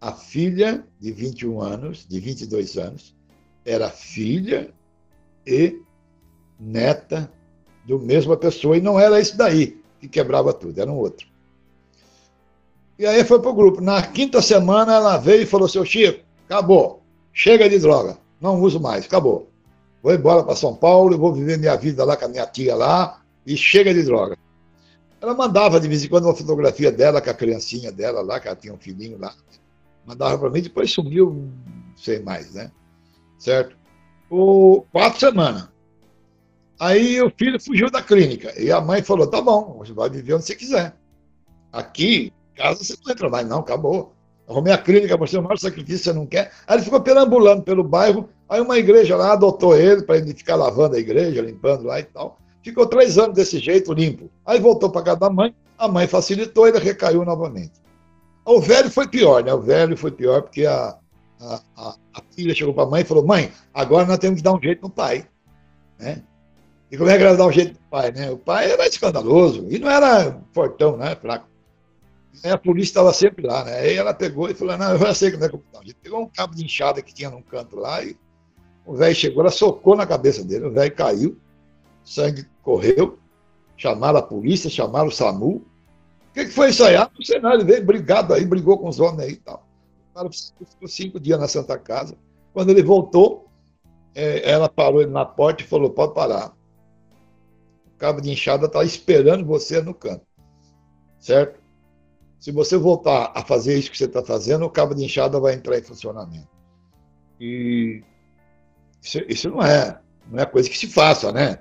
A 0.00 0.12
filha 0.12 0.86
de 0.98 1.12
21 1.12 1.60
anos, 1.60 2.06
de 2.08 2.18
22 2.18 2.78
anos, 2.78 3.14
era 3.62 3.90
filha 3.90 4.72
e 5.46 5.82
neta 6.58 7.30
do 7.84 7.98
mesma 7.98 8.36
pessoa, 8.36 8.76
e 8.76 8.80
não 8.80 8.98
era 8.98 9.20
esse 9.20 9.36
daí 9.36 9.78
que 10.00 10.08
quebrava 10.08 10.52
tudo, 10.52 10.80
era 10.80 10.90
um 10.90 10.96
outro. 10.96 11.26
E 12.98 13.06
aí 13.06 13.24
foi 13.24 13.40
pro 13.40 13.54
grupo. 13.54 13.80
Na 13.80 14.02
quinta 14.02 14.42
semana 14.42 14.94
ela 14.94 15.16
veio 15.16 15.42
e 15.42 15.46
falou: 15.46 15.68
seu 15.68 15.84
Chico, 15.84 16.24
acabou, 16.46 17.02
chega 17.32 17.68
de 17.68 17.78
droga, 17.78 18.18
não 18.40 18.60
uso 18.60 18.80
mais, 18.80 19.04
acabou. 19.04 19.48
Vou 20.02 20.14
embora 20.14 20.42
para 20.42 20.54
São 20.54 20.74
Paulo, 20.74 21.18
vou 21.18 21.32
viver 21.32 21.58
minha 21.58 21.76
vida 21.76 22.04
lá 22.04 22.16
com 22.16 22.24
a 22.24 22.28
minha 22.28 22.46
tia 22.46 22.74
lá, 22.74 23.20
e 23.46 23.56
chega 23.56 23.92
de 23.92 24.02
droga. 24.02 24.36
Ela 25.20 25.34
mandava 25.34 25.80
de 25.80 25.88
vez 25.88 26.04
em 26.04 26.08
quando 26.08 26.24
uma 26.24 26.34
fotografia 26.34 26.92
dela 26.92 27.20
com 27.20 27.30
a 27.30 27.34
criancinha 27.34 27.90
dela 27.90 28.20
lá, 28.20 28.38
que 28.38 28.46
ela 28.46 28.56
tinha 28.56 28.72
um 28.72 28.78
filhinho 28.78 29.18
lá. 29.18 29.34
Mandava 30.06 30.38
para 30.38 30.50
mim, 30.50 30.62
depois 30.62 30.92
sumiu, 30.92 31.34
não 31.34 31.96
sei 31.96 32.20
mais, 32.20 32.54
né? 32.54 32.70
certo? 33.38 33.76
Por 34.28 34.84
quatro 34.92 35.20
semanas. 35.20 35.68
Aí 36.78 37.20
o 37.20 37.30
filho 37.30 37.60
fugiu 37.60 37.90
da 37.90 38.00
clínica 38.00 38.52
e 38.60 38.70
a 38.70 38.80
mãe 38.80 39.02
falou: 39.02 39.26
tá 39.26 39.40
bom, 39.40 39.78
você 39.78 39.92
vai 39.92 40.08
viver 40.08 40.34
onde 40.34 40.44
você 40.44 40.54
quiser. 40.54 40.94
Aqui, 41.72 42.32
casa 42.54 42.84
você 42.84 42.94
não 43.04 43.12
entra 43.12 43.28
mais, 43.28 43.46
não, 43.46 43.60
acabou. 43.60 44.12
Arrumei 44.48 44.72
a 44.72 44.78
clínica, 44.78 45.12
é 45.12 45.16
o 45.16 45.42
maior 45.42 45.58
sacrifício, 45.58 46.04
você 46.04 46.12
não 46.12 46.26
quer. 46.26 46.50
Aí 46.66 46.76
ele 46.76 46.84
ficou 46.84 47.00
perambulando 47.00 47.62
pelo 47.62 47.84
bairro, 47.84 48.30
aí 48.48 48.60
uma 48.60 48.78
igreja 48.78 49.14
lá 49.14 49.32
adotou 49.32 49.76
ele 49.76 50.02
para 50.02 50.16
ele 50.16 50.32
ficar 50.32 50.56
lavando 50.56 50.96
a 50.96 50.98
igreja, 50.98 51.42
limpando 51.42 51.84
lá 51.84 52.00
e 52.00 52.04
tal. 52.04 52.38
Ficou 52.62 52.86
três 52.86 53.18
anos 53.18 53.34
desse 53.34 53.58
jeito, 53.58 53.92
limpo. 53.92 54.30
Aí 54.46 54.58
voltou 54.58 54.90
para 54.90 55.02
casa 55.02 55.20
da 55.20 55.30
mãe, 55.30 55.54
a 55.76 55.86
mãe 55.86 56.06
facilitou, 56.06 56.66
ele 56.66 56.78
recaiu 56.78 57.24
novamente. 57.24 57.72
O 58.44 58.60
velho 58.60 58.90
foi 58.90 59.06
pior, 59.06 59.44
né? 59.44 59.52
O 59.52 59.60
velho 59.60 59.96
foi 59.96 60.10
pior 60.10 60.40
porque 60.40 60.64
a, 60.64 60.96
a, 61.38 61.60
a, 61.76 61.96
a 62.14 62.22
filha 62.34 62.54
chegou 62.54 62.72
para 62.72 62.84
a 62.84 62.90
mãe 62.90 63.02
e 63.02 63.04
falou: 63.04 63.26
Mãe, 63.26 63.52
agora 63.74 64.06
nós 64.06 64.18
temos 64.18 64.38
que 64.38 64.42
dar 64.42 64.54
um 64.54 64.62
jeito 64.62 64.80
no 64.80 64.88
pai. 64.88 65.26
Né? 65.98 66.22
E 66.90 66.96
como 66.96 67.10
é 67.10 67.16
que 67.16 67.24
ela 67.24 67.36
dá 67.36 67.46
um 67.46 67.52
jeito 67.52 67.72
no 67.72 67.90
pai? 67.90 68.12
Né? 68.12 68.30
O 68.30 68.38
pai 68.38 68.70
era 68.70 68.86
escandaloso 68.86 69.66
e 69.70 69.78
não 69.78 69.90
era 69.90 70.40
fortão, 70.52 70.96
né? 70.96 71.14
Fraco. 71.16 71.46
Aí 72.44 72.50
a 72.50 72.58
polícia 72.58 72.90
estava 72.90 73.12
sempre 73.12 73.46
lá, 73.46 73.64
né? 73.64 73.78
Aí 73.80 73.96
ela 73.96 74.14
pegou 74.14 74.48
e 74.48 74.54
falou: 74.54 74.76
Não, 74.78 74.92
eu 74.92 74.98
já 74.98 75.14
sei 75.14 75.30
como 75.30 75.44
é 75.44 75.48
que 75.48 75.54
eu 75.54 75.62
vou. 75.72 75.82
Pegou 76.02 76.20
um 76.22 76.28
cabo 76.28 76.54
de 76.54 76.64
enxada 76.64 77.02
que 77.02 77.12
tinha 77.12 77.30
num 77.30 77.42
canto 77.42 77.76
lá 77.76 78.02
e 78.02 78.16
o 78.86 78.94
velho 78.94 79.14
chegou, 79.14 79.42
ela 79.42 79.50
socou 79.50 79.96
na 79.96 80.06
cabeça 80.06 80.42
dele. 80.44 80.66
O 80.66 80.72
velho 80.72 80.94
caiu, 80.94 81.36
sangue 82.04 82.46
correu, 82.62 83.18
chamaram 83.76 84.18
a 84.18 84.22
polícia, 84.22 84.70
chamaram 84.70 85.08
o 85.08 85.12
SAMU. 85.12 85.56
O 85.56 86.32
que, 86.32 86.46
que 86.46 86.50
foi 86.50 86.68
aí? 86.68 86.96
Ah, 86.96 87.10
não 87.12 87.24
sei 87.24 87.40
nada, 87.40 87.56
ele 87.56 87.64
veio 87.64 87.84
brigado 87.84 88.32
aí, 88.32 88.46
brigou 88.46 88.78
com 88.78 88.88
os 88.88 89.00
homens 89.00 89.20
aí 89.20 89.32
e 89.32 89.36
tal 89.36 89.68
ficou 90.30 90.88
cinco 90.88 91.20
dias 91.20 91.38
na 91.38 91.46
Santa 91.46 91.78
Casa. 91.78 92.16
Quando 92.52 92.70
ele 92.70 92.82
voltou, 92.82 93.48
é, 94.14 94.50
ela 94.50 94.68
parou 94.68 95.00
ele 95.00 95.10
na 95.10 95.24
porta 95.24 95.62
e 95.62 95.66
falou: 95.66 95.90
pode 95.90 96.14
parar. 96.14 96.56
Cabo 97.98 98.20
de 98.20 98.30
enxada 98.30 98.66
está 98.66 98.84
esperando 98.84 99.44
você 99.44 99.82
no 99.82 99.92
canto. 99.92 100.26
Certo? 101.18 101.60
Se 102.38 102.52
você 102.52 102.76
voltar 102.76 103.32
a 103.34 103.44
fazer 103.44 103.76
isso 103.76 103.90
que 103.90 103.98
você 103.98 104.04
está 104.04 104.22
fazendo, 104.22 104.64
o 104.64 104.70
cabo 104.70 104.94
de 104.94 105.04
enxada 105.04 105.40
vai 105.40 105.54
entrar 105.54 105.78
em 105.78 105.82
funcionamento. 105.82 106.48
E 107.40 108.02
isso, 109.02 109.18
isso 109.28 109.50
não 109.50 109.62
é, 109.62 110.00
não 110.30 110.38
é 110.38 110.46
coisa 110.46 110.70
que 110.70 110.78
se 110.78 110.86
faça, 110.86 111.32
né? 111.32 111.58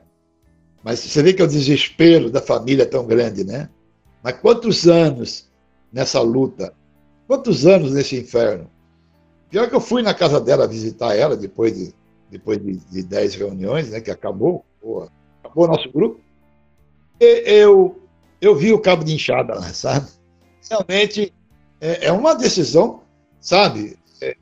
Mas 0.84 1.00
você 1.00 1.24
vê 1.24 1.34
que 1.34 1.42
o 1.42 1.48
desespero 1.48 2.30
da 2.30 2.42
família 2.42 2.84
é 2.84 2.88
tão 2.88 3.06
grande, 3.06 3.44
né? 3.44 3.70
Mas 4.24 4.40
quantos 4.40 4.88
anos 4.88 5.50
nessa 5.92 6.22
luta 6.22 6.74
Quantos 7.28 7.66
anos 7.66 7.92
nesse 7.92 8.18
inferno? 8.18 8.72
Pior 9.50 9.68
que 9.68 9.76
eu 9.76 9.82
fui 9.82 10.02
na 10.02 10.14
casa 10.14 10.40
dela 10.40 10.66
visitar 10.66 11.14
ela 11.16 11.36
depois 11.36 11.76
de, 11.76 11.94
depois 12.32 12.58
de, 12.58 12.78
de 12.78 13.04
dez 13.04 13.36
reuniões, 13.36 13.90
né, 13.90 14.00
que 14.00 14.10
acabou, 14.10 14.66
acabou 15.44 15.66
o 15.66 15.68
nosso 15.68 15.92
grupo. 15.92 16.22
Eu, 17.20 18.00
eu 18.40 18.56
vi 18.56 18.72
o 18.72 18.80
cabo 18.80 19.04
de 19.04 19.14
enxada 19.14 19.56
lá, 19.56 19.74
sabe? 19.74 20.08
Realmente 20.70 21.34
é, 21.82 22.08
é 22.08 22.12
uma 22.12 22.36
decisão, 22.36 23.02
sabe? 23.40 23.98
É, 24.22 24.36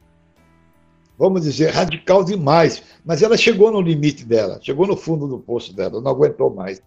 vamos 1.17 1.43
dizer, 1.43 1.71
radical 1.71 2.23
demais. 2.23 2.83
Mas 3.03 3.21
ela 3.21 3.37
chegou 3.37 3.71
no 3.71 3.81
limite 3.81 4.25
dela, 4.25 4.59
chegou 4.61 4.87
no 4.87 4.97
fundo 4.97 5.27
do 5.27 5.39
poço 5.39 5.73
dela, 5.73 6.01
não 6.01 6.11
aguentou 6.11 6.53
mais. 6.53 6.81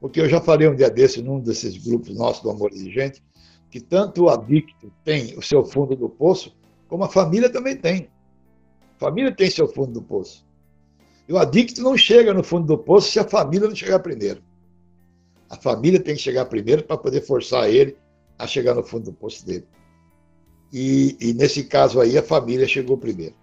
Porque 0.00 0.20
eu 0.20 0.28
já 0.28 0.40
falei 0.40 0.68
um 0.68 0.74
dia 0.74 0.90
desse 0.90 1.22
num 1.22 1.38
desses 1.38 1.76
grupos 1.76 2.16
nossos 2.16 2.42
do 2.42 2.50
Amor 2.50 2.72
Exigente, 2.72 3.22
que 3.70 3.80
tanto 3.80 4.24
o 4.24 4.28
adicto 4.28 4.92
tem 5.04 5.36
o 5.38 5.42
seu 5.42 5.64
fundo 5.64 5.94
do 5.94 6.08
poço, 6.08 6.54
como 6.88 7.04
a 7.04 7.08
família 7.08 7.48
também 7.48 7.76
tem. 7.76 8.08
A 8.96 8.98
família 8.98 9.34
tem 9.34 9.48
seu 9.48 9.66
fundo 9.68 9.92
do 9.92 10.02
poço. 10.02 10.44
E 11.28 11.32
o 11.32 11.38
adicto 11.38 11.80
não 11.82 11.96
chega 11.96 12.34
no 12.34 12.42
fundo 12.42 12.66
do 12.66 12.76
poço 12.76 13.10
se 13.10 13.18
a 13.18 13.24
família 13.24 13.68
não 13.68 13.74
chegar 13.74 14.00
primeiro. 14.00 14.42
A 15.52 15.56
família 15.56 16.00
tem 16.00 16.16
que 16.16 16.22
chegar 16.22 16.46
primeiro 16.46 16.82
para 16.82 16.96
poder 16.96 17.20
forçar 17.20 17.68
ele 17.68 17.94
a 18.38 18.46
chegar 18.46 18.74
no 18.74 18.82
fundo 18.82 19.04
do 19.04 19.12
poço 19.12 19.44
dele. 19.44 19.66
E, 20.72 21.14
e 21.20 21.34
nesse 21.34 21.64
caso 21.64 22.00
aí, 22.00 22.16
a 22.16 22.22
família 22.22 22.66
chegou 22.66 22.96
primeiro. 22.96 23.34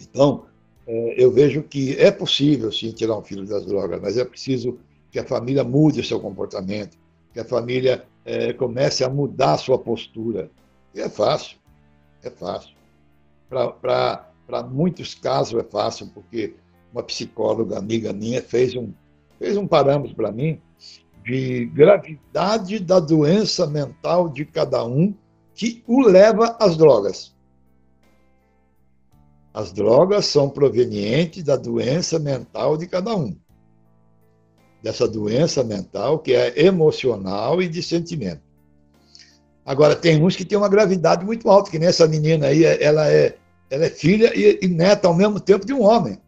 Então, 0.00 0.46
é, 0.86 1.14
eu 1.20 1.32
vejo 1.32 1.64
que 1.64 1.96
é 1.98 2.12
possível, 2.12 2.70
sim, 2.70 2.92
tirar 2.92 3.18
um 3.18 3.24
filho 3.24 3.44
das 3.44 3.66
drogas, 3.66 4.00
mas 4.00 4.16
é 4.16 4.24
preciso 4.24 4.78
que 5.10 5.18
a 5.18 5.24
família 5.24 5.64
mude 5.64 5.98
o 5.98 6.04
seu 6.04 6.20
comportamento, 6.20 6.96
que 7.34 7.40
a 7.40 7.44
família 7.44 8.06
é, 8.24 8.52
comece 8.52 9.02
a 9.02 9.08
mudar 9.08 9.54
a 9.54 9.58
sua 9.58 9.80
postura. 9.80 10.48
E 10.94 11.00
é 11.00 11.08
fácil, 11.08 11.58
é 12.22 12.30
fácil. 12.30 12.70
Para 13.48 14.62
muitos 14.70 15.12
casos 15.12 15.58
é 15.58 15.64
fácil, 15.64 16.06
porque 16.14 16.54
uma 16.92 17.02
psicóloga 17.02 17.78
amiga 17.78 18.12
minha 18.12 18.40
fez 18.40 18.76
um, 18.76 18.92
fez 19.40 19.56
um 19.56 19.66
parâmetro 19.66 20.14
para 20.14 20.30
mim 20.30 20.60
de 21.24 21.66
gravidade 21.66 22.78
da 22.78 22.98
doença 22.98 23.66
mental 23.66 24.28
de 24.28 24.44
cada 24.44 24.84
um 24.84 25.14
que 25.54 25.82
o 25.86 26.00
leva 26.00 26.56
às 26.58 26.76
drogas. 26.76 27.34
As 29.52 29.72
drogas 29.72 30.26
são 30.26 30.48
provenientes 30.48 31.42
da 31.42 31.56
doença 31.56 32.18
mental 32.18 32.76
de 32.76 32.86
cada 32.86 33.14
um. 33.14 33.36
Dessa 34.82 35.06
doença 35.06 35.62
mental 35.62 36.20
que 36.20 36.32
é 36.32 36.64
emocional 36.64 37.60
e 37.60 37.68
de 37.68 37.82
sentimento. 37.82 38.42
Agora, 39.66 39.94
tem 39.94 40.22
uns 40.22 40.36
que 40.36 40.44
têm 40.44 40.56
uma 40.56 40.68
gravidade 40.68 41.24
muito 41.24 41.48
alta, 41.50 41.70
que 41.70 41.78
nem 41.78 41.88
essa 41.88 42.08
menina 42.08 42.46
aí, 42.46 42.64
ela 42.64 43.08
é, 43.10 43.36
ela 43.68 43.84
é 43.84 43.90
filha 43.90 44.32
e, 44.34 44.58
e 44.62 44.68
neta 44.68 45.06
ao 45.06 45.14
mesmo 45.14 45.38
tempo 45.38 45.66
de 45.66 45.72
um 45.72 45.82
homem. 45.82 46.18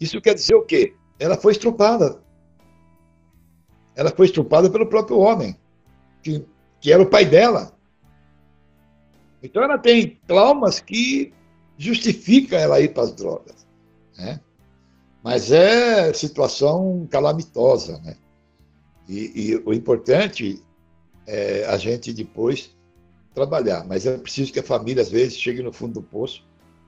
Isso 0.00 0.20
quer 0.20 0.34
dizer 0.34 0.54
o 0.54 0.64
quê? 0.64 0.94
Ela 1.18 1.36
foi 1.36 1.52
estrupada. 1.52 2.23
Ela 3.96 4.10
foi 4.10 4.26
estrupada 4.26 4.68
pelo 4.70 4.86
próprio 4.86 5.18
homem, 5.18 5.56
que, 6.22 6.44
que 6.80 6.92
era 6.92 7.02
o 7.02 7.06
pai 7.06 7.24
dela. 7.24 7.72
Então 9.42 9.62
ela 9.62 9.78
tem 9.78 10.18
traumas 10.26 10.80
que 10.80 11.32
justifica 11.76 12.56
ela 12.56 12.80
ir 12.80 12.92
para 12.92 13.04
as 13.04 13.12
drogas. 13.12 13.66
Né? 14.16 14.40
Mas 15.22 15.52
é 15.52 16.12
situação 16.12 17.06
calamitosa. 17.10 17.98
Né? 18.00 18.16
E, 19.08 19.52
e, 19.52 19.62
o 19.64 19.72
importante 19.72 20.62
é 21.26 21.64
a 21.66 21.76
gente 21.76 22.12
depois 22.12 22.74
trabalhar. 23.34 23.84
Mas 23.86 24.06
é 24.06 24.16
preciso 24.16 24.52
que 24.52 24.60
a 24.60 24.64
família, 24.64 25.02
às 25.02 25.10
vezes, 25.10 25.38
chegue 25.38 25.62
no 25.62 25.72
fundo 25.72 25.94
do 25.94 26.02
poço 26.02 26.44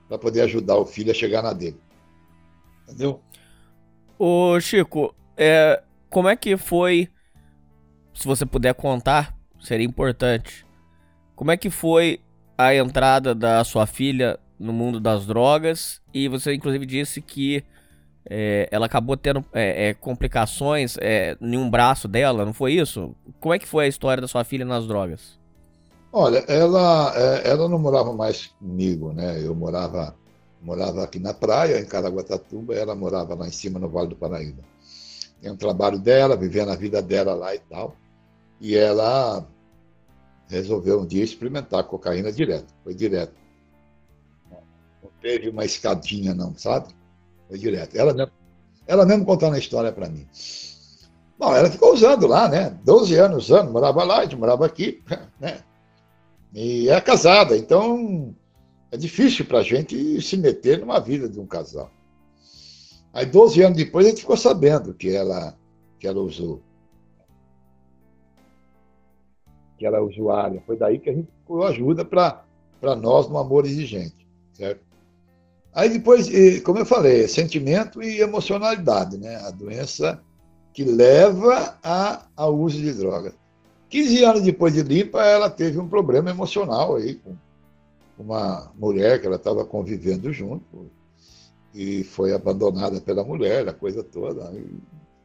para 0.07 0.17
poder 0.17 0.41
ajudar 0.41 0.77
o 0.77 0.85
filho 0.85 1.11
a 1.11 1.15
chegar 1.15 1.43
na 1.43 1.53
dele. 1.53 1.79
Entendeu? 2.83 3.19
Ô, 4.17 4.59
Chico, 4.59 5.13
é, 5.35 5.83
como 6.09 6.27
é 6.27 6.35
que 6.35 6.57
foi, 6.57 7.09
se 8.13 8.25
você 8.27 8.45
puder 8.45 8.73
contar, 8.73 9.35
seria 9.59 9.85
importante. 9.85 10.65
Como 11.35 11.51
é 11.51 11.57
que 11.57 11.69
foi 11.69 12.19
a 12.57 12.73
entrada 12.73 13.35
da 13.35 13.63
sua 13.63 13.85
filha 13.85 14.39
no 14.59 14.73
mundo 14.73 14.99
das 14.99 15.25
drogas 15.25 16.01
e 16.13 16.27
você 16.27 16.53
inclusive 16.53 16.85
disse 16.85 17.21
que 17.21 17.63
é, 18.29 18.67
ela 18.71 18.87
acabou 18.87 19.15
tendo 19.15 19.45
é, 19.53 19.89
é, 19.89 19.93
complicações 19.93 20.97
é, 20.99 21.37
em 21.39 21.57
um 21.57 21.69
braço 21.69 22.07
dela, 22.07 22.45
não 22.45 22.53
foi 22.53 22.73
isso? 22.73 23.15
Como 23.39 23.53
é 23.53 23.59
que 23.59 23.67
foi 23.67 23.85
a 23.85 23.87
história 23.87 24.21
da 24.21 24.27
sua 24.27 24.43
filha 24.43 24.65
nas 24.65 24.87
drogas? 24.87 25.37
Olha, 26.11 26.39
ela, 26.47 27.13
é, 27.15 27.49
ela 27.49 27.69
não 27.69 27.79
morava 27.79 28.11
mais 28.13 28.47
comigo, 28.47 29.13
né? 29.13 29.39
Eu 29.45 29.53
morava, 29.53 30.15
morava 30.61 31.03
aqui 31.03 31.19
na 31.19 31.33
praia, 31.33 31.79
em 31.79 31.85
Caraguatatuba, 31.85 32.73
ela 32.73 32.95
morava 32.95 33.35
lá 33.35 33.47
em 33.47 33.51
cima 33.51 33.79
no 33.79 33.87
Vale 33.87 34.09
do 34.09 34.15
Paraíba. 34.15 34.63
Tem 35.41 35.51
um 35.51 35.57
trabalho 35.57 35.99
dela, 35.99 36.35
vivendo 36.35 36.71
a 36.71 36.75
vida 36.75 37.01
dela 37.01 37.33
lá 37.33 37.53
e 37.53 37.59
tal. 37.59 37.95
E 38.59 38.75
ela 38.75 39.47
resolveu 40.47 41.01
um 41.01 41.05
dia 41.05 41.23
experimentar 41.23 41.83
cocaína 41.83 42.31
direto, 42.31 42.73
foi 42.83 42.93
direto 42.93 43.33
teve 45.21 45.49
uma 45.49 45.65
escadinha, 45.65 46.33
não, 46.33 46.55
sabe? 46.55 46.87
Foi 47.47 47.57
direto. 47.57 47.95
Ela 47.95 48.31
ela 48.87 49.05
mesmo 49.05 49.25
contando 49.25 49.55
a 49.55 49.59
história 49.59 49.91
para 49.91 50.07
mim. 50.07 50.25
Bom, 51.37 51.53
ela 51.53 51.69
ficou 51.69 51.93
usando 51.93 52.25
lá, 52.25 52.47
né? 52.47 52.69
12 52.83 53.15
anos 53.15 53.45
usando, 53.45 53.71
morava 53.71 54.03
lá, 54.03 54.19
a 54.19 54.23
gente 54.23 54.37
morava 54.37 54.65
aqui, 54.65 55.03
né? 55.39 55.59
E 56.53 56.89
é 56.89 56.99
casada, 57.01 57.57
então 57.57 58.33
é 58.89 58.97
difícil 58.97 59.45
para 59.45 59.59
a 59.59 59.63
gente 59.63 60.21
se 60.21 60.37
meter 60.37 60.79
numa 60.79 60.99
vida 60.99 61.27
de 61.27 61.39
um 61.39 61.45
casal. 61.45 61.91
Aí, 63.13 63.25
12 63.25 63.61
anos 63.61 63.77
depois, 63.77 64.05
a 64.05 64.09
gente 64.09 64.21
ficou 64.21 64.37
sabendo 64.37 64.93
que 64.93 65.09
ela, 65.09 65.57
que 65.99 66.07
ela 66.07 66.19
usou. 66.19 66.61
Que 69.77 69.85
ela 69.85 69.97
é 69.97 70.01
usuária. 70.01 70.61
Foi 70.65 70.77
daí 70.77 70.99
que 70.99 71.09
a 71.09 71.13
gente 71.13 71.27
procurou 71.45 71.65
ajuda 71.65 72.05
para 72.05 72.95
nós 72.95 73.27
no 73.27 73.37
amor 73.37 73.65
exigente, 73.65 74.27
certo? 74.53 74.81
Aí 75.73 75.89
depois, 75.89 76.27
como 76.63 76.79
eu 76.79 76.85
falei, 76.85 77.27
sentimento 77.27 78.01
e 78.01 78.19
emocionalidade, 78.19 79.17
né? 79.17 79.35
A 79.37 79.51
doença 79.51 80.19
que 80.73 80.83
leva 80.83 81.77
a, 81.83 82.25
ao 82.35 82.55
uso 82.55 82.77
de 82.77 82.93
drogas. 82.93 83.33
15 83.89 84.23
anos 84.23 84.41
depois 84.41 84.73
de 84.73 84.83
limpa, 84.83 85.23
ela 85.23 85.49
teve 85.49 85.79
um 85.79 85.87
problema 85.87 86.29
emocional 86.29 86.95
aí 86.95 87.15
com 87.15 87.35
uma 88.17 88.71
mulher 88.75 89.21
que 89.21 89.27
ela 89.27 89.37
estava 89.37 89.63
convivendo 89.63 90.33
junto 90.33 90.89
e 91.77 92.03
foi 92.03 92.33
abandonada 92.33 92.99
pela 92.99 93.23
mulher, 93.23 93.69
a 93.69 93.73
coisa 93.73 94.03
toda. 94.03 94.51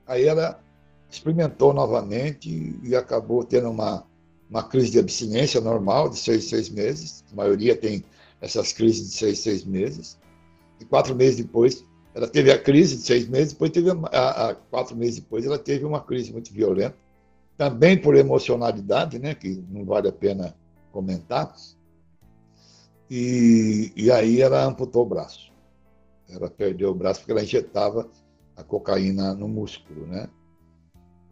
Aí 0.07 0.27
ela 0.27 0.63
experimentou 1.11 1.73
novamente 1.73 2.79
e 2.83 2.95
acabou 2.95 3.43
tendo 3.43 3.71
uma, 3.71 4.05
uma 4.51 4.63
crise 4.63 4.91
de 4.91 4.99
abstinência 4.99 5.63
normal 5.63 6.11
de 6.11 6.19
seis, 6.19 6.45
seis 6.45 6.69
meses. 6.69 7.25
A 7.33 7.37
maioria 7.37 7.75
tem 7.75 8.05
essas 8.39 8.71
crises 8.71 9.09
de 9.09 9.17
seis, 9.17 9.39
seis 9.39 9.65
meses. 9.65 10.19
E 10.79 10.85
quatro 10.85 11.15
meses 11.15 11.39
depois, 11.39 11.87
ela 12.15 12.29
teve 12.29 12.53
a 12.53 12.59
crise 12.59 12.97
de 12.97 13.03
seis 13.03 13.27
meses, 13.27 13.55
depois 13.55 13.71
teve 13.71 13.89
a, 13.91 14.51
a, 14.51 14.55
quatro 14.55 14.95
meses 14.95 15.21
depois, 15.21 15.47
ela 15.47 15.59
teve 15.59 15.87
uma 15.87 16.03
crise 16.03 16.33
muito 16.33 16.53
violenta, 16.53 16.97
também 17.57 17.97
por 17.97 18.15
emocionalidade, 18.15 19.19
né, 19.19 19.35
que 19.35 19.65
não 19.71 19.87
vale 19.87 20.09
a 20.09 20.13
pena 20.13 20.55
comentar. 20.91 21.55
E, 23.09 23.91
e 23.97 24.11
aí 24.11 24.43
ela 24.43 24.67
amputou 24.67 25.07
o 25.07 25.09
braço. 25.09 25.52
Ela 26.33 26.51
perdeu 26.51 26.91
o 26.91 26.95
braço 26.95 27.21
porque 27.21 27.33
ela 27.33 27.43
injetava 27.43 28.09
a 28.57 28.63
cocaína 28.63 29.35
no 29.35 29.49
músculo, 29.49 30.07
né? 30.07 30.29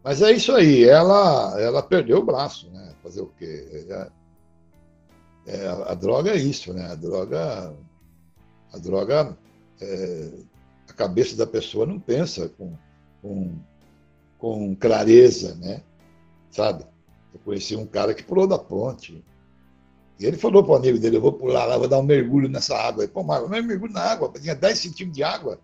Mas 0.03 0.21
é 0.21 0.31
isso 0.31 0.51
aí, 0.53 0.83
ela, 0.83 1.59
ela 1.59 1.83
perdeu 1.83 2.19
o 2.19 2.25
braço, 2.25 2.69
né? 2.71 2.93
Fazer 3.03 3.21
o 3.21 3.27
quê? 3.27 3.85
É, 3.89 4.11
é, 5.47 5.67
a, 5.67 5.91
a 5.91 5.93
droga 5.93 6.31
é 6.31 6.37
isso, 6.37 6.73
né? 6.73 6.87
A 6.91 6.95
droga 6.95 7.75
a 8.73 8.77
droga, 8.77 9.37
é, 9.81 10.31
a 10.89 10.93
cabeça 10.93 11.35
da 11.35 11.45
pessoa 11.45 11.85
não 11.85 11.99
pensa 11.99 12.49
com, 12.49 12.73
com, 13.21 13.59
com 14.37 14.75
clareza, 14.75 15.55
né? 15.55 15.83
Sabe? 16.49 16.85
Eu 17.33 17.39
conheci 17.41 17.75
um 17.75 17.85
cara 17.85 18.13
que 18.13 18.23
pulou 18.23 18.47
da 18.47 18.57
ponte. 18.57 19.23
E 20.21 20.25
ele 20.27 20.37
falou 20.37 20.63
para 20.63 20.73
o 20.73 20.75
amigo 20.75 20.99
dele: 20.99 21.17
Eu 21.17 21.21
vou 21.21 21.33
pular 21.33 21.65
lá, 21.65 21.77
vou 21.79 21.87
dar 21.87 21.97
um 21.97 22.03
mergulho 22.03 22.47
nessa 22.47 22.77
água. 22.77 23.03
Ele, 23.03 23.11
Pô, 23.11 23.23
mas 23.23 23.41
não 23.41 23.57
é 23.57 23.61
mergulho 23.61 23.91
na 23.91 24.01
água, 24.01 24.31
tinha 24.39 24.53
10 24.53 24.77
centímetros 24.77 25.15
de 25.15 25.23
água. 25.23 25.59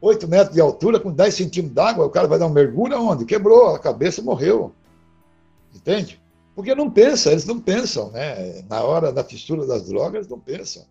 8 0.00 0.26
metros 0.26 0.54
de 0.54 0.60
altura 0.60 0.98
com 0.98 1.12
10 1.12 1.34
centímetros 1.34 1.74
d'água, 1.74 2.04
o 2.06 2.10
cara 2.10 2.26
vai 2.26 2.40
dar 2.40 2.46
um 2.46 2.52
mergulho 2.52 2.96
aonde? 2.96 3.24
Quebrou, 3.24 3.74
a 3.74 3.78
cabeça 3.78 4.20
morreu. 4.20 4.72
Entende? 5.74 6.20
Porque 6.56 6.74
não 6.74 6.90
pensa, 6.90 7.30
eles 7.30 7.44
não 7.44 7.60
pensam, 7.60 8.10
né? 8.10 8.64
Na 8.68 8.82
hora 8.82 9.12
da 9.12 9.22
fissura 9.22 9.64
das 9.64 9.86
drogas, 9.86 10.26
não 10.26 10.40
pensam. 10.40 10.84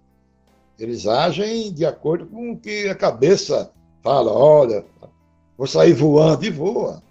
Eles 0.79 1.05
agem 1.05 1.73
de 1.73 1.85
acordo 1.85 2.25
com 2.25 2.51
o 2.51 2.57
que 2.57 2.87
a 2.87 2.95
cabeça 2.95 3.69
fala. 4.01 4.31
Olha, 4.31 4.85
vou 5.57 5.67
sair 5.67 5.93
voando 5.93 6.45
e 6.45 6.49
voa. 6.49 7.03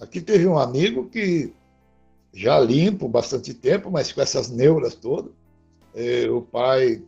Aqui 0.00 0.22
teve 0.22 0.46
um 0.46 0.58
amigo 0.58 1.06
que 1.06 1.52
já 2.32 2.58
limpo 2.58 3.08
bastante 3.08 3.52
tempo, 3.52 3.90
mas 3.90 4.12
com 4.12 4.20
essas 4.20 4.50
neuras 4.50 4.94
todas. 4.94 5.32
Eh, 5.94 6.28
o 6.30 6.40
pai 6.40 7.02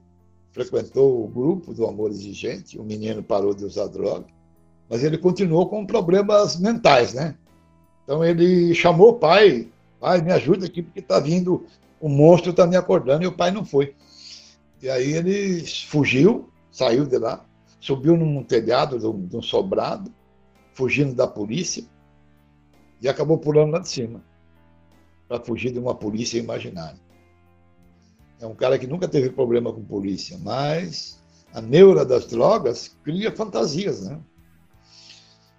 frequentou 0.52 1.24
o 1.24 1.28
grupo 1.28 1.74
do 1.74 1.86
amor 1.86 2.10
exigente, 2.10 2.78
o 2.78 2.84
menino 2.84 3.22
parou 3.22 3.54
de 3.54 3.64
usar 3.64 3.86
droga, 3.88 4.26
mas 4.88 5.02
ele 5.02 5.18
continuou 5.18 5.68
com 5.68 5.84
problemas 5.84 6.56
mentais, 6.60 7.14
né? 7.14 7.34
Então 8.04 8.24
ele 8.24 8.74
chamou 8.74 9.10
o 9.10 9.18
pai, 9.18 9.68
pai, 9.98 10.20
me 10.20 10.30
ajuda 10.30 10.66
aqui 10.66 10.82
porque 10.82 11.00
está 11.00 11.18
vindo, 11.18 11.66
o 12.00 12.08
monstro 12.08 12.50
está 12.50 12.66
me 12.66 12.76
acordando 12.76 13.24
e 13.24 13.26
o 13.26 13.32
pai 13.32 13.50
não 13.50 13.64
foi. 13.64 13.94
E 14.82 14.88
aí 14.88 15.14
ele 15.14 15.64
fugiu, 15.88 16.50
saiu 16.70 17.06
de 17.06 17.18
lá, 17.18 17.44
subiu 17.80 18.16
num 18.16 18.42
telhado 18.42 18.98
de 18.98 19.36
um, 19.36 19.42
sobrado, 19.42 20.12
fugindo 20.74 21.14
da 21.14 21.26
polícia, 21.26 21.84
e 23.00 23.08
acabou 23.08 23.38
pulando 23.38 23.72
lá 23.72 23.78
de 23.78 23.88
cima, 23.88 24.22
para 25.28 25.40
fugir 25.40 25.72
de 25.72 25.78
uma 25.78 25.94
polícia 25.94 26.38
imaginária. 26.38 27.00
É 28.40 28.46
um 28.46 28.54
cara 28.54 28.78
que 28.78 28.86
nunca 28.86 29.08
teve 29.08 29.30
problema 29.30 29.72
com 29.72 29.84
polícia, 29.84 30.38
mas 30.38 31.22
a 31.52 31.60
neura 31.60 32.04
das 32.04 32.26
drogas 32.26 32.96
cria 33.02 33.30
fantasias, 33.30 34.02
né? 34.02 34.20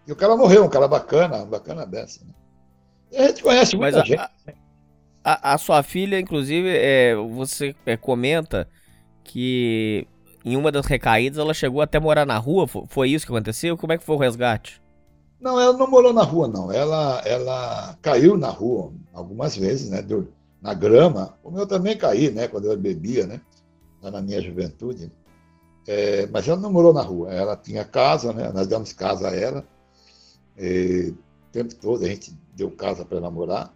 E 0.07 0.11
o 0.11 0.15
cara 0.15 0.35
morreu, 0.37 0.65
um 0.65 0.69
cara 0.69 0.87
bacana, 0.87 1.45
bacana 1.45 1.85
dessa. 1.85 2.23
Né? 2.23 2.33
E 3.11 3.17
a 3.17 3.27
gente 3.27 3.41
conhece 3.41 3.75
muita 3.75 3.97
mas 3.97 4.07
gente. 4.07 4.19
A, 4.19 4.29
a, 5.23 5.53
a 5.53 5.57
sua 5.57 5.81
filha, 5.81 6.19
inclusive, 6.19 6.69
é, 6.69 7.15
você 7.15 7.75
é, 7.85 7.97
comenta 7.97 8.69
que 9.23 10.07
em 10.43 10.55
uma 10.55 10.71
das 10.71 10.85
recaídas 10.85 11.39
ela 11.39 11.53
chegou 11.53 11.81
até 11.81 11.99
morar 11.99 12.25
na 12.25 12.37
rua. 12.37 12.67
Foi, 12.67 12.83
foi 12.87 13.09
isso 13.09 13.25
que 13.25 13.31
aconteceu? 13.31 13.75
Como 13.75 13.93
é 13.93 13.97
que 13.97 14.03
foi 14.03 14.15
o 14.15 14.19
resgate? 14.19 14.79
Não, 15.39 15.59
ela 15.59 15.73
não 15.77 15.87
morou 15.87 16.13
na 16.13 16.23
rua, 16.23 16.47
não. 16.47 16.71
Ela, 16.71 17.21
ela 17.25 17.97
caiu 18.01 18.37
na 18.37 18.49
rua 18.49 18.93
algumas 19.13 19.55
vezes, 19.55 19.89
né? 19.89 20.03
na 20.61 20.73
grama. 20.73 21.37
Como 21.43 21.59
eu 21.59 21.67
também 21.67 21.97
caí, 21.97 22.31
né? 22.31 22.47
Quando 22.47 22.71
eu 22.71 22.77
bebia, 22.77 23.27
né? 23.27 23.41
Na 24.01 24.21
minha 24.21 24.41
juventude. 24.41 25.11
É, 25.87 26.25
mas 26.27 26.47
ela 26.47 26.59
não 26.59 26.71
morou 26.71 26.93
na 26.93 27.01
rua. 27.01 27.31
Ela 27.31 27.55
tinha 27.55 27.83
casa, 27.83 28.33
né? 28.33 28.51
Nós 28.51 28.67
demos 28.67 28.93
casa 28.93 29.29
a 29.29 29.35
ela. 29.35 29.67
E, 30.57 31.13
o 31.49 31.51
tempo 31.51 31.75
todo 31.75 32.03
a 32.03 32.07
gente 32.07 32.35
deu 32.55 32.71
casa 32.71 33.05
para 33.05 33.19
namorar. 33.19 33.73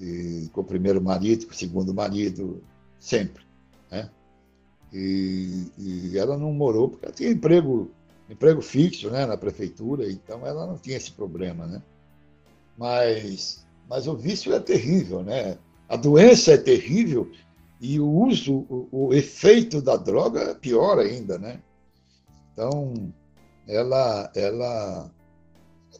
E, 0.00 0.50
com 0.52 0.60
o 0.60 0.64
primeiro 0.64 1.00
marido, 1.00 1.46
com 1.46 1.52
o 1.52 1.56
segundo 1.56 1.94
marido, 1.94 2.62
sempre. 2.98 3.44
Né? 3.90 4.10
E, 4.92 5.70
e 5.78 6.18
ela 6.18 6.36
não 6.36 6.52
morou 6.52 6.88
porque 6.88 7.06
ela 7.06 7.14
tinha 7.14 7.30
emprego 7.30 7.90
emprego 8.28 8.62
fixo 8.62 9.10
né, 9.10 9.26
na 9.26 9.36
prefeitura, 9.36 10.10
então 10.10 10.46
ela 10.46 10.66
não 10.66 10.78
tinha 10.78 10.96
esse 10.96 11.12
problema. 11.12 11.66
Né? 11.66 11.82
Mas, 12.76 13.66
mas 13.88 14.06
o 14.06 14.16
vício 14.16 14.54
é 14.54 14.60
terrível, 14.60 15.22
né? 15.22 15.58
a 15.88 15.96
doença 15.96 16.52
é 16.52 16.56
terrível 16.56 17.30
e 17.80 18.00
o 18.00 18.08
uso, 18.08 18.66
o, 18.68 18.88
o 18.90 19.14
efeito 19.14 19.82
da 19.82 19.96
droga 19.96 20.40
é 20.40 20.54
pior 20.54 20.98
ainda. 20.98 21.38
Né? 21.38 21.60
Então, 22.52 23.12
ela, 23.66 24.30
ela 24.34 25.10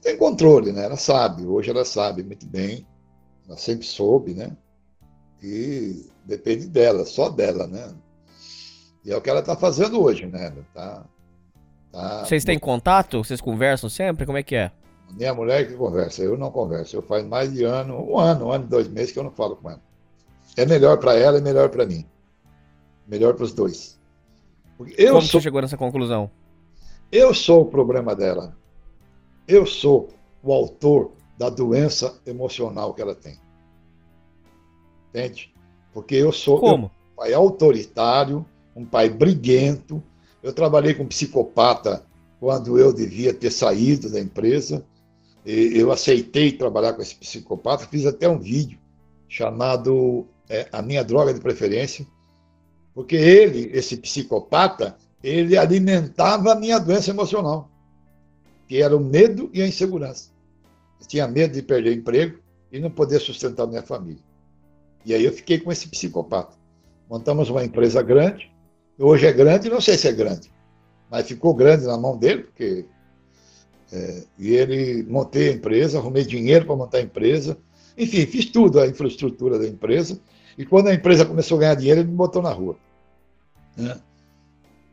tem 0.03 0.17
controle, 0.17 0.73
né? 0.73 0.85
ela 0.85 0.97
sabe, 0.97 1.45
hoje 1.47 1.71
ela 1.71 1.85
sabe 1.85 2.23
muito 2.23 2.47
bem, 2.47 2.87
ela 3.47 3.57
sempre 3.57 3.87
soube, 3.87 4.35
né? 4.35 4.57
E 5.43 6.07
depende 6.25 6.67
dela, 6.67 7.05
só 7.05 7.29
dela, 7.29 7.67
né? 7.67 7.95
E 9.05 9.13
é 9.13 9.17
o 9.17 9.21
que 9.21 9.29
ela 9.29 9.41
está 9.41 9.55
fazendo 9.55 10.01
hoje, 10.01 10.27
né? 10.27 10.47
Ela 10.47 10.61
está 10.61 11.07
Tá? 11.95 12.25
Vocês 12.25 12.45
têm 12.45 12.59
contato? 12.59 13.23
Vocês 13.23 13.41
conversam 13.41 13.89
sempre? 13.89 14.27
Como 14.27 14.37
é 14.37 14.43
que 14.43 14.57
é? 14.57 14.73
Minha 15.13 15.33
mulher 15.33 15.69
que 15.69 15.75
conversa, 15.75 16.23
eu 16.23 16.37
não 16.37 16.51
converso. 16.51 16.97
Eu 16.97 17.03
faz 17.03 17.25
mais 17.25 17.53
de 17.53 17.63
ano, 17.63 17.95
um 18.11 18.19
ano, 18.19 18.47
um 18.47 18.51
ano 18.51 18.65
e 18.65 18.69
dois 18.69 18.89
meses 18.89 19.13
que 19.13 19.19
eu 19.21 19.23
não 19.23 19.31
falo 19.31 19.55
com 19.55 19.71
ela. 19.71 19.81
É 20.57 20.67
melhor 20.67 20.99
para 20.99 21.15
ela 21.15 21.39
e 21.39 21.41
melhor 21.41 21.69
para 21.69 21.87
mim. 21.87 22.05
Melhor 23.07 23.35
para 23.35 23.45
os 23.45 23.55
dois. 23.55 23.97
eu 24.99 25.13
Como 25.13 25.23
sou... 25.23 25.39
você 25.39 25.45
chegou 25.45 25.63
nessa 25.63 25.77
conclusão? 25.77 26.29
Eu 27.13 27.33
sou 27.33 27.63
o 27.63 27.67
problema 27.67 28.17
dela. 28.17 28.57
Eu 29.47 29.65
sou 29.65 30.09
o 30.43 30.53
autor 30.53 31.13
da 31.39 31.49
doença 31.49 32.21
emocional 32.27 32.93
que 32.93 33.03
ela 33.03 33.15
tem. 33.15 33.39
Entende? 35.11 35.55
Porque 35.93 36.17
eu 36.17 36.33
sou 36.33 36.59
Como? 36.59 36.87
um 36.87 37.17
pai 37.17 37.33
autoritário, 37.33 38.45
um 38.75 38.85
pai 38.85 39.09
briguento, 39.09 40.03
eu 40.45 40.53
trabalhei 40.53 40.93
com 40.93 41.07
psicopata 41.07 42.05
quando 42.39 42.79
eu 42.79 42.93
devia 42.93 43.33
ter 43.33 43.51
saído 43.51 44.11
da 44.11 44.21
empresa. 44.21 44.85
Eu 45.43 45.91
aceitei 45.91 46.53
trabalhar 46.53 46.93
com 46.93 47.01
esse 47.01 47.15
psicopata, 47.15 47.87
fiz 47.87 48.05
até 48.05 48.29
um 48.29 48.39
vídeo 48.39 48.79
chamado 49.27 50.27
é, 50.47 50.69
A 50.71 50.83
Minha 50.83 51.03
Droga 51.03 51.33
de 51.33 51.41
Preferência, 51.41 52.07
porque 52.95 53.17
ele, 53.17 53.71
esse 53.73 53.97
psicopata, 53.97 54.99
ele 55.23 55.57
alimentava 55.57 56.53
a 56.53 56.55
minha 56.55 56.79
doença 56.79 57.11
emocional, 57.11 57.71
que 58.69 58.83
era 58.83 58.95
o 58.95 59.01
medo 59.01 59.49
e 59.51 59.63
a 59.63 59.67
insegurança. 59.67 60.29
Eu 61.01 61.07
tinha 61.07 61.27
medo 61.27 61.55
de 61.55 61.63
perder 61.63 61.97
emprego 61.97 62.39
e 62.71 62.79
não 62.79 62.91
poder 62.91 63.19
sustentar 63.19 63.67
minha 63.67 63.83
família. 63.83 64.23
E 65.07 65.15
aí 65.15 65.25
eu 65.25 65.33
fiquei 65.33 65.59
com 65.59 65.73
esse 65.73 65.89
psicopata. 65.89 66.55
Montamos 67.09 67.49
uma 67.49 67.65
empresa 67.65 68.03
grande, 68.03 68.54
Hoje 68.99 69.27
é 69.27 69.33
grande, 69.33 69.69
não 69.69 69.81
sei 69.81 69.99
se 69.99 70.09
é 70.09 70.13
grande, 70.13 70.51
mas 71.11 71.27
ficou 71.27 71.55
grande 71.55 71.85
na 71.85 71.99
mão 71.99 72.17
dele, 72.17 72.45
porque. 72.45 72.85
É, 73.93 74.25
e 74.39 74.55
ele 74.55 75.05
montei 75.05 75.51
a 75.51 75.53
empresa, 75.53 75.99
arrumei 75.99 76.25
dinheiro 76.25 76.65
para 76.65 76.75
montar 76.75 76.99
a 76.99 77.03
empresa, 77.03 77.57
enfim, 77.97 78.27
fiz 78.27 78.47
tudo, 78.47 78.81
a 78.81 78.87
infraestrutura 78.87 79.59
da 79.59 79.67
empresa. 79.67 80.21
E 80.59 80.65
quando 80.65 80.89
a 80.89 80.95
empresa 80.95 81.25
começou 81.25 81.59
a 81.59 81.61
ganhar 81.61 81.75
dinheiro, 81.75 82.01
ele 82.01 82.09
me 82.09 82.17
botou 82.17 82.43
na 82.43 82.51
rua. 82.51 82.77
Né? 83.77 84.01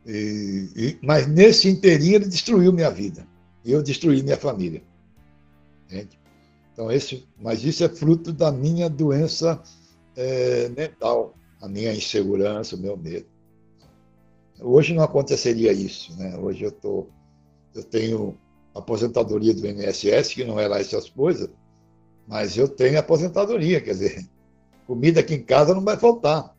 E, 0.05 0.69
e, 0.75 0.99
mas 1.01 1.27
nesse 1.27 1.67
inteirinho 1.67 2.15
ele 2.15 2.27
destruiu 2.27 2.73
minha 2.73 2.89
vida. 2.89 3.25
Eu 3.63 3.81
destruí 3.81 4.21
minha 4.23 4.37
família. 4.37 4.83
Entende? 5.85 6.19
Então, 6.73 6.91
esse, 6.91 7.27
mas 7.39 7.63
isso 7.63 7.83
é 7.83 7.89
fruto 7.89 8.31
da 8.31 8.51
minha 8.51 8.89
doença 8.89 9.61
é, 10.15 10.69
mental, 10.69 11.35
a 11.61 11.67
minha 11.67 11.93
insegurança, 11.93 12.75
o 12.75 12.79
meu 12.79 12.97
medo. 12.97 13.27
Hoje 14.61 14.93
não 14.93 15.03
aconteceria 15.03 15.73
isso, 15.73 16.15
né? 16.17 16.37
Hoje 16.37 16.63
eu 16.63 16.71
tô, 16.71 17.07
eu 17.73 17.83
tenho 17.83 18.37
aposentadoria 18.75 19.53
do 19.53 19.65
INSS, 19.65 20.33
que 20.33 20.45
não 20.45 20.59
é 20.59 20.67
lá 20.67 20.79
essas 20.79 21.09
coisas, 21.09 21.49
mas 22.27 22.55
eu 22.55 22.67
tenho 22.67 22.99
aposentadoria, 22.99 23.81
quer 23.81 23.91
dizer, 23.91 24.25
comida 24.85 25.19
aqui 25.19 25.33
em 25.33 25.43
casa 25.43 25.73
não 25.73 25.83
vai 25.83 25.97
faltar, 25.97 26.55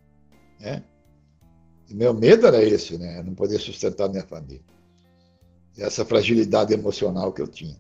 né? 0.61 0.83
E 1.89 1.95
meu 1.95 2.13
medo 2.13 2.47
era 2.47 2.63
esse, 2.63 2.99
né? 2.99 3.23
Não 3.23 3.35
poder 3.35 3.59
sustentar 3.59 4.09
minha 4.09 4.27
família. 4.27 4.63
Essa 5.79 6.05
fragilidade 6.05 6.73
emocional 6.73 7.33
que 7.33 7.41
eu 7.41 7.47
tinha. 7.47 7.77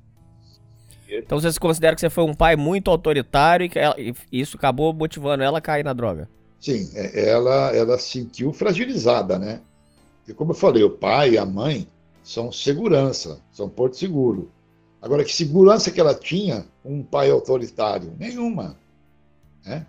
Então 1.08 1.38
você 1.38 1.52
se 1.52 1.60
considera 1.60 1.94
que 1.94 2.00
você 2.00 2.08
foi 2.08 2.24
um 2.24 2.34
pai 2.34 2.56
muito 2.56 2.90
autoritário 2.90 3.66
e 3.66 3.68
que 3.68 3.78
ela, 3.78 3.94
isso 4.30 4.56
acabou 4.56 4.94
motivando 4.94 5.42
ela 5.42 5.58
a 5.58 5.60
cair 5.60 5.84
na 5.84 5.92
droga? 5.92 6.28
Sim, 6.60 6.90
é, 6.94 7.28
ela, 7.28 7.74
ela 7.74 7.98
se 7.98 8.20
sentiu 8.20 8.52
fragilizada, 8.52 9.38
né? 9.38 9.60
Porque, 10.22 10.34
como 10.34 10.52
eu 10.52 10.56
falei, 10.56 10.84
o 10.84 10.90
pai 10.90 11.32
e 11.32 11.38
a 11.38 11.44
mãe 11.44 11.86
são 12.22 12.52
segurança, 12.52 13.40
são 13.50 13.68
porto 13.68 13.96
seguro. 13.96 14.50
Agora, 15.00 15.24
que 15.24 15.34
segurança 15.34 15.90
que 15.90 16.00
ela 16.00 16.14
tinha 16.14 16.64
um 16.84 17.02
pai 17.02 17.28
autoritário? 17.28 18.14
Nenhuma. 18.16 18.78
Né? 19.64 19.84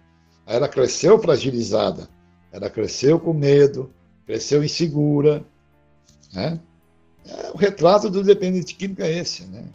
Ela 0.45 0.67
cresceu 0.67 1.19
fragilizada, 1.19 2.09
ela 2.51 2.67
cresceu 2.67 3.19
com 3.19 3.31
medo, 3.31 3.93
cresceu 4.25 4.63
insegura. 4.63 5.45
Né? 6.33 6.59
É, 7.25 7.51
o 7.51 7.57
retrato 7.57 8.09
do 8.09 8.23
dependente 8.23 8.73
químico 8.73 9.03
é 9.03 9.11
esse. 9.11 9.45
Né? 9.45 9.65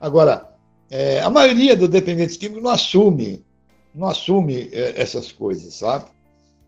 Agora, 0.00 0.52
é, 0.90 1.20
a 1.20 1.30
maioria 1.30 1.76
do 1.76 1.86
dependente 1.86 2.36
químico 2.36 2.60
não 2.60 2.70
assume, 2.70 3.44
não 3.94 4.08
assume 4.08 4.68
é, 4.72 5.00
essas 5.00 5.30
coisas, 5.30 5.74
sabe? 5.74 6.06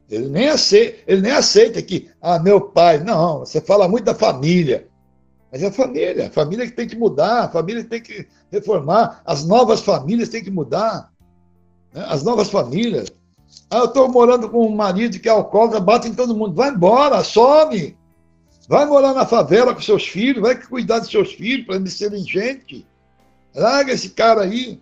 Ele 0.09 0.29
nem 0.29 0.49
aceita, 0.49 0.99
ele 1.07 1.21
nem 1.21 1.33
aceita 1.33 1.83
que, 1.83 2.09
ah, 2.21 2.39
meu 2.39 2.61
pai. 2.61 3.03
Não, 3.03 3.41
você 3.41 3.61
fala 3.61 3.89
muito 3.89 4.05
da 4.05 4.15
família. 4.15 4.89
Mas 5.51 5.63
é 5.63 5.67
a 5.67 5.73
família, 5.73 6.27
a 6.27 6.31
família 6.31 6.67
que 6.67 6.73
tem 6.73 6.87
que 6.87 6.97
mudar, 6.97 7.45
a 7.45 7.49
família 7.49 7.83
que 7.83 7.89
tem 7.89 8.01
que 8.01 8.27
reformar, 8.51 9.23
as 9.25 9.45
novas 9.45 9.81
famílias 9.81 10.29
têm 10.29 10.45
que 10.45 10.51
mudar. 10.51 11.11
Né? 11.93 12.05
As 12.09 12.23
novas 12.23 12.49
famílias. 12.51 13.09
Ah, 13.71 13.79
eu 13.79 13.85
estou 13.87 14.09
morando 14.09 14.49
com 14.49 14.67
um 14.67 14.75
marido 14.75 15.19
que 15.19 15.29
é 15.29 15.33
alcoólatra, 15.33 15.81
bate 15.81 16.09
em 16.09 16.15
todo 16.15 16.37
mundo. 16.37 16.55
Vai 16.55 16.71
embora, 16.71 17.25
some. 17.25 17.97
Vai 18.69 18.85
morar 18.85 19.15
na 19.15 19.25
favela 19.25 19.75
com 19.75 19.81
seus 19.81 20.07
filhos, 20.07 20.43
vai 20.43 20.61
cuidar 20.61 20.99
dos 20.99 21.11
seus 21.11 21.33
filhos 21.33 21.67
para 21.67 21.77
eles 21.77 21.95
serem 21.95 22.25
gente. 22.25 22.87
Larga 23.55 23.93
esse 23.93 24.11
cara 24.11 24.43
aí. 24.43 24.81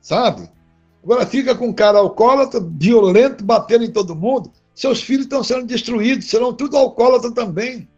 Sabe? 0.00 0.50
Agora 1.02 1.26
fica 1.26 1.54
com 1.54 1.68
um 1.68 1.72
cara 1.72 1.98
alcoólatra, 1.98 2.60
violento, 2.60 3.44
batendo 3.44 3.84
em 3.84 3.90
todo 3.90 4.14
mundo. 4.14 4.52
Seus 4.74 5.02
filhos 5.02 5.24
estão 5.24 5.42
sendo 5.42 5.66
destruídos, 5.66 6.28
serão 6.28 6.52
tudo 6.52 6.76
alcoólatra 6.76 7.30
também. 7.32 7.88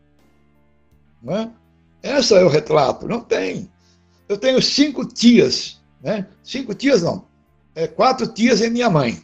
Não 1.23 1.37
é? 1.37 1.51
Esse 2.03 2.35
é 2.35 2.43
o 2.43 2.49
retrato. 2.49 3.07
Não 3.07 3.21
tem. 3.21 3.71
Eu 4.29 4.39
tenho 4.39 4.61
cinco 4.61 5.05
tias, 5.05 5.81
né? 6.03 6.27
Cinco 6.43 6.75
tias 6.75 7.03
não. 7.03 7.27
É, 7.75 7.87
quatro 7.87 8.27
tias 8.27 8.61
e 8.61 8.71
minha 8.71 8.89
mãe. 8.89 9.23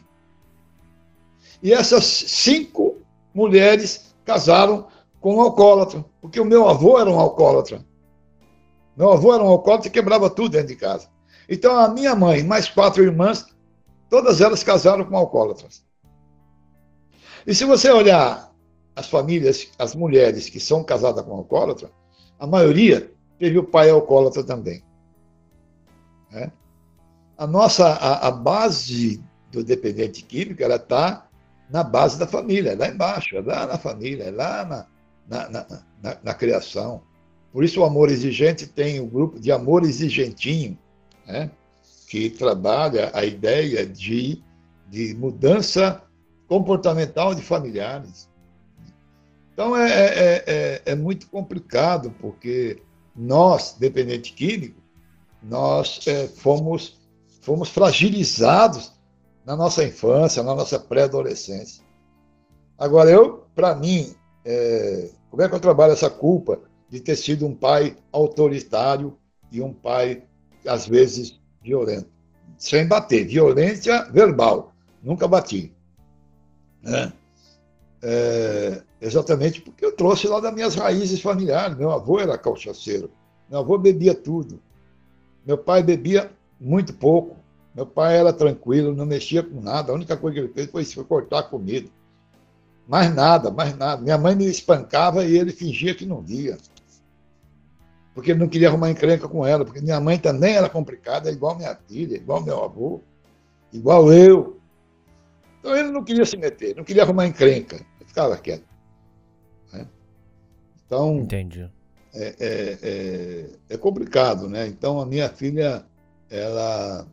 E 1.61 1.73
essas 1.73 2.03
cinco 2.05 2.97
mulheres 3.33 4.13
casaram 4.25 4.87
com 5.19 5.35
um 5.35 5.41
alcoólatra, 5.41 6.03
porque 6.19 6.39
o 6.39 6.45
meu 6.45 6.67
avô 6.67 6.99
era 6.99 7.09
um 7.09 7.19
alcoólatra. 7.19 7.85
Meu 8.97 9.11
avô 9.11 9.33
era 9.33 9.43
um 9.43 9.47
alcoólatra 9.47 9.87
e 9.87 9.91
quebrava 9.91 10.29
tudo 10.29 10.49
dentro 10.49 10.67
de 10.67 10.75
casa. 10.75 11.07
Então 11.47 11.77
a 11.77 11.87
minha 11.89 12.15
mãe, 12.15 12.43
mais 12.43 12.67
quatro 12.67 13.03
irmãs, 13.03 13.45
Todas 14.11 14.41
elas 14.41 14.61
casaram 14.61 15.05
com 15.05 15.15
alcoólatras. 15.15 15.85
E 17.47 17.55
se 17.55 17.63
você 17.63 17.89
olhar 17.89 18.53
as 18.93 19.07
famílias, 19.07 19.69
as 19.79 19.95
mulheres 19.95 20.49
que 20.49 20.59
são 20.59 20.83
casadas 20.83 21.23
com 21.23 21.31
alcoólatra, 21.31 21.89
a 22.37 22.45
maioria 22.45 23.09
teve 23.39 23.57
o 23.57 23.63
pai 23.63 23.89
alcoólatra 23.89 24.43
também. 24.43 24.83
Né? 26.29 26.51
A 27.37 27.47
nossa 27.47 27.87
a, 27.87 28.27
a, 28.27 28.31
base 28.31 29.23
do 29.49 29.63
dependente 29.63 30.23
químico 30.23 30.61
ela 30.61 30.75
está 30.75 31.29
na 31.69 31.81
base 31.81 32.19
da 32.19 32.27
família, 32.27 32.71
é 32.71 32.75
lá 32.75 32.89
embaixo, 32.89 33.37
é 33.37 33.41
lá 33.41 33.65
na 33.65 33.77
família, 33.77 34.25
é 34.25 34.31
lá 34.31 34.65
na, 34.65 34.87
na, 35.25 35.49
na, 35.49 35.83
na, 36.03 36.17
na 36.21 36.33
criação. 36.33 37.01
Por 37.53 37.63
isso 37.63 37.79
o 37.79 37.85
amor 37.85 38.09
exigente 38.09 38.67
tem 38.67 38.99
o 38.99 39.07
grupo 39.07 39.39
de 39.39 39.53
amor 39.53 39.83
exigentinho, 39.83 40.77
né? 41.25 41.49
Que 42.11 42.29
trabalha 42.29 43.09
a 43.13 43.23
ideia 43.23 43.85
de 43.85 44.43
de 44.89 45.15
mudança 45.15 46.03
comportamental 46.45 47.33
de 47.33 47.41
familiares. 47.41 48.29
Então 49.53 49.77
é, 49.77 49.89
é, 49.89 50.43
é, 50.45 50.81
é 50.87 50.95
muito 50.95 51.29
complicado, 51.29 52.13
porque 52.19 52.83
nós, 53.15 53.77
dependente 53.79 54.33
químico, 54.33 54.81
nós 55.41 56.05
é, 56.05 56.27
fomos, 56.27 56.99
fomos 57.39 57.69
fragilizados 57.69 58.91
na 59.45 59.55
nossa 59.55 59.81
infância, 59.81 60.43
na 60.43 60.53
nossa 60.53 60.77
pré-adolescência. 60.77 61.81
Agora, 62.77 63.09
eu, 63.09 63.45
para 63.55 63.73
mim, 63.73 64.13
é, 64.43 65.09
como 65.29 65.41
é 65.41 65.47
que 65.47 65.55
eu 65.55 65.59
trabalho 65.61 65.93
essa 65.93 66.09
culpa 66.09 66.59
de 66.89 66.99
ter 66.99 67.15
sido 67.15 67.47
um 67.47 67.55
pai 67.55 67.95
autoritário 68.11 69.17
e 69.49 69.61
um 69.61 69.71
pai, 69.71 70.23
às 70.67 70.85
vezes, 70.85 71.40
violento? 71.61 72.09
Sem 72.57 72.87
bater, 72.87 73.25
violência 73.25 74.03
verbal, 74.11 74.73
nunca 75.01 75.27
bati. 75.27 75.73
Né? 76.81 77.11
É, 78.03 78.81
exatamente 78.99 79.61
porque 79.61 79.85
eu 79.85 79.95
trouxe 79.95 80.27
lá 80.27 80.39
das 80.39 80.53
minhas 80.53 80.75
raízes 80.75 81.21
familiares. 81.21 81.77
Meu 81.77 81.91
avô 81.91 82.19
era 82.19 82.37
cachaceiro, 82.37 83.11
meu 83.49 83.59
avô 83.59 83.77
bebia 83.77 84.13
tudo. 84.13 84.59
Meu 85.45 85.57
pai 85.57 85.81
bebia 85.83 86.31
muito 86.59 86.93
pouco. 86.93 87.37
Meu 87.73 87.85
pai 87.85 88.17
era 88.17 88.33
tranquilo, 88.33 88.93
não 88.93 89.05
mexia 89.05 89.41
com 89.41 89.61
nada. 89.61 89.91
A 89.91 89.95
única 89.95 90.17
coisa 90.17 90.35
que 90.35 90.41
ele 90.41 90.53
fez 90.53 90.69
foi, 90.69 90.83
foi 90.85 91.03
cortar 91.05 91.43
comida. 91.43 91.89
Mais 92.87 93.13
nada, 93.13 93.49
mais 93.49 93.75
nada. 93.77 94.01
Minha 94.01 94.17
mãe 94.17 94.35
me 94.35 94.45
espancava 94.45 95.23
e 95.23 95.37
ele 95.37 95.51
fingia 95.51 95.95
que 95.95 96.05
não 96.05 96.21
via. 96.21 96.57
Porque 98.13 98.31
ele 98.31 98.39
não 98.39 98.47
queria 98.47 98.67
arrumar 98.67 98.89
encrenca 98.89 99.27
com 99.27 99.45
ela, 99.45 99.63
porque 99.63 99.79
minha 99.79 99.99
mãe 99.99 100.19
também 100.19 100.55
era 100.55 100.69
complicada, 100.69 101.31
igual 101.31 101.55
minha 101.55 101.75
filha, 101.87 102.15
igual 102.15 102.43
meu 102.43 102.63
avô, 102.63 103.01
igual 103.71 104.11
eu. 104.11 104.59
Então 105.59 105.75
ele 105.75 105.91
não 105.91 106.03
queria 106.03 106.25
se 106.25 106.35
meter, 106.35 106.75
não 106.75 106.83
queria 106.83 107.03
arrumar 107.03 107.27
encrenca, 107.27 107.75
ele 107.75 108.07
ficava 108.07 108.37
quieto. 108.37 108.65
Né? 109.71 109.87
Então. 110.85 111.19
Entendi. 111.19 111.69
É, 112.13 112.35
é, 112.39 112.79
é, 112.83 113.45
é, 113.69 113.77
complicado, 113.77 114.49
né? 114.49 114.67
Então 114.67 114.99
a 114.99 115.05
minha 115.05 115.29
filha, 115.29 115.85
ela, 116.29 117.07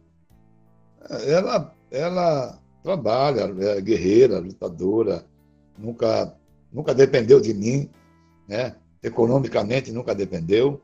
ela, 1.25 1.75
ela 1.89 2.59
trabalha, 2.83 3.43
é 3.43 3.81
guerreira, 3.81 4.41
lutadora, 4.41 5.25
nunca, 5.79 6.35
nunca 6.73 6.93
dependeu 6.93 7.41
de 7.41 7.55
mim, 7.55 7.89
né? 8.49 8.75
Economicamente 9.01 9.93
nunca 9.93 10.13
dependeu, 10.13 10.83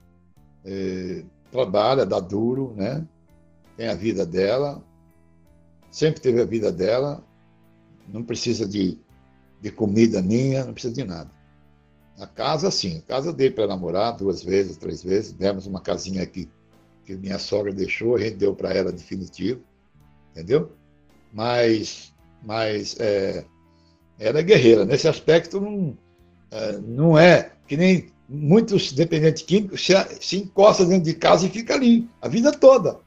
é, 0.64 1.24
trabalha, 1.50 2.06
dá 2.06 2.20
duro, 2.20 2.74
né? 2.76 3.06
Tem 3.76 3.88
a 3.88 3.94
vida 3.94 4.24
dela, 4.24 4.82
sempre 5.90 6.20
teve 6.20 6.40
a 6.40 6.44
vida 6.44 6.72
dela, 6.72 7.24
não 8.08 8.22
precisa 8.22 8.66
de, 8.66 8.98
de 9.60 9.70
comida 9.70 10.22
minha, 10.22 10.64
não 10.64 10.72
precisa 10.72 10.94
de 10.94 11.04
nada. 11.04 11.30
A 12.18 12.26
casa, 12.26 12.70
sim. 12.70 12.98
A 12.98 13.02
casa 13.02 13.32
dei 13.32 13.50
para 13.50 13.66
namorar 13.66 14.16
duas 14.16 14.42
vezes, 14.42 14.76
três 14.76 15.02
vezes. 15.02 15.32
Demos 15.32 15.66
uma 15.66 15.80
casinha 15.80 16.22
aqui 16.22 16.48
que 17.04 17.14
minha 17.16 17.38
sogra 17.38 17.72
deixou, 17.72 18.16
a 18.16 18.20
gente 18.20 18.36
deu 18.36 18.54
para 18.54 18.72
ela 18.72 18.90
definitivo, 18.90 19.60
entendeu? 20.30 20.72
Mas, 21.32 22.14
mas 22.42 22.98
é, 22.98 23.44
ela 24.18 24.38
é 24.38 24.42
guerreira. 24.42 24.84
Nesse 24.84 25.06
aspecto, 25.06 25.60
não 25.60 25.98
é, 26.50 26.78
não 26.78 27.18
é 27.18 27.52
que 27.66 27.76
nem 27.76 28.06
muitos 28.28 28.92
dependentes 28.92 29.42
químicos 29.42 29.84
se, 29.84 29.92
se 30.20 30.36
encosta 30.38 30.84
dentro 30.84 31.04
de 31.04 31.14
casa 31.14 31.46
e 31.46 31.50
fica 31.50 31.74
ali 31.74 32.08
a 32.20 32.28
vida 32.28 32.52
toda. 32.52 33.00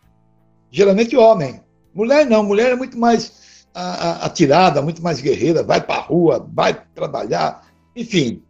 Geralmente 0.72 1.16
homem. 1.16 1.62
Mulher 1.94 2.26
não, 2.26 2.44
mulher 2.44 2.72
é 2.72 2.76
muito 2.76 2.98
mais 2.98 3.66
atirada, 3.74 4.82
muito 4.82 5.02
mais 5.04 5.22
guerreira, 5.22 5.62
vai 5.64 5.80
para 5.80 6.00
a 6.00 6.04
rua, 6.04 6.48
vai 6.52 6.74
trabalhar, 6.96 7.72
enfim, 7.96 8.42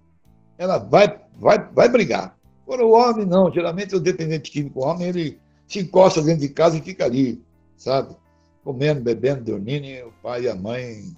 ela 0.58 0.78
vai, 0.78 1.20
vai, 1.38 1.68
vai 1.74 1.90
brigar. 1.90 2.38
Agora, 2.64 2.86
o 2.86 2.92
homem 2.92 3.26
não, 3.26 3.52
geralmente 3.52 3.96
o 3.96 4.00
dependente 4.00 4.52
químico, 4.52 4.80
o 4.80 4.84
homem, 4.84 5.08
ele 5.08 5.40
se 5.68 5.80
encosta 5.80 6.22
dentro 6.22 6.42
de 6.42 6.50
casa 6.50 6.78
e 6.78 6.82
fica 6.82 7.06
ali, 7.06 7.42
sabe? 7.76 8.16
Comendo, 8.64 9.02
bebendo, 9.02 9.44
dormindo, 9.44 9.86
e 9.86 10.02
o 10.04 10.14
pai 10.24 10.44
e 10.44 10.50
a 10.50 10.56
mãe 10.56 11.16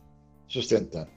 sustentando. 0.47 1.09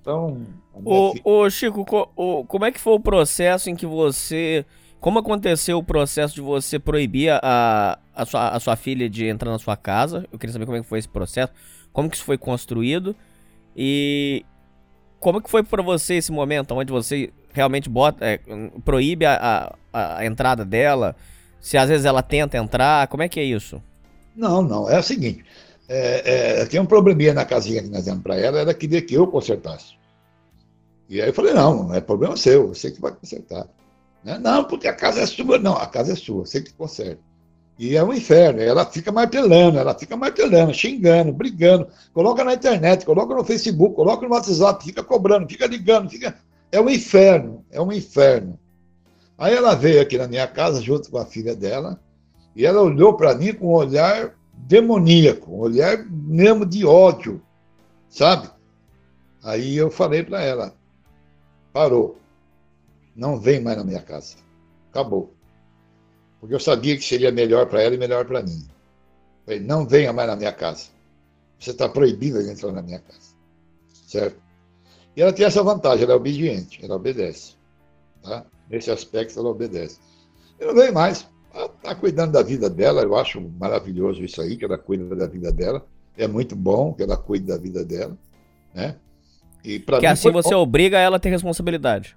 Então. 0.00 0.46
Ô, 0.84 1.12
filha... 1.12 1.22
ô, 1.24 1.50
Chico, 1.50 1.84
co, 1.84 2.10
ô, 2.16 2.44
como 2.44 2.64
é 2.64 2.72
que 2.72 2.80
foi 2.80 2.94
o 2.94 3.00
processo 3.00 3.70
em 3.70 3.76
que 3.76 3.86
você. 3.86 4.64
Como 5.00 5.20
aconteceu 5.20 5.78
o 5.78 5.84
processo 5.84 6.34
de 6.34 6.40
você 6.40 6.78
proibir 6.78 7.30
a, 7.30 7.98
a, 8.12 8.26
sua, 8.26 8.48
a 8.48 8.58
sua 8.58 8.74
filha 8.74 9.08
de 9.08 9.26
entrar 9.26 9.50
na 9.50 9.58
sua 9.58 9.76
casa? 9.76 10.26
Eu 10.32 10.38
queria 10.38 10.52
saber 10.52 10.64
como 10.66 10.76
é 10.76 10.80
que 10.80 10.86
foi 10.88 10.98
esse 10.98 11.08
processo, 11.08 11.52
como 11.92 12.10
que 12.10 12.16
isso 12.16 12.24
foi 12.24 12.36
construído. 12.36 13.14
E, 13.76 14.44
como 15.20 15.40
que 15.40 15.50
foi 15.50 15.62
para 15.62 15.82
você 15.82 16.14
esse 16.14 16.32
momento 16.32 16.74
onde 16.74 16.92
você 16.92 17.32
realmente 17.52 17.88
bota, 17.88 18.24
é, 18.24 18.40
proíbe 18.84 19.24
a, 19.24 19.72
a, 19.92 20.18
a, 20.18 20.26
entrada 20.26 20.64
dela? 20.64 21.16
Se 21.60 21.76
às 21.76 21.88
vezes 21.88 22.06
ela 22.06 22.22
tenta 22.22 22.56
entrar, 22.56 23.08
como 23.08 23.22
é 23.22 23.28
que 23.28 23.40
é 23.40 23.44
isso? 23.44 23.82
Não, 24.34 24.62
não, 24.62 24.88
é 24.88 24.98
o 24.98 25.02
seguinte, 25.02 25.44
é, 25.88 26.60
é, 26.60 26.66
tem 26.66 26.78
um 26.78 26.86
probleminha 26.86 27.32
na 27.32 27.44
casinha 27.44 27.82
que 27.82 27.88
nós 27.88 28.04
demos 28.04 28.22
para 28.22 28.36
ela, 28.36 28.60
ela 28.60 28.74
queria 28.74 29.00
que 29.00 29.14
eu 29.14 29.26
consertasse. 29.26 29.96
E 31.08 31.22
aí 31.22 31.28
eu 31.28 31.34
falei, 31.34 31.54
não, 31.54 31.84
não 31.84 31.94
é 31.94 32.00
problema 32.00 32.36
seu, 32.36 32.68
você 32.68 32.90
que 32.90 33.00
vai 33.00 33.12
consertar. 33.12 33.66
Né? 34.22 34.38
Não, 34.38 34.64
porque 34.64 34.86
a 34.86 34.92
casa 34.92 35.20
é 35.20 35.26
sua. 35.26 35.58
Não, 35.58 35.74
a 35.74 35.86
casa 35.86 36.12
é 36.12 36.16
sua, 36.16 36.44
você 36.44 36.60
que 36.60 36.72
conserta. 36.74 37.22
E 37.78 37.96
é 37.96 38.04
um 38.04 38.12
inferno. 38.12 38.60
Ela 38.60 38.84
fica 38.84 39.10
martelando, 39.10 39.78
ela 39.78 39.94
fica 39.94 40.16
martelando, 40.16 40.74
xingando, 40.74 41.32
brigando. 41.32 41.88
Coloca 42.12 42.44
na 42.44 42.54
internet, 42.54 43.06
coloca 43.06 43.34
no 43.34 43.44
Facebook, 43.44 43.94
coloca 43.94 44.26
no 44.26 44.34
WhatsApp, 44.34 44.84
fica 44.84 45.02
cobrando, 45.02 45.48
fica 45.48 45.66
ligando, 45.66 46.10
fica. 46.10 46.36
É 46.70 46.80
um 46.80 46.90
inferno, 46.90 47.64
é 47.70 47.80
um 47.80 47.90
inferno. 47.90 48.58
Aí 49.38 49.54
ela 49.54 49.74
veio 49.74 50.02
aqui 50.02 50.18
na 50.18 50.26
minha 50.26 50.46
casa 50.46 50.82
junto 50.82 51.10
com 51.10 51.16
a 51.16 51.24
filha 51.24 51.54
dela 51.54 51.98
e 52.54 52.66
ela 52.66 52.82
olhou 52.82 53.16
para 53.16 53.34
mim 53.34 53.54
com 53.54 53.68
um 53.68 53.74
olhar 53.74 54.34
demoníaco, 54.66 55.50
um 55.50 55.58
olhar 55.58 56.04
mesmo 56.06 56.66
de 56.66 56.84
ódio, 56.84 57.42
sabe? 58.08 58.50
Aí 59.42 59.76
eu 59.76 59.90
falei 59.90 60.22
para 60.22 60.42
ela: 60.42 60.74
parou, 61.72 62.18
não 63.14 63.38
vem 63.38 63.60
mais 63.60 63.76
na 63.76 63.84
minha 63.84 64.02
casa, 64.02 64.36
acabou 64.90 65.32
porque 66.40 66.54
eu 66.54 66.60
sabia 66.60 66.96
que 66.96 67.04
seria 67.04 67.32
melhor 67.32 67.66
para 67.66 67.82
ela 67.82 67.94
e 67.94 67.98
melhor 67.98 68.24
para 68.24 68.42
mim. 68.42 68.66
Falei, 69.44 69.60
não 69.60 69.86
venha 69.86 70.12
mais 70.12 70.28
na 70.28 70.36
minha 70.36 70.52
casa. 70.52 70.88
Você 71.58 71.70
está 71.70 71.88
proibida 71.88 72.42
de 72.42 72.50
entrar 72.50 72.72
na 72.72 72.82
minha 72.82 73.00
casa. 73.00 73.34
Certo? 74.06 74.40
E 75.16 75.22
ela 75.22 75.32
tem 75.32 75.44
essa 75.44 75.62
vantagem, 75.62 76.04
ela 76.04 76.12
é 76.12 76.16
obediente, 76.16 76.84
ela 76.84 76.94
obedece. 76.94 77.54
Tá? 78.22 78.46
Nesse 78.70 78.90
aspecto, 78.90 79.38
ela 79.38 79.48
obedece. 79.48 79.98
Eu 80.60 80.68
não 80.68 80.74
venho 80.74 80.94
mais. 80.94 81.28
Ela 81.58 81.66
está 81.66 81.94
cuidando 81.94 82.32
da 82.32 82.42
vida 82.42 82.70
dela, 82.70 83.02
eu 83.02 83.16
acho 83.16 83.40
maravilhoso 83.40 84.22
isso 84.22 84.40
aí, 84.40 84.56
que 84.56 84.64
ela 84.64 84.78
cuida 84.78 85.16
da 85.16 85.26
vida 85.26 85.50
dela. 85.50 85.84
É 86.16 86.28
muito 86.28 86.54
bom 86.54 86.94
que 86.94 87.02
ela 87.02 87.16
cuide 87.16 87.46
da 87.46 87.56
vida 87.56 87.84
dela. 87.84 88.16
Né? 88.72 88.96
E 89.64 89.80
que 89.80 90.06
assim 90.06 90.30
você 90.30 90.54
bom. 90.54 90.60
obriga 90.60 90.98
ela 90.98 91.16
a 91.16 91.20
ter 91.20 91.30
responsabilidade. 91.30 92.16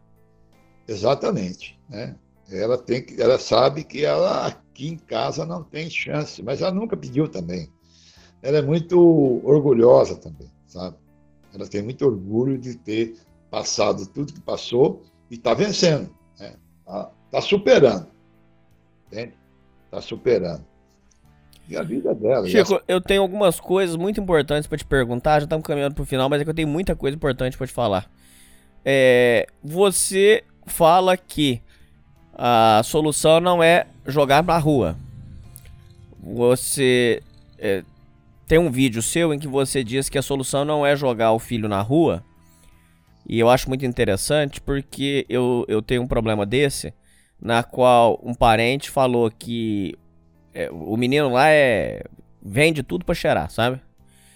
Exatamente. 0.88 1.80
Né? 1.90 2.16
ela 2.52 2.78
tem 2.78 3.02
que, 3.02 3.20
ela 3.22 3.40
sabe 3.40 3.84
que 3.84 4.06
ela 4.06 4.48
aqui 4.48 4.90
em 4.90 4.98
casa 4.98 5.46
não 5.46 5.64
tem 5.64 5.90
chance, 5.90 6.44
mas 6.44 6.62
ela 6.62 6.72
nunca 6.72 6.98
pediu 6.98 7.28
também. 7.28 7.70
Ela 8.42 8.58
é 8.58 8.62
muito 8.62 9.42
orgulhosa 9.44 10.16
também, 10.18 10.52
sabe? 10.68 10.98
Ela 11.54 11.68
tem 11.68 11.82
muito 11.82 12.06
orgulho 12.06 12.58
de 12.58 12.76
ter 12.76 13.16
passado 13.50 14.06
tudo 14.06 14.34
que 14.34 14.42
passou 14.42 15.04
e 15.30 15.36
está 15.36 15.54
vencendo, 15.54 16.10
né? 16.40 16.56
Está 16.80 17.12
tá 17.32 17.42
superando, 17.42 18.08
entende? 19.12 19.34
Está 19.86 20.02
superando. 20.02 20.64
E 21.68 21.78
a 21.78 21.84
vida 21.84 22.14
dela. 22.14 22.48
Chico, 22.48 22.76
essa... 22.76 22.84
eu 22.88 23.00
tenho 23.00 23.22
algumas 23.22 23.60
coisas 23.60 23.96
muito 23.96 24.20
importantes 24.20 24.68
para 24.68 24.78
te 24.78 24.86
perguntar. 24.86 25.40
Já 25.40 25.46
estamos 25.46 25.66
caminhando 25.66 25.96
para 25.96 26.04
o 26.04 26.06
final, 26.06 26.30
mas 26.30 26.42
é 26.42 26.44
que 26.44 26.50
eu 26.50 26.54
tenho 26.54 26.68
muita 26.68 26.96
coisa 26.96 27.16
importante 27.16 27.58
para 27.58 27.68
te 27.68 27.74
falar. 27.74 28.10
É, 28.84 29.48
você 29.64 30.44
fala 30.66 31.16
que 31.16 31.62
a 32.34 32.82
solução 32.84 33.40
não 33.40 33.62
é 33.62 33.86
jogar 34.06 34.44
na 34.44 34.58
rua. 34.58 34.98
Você 36.22 37.22
é, 37.58 37.84
tem 38.48 38.58
um 38.58 38.72
vídeo 38.72 39.02
seu 39.02 39.34
em 39.34 39.40
que 39.40 39.48
você 39.48 39.84
diz 39.84 40.10
que 40.10 40.18
a 40.18 40.22
solução 40.22 40.66
não 40.66 40.86
é 40.86 40.96
jogar 40.96 41.32
o 41.32 41.40
filho 41.40 41.70
na 41.70 41.82
rua. 41.82 42.24
E 43.28 43.40
eu 43.40 43.50
acho 43.50 43.70
muito 43.70 43.86
interessante 43.86 44.60
porque 44.60 45.26
eu, 45.30 45.64
eu 45.68 45.82
tenho 45.82 46.02
um 46.02 46.08
problema 46.08 46.46
desse, 46.46 46.94
na 47.42 47.64
qual 47.64 48.20
um 48.24 48.34
parente 48.34 48.90
falou 48.90 49.32
que 49.32 49.98
é, 50.54 50.70
o 50.72 50.96
menino 50.96 51.30
lá 51.30 51.50
é 51.50 52.04
vende 52.42 52.84
tudo 52.84 53.06
para 53.06 53.16
cheirar, 53.16 53.50
sabe? 53.50 53.82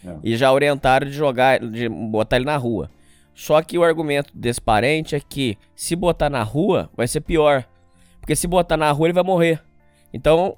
É. 0.06 0.16
E 0.24 0.38
já 0.38 0.51
orientaram 0.51 1.08
de 1.08 1.14
jogar, 1.14 1.60
de 1.60 1.89
botar 1.89 2.38
ele 2.38 2.45
na 2.45 2.58
rua. 2.58 2.89
Só 3.34 3.62
que 3.62 3.78
o 3.78 3.84
argumento 3.84 4.32
desse 4.34 4.62
parente 4.62 5.16
é 5.16 5.20
que 5.20 5.58
se 5.76 5.95
botar 5.95 6.30
na 6.30 6.41
rua 6.41 6.89
vai 6.95 7.08
ser 7.08 7.22
pior, 7.22 7.66
porque 8.20 8.36
se 8.36 8.47
botar 8.47 8.78
na 8.78 8.91
rua, 8.91 9.08
ele 9.08 9.14
vai 9.14 9.24
morrer. 9.24 9.62
Então, 10.14 10.58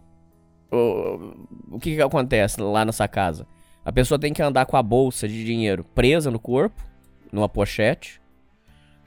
o, 0.72 1.34
o 1.72 1.80
que, 1.80 1.95
que 1.95 2.02
acontece 2.02 2.62
lá 2.62 2.86
nessa 2.86 3.08
casa? 3.08 3.48
A 3.84 3.91
pessoa 3.91 4.20
tem 4.20 4.34
que 4.34 4.41
andar 4.43 4.66
com 4.66 4.78
a 4.78 4.84
bolsa 4.84 5.28
de 5.28 5.43
dinheiro 5.43 5.84
presa 5.95 6.30
no 6.30 6.39
corpo, 6.39 6.84
numa 7.32 7.50
pochete. 7.50 8.22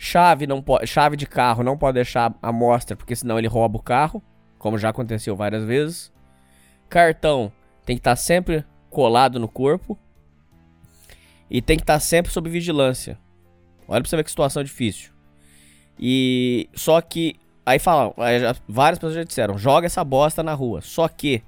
Chave, 0.03 0.47
não 0.47 0.63
pode, 0.63 0.87
chave 0.87 1.15
de 1.15 1.27
carro 1.27 1.63
não 1.63 1.77
pode 1.77 1.97
deixar 1.97 2.35
à 2.41 2.51
mostra, 2.51 2.97
porque 2.97 3.15
senão 3.15 3.39
ele 3.39 3.47
rouba 3.47 3.77
o 3.77 3.83
carro, 3.83 4.23
como 4.59 4.79
já 4.79 4.89
aconteceu 4.89 5.37
várias 5.37 5.63
vezes. 5.63 6.11
Cartão 6.89 7.53
tem 7.85 7.97
que 7.97 8.01
estar 8.01 8.13
tá 8.13 8.17
sempre 8.17 8.65
colado 8.89 9.39
no 9.39 9.47
corpo. 9.47 9.99
E 11.51 11.61
tem 11.61 11.77
que 11.77 11.83
estar 11.83 11.95
tá 11.95 12.01
sempre 12.01 12.33
sob 12.33 12.49
vigilância. 12.49 13.19
Olha 13.87 14.01
pra 14.01 14.09
você 14.09 14.17
ver 14.17 14.25
que 14.25 14.31
situação 14.31 14.65
difícil. 14.65 15.11
E 15.99 16.71
só 16.73 16.99
que 17.03 17.37
aí 17.67 17.79
falam, 17.79 18.15
várias 18.67 18.99
pessoas 18.99 19.17
já 19.17 19.23
disseram, 19.23 19.59
joga 19.59 19.85
essa 19.85 20.03
bosta 20.03 20.43
na 20.43 20.55
rua. 20.55 20.81
Só 20.81 21.09
que 21.09 21.43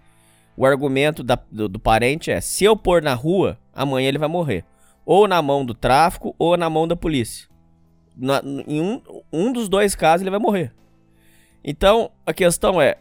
o 0.55 0.67
argumento 0.67 1.23
da, 1.25 1.39
do, 1.51 1.71
do, 1.71 1.79
parente 1.79 2.31
é: 2.31 2.39
se 2.39 2.65
eu 2.65 2.77
pôr 2.77 3.01
na 3.01 3.15
rua, 3.15 3.59
amanhã 3.73 4.09
ele 4.09 4.19
vai 4.19 4.29
morrer. 4.29 4.63
Ou 5.07 5.27
na 5.27 5.41
mão 5.41 5.65
do 5.65 5.73
tráfico, 5.73 6.35
ou 6.39 6.55
na 6.59 6.69
mão 6.69 6.87
da 6.87 6.95
polícia. 6.95 7.51
Na, 8.17 8.43
em 8.45 8.81
um, 8.81 9.01
um 9.33 9.53
dos 9.53 9.69
dois 9.69 9.95
casos 9.95 10.23
ele 10.23 10.31
vai 10.31 10.39
morrer. 10.39 10.73
Então, 11.65 12.11
a 12.27 12.33
questão 12.33 12.81
é: 12.81 12.97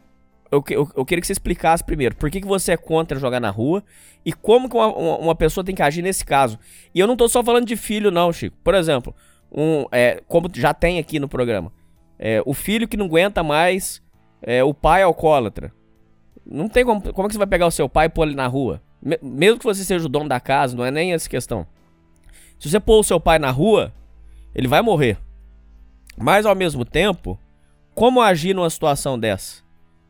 eu, 0.51 0.63
eu, 0.69 0.89
eu, 0.95 1.05
queria 1.05 1.21
que 1.21 1.27
você 1.27 1.33
explicasse 1.33 1.83
primeiro 1.83 2.15
por 2.15 2.29
que, 2.29 2.41
que 2.41 2.47
você 2.47 2.73
é 2.73 2.77
contra 2.77 3.19
jogar 3.19 3.39
na 3.39 3.49
rua 3.49 3.83
e 4.25 4.33
como 4.33 4.69
que 4.69 4.75
uma, 4.75 4.87
uma, 4.87 5.17
uma, 5.17 5.35
pessoa 5.35 5.63
tem 5.63 5.73
que 5.73 5.81
agir 5.81 6.01
nesse 6.01 6.25
caso. 6.25 6.59
E 6.93 6.99
eu 6.99 7.07
não 7.07 7.15
tô 7.15 7.27
só 7.27 7.43
falando 7.43 7.65
de 7.65 7.75
filho, 7.75 8.11
não, 8.11 8.31
Chico. 8.31 8.57
Por 8.63 8.75
exemplo, 8.75 9.15
um, 9.51 9.85
é, 9.91 10.21
como 10.27 10.49
já 10.53 10.73
tem 10.73 10.99
aqui 10.99 11.19
no 11.19 11.27
programa, 11.27 11.71
é, 12.19 12.41
o 12.45 12.53
filho 12.53 12.87
que 12.87 12.97
não 12.97 13.05
aguenta 13.05 13.41
mais 13.41 14.01
é, 14.41 14.63
o 14.63 14.73
pai 14.73 15.03
alcoólatra. 15.03 15.73
Não 16.45 16.67
tem 16.67 16.83
como. 16.83 17.01
Como 17.01 17.25
é 17.25 17.27
que 17.27 17.33
você 17.33 17.37
vai 17.37 17.47
pegar 17.47 17.67
o 17.67 17.71
seu 17.71 17.87
pai 17.87 18.07
e 18.07 18.09
pôr 18.09 18.27
ele 18.27 18.35
na 18.35 18.47
rua? 18.47 18.81
Mesmo 19.21 19.57
que 19.57 19.65
você 19.65 19.83
seja 19.83 20.05
o 20.05 20.09
dono 20.09 20.29
da 20.29 20.39
casa, 20.39 20.75
não 20.75 20.85
é 20.85 20.91
nem 20.91 21.13
essa 21.13 21.29
questão. 21.29 21.65
Se 22.59 22.69
você 22.69 22.79
pôr 22.79 22.99
o 22.99 23.03
seu 23.03 23.19
pai 23.19 23.39
na 23.39 23.49
rua, 23.49 23.91
ele 24.53 24.67
vai 24.67 24.81
morrer. 24.81 25.17
Mas 26.17 26.45
ao 26.45 26.55
mesmo 26.55 26.85
tempo, 26.85 27.39
como 27.93 28.21
agir 28.21 28.53
numa 28.53 28.69
situação 28.69 29.19
dessa? 29.19 29.61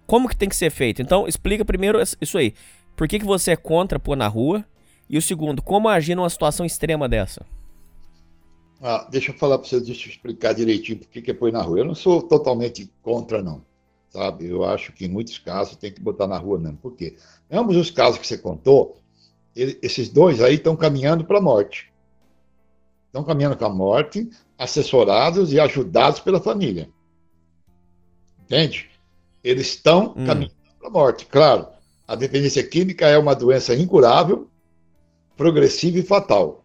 Como 0.08 0.28
que 0.28 0.36
tem 0.36 0.50
que 0.50 0.56
ser 0.56 0.70
feito? 0.70 1.02
Então, 1.02 1.28
explica 1.28 1.64
primeiro 1.64 2.00
isso 2.20 2.38
aí. 2.38 2.54
Por 2.96 3.08
que, 3.08 3.20
que 3.20 3.26
você 3.26 3.52
é 3.52 3.56
contra 3.56 4.00
pôr 4.00 4.16
na 4.16 4.28
rua? 4.28 4.66
E 5.10 5.18
o 5.18 5.22
segundo, 5.22 5.62
como 5.62 5.90
agir 5.90 6.16
numa 6.16 6.30
situação 6.30 6.66
extrema 6.66 7.08
dessa? 7.08 7.46
Ah, 8.82 9.08
deixa 9.12 9.32
eu 9.32 9.38
falar 9.38 9.58
para 9.58 9.68
você, 9.68 9.80
deixa 9.80 10.08
eu 10.08 10.12
explicar 10.12 10.54
direitinho 10.54 11.00
por 11.00 11.08
que, 11.08 11.30
é 11.30 11.34
pôr 11.34 11.52
na 11.52 11.62
rua. 11.62 11.80
Eu 11.80 11.86
não 11.86 11.96
sou 11.96 12.22
totalmente 12.22 12.92
contra, 13.02 13.42
não 13.42 13.62
sabe? 14.12 14.48
Eu 14.48 14.64
acho 14.66 14.92
que 14.92 15.06
em 15.06 15.10
muitos 15.10 15.40
casos 15.40 15.76
tem 15.78 15.92
que 15.92 16.02
botar 16.02 16.28
na 16.28 16.38
rua 16.38 16.60
mesmo. 16.60 16.78
Por 16.78 16.96
quê? 16.96 17.16
Em 17.50 17.58
ambos 17.58 17.78
os 17.78 17.90
casos 17.90 18.20
que 18.20 18.28
você 18.28 18.38
contou, 18.38 18.98
ele, 19.56 19.80
esses 19.82 20.10
dois 20.10 20.42
aí 20.42 20.56
estão 20.56 20.76
caminhando 20.76 21.24
para 21.24 21.38
a 21.40 21.42
morte. 21.42 21.91
Estão 23.12 23.26
caminhando 23.26 23.58
para 23.58 23.68
a 23.68 23.70
morte, 23.70 24.30
assessorados 24.58 25.52
e 25.52 25.60
ajudados 25.60 26.22
pela 26.22 26.40
família. 26.40 26.90
Entende? 28.42 28.90
Eles 29.44 29.68
estão 29.68 30.14
hum. 30.16 30.26
caminhando 30.26 30.56
para 30.80 30.88
a 30.88 30.92
morte. 30.92 31.26
Claro, 31.26 31.68
a 32.08 32.16
dependência 32.16 32.64
química 32.64 33.06
é 33.06 33.18
uma 33.18 33.36
doença 33.36 33.76
incurável, 33.76 34.48
progressiva 35.36 36.00
e 36.00 36.04
fatal. 36.04 36.64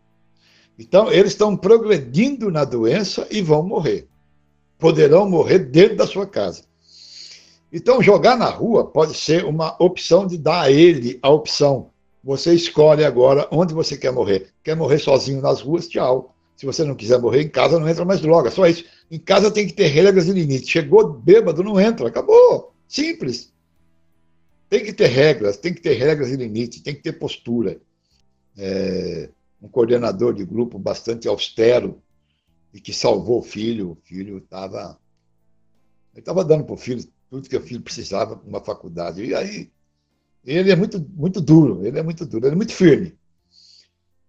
Então, 0.79 1.11
eles 1.11 1.33
estão 1.33 1.57
progredindo 1.57 2.49
na 2.49 2.65
doença 2.65 3.27
e 3.29 3.43
vão 3.43 3.65
morrer. 3.65 4.07
Poderão 4.79 5.29
morrer 5.29 5.59
dentro 5.59 5.97
da 5.97 6.07
sua 6.07 6.29
casa. 6.29 6.63
Então, 7.73 8.01
jogar 8.01 8.37
na 8.37 8.49
rua 8.49 8.85
pode 8.85 9.15
ser 9.15 9.45
uma 9.45 9.75
opção 9.83 10.29
de 10.29 10.39
dar 10.39 10.61
a 10.61 10.71
ele 10.71 11.19
a 11.21 11.29
opção. 11.29 11.91
Você 12.23 12.55
escolhe 12.55 13.05
agora 13.05 13.49
onde 13.51 13.75
você 13.75 13.97
quer 13.97 14.13
morrer. 14.13 14.53
Quer 14.63 14.77
morrer 14.77 15.01
sozinho 15.01 15.41
nas 15.41 15.61
ruas? 15.61 15.89
Tchau. 15.89 16.36
Se 16.57 16.65
você 16.65 16.85
não 16.85 16.95
quiser 16.95 17.21
morrer 17.21 17.43
em 17.43 17.49
casa, 17.49 17.79
não 17.79 17.89
entra 17.89 18.05
mais 18.05 18.21
droga. 18.21 18.51
Só 18.51 18.67
isso. 18.67 18.85
Em 19.11 19.19
casa 19.19 19.51
tem 19.51 19.67
que 19.67 19.75
ter 19.75 19.87
regras 19.89 20.27
e 20.27 20.33
limites. 20.33 20.69
Chegou 20.69 21.13
bêbado, 21.13 21.63
não 21.63 21.79
entra. 21.79 22.09
Acabou. 22.09 22.75
Simples. 22.89 23.53
Tem 24.69 24.85
que 24.85 24.93
ter 24.93 25.07
regras, 25.07 25.57
tem 25.57 25.73
que 25.73 25.81
ter 25.81 25.93
regras 25.95 26.31
e 26.31 26.37
limites, 26.37 26.81
tem 26.81 26.95
que 26.95 27.03
ter 27.03 27.13
postura. 27.13 27.79
É, 28.59 29.29
um 29.63 29.69
coordenador 29.69 30.35
de 30.35 30.45
grupo 30.45 30.79
bastante 30.79 31.29
austero 31.29 32.03
e 32.73 32.81
que 32.81 32.93
salvou 32.93 33.41
o 33.41 33.45
filho. 33.45 33.93
O 33.93 33.99
filho 34.03 34.39
estava. 34.39 34.99
Ele 36.13 36.21
estava 36.21 36.45
dando 36.45 36.65
para 36.65 36.75
o 36.75 36.79
filho 36.79 37.07
tudo 37.29 37.49
que 37.49 37.57
o 37.57 37.61
filho 37.61 37.83
precisava 37.83 38.41
uma 38.47 38.61
faculdade. 38.61 39.23
E 39.23 39.35
aí, 39.35 39.71
ele 40.45 40.71
é 40.71 40.77
muito, 40.77 40.99
muito 41.15 41.41
duro, 41.41 41.85
ele 41.85 41.99
é 41.99 42.03
muito 42.03 42.25
duro, 42.25 42.47
ele 42.47 42.55
é 42.55 42.57
muito 42.57 42.73
firme. 42.73 43.15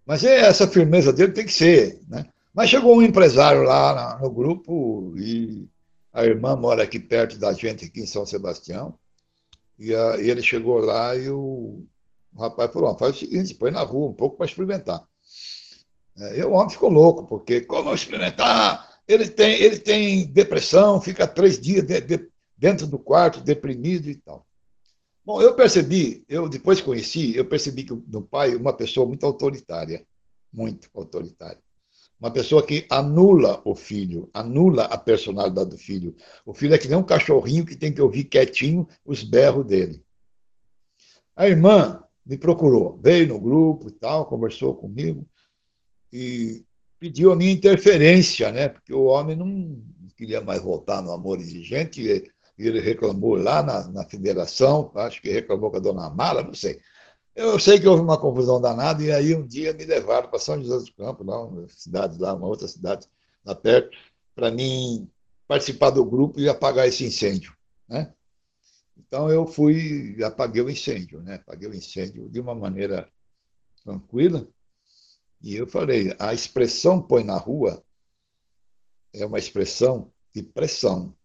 Mas 0.08 0.24
é, 0.24 0.38
essa 0.40 0.66
firmeza 0.66 1.12
dele 1.12 1.34
tem 1.34 1.46
que 1.46 1.54
ser, 1.54 2.00
né? 2.08 2.26
Mas 2.54 2.70
chegou 2.70 2.96
um 2.96 3.02
empresário 3.02 3.64
lá 3.64 4.18
no 4.22 4.32
grupo 4.32 5.14
e 5.18 5.68
a 6.14 6.24
irmã 6.24 6.56
mora 6.56 6.82
aqui 6.82 6.98
perto 6.98 7.38
da 7.38 7.52
gente, 7.52 7.86
aqui 7.86 8.00
em 8.00 8.06
São 8.06 8.26
Sebastião. 8.26 8.98
E, 9.78 9.94
a, 9.94 10.18
e 10.18 10.30
ele 10.30 10.42
chegou 10.42 10.80
lá 10.80 11.14
e 11.14 11.30
o, 11.30 11.84
o 12.34 12.40
rapaz 12.40 12.72
falou: 12.72 12.98
faz 12.98 13.18
o 13.18 13.20
seguinte, 13.20 13.54
põe 13.54 13.70
na 13.70 13.82
rua 13.82 14.10
um 14.10 14.14
pouco 14.14 14.38
para 14.38 14.46
experimentar. 14.46 15.06
É, 16.18 16.40
e 16.40 16.44
o 16.44 16.54
homem 16.54 16.70
ficou 16.70 16.90
louco, 16.90 17.28
porque 17.28 17.62
como 17.62 17.94
experimentar? 17.94 18.90
Ele 19.06 19.28
tem, 19.28 19.62
ele 19.62 19.78
tem 19.78 20.26
depressão, 20.26 21.02
fica 21.02 21.28
três 21.28 21.60
dias 21.60 21.84
de, 21.84 22.00
de, 22.00 22.30
dentro 22.58 22.88
do 22.88 22.98
quarto, 22.98 23.42
deprimido 23.42 24.10
e 24.10 24.16
tal. 24.16 24.47
Bom, 25.28 25.42
eu 25.42 25.54
percebi, 25.54 26.24
eu 26.30 26.48
depois 26.48 26.80
conheci, 26.80 27.36
eu 27.36 27.44
percebi 27.44 27.84
que 27.84 27.92
o 27.92 28.22
pai 28.22 28.54
é 28.54 28.56
uma 28.56 28.72
pessoa 28.72 29.06
muito 29.06 29.26
autoritária, 29.26 30.08
muito 30.54 30.90
autoritária. 30.94 31.62
Uma 32.18 32.32
pessoa 32.32 32.66
que 32.66 32.88
anula 32.90 33.62
o 33.66 33.76
filho, 33.76 34.30
anula 34.34 34.86
a 34.86 34.98
personalidade 34.98 35.72
do 35.72 35.78
filho. 35.78 36.16
O 36.46 36.54
filho 36.54 36.74
é 36.74 36.78
que 36.78 36.88
nem 36.88 36.98
um 36.98 37.04
cachorrinho 37.04 37.66
que 37.66 37.76
tem 37.76 37.92
que 37.94 38.02
ouvir 38.02 38.24
quietinho 38.24 38.88
os 39.04 39.22
berros 39.22 39.66
dele. 39.66 40.02
A 41.36 41.46
irmã 41.46 42.02
me 42.26 42.38
procurou, 42.38 42.98
veio 43.04 43.28
no 43.28 43.38
grupo 43.38 43.90
e 43.90 43.92
tal, 43.92 44.28
conversou 44.28 44.76
comigo 44.76 45.28
e 46.10 46.64
pediu 47.02 47.34
a 47.34 47.36
minha 47.36 47.52
interferência, 47.52 48.50
né? 48.50 48.70
Porque 48.70 48.94
o 48.94 49.04
homem 49.04 49.36
não 49.36 49.78
queria 50.16 50.40
mais 50.40 50.62
voltar 50.62 51.02
no 51.02 51.12
amor 51.12 51.38
exigente, 51.42 52.32
ele 52.66 52.80
reclamou 52.80 53.36
lá 53.36 53.62
na, 53.62 53.88
na 53.88 54.06
federação, 54.06 54.92
acho 54.96 55.22
que 55.22 55.30
reclamou 55.30 55.70
com 55.70 55.78
a 55.78 55.82
dona 55.82 56.10
Mala, 56.10 56.42
não 56.42 56.54
sei. 56.54 56.80
Eu 57.36 57.60
sei 57.60 57.80
que 57.80 57.88
houve 57.88 58.02
uma 58.02 58.20
confusão 58.20 58.60
danada, 58.60 59.04
e 59.04 59.12
aí 59.12 59.36
um 59.36 59.46
dia 59.46 59.74
me 59.74 59.86
levaram 59.86 60.28
para 60.28 60.40
São 60.40 60.60
José 60.60 60.76
dos 60.76 60.90
Campos, 60.90 61.26
lá, 61.26 61.46
uma 61.46 61.68
cidade 61.70 62.18
lá, 62.18 62.34
uma 62.34 62.48
outra 62.48 62.68
cidade 62.68 63.08
lá 63.46 63.54
perto, 63.54 63.96
para 64.34 64.50
mim 64.50 65.08
participar 65.48 65.92
do 65.92 66.04
grupo 66.04 66.40
e 66.40 66.50
apagar 66.50 66.88
esse 66.88 67.06
incêndio. 67.06 67.56
Né? 67.88 68.12
Então 68.98 69.30
eu 69.30 69.46
fui 69.46 70.16
e 70.18 70.24
apaguei 70.24 70.64
o 70.64 70.70
incêndio, 70.70 71.22
né? 71.22 71.36
apaguei 71.36 71.70
o 71.70 71.76
incêndio 71.76 72.28
de 72.28 72.40
uma 72.40 72.56
maneira 72.56 73.08
tranquila, 73.84 74.48
e 75.42 75.56
eu 75.56 75.68
falei, 75.68 76.16
a 76.18 76.34
expressão 76.34 77.00
põe 77.00 77.24
na 77.24 77.38
rua 77.38 77.84
é 79.14 79.26
uma 79.26 79.40
expressão 79.40 80.12
de 80.34 80.44
pressão 80.44 81.16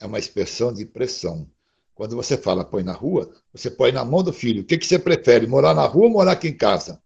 é 0.00 0.06
uma 0.06 0.18
expressão 0.18 0.72
de 0.72 0.84
pressão. 0.84 1.48
Quando 1.94 2.14
você 2.14 2.36
fala 2.36 2.64
põe 2.64 2.82
na 2.82 2.92
rua, 2.92 3.30
você 3.52 3.70
põe 3.70 3.90
na 3.90 4.04
mão 4.04 4.22
do 4.22 4.32
filho. 4.32 4.62
O 4.62 4.64
que, 4.64 4.78
que 4.78 4.86
você 4.86 4.98
prefere, 4.98 5.46
morar 5.46 5.74
na 5.74 5.84
rua 5.84 6.04
ou 6.04 6.12
morar 6.12 6.32
aqui 6.32 6.48
em 6.48 6.56
casa? 6.56 7.02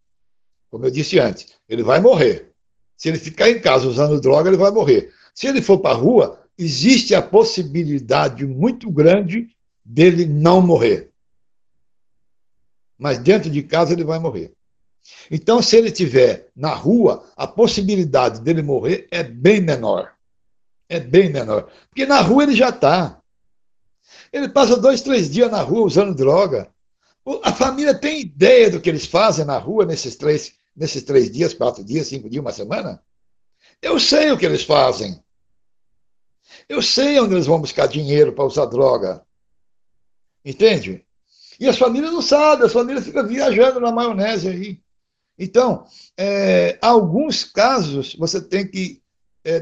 Como 0.70 0.84
eu 0.84 0.90
disse 0.90 1.18
antes, 1.18 1.46
ele 1.68 1.82
vai 1.82 2.00
morrer. 2.00 2.52
Se 2.96 3.08
ele 3.08 3.18
ficar 3.18 3.48
em 3.48 3.60
casa 3.60 3.88
usando 3.88 4.20
droga, 4.20 4.50
ele 4.50 4.56
vai 4.56 4.70
morrer. 4.70 5.12
Se 5.34 5.46
ele 5.46 5.62
for 5.62 5.78
para 5.78 5.92
a 5.92 5.98
rua, 5.98 6.40
existe 6.58 7.14
a 7.14 7.22
possibilidade 7.22 8.46
muito 8.46 8.90
grande 8.90 9.48
dele 9.84 10.26
não 10.26 10.60
morrer. 10.60 11.10
Mas 12.98 13.18
dentro 13.18 13.50
de 13.50 13.62
casa 13.62 13.94
ele 13.94 14.04
vai 14.04 14.18
morrer. 14.18 14.52
Então, 15.30 15.60
se 15.60 15.76
ele 15.76 15.88
estiver 15.88 16.48
na 16.54 16.74
rua, 16.74 17.26
a 17.36 17.46
possibilidade 17.46 18.40
dele 18.40 18.62
morrer 18.62 19.08
é 19.10 19.22
bem 19.22 19.60
menor 19.60 20.11
é 20.92 21.00
bem 21.00 21.30
menor. 21.30 21.70
Porque 21.88 22.04
na 22.04 22.20
rua 22.20 22.42
ele 22.42 22.54
já 22.54 22.68
está. 22.68 23.18
Ele 24.30 24.48
passa 24.48 24.76
dois, 24.76 25.00
três 25.00 25.30
dias 25.30 25.50
na 25.50 25.62
rua 25.62 25.86
usando 25.86 26.14
droga. 26.14 26.70
A 27.42 27.52
família 27.52 27.94
tem 27.94 28.20
ideia 28.20 28.70
do 28.70 28.80
que 28.80 28.90
eles 28.90 29.06
fazem 29.06 29.44
na 29.44 29.56
rua 29.56 29.86
nesses 29.86 30.16
três, 30.16 30.54
nesses 30.76 31.02
três 31.02 31.30
dias, 31.30 31.54
quatro 31.54 31.82
dias, 31.82 32.08
cinco 32.08 32.28
dias, 32.28 32.42
uma 32.42 32.52
semana? 32.52 33.02
Eu 33.80 33.98
sei 33.98 34.30
o 34.30 34.38
que 34.38 34.44
eles 34.44 34.64
fazem. 34.64 35.18
Eu 36.68 36.82
sei 36.82 37.18
onde 37.18 37.34
eles 37.34 37.46
vão 37.46 37.60
buscar 37.60 37.86
dinheiro 37.86 38.32
para 38.34 38.44
usar 38.44 38.66
droga. 38.66 39.24
Entende? 40.44 41.06
E 41.58 41.68
as 41.68 41.78
famílias 41.78 42.12
não 42.12 42.20
sabem, 42.20 42.66
as 42.66 42.72
famílias 42.72 43.04
ficam 43.04 43.26
viajando 43.26 43.80
na 43.80 43.90
maionese 43.90 44.48
aí. 44.48 44.80
Então, 45.38 45.86
é, 46.18 46.78
alguns 46.82 47.44
casos 47.44 48.14
você 48.14 48.42
tem 48.42 48.66
que 48.66 49.01
é, 49.44 49.60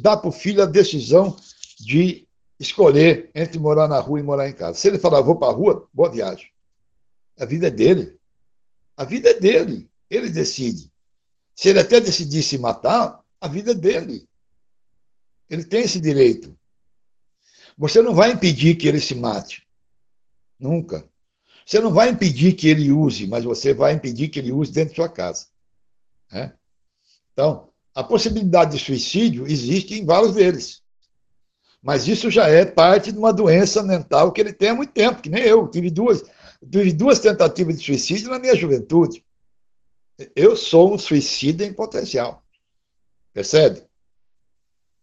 dar 0.00 0.16
para 0.16 0.28
o 0.28 0.32
filho 0.32 0.62
a 0.62 0.66
decisão 0.66 1.36
de 1.78 2.26
escolher 2.58 3.30
entre 3.34 3.58
morar 3.58 3.88
na 3.88 4.00
rua 4.00 4.20
e 4.20 4.22
morar 4.22 4.48
em 4.48 4.52
casa. 4.52 4.78
Se 4.78 4.88
ele 4.88 4.98
falar, 4.98 5.20
vou 5.20 5.36
para 5.36 5.48
a 5.48 5.54
rua, 5.54 5.88
boa 5.92 6.10
viagem. 6.10 6.50
A 7.38 7.44
vida 7.44 7.68
é 7.68 7.70
dele. 7.70 8.18
A 8.96 9.04
vida 9.04 9.30
é 9.30 9.34
dele, 9.34 9.88
ele 10.10 10.28
decide. 10.28 10.90
Se 11.54 11.68
ele 11.68 11.78
até 11.78 12.00
decidir 12.00 12.42
se 12.42 12.58
matar, 12.58 13.22
a 13.40 13.48
vida 13.48 13.70
é 13.70 13.74
dele. 13.74 14.28
Ele 15.48 15.64
tem 15.64 15.82
esse 15.82 16.00
direito. 16.00 16.56
Você 17.76 18.02
não 18.02 18.14
vai 18.14 18.32
impedir 18.32 18.76
que 18.76 18.88
ele 18.88 19.00
se 19.00 19.14
mate. 19.14 19.66
Nunca. 20.58 21.08
Você 21.64 21.80
não 21.80 21.92
vai 21.92 22.08
impedir 22.08 22.54
que 22.54 22.66
ele 22.66 22.90
use, 22.90 23.26
mas 23.26 23.44
você 23.44 23.72
vai 23.72 23.92
impedir 23.92 24.28
que 24.28 24.38
ele 24.38 24.50
use 24.50 24.72
dentro 24.72 24.90
de 24.90 24.96
sua 24.96 25.08
casa. 25.08 25.46
Né? 26.32 26.56
Então, 27.32 27.67
a 27.98 28.04
possibilidade 28.04 28.78
de 28.78 28.84
suicídio 28.84 29.44
existe 29.44 29.98
em 29.98 30.06
vários 30.06 30.32
deles. 30.32 30.80
Mas 31.82 32.06
isso 32.06 32.30
já 32.30 32.46
é 32.46 32.64
parte 32.64 33.10
de 33.10 33.18
uma 33.18 33.32
doença 33.32 33.82
mental 33.82 34.30
que 34.30 34.40
ele 34.40 34.52
tem 34.52 34.68
há 34.68 34.74
muito 34.76 34.92
tempo, 34.92 35.20
que 35.20 35.28
nem 35.28 35.42
eu. 35.42 35.66
Tive 35.66 35.90
duas, 35.90 36.22
tive 36.70 36.92
duas 36.92 37.18
tentativas 37.18 37.76
de 37.76 37.84
suicídio 37.84 38.30
na 38.30 38.38
minha 38.38 38.54
juventude. 38.54 39.24
Eu 40.36 40.54
sou 40.54 40.94
um 40.94 40.96
suicida 40.96 41.64
em 41.64 41.72
potencial. 41.72 42.40
Percebe? 43.32 43.82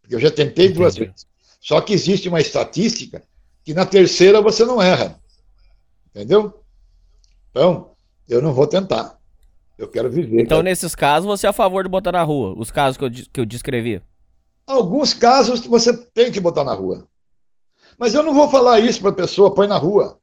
Porque 0.01 0.15
eu 0.15 0.19
já 0.21 0.31
tentei 0.31 0.67
Entendi. 0.67 0.79
duas 0.79 0.95
vezes. 0.95 1.27
Só 1.59 1.81
que 1.81 1.91
existe 1.91 2.29
uma 2.29 2.39
estatística 2.39 3.21
que 3.61 3.73
na 3.73 3.85
terceira 3.85 4.39
você 4.39 4.63
não 4.63 4.81
erra. 4.81 5.21
Entendeu? 6.11 6.63
Então, 7.51 7.91
eu 8.25 8.41
não 8.41 8.53
vou 8.53 8.67
tentar. 8.67 9.14
Eu 9.77 9.87
quero 9.89 10.09
viver. 10.09 10.41
Então, 10.41 10.57
cara. 10.57 10.63
nesses 10.63 10.95
casos, 10.95 11.27
você 11.27 11.47
é 11.47 11.49
a 11.49 11.53
favor 11.53 11.83
de 11.83 11.89
botar 11.89 12.11
na 12.11 12.23
rua? 12.23 12.53
Os 12.57 12.71
casos 12.71 12.97
que 12.97 13.03
eu, 13.03 13.11
que 13.11 13.39
eu 13.41 13.45
descrevi? 13.45 14.01
Alguns 14.65 15.13
casos 15.13 15.65
você 15.65 15.95
tem 15.95 16.31
que 16.31 16.39
botar 16.39 16.63
na 16.63 16.73
rua. 16.73 17.07
Mas 17.97 18.13
eu 18.13 18.23
não 18.23 18.33
vou 18.33 18.49
falar 18.49 18.79
isso 18.79 19.01
para 19.01 19.11
a 19.11 19.15
pessoa, 19.15 19.53
põe 19.53 19.67
na 19.67 19.77
rua. 19.77 20.19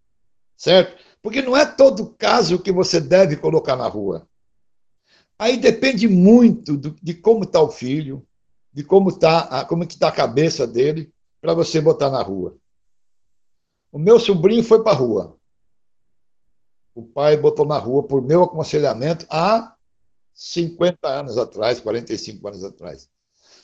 Certo? 0.57 0.97
Porque 1.23 1.43
não 1.43 1.57
é 1.57 1.65
todo 1.65 2.15
caso 2.19 2.59
que 2.59 2.73
você 2.73 3.01
deve 3.01 3.37
colocar 3.37 3.77
na 3.77 3.87
rua. 3.87 4.27
Aí 5.39 5.57
depende 5.57 6.09
muito 6.09 6.77
do, 6.77 6.97
de 7.03 7.15
como 7.15 7.45
está 7.45 7.61
o 7.61 7.71
filho, 7.71 8.25
de 8.73 8.83
como 8.85 9.11
está 9.11 9.65
como 9.65 9.85
está 9.85 10.09
a 10.09 10.13
cabeça 10.13 10.67
dele, 10.67 11.13
para 11.41 11.55
você 11.55 11.81
botar 11.81 12.11
na 12.11 12.23
rua. 12.23 12.57
O 13.91 13.99
meu 13.99 14.19
sobrinho 14.19 14.63
foi 14.63 14.83
para 14.83 14.93
a 14.93 14.97
rua. 14.97 15.37
O 16.95 17.03
pai 17.03 17.37
botou 17.37 17.67
na 17.67 17.79
rua 17.79 18.03
por 18.03 18.23
meu 18.23 18.43
aconselhamento 18.43 19.27
há 19.31 19.75
50 20.35 21.09
anos 21.09 21.39
atrás, 21.39 21.81
45 21.81 22.49
anos 22.49 22.65
atrás. 22.65 23.09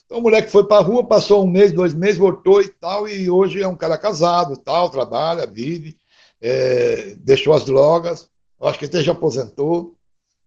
Então 0.06 0.18
o 0.18 0.22
moleque 0.22 0.50
foi 0.50 0.66
para 0.66 0.78
a 0.78 0.82
rua, 0.82 1.06
passou 1.06 1.44
um 1.44 1.46
mês, 1.46 1.72
dois 1.72 1.92
meses, 1.92 2.16
voltou 2.16 2.62
e 2.62 2.68
tal, 2.68 3.06
e 3.06 3.28
hoje 3.28 3.62
é 3.62 3.68
um 3.68 3.76
cara 3.76 3.98
casado, 3.98 4.56
tal, 4.56 4.88
trabalha, 4.88 5.46
vive, 5.46 5.98
é, 6.40 7.14
deixou 7.18 7.52
as 7.52 7.64
drogas, 7.64 8.28
acho 8.60 8.78
que 8.78 8.86
até 8.86 9.02
já 9.02 9.12
aposentou. 9.12 9.94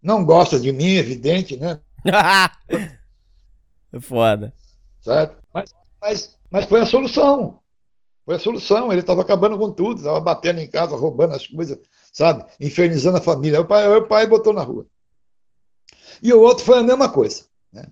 Não 0.01 0.25
gosta 0.25 0.59
de 0.59 0.71
mim, 0.71 0.95
evidente, 0.95 1.57
né? 1.57 1.79
É 3.93 3.99
foda. 3.99 4.53
Certo? 5.01 5.35
Mas, 5.53 5.73
mas, 6.01 6.37
mas 6.49 6.65
foi 6.65 6.79
a 6.79 6.85
solução. 6.85 7.59
Foi 8.25 8.35
a 8.35 8.39
solução. 8.39 8.89
Ele 8.89 9.01
estava 9.01 9.21
acabando 9.21 9.57
com 9.57 9.69
tudo, 9.69 9.97
estava 9.97 10.21
batendo 10.21 10.61
em 10.61 10.67
casa, 10.69 10.95
roubando 10.95 11.35
as 11.35 11.45
coisas, 11.45 11.77
sabe? 12.11 12.45
Infernizando 12.59 13.17
a 13.17 13.21
família. 13.21 13.61
O 13.61 13.65
pai, 13.65 13.87
o 13.87 14.07
pai 14.07 14.27
botou 14.27 14.53
na 14.53 14.61
rua. 14.61 14.85
E 16.21 16.31
o 16.33 16.39
outro 16.39 16.63
foi 16.63 16.79
a 16.79 16.83
mesma 16.83 17.09
coisa. 17.09 17.45
Né? 17.71 17.85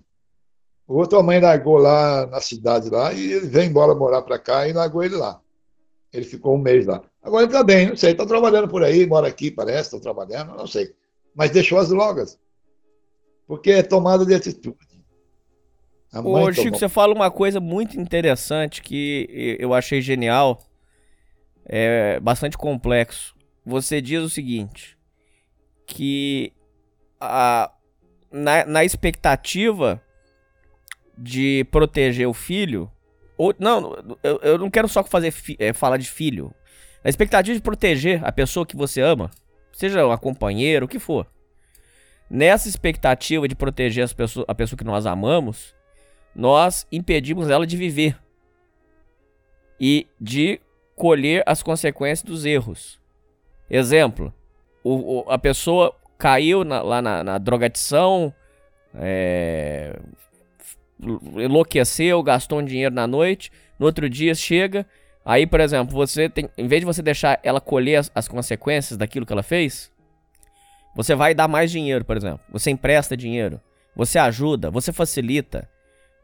O 0.86 0.96
outro, 0.96 1.18
a 1.18 1.22
mãe 1.22 1.40
largou 1.40 1.78
lá 1.78 2.26
na 2.26 2.40
cidade 2.40 2.90
lá 2.90 3.12
e 3.12 3.32
ele 3.32 3.46
veio 3.46 3.70
embora 3.70 3.94
morar 3.94 4.22
para 4.22 4.38
cá 4.38 4.68
e 4.68 4.72
largou 4.72 5.02
ele 5.02 5.16
lá. 5.16 5.40
Ele 6.12 6.24
ficou 6.24 6.54
um 6.54 6.58
mês 6.58 6.86
lá. 6.86 7.02
Agora 7.22 7.44
ele 7.44 7.52
está 7.52 7.62
bem, 7.62 7.88
não 7.88 7.96
sei, 7.96 8.12
está 8.12 8.26
trabalhando 8.26 8.68
por 8.68 8.82
aí, 8.82 9.06
mora 9.06 9.28
aqui, 9.28 9.50
parece, 9.50 9.94
está 9.94 10.00
trabalhando, 10.00 10.56
não 10.56 10.66
sei. 10.66 10.94
Mas 11.34 11.50
deixou 11.50 11.78
as 11.78 11.88
drogas. 11.88 12.38
Porque 13.46 13.70
é 13.70 13.82
tomada 13.82 14.24
de 14.24 14.34
atitude. 14.34 14.78
Ô, 16.12 16.52
Chico, 16.52 16.76
você 16.76 16.88
fala 16.88 17.14
uma 17.14 17.30
coisa 17.30 17.60
muito 17.60 18.00
interessante 18.00 18.82
que 18.82 19.56
eu 19.60 19.72
achei 19.72 20.00
genial, 20.02 20.60
é 21.64 22.18
bastante 22.18 22.58
complexo. 22.58 23.34
Você 23.70 24.00
diz 24.00 24.20
o 24.20 24.28
seguinte, 24.28 24.98
que 25.86 26.52
a, 27.20 27.72
na, 28.30 28.66
na 28.66 28.84
expectativa 28.84 30.02
de 31.16 31.64
proteger 31.70 32.26
o 32.26 32.34
filho, 32.34 32.90
ou, 33.38 33.54
não, 33.60 33.94
eu, 34.24 34.40
eu 34.42 34.58
não 34.58 34.68
quero 34.68 34.88
só 34.88 35.04
fazer 35.04 35.30
fi, 35.30 35.56
é, 35.60 35.72
falar 35.72 35.98
de 35.98 36.10
filho, 36.10 36.52
na 37.04 37.10
expectativa 37.10 37.54
de 37.54 37.62
proteger 37.62 38.24
a 38.24 38.32
pessoa 38.32 38.66
que 38.66 38.76
você 38.76 39.00
ama, 39.00 39.30
seja 39.72 40.04
uma 40.04 40.18
companheira, 40.18 40.84
o 40.84 40.88
que 40.88 40.98
for. 40.98 41.24
Nessa 42.28 42.68
expectativa 42.68 43.46
de 43.46 43.54
proteger 43.54 44.02
as 44.02 44.12
pessoas, 44.12 44.46
a 44.48 44.54
pessoa 44.54 44.76
que 44.76 44.84
nós 44.84 45.06
amamos, 45.06 45.76
nós 46.34 46.88
impedimos 46.90 47.48
ela 47.48 47.64
de 47.64 47.76
viver 47.76 48.18
e 49.80 50.08
de 50.20 50.60
colher 50.96 51.44
as 51.46 51.62
consequências 51.62 52.22
dos 52.22 52.44
erros. 52.44 52.99
Exemplo: 53.70 54.34
o, 54.82 55.20
o, 55.20 55.30
a 55.30 55.38
pessoa 55.38 55.94
caiu 56.18 56.64
na, 56.64 56.82
lá 56.82 57.00
na, 57.00 57.24
na 57.24 57.38
drogadição, 57.38 58.34
é, 58.94 59.96
enlouqueceu, 61.36 62.22
gastou 62.22 62.58
um 62.58 62.64
dinheiro 62.64 62.94
na 62.94 63.06
noite, 63.06 63.50
no 63.78 63.86
outro 63.86 64.08
dia 64.10 64.34
chega, 64.34 64.86
aí, 65.24 65.46
por 65.46 65.60
exemplo, 65.60 65.94
você 65.94 66.28
tem, 66.28 66.48
em 66.58 66.66
vez 66.66 66.80
de 66.80 66.86
você 66.86 67.02
deixar 67.02 67.38
ela 67.42 67.60
colher 67.60 67.96
as, 67.96 68.10
as 68.14 68.28
consequências 68.28 68.98
daquilo 68.98 69.24
que 69.24 69.32
ela 69.32 69.42
fez, 69.42 69.90
você 70.94 71.14
vai 71.14 71.34
dar 71.34 71.48
mais 71.48 71.70
dinheiro, 71.70 72.04
por 72.04 72.16
exemplo. 72.16 72.40
Você 72.50 72.70
empresta 72.70 73.16
dinheiro, 73.16 73.60
você 73.94 74.18
ajuda, 74.18 74.70
você 74.70 74.92
facilita, 74.92 75.68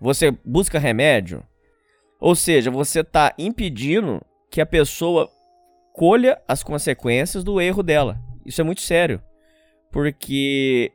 você 0.00 0.30
busca 0.44 0.78
remédio. 0.78 1.42
Ou 2.18 2.34
seja, 2.34 2.70
você 2.70 3.00
está 3.00 3.32
impedindo 3.38 4.20
que 4.50 4.60
a 4.60 4.66
pessoa 4.66 5.30
colha 5.96 6.38
as 6.46 6.62
consequências 6.62 7.42
do 7.42 7.58
erro 7.58 7.82
dela. 7.82 8.20
Isso 8.44 8.60
é 8.60 8.64
muito 8.64 8.82
sério. 8.82 9.20
Porque 9.90 10.92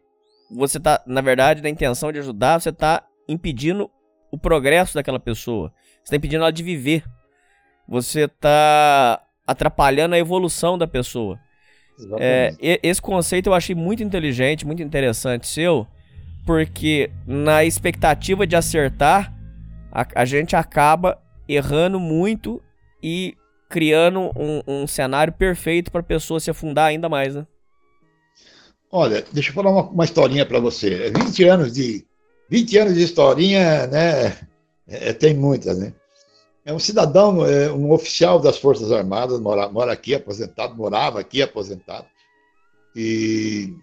você 0.55 0.77
está, 0.77 1.01
na 1.07 1.21
verdade, 1.21 1.63
na 1.63 1.69
intenção 1.69 2.11
de 2.11 2.19
ajudar, 2.19 2.61
você 2.61 2.69
está 2.69 3.03
impedindo 3.27 3.89
o 4.31 4.37
progresso 4.37 4.93
daquela 4.93 5.19
pessoa. 5.19 5.73
Você 5.95 6.03
está 6.03 6.15
impedindo 6.17 6.43
ela 6.43 6.53
de 6.53 6.61
viver. 6.61 7.03
Você 7.87 8.25
está 8.25 9.23
atrapalhando 9.45 10.13
a 10.13 10.19
evolução 10.19 10.77
da 10.77 10.87
pessoa. 10.87 11.39
É, 12.19 12.53
esse 12.61 13.01
conceito 13.01 13.47
eu 13.47 13.53
achei 13.55 13.75
muito 13.75 14.03
inteligente, 14.03 14.65
muito 14.65 14.83
interessante 14.83 15.47
seu, 15.47 15.85
porque 16.45 17.11
na 17.25 17.65
expectativa 17.65 18.45
de 18.45 18.55
acertar, 18.55 19.33
a, 19.91 20.05
a 20.15 20.25
gente 20.25 20.55
acaba 20.55 21.19
errando 21.47 21.99
muito 21.99 22.61
e 23.03 23.35
criando 23.71 24.31
um, 24.35 24.61
um 24.67 24.85
cenário 24.85 25.31
perfeito 25.33 25.89
para 25.89 26.01
a 26.01 26.03
pessoa 26.03 26.39
se 26.39 26.51
afundar 26.51 26.89
ainda 26.89 27.07
mais, 27.07 27.33
né? 27.33 27.47
Olha, 28.91 29.23
deixa 29.31 29.49
eu 29.49 29.53
falar 29.53 29.71
uma, 29.71 29.83
uma 29.83 30.03
historinha 30.03 30.45
para 30.45 30.59
você. 30.59 31.09
20 31.09 31.43
anos 31.45 31.73
de 31.73 32.05
20 32.49 32.77
anos 32.77 32.95
de 32.95 33.03
historinha, 33.03 33.87
né? 33.87 34.25
É, 34.85 35.09
é, 35.09 35.13
tem 35.13 35.33
muitas, 35.33 35.79
né? 35.79 35.93
É 36.65 36.73
um 36.73 36.79
cidadão, 36.79 37.45
é 37.45 37.71
um 37.71 37.91
oficial 37.91 38.39
das 38.39 38.57
Forças 38.57 38.91
Armadas, 38.91 39.39
mora, 39.39 39.69
mora 39.69 39.93
aqui 39.93 40.13
aposentado, 40.13 40.75
morava 40.75 41.21
aqui 41.21 41.41
aposentado. 41.41 42.05
E, 42.93 43.73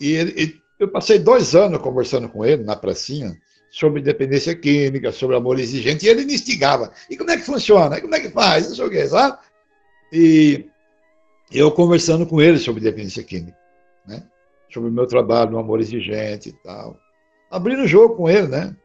e 0.00 0.12
ele, 0.12 0.32
ele, 0.34 0.60
eu 0.80 0.88
passei 0.88 1.18
dois 1.18 1.54
anos 1.54 1.80
conversando 1.82 2.28
com 2.28 2.44
ele 2.44 2.64
na 2.64 2.74
pracinha 2.74 3.38
sobre 3.78 4.02
dependência 4.02 4.56
química, 4.56 5.12
sobre 5.12 5.36
amor 5.36 5.60
exigente, 5.60 6.04
e 6.04 6.08
ele 6.08 6.24
me 6.24 6.34
instigava. 6.34 6.90
E 7.08 7.16
como 7.16 7.30
é 7.30 7.36
que 7.36 7.44
funciona? 7.44 7.96
E 7.96 8.00
como 8.00 8.12
é 8.16 8.18
que 8.20 8.28
faz? 8.28 8.68
Não 8.68 8.74
sei 8.74 8.84
o 8.84 8.90
quê, 8.90 9.06
sabe? 9.06 9.38
E 10.12 10.66
eu 11.52 11.70
conversando 11.70 12.26
com 12.26 12.42
ele 12.42 12.58
sobre 12.58 12.80
dependência 12.80 13.22
química, 13.22 13.56
né? 14.04 14.24
sobre 14.68 14.88
o 14.88 14.92
meu 14.92 15.06
trabalho 15.06 15.52
no 15.52 15.58
Amor 15.60 15.80
Exigente 15.80 16.48
e 16.48 16.52
tal. 16.52 16.98
Abrindo 17.48 17.82
o 17.82 17.86
jogo 17.86 18.16
com 18.16 18.28
ele, 18.28 18.48
né? 18.48 18.76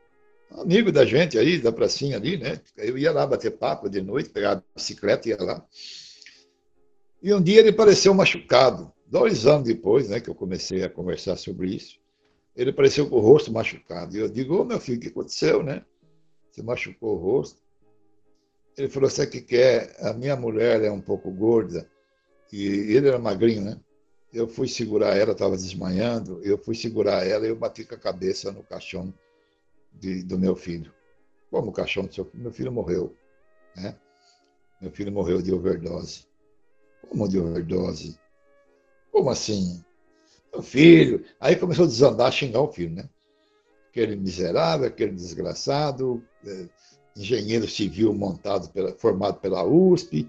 Amigo 0.51 0.91
da 0.91 1.03
gente 1.03 1.39
aí, 1.39 1.57
da 1.57 1.71
pracinha 1.71 2.17
ali, 2.17 2.37
né? 2.37 2.61
Eu 2.77 2.95
ia 2.95 3.11
lá 3.11 3.25
bater 3.25 3.49
papo 3.49 3.89
de 3.89 3.99
noite, 3.99 4.29
pegar 4.29 4.51
a 4.51 4.63
bicicleta 4.75 5.27
e 5.27 5.31
ia 5.31 5.41
lá. 5.41 5.65
E 7.23 7.33
um 7.33 7.41
dia 7.41 7.61
ele 7.61 7.73
pareceu 7.73 8.13
machucado. 8.13 8.93
Dois 9.07 9.47
anos 9.47 9.67
depois, 9.67 10.09
né, 10.09 10.19
que 10.19 10.29
eu 10.29 10.35
comecei 10.35 10.83
a 10.83 10.89
conversar 10.89 11.35
sobre 11.35 11.75
isso, 11.75 11.97
ele 12.55 12.69
apareceu 12.69 13.09
com 13.09 13.15
o 13.15 13.19
rosto 13.19 13.51
machucado. 13.51 14.15
E 14.15 14.19
eu 14.19 14.30
digo, 14.30 14.55
ô 14.55 14.61
oh, 14.61 14.65
meu 14.65 14.80
filho, 14.80 14.97
o 14.97 15.01
que 15.01 15.07
aconteceu, 15.09 15.63
né? 15.63 15.84
Você 16.51 16.61
machucou 16.61 17.15
o 17.15 17.19
rosto. 17.19 17.59
Ele 18.77 18.89
falou, 18.89 19.09
o 19.09 19.30
que, 19.30 19.41
que 19.41 19.57
é? 19.57 19.95
A 19.99 20.13
minha 20.13 20.35
mulher 20.35 20.84
é 20.84 20.91
um 20.91 21.01
pouco 21.01 21.31
gorda, 21.31 21.89
e 22.51 22.95
ele 22.95 23.07
era 23.07 23.17
magrinho, 23.17 23.63
né? 23.63 23.80
Eu 24.31 24.47
fui 24.47 24.67
segurar 24.67 25.15
ela, 25.15 25.31
estava 25.31 25.55
desmanhando, 25.55 26.39
eu 26.43 26.57
fui 26.57 26.75
segurar 26.75 27.25
ela 27.25 27.45
e 27.45 27.49
eu 27.49 27.55
bati 27.55 27.84
com 27.84 27.95
a 27.95 27.99
cabeça 27.99 28.51
no 28.51 28.63
caixão 28.63 29.13
de, 29.91 30.23
do 30.23 30.38
meu 30.38 30.55
filho. 30.55 30.93
Como 31.49 31.69
o 31.69 31.73
caixão 31.73 32.05
do 32.05 32.13
seu 32.13 32.25
filho? 32.25 32.43
Meu 32.43 32.51
filho 32.51 32.71
morreu. 32.71 33.15
Né? 33.75 33.95
Meu 34.80 34.91
filho 34.91 35.11
morreu 35.11 35.41
de 35.41 35.53
overdose. 35.53 36.27
Como 37.07 37.27
de 37.27 37.39
overdose? 37.39 38.19
Como 39.11 39.30
assim? 39.30 39.84
O 40.53 40.61
filho. 40.61 41.23
Aí 41.39 41.55
começou 41.55 41.85
a 41.85 41.88
desandar, 41.88 42.27
a 42.27 42.31
xingar 42.31 42.61
o 42.61 42.71
filho, 42.71 42.95
né? 42.95 43.09
Aquele 43.89 44.15
miserável, 44.15 44.88
aquele 44.88 45.11
desgraçado, 45.11 46.23
é, 46.45 46.67
engenheiro 47.15 47.67
civil 47.67 48.13
montado 48.13 48.69
pela, 48.69 48.93
formado 48.93 49.39
pela 49.39 49.63
USP, 49.63 50.27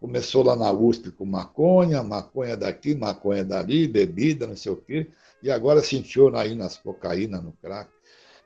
começou 0.00 0.42
lá 0.42 0.56
na 0.56 0.72
USP 0.72 1.10
com 1.10 1.24
maconha, 1.24 2.02
maconha 2.02 2.56
daqui, 2.56 2.94
maconha 2.94 3.44
dali, 3.44 3.86
bebida, 3.86 4.46
não 4.46 4.56
sei 4.56 4.72
o 4.72 4.76
quê, 4.76 5.06
e 5.42 5.50
agora 5.50 5.80
se 5.80 5.96
enfiou 5.96 6.34
aí 6.36 6.54
nas 6.54 6.76
cocaína, 6.76 7.40
no 7.40 7.52
crack. 7.52 7.90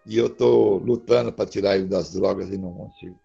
E 0.04 0.16
eu 0.16 0.26
estou 0.26 0.78
lutando 0.78 1.32
para 1.32 1.48
tirar 1.48 1.76
ele 1.76 1.86
das 1.86 2.12
drogas 2.12 2.48
e 2.50 2.58
não 2.58 2.72
consigo. 2.72 3.18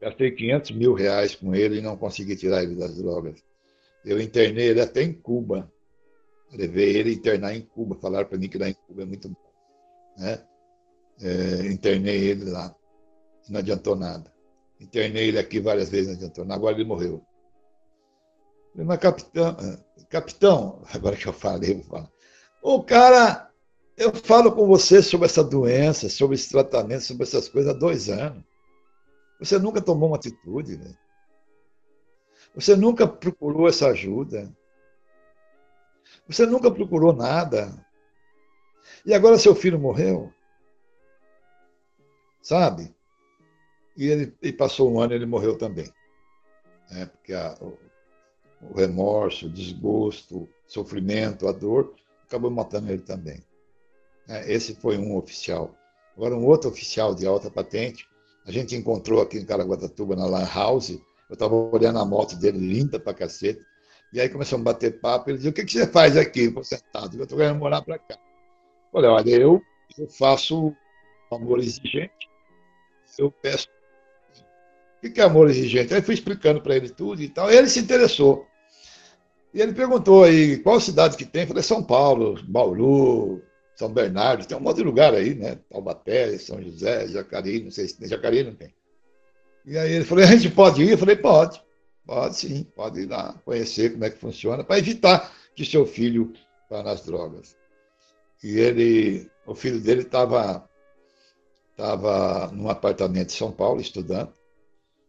Gastei 0.00 0.30
500 0.30 0.70
mil 0.72 0.92
reais 0.92 1.34
com 1.34 1.54
ele 1.54 1.78
e 1.78 1.82
não 1.82 1.96
consegui 1.96 2.34
tirar 2.34 2.62
ele 2.62 2.74
das 2.74 2.96
drogas. 2.96 3.42
Eu 4.04 4.20
internei 4.20 4.68
ele 4.68 4.80
até 4.80 5.02
em 5.02 5.12
Cuba. 5.12 5.70
Levei 6.52 6.96
ele 6.96 7.14
internar 7.14 7.54
em 7.54 7.62
Cuba. 7.62 7.96
Falaram 7.96 8.28
para 8.28 8.38
mim 8.38 8.48
que 8.48 8.58
lá 8.58 8.68
em 8.68 8.74
Cuba 8.74 9.02
é 9.02 9.06
muito 9.06 9.28
bom. 9.28 9.52
Né? 10.18 10.42
É, 11.20 11.66
internei 11.66 12.28
ele 12.28 12.50
lá. 12.50 12.74
Não 13.48 13.60
adiantou 13.60 13.96
nada. 13.96 14.32
Internei 14.80 15.28
ele 15.28 15.38
aqui 15.38 15.60
várias 15.60 15.88
vezes, 15.88 16.08
não 16.08 16.14
adiantou 16.14 16.44
nada. 16.44 16.58
Agora 16.58 16.74
ele 16.74 16.84
morreu. 16.84 17.24
Falei, 18.72 18.86
mas 18.86 18.98
capitão, 18.98 19.56
capitão, 20.08 20.82
agora 20.92 21.16
que 21.16 21.26
eu 21.26 21.32
falei, 21.32 21.72
eu 21.72 21.76
vou 21.76 21.84
falar. 21.84 22.10
O 22.62 22.82
cara, 22.82 23.50
eu 23.96 24.14
falo 24.14 24.52
com 24.52 24.66
você 24.66 25.02
sobre 25.02 25.26
essa 25.26 25.42
doença, 25.42 26.08
sobre 26.08 26.34
esse 26.34 26.50
tratamento, 26.50 27.02
sobre 27.02 27.22
essas 27.22 27.48
coisas 27.48 27.74
há 27.74 27.78
dois 27.78 28.08
anos. 28.08 28.44
Você 29.38 29.58
nunca 29.58 29.80
tomou 29.80 30.10
uma 30.10 30.16
atitude, 30.16 30.76
né? 30.76 30.94
Você 32.54 32.74
nunca 32.74 33.06
procurou 33.06 33.68
essa 33.68 33.88
ajuda. 33.88 34.50
Você 36.28 36.44
nunca 36.46 36.70
procurou 36.70 37.12
nada. 37.12 37.72
E 39.04 39.14
agora 39.14 39.38
seu 39.38 39.54
filho 39.54 39.78
morreu. 39.78 40.32
Sabe? 42.42 42.94
E 43.96 44.06
ele 44.06 44.36
e 44.42 44.52
passou 44.52 44.92
um 44.92 45.00
ano 45.00 45.12
e 45.12 45.16
ele 45.16 45.26
morreu 45.26 45.56
também. 45.56 45.90
É, 46.90 47.06
porque 47.06 47.32
a, 47.32 47.56
o, 47.60 47.78
o 48.62 48.74
remorso, 48.74 49.46
o 49.46 49.50
desgosto, 49.50 50.42
o 50.42 50.48
sofrimento, 50.66 51.48
a 51.48 51.52
dor, 51.52 51.94
acabou 52.26 52.50
matando 52.50 52.92
ele 52.92 53.02
também. 53.02 53.42
É, 54.28 54.52
esse 54.52 54.74
foi 54.74 54.98
um 54.98 55.16
oficial. 55.16 55.74
Agora, 56.16 56.34
um 56.34 56.44
outro 56.44 56.70
oficial 56.70 57.14
de 57.14 57.26
alta 57.26 57.50
patente, 57.50 58.08
a 58.44 58.50
gente 58.50 58.74
encontrou 58.74 59.20
aqui 59.20 59.38
em 59.38 59.44
Caraguatatuba, 59.44 60.16
na 60.16 60.26
Lan 60.26 60.46
House, 60.46 60.90
eu 60.90 61.34
estava 61.34 61.54
olhando 61.54 61.98
a 61.98 62.04
moto 62.04 62.36
dele, 62.36 62.58
linda 62.58 62.98
pra 62.98 63.12
cacete. 63.12 63.60
E 64.16 64.20
aí 64.20 64.30
começamos 64.30 64.66
a 64.66 64.72
bater 64.72 64.98
papo. 64.98 65.28
Ele 65.28 65.36
disse: 65.36 65.50
O 65.50 65.52
que, 65.52 65.62
que 65.62 65.72
você 65.72 65.86
faz 65.86 66.16
aqui? 66.16 66.50
Sentado. 66.62 67.18
Eu 67.18 67.24
estou 67.24 67.36
querendo 67.36 67.58
morar 67.58 67.82
para 67.82 67.98
cá. 67.98 68.14
Eu 68.14 68.90
falei: 68.90 69.10
Olha, 69.10 69.30
eu, 69.30 69.62
eu 69.98 70.08
faço 70.08 70.74
amor 71.30 71.58
exigente. 71.58 72.10
Eu 73.18 73.30
peço. 73.30 73.68
O 75.04 75.10
que 75.10 75.20
é 75.20 75.24
amor 75.24 75.50
exigente? 75.50 75.92
Aí 75.92 76.00
fui 76.00 76.14
explicando 76.14 76.62
para 76.62 76.74
ele 76.74 76.88
tudo 76.88 77.20
e 77.20 77.28
tal. 77.28 77.52
E 77.52 77.56
ele 77.56 77.68
se 77.68 77.78
interessou. 77.78 78.46
E 79.52 79.60
ele 79.60 79.74
perguntou 79.74 80.24
aí 80.24 80.56
qual 80.60 80.80
cidade 80.80 81.14
que 81.18 81.26
tem. 81.26 81.42
Eu 81.42 81.48
falei: 81.48 81.62
São 81.62 81.82
Paulo, 81.82 82.42
Bauru, 82.48 83.42
São 83.74 83.92
Bernardo. 83.92 84.46
Tem 84.46 84.56
um 84.56 84.60
monte 84.60 84.78
de 84.78 84.84
lugar 84.84 85.12
aí, 85.12 85.34
né? 85.34 85.58
Taubaté, 85.68 86.38
São 86.38 86.62
José, 86.62 87.06
Jacareí. 87.08 87.62
Não 87.62 87.70
sei 87.70 87.86
se 87.86 87.98
tem. 87.98 88.08
Jacareí 88.08 88.42
não 88.44 88.54
tem. 88.54 88.74
E 89.66 89.76
aí 89.76 89.92
ele 89.92 90.06
falou, 90.06 90.24
a 90.24 90.26
gente 90.28 90.48
pode 90.48 90.82
ir? 90.82 90.92
Eu 90.92 90.98
falei, 90.98 91.16
pode. 91.16 91.65
Pode 92.06 92.36
sim, 92.36 92.64
pode 92.76 93.00
ir 93.00 93.06
lá 93.06 93.34
conhecer 93.44 93.92
como 93.92 94.04
é 94.04 94.10
que 94.10 94.18
funciona, 94.18 94.62
para 94.62 94.78
evitar 94.78 95.32
que 95.54 95.64
seu 95.64 95.84
filho 95.84 96.32
vá 96.70 96.82
nas 96.82 97.04
drogas. 97.04 97.56
E 98.42 98.58
ele, 98.58 99.30
o 99.44 99.54
filho 99.54 99.80
dele 99.80 100.02
estava 100.02 100.68
estava 101.70 102.50
num 102.52 102.70
apartamento 102.70 103.32
em 103.32 103.36
São 103.36 103.52
Paulo, 103.52 103.80
estudando, 103.80 104.32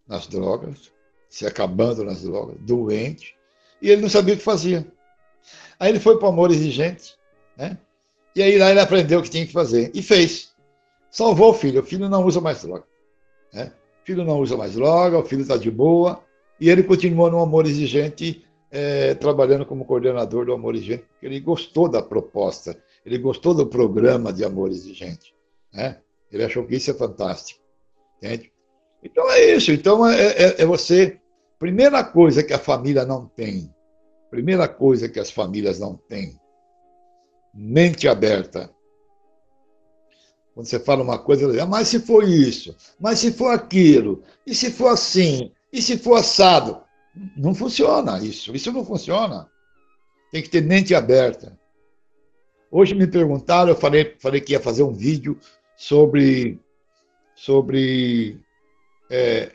nas 0.05 0.27
drogas, 0.27 0.91
se 1.29 1.45
acabando 1.45 2.03
nas 2.03 2.23
drogas, 2.23 2.57
doente, 2.59 3.37
e 3.81 3.89
ele 3.89 4.01
não 4.01 4.09
sabia 4.09 4.33
o 4.33 4.37
que 4.37 4.43
fazia. 4.43 4.85
Aí 5.79 5.89
ele 5.89 5.99
foi 5.99 6.17
para 6.17 6.25
o 6.25 6.31
amor 6.31 6.51
exigente, 6.51 7.15
né? 7.55 7.77
E 8.35 8.41
aí 8.41 8.57
lá 8.57 8.69
ele 8.69 8.79
aprendeu 8.81 9.19
o 9.19 9.23
que 9.23 9.29
tinha 9.29 9.45
que 9.45 9.53
fazer, 9.53 9.91
e 9.93 10.01
fez. 10.01 10.53
Salvou 11.09 11.51
o 11.51 11.53
filho, 11.53 11.81
o 11.81 11.85
filho 11.85 12.09
não 12.09 12.25
usa 12.25 12.41
mais 12.41 12.61
droga. 12.63 12.85
Né? 13.53 13.71
filho 14.03 14.23
não 14.23 14.39
usa 14.39 14.55
mais 14.55 14.73
droga, 14.73 15.19
o 15.19 15.25
filho 15.25 15.41
está 15.41 15.57
de 15.57 15.69
boa, 15.69 16.23
e 16.59 16.69
ele 16.69 16.83
continua 16.83 17.29
no 17.29 17.39
Amor 17.39 17.65
Exigente, 17.65 18.45
é, 18.69 19.13
trabalhando 19.15 19.65
como 19.65 19.85
coordenador 19.85 20.45
do 20.45 20.53
Amor 20.53 20.75
Exigente, 20.75 21.05
porque 21.09 21.25
ele 21.25 21.39
gostou 21.39 21.87
da 21.87 22.01
proposta, 22.01 22.77
ele 23.05 23.17
gostou 23.17 23.53
do 23.53 23.67
programa 23.67 24.33
de 24.33 24.43
Amor 24.43 24.69
Exigente. 24.69 25.33
Né? 25.73 25.99
Ele 26.31 26.43
achou 26.43 26.65
que 26.65 26.75
isso 26.75 26.91
é 26.91 26.93
fantástico. 26.93 27.61
Entende? 28.17 28.51
Então 29.03 29.29
é 29.31 29.55
isso. 29.55 29.71
Então 29.71 30.07
é, 30.07 30.27
é, 30.27 30.61
é 30.61 30.65
você. 30.65 31.19
Primeira 31.59 32.03
coisa 32.03 32.43
que 32.43 32.53
a 32.53 32.59
família 32.59 33.03
não 33.03 33.25
tem, 33.25 33.73
primeira 34.29 34.67
coisa 34.67 35.09
que 35.09 35.19
as 35.19 35.31
famílias 35.31 35.79
não 35.79 35.95
têm, 35.95 36.39
mente 37.51 38.07
aberta. 38.07 38.69
Quando 40.53 40.67
você 40.67 40.79
fala 40.79 41.03
uma 41.03 41.17
coisa, 41.17 41.63
ah, 41.63 41.65
mas 41.65 41.87
se 41.87 41.99
for 41.99 42.23
isso, 42.23 42.75
mas 42.99 43.19
se 43.19 43.31
for 43.31 43.49
aquilo, 43.49 44.23
e 44.45 44.53
se 44.53 44.71
for 44.71 44.89
assim, 44.89 45.51
e 45.77 45.81
se 45.81 45.97
for 45.97 46.15
assado. 46.15 46.81
Não 47.35 47.53
funciona 47.53 48.19
isso, 48.19 48.55
isso 48.55 48.71
não 48.71 48.83
funciona. 48.83 49.49
Tem 50.31 50.41
que 50.41 50.49
ter 50.49 50.61
mente 50.61 50.93
aberta. 50.93 51.57
Hoje 52.69 52.95
me 52.95 53.07
perguntaram, 53.07 53.69
eu 53.69 53.75
falei, 53.75 54.15
falei 54.19 54.41
que 54.41 54.53
ia 54.53 54.59
fazer 54.59 54.83
um 54.83 54.93
vídeo 54.93 55.39
sobre, 55.75 56.59
sobre 57.35 58.39
é, 59.09 59.51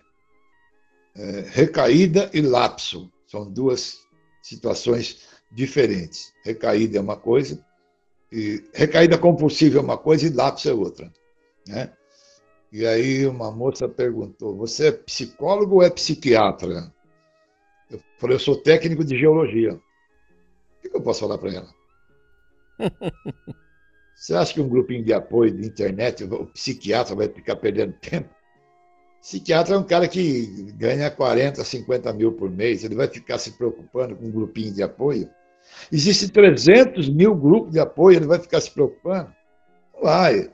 é, 1.14 1.44
recaída 1.50 2.30
e 2.32 2.40
lapso. 2.40 3.10
São 3.26 3.50
duas 3.50 3.98
situações 4.42 5.28
diferentes. 5.50 6.32
Recaída 6.44 6.98
é 6.98 7.00
uma 7.00 7.16
coisa, 7.16 7.64
e 8.30 8.64
recaída 8.72 9.18
compulsiva 9.18 9.78
é 9.78 9.82
uma 9.82 9.98
coisa 9.98 10.26
e 10.26 10.30
lápis 10.30 10.66
é 10.66 10.72
outra. 10.72 11.12
Né? 11.66 11.92
E 12.72 12.86
aí 12.86 13.26
uma 13.26 13.52
moça 13.52 13.86
perguntou: 13.86 14.56
Você 14.56 14.88
é 14.88 14.92
psicólogo 14.92 15.76
ou 15.76 15.82
é 15.82 15.90
psiquiatra? 15.90 16.90
Eu 17.90 18.00
falei: 18.18 18.36
Eu 18.36 18.40
sou 18.40 18.56
técnico 18.56 19.04
de 19.04 19.18
geologia. 19.18 19.74
O 19.74 19.80
que 20.80 20.96
eu 20.96 21.02
posso 21.02 21.20
falar 21.20 21.36
para 21.36 21.52
ela? 21.52 21.68
Você 24.14 24.34
acha 24.34 24.54
que 24.54 24.60
um 24.60 24.68
grupinho 24.68 25.04
de 25.04 25.12
apoio 25.12 25.50
de 25.50 25.66
internet, 25.66 26.22
o 26.22 26.46
psiquiatra 26.46 27.14
vai 27.14 27.28
ficar 27.28 27.56
perdendo 27.56 27.92
tempo? 27.94 28.30
Psiquiatra 29.20 29.74
é 29.74 29.78
um 29.78 29.84
cara 29.84 30.06
que 30.06 30.72
ganha 30.76 31.10
40, 31.10 31.62
50 31.64 32.12
mil 32.12 32.32
por 32.32 32.48
mês, 32.48 32.84
ele 32.84 32.94
vai 32.94 33.08
ficar 33.08 33.38
se 33.38 33.52
preocupando 33.52 34.14
com 34.14 34.26
um 34.26 34.30
grupinho 34.30 34.72
de 34.72 34.82
apoio? 34.82 35.28
Existem 35.90 36.28
300 36.28 37.08
mil 37.08 37.34
grupos 37.34 37.72
de 37.72 37.80
apoio, 37.80 38.18
ele 38.18 38.26
vai 38.26 38.38
ficar 38.38 38.60
se 38.60 38.70
preocupando? 38.70 39.32
Não 39.94 40.02
vai. 40.02 40.50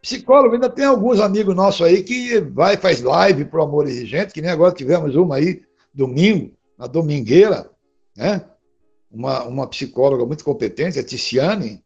Psicólogo, 0.00 0.54
ainda 0.54 0.70
tem 0.70 0.84
alguns 0.84 1.20
amigos 1.20 1.54
nossos 1.54 1.86
aí 1.86 2.02
que 2.02 2.40
vai 2.40 2.76
faz 2.76 3.02
live 3.02 3.44
pro 3.44 3.62
Amor 3.62 3.86
Exigente, 3.86 4.32
que 4.32 4.40
nem 4.40 4.50
agora 4.50 4.74
tivemos 4.74 5.14
uma 5.14 5.36
aí, 5.36 5.62
domingo, 5.92 6.52
na 6.78 6.86
Domingueira, 6.86 7.70
né? 8.16 8.44
Uma, 9.10 9.44
uma 9.44 9.66
psicóloga 9.66 10.24
muito 10.24 10.44
competente, 10.44 10.98
a 10.98 11.04
Ticiane, 11.04 11.84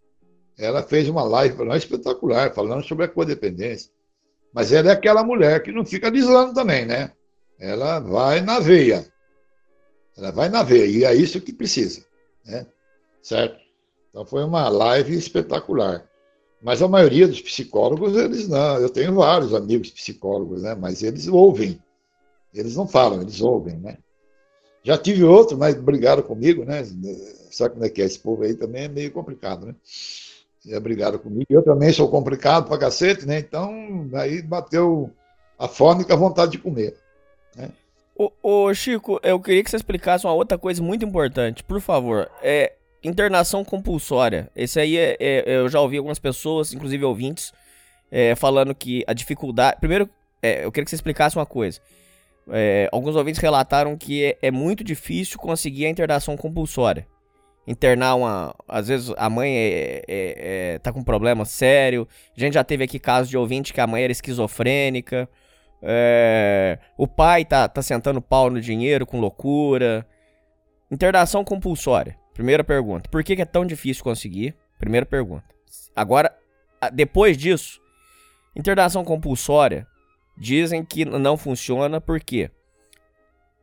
ela 0.58 0.82
fez 0.82 1.08
uma 1.08 1.24
live 1.24 1.56
para 1.56 1.64
nós 1.64 1.82
espetacular, 1.82 2.54
falando 2.54 2.84
sobre 2.84 3.06
a 3.06 3.08
codependência. 3.08 3.90
Mas 4.52 4.72
ela 4.72 4.90
é 4.90 4.92
aquela 4.92 5.24
mulher 5.24 5.62
que 5.62 5.72
não 5.72 5.84
fica 5.84 6.10
deslando 6.10 6.54
também, 6.54 6.84
né? 6.84 7.10
Ela 7.58 7.98
vai 7.98 8.40
na 8.40 8.60
veia. 8.60 9.04
Ela 10.16 10.30
vai 10.30 10.48
na 10.48 10.62
veia, 10.62 10.86
e 10.86 11.04
é 11.04 11.14
isso 11.14 11.40
que 11.40 11.52
precisa 11.52 12.04
né? 12.44 12.66
certo? 13.22 13.58
Então 14.10 14.24
foi 14.24 14.44
uma 14.44 14.68
live 14.68 15.16
espetacular. 15.16 16.08
Mas 16.64 16.80
a 16.80 16.88
maioria 16.88 17.28
dos 17.28 17.42
psicólogos, 17.42 18.16
eles 18.16 18.48
não. 18.48 18.78
Eu 18.78 18.88
tenho 18.88 19.14
vários 19.14 19.52
amigos 19.52 19.90
psicólogos, 19.90 20.62
né? 20.62 20.74
Mas 20.74 21.02
eles 21.02 21.28
ouvem. 21.28 21.78
Eles 22.54 22.74
não 22.74 22.88
falam, 22.88 23.20
eles 23.20 23.42
ouvem, 23.42 23.76
né? 23.76 23.98
Já 24.82 24.96
tive 24.96 25.24
outro, 25.24 25.58
mas 25.58 25.74
brigaram 25.74 26.22
comigo, 26.22 26.64
né? 26.64 26.82
Sabe 27.50 27.74
como 27.74 27.84
é 27.84 27.90
que 27.90 28.00
é? 28.00 28.06
Esse 28.06 28.18
povo 28.18 28.44
aí 28.44 28.54
também 28.54 28.84
é 28.84 28.88
meio 28.88 29.12
complicado, 29.12 29.66
né? 29.66 29.74
Já 30.64 30.80
brigaram 30.80 31.18
comigo. 31.18 31.44
Eu 31.50 31.62
também 31.62 31.92
sou 31.92 32.08
complicado 32.08 32.66
pra 32.66 32.78
cacete, 32.78 33.26
né? 33.26 33.40
Então, 33.40 34.08
aí 34.14 34.40
bateu 34.40 35.10
a 35.58 35.68
fome 35.68 36.02
com 36.02 36.14
a 36.14 36.16
vontade 36.16 36.52
de 36.52 36.58
comer. 36.58 36.96
Né? 37.54 37.70
Ô, 38.16 38.32
ô, 38.42 38.72
Chico, 38.72 39.20
eu 39.22 39.38
queria 39.38 39.62
que 39.62 39.68
você 39.68 39.76
explicasse 39.76 40.24
uma 40.24 40.32
outra 40.32 40.56
coisa 40.56 40.82
muito 40.82 41.04
importante, 41.04 41.62
por 41.62 41.80
favor. 41.82 42.30
É 42.42 42.72
internação 43.04 43.64
compulsória. 43.64 44.50
Esse 44.56 44.80
aí 44.80 44.96
é, 44.96 45.16
é 45.20 45.44
eu 45.46 45.68
já 45.68 45.80
ouvi 45.80 45.98
algumas 45.98 46.18
pessoas, 46.18 46.72
inclusive 46.72 47.04
ouvintes, 47.04 47.52
é, 48.10 48.34
falando 48.34 48.74
que 48.74 49.04
a 49.06 49.12
dificuldade. 49.12 49.78
Primeiro, 49.78 50.08
é, 50.42 50.64
eu 50.64 50.72
queria 50.72 50.84
que 50.84 50.90
você 50.90 50.96
explicasse 50.96 51.36
uma 51.36 51.46
coisa. 51.46 51.80
É, 52.50 52.88
alguns 52.92 53.16
ouvintes 53.16 53.40
relataram 53.40 53.96
que 53.96 54.24
é, 54.24 54.38
é, 54.42 54.50
muito 54.50 54.84
difícil 54.84 55.38
conseguir 55.38 55.86
a 55.86 55.90
internação 55.90 56.36
compulsória. 56.36 57.06
internar 57.66 58.14
uma. 58.14 58.54
Às 58.68 58.88
vezes 58.88 59.12
a 59.16 59.30
mãe 59.30 59.56
é, 59.56 60.02
é, 60.06 60.74
é, 60.76 60.78
tá 60.78 60.92
com 60.92 61.00
um 61.00 61.04
problema 61.04 61.44
sério. 61.44 62.06
A 62.36 62.40
gente 62.40 62.54
já 62.54 62.64
teve 62.64 62.84
aqui 62.84 62.98
casos 62.98 63.30
de 63.30 63.36
ouvinte 63.36 63.72
que 63.72 63.80
a 63.80 63.86
mãe 63.86 64.02
era 64.02 64.12
esquizofrênica. 64.12 65.28
É, 65.82 66.78
o 66.96 67.06
pai 67.06 67.44
tá, 67.44 67.68
tá 67.68 67.82
sentando 67.82 68.20
pau 68.20 68.50
no 68.50 68.60
dinheiro 68.60 69.06
com 69.06 69.20
loucura. 69.20 70.06
Internação 70.90 71.44
compulsória. 71.44 72.16
Primeira 72.34 72.64
pergunta. 72.64 73.08
Por 73.08 73.22
que, 73.22 73.36
que 73.36 73.42
é 73.42 73.46
tão 73.46 73.64
difícil 73.64 74.02
conseguir? 74.04 74.54
Primeira 74.78 75.06
pergunta. 75.06 75.44
Agora, 75.94 76.36
depois 76.92 77.38
disso, 77.38 77.80
internação 78.54 79.04
compulsória 79.04 79.86
dizem 80.36 80.84
que 80.84 81.04
não 81.04 81.36
funciona 81.36 82.00
porque 82.00 82.50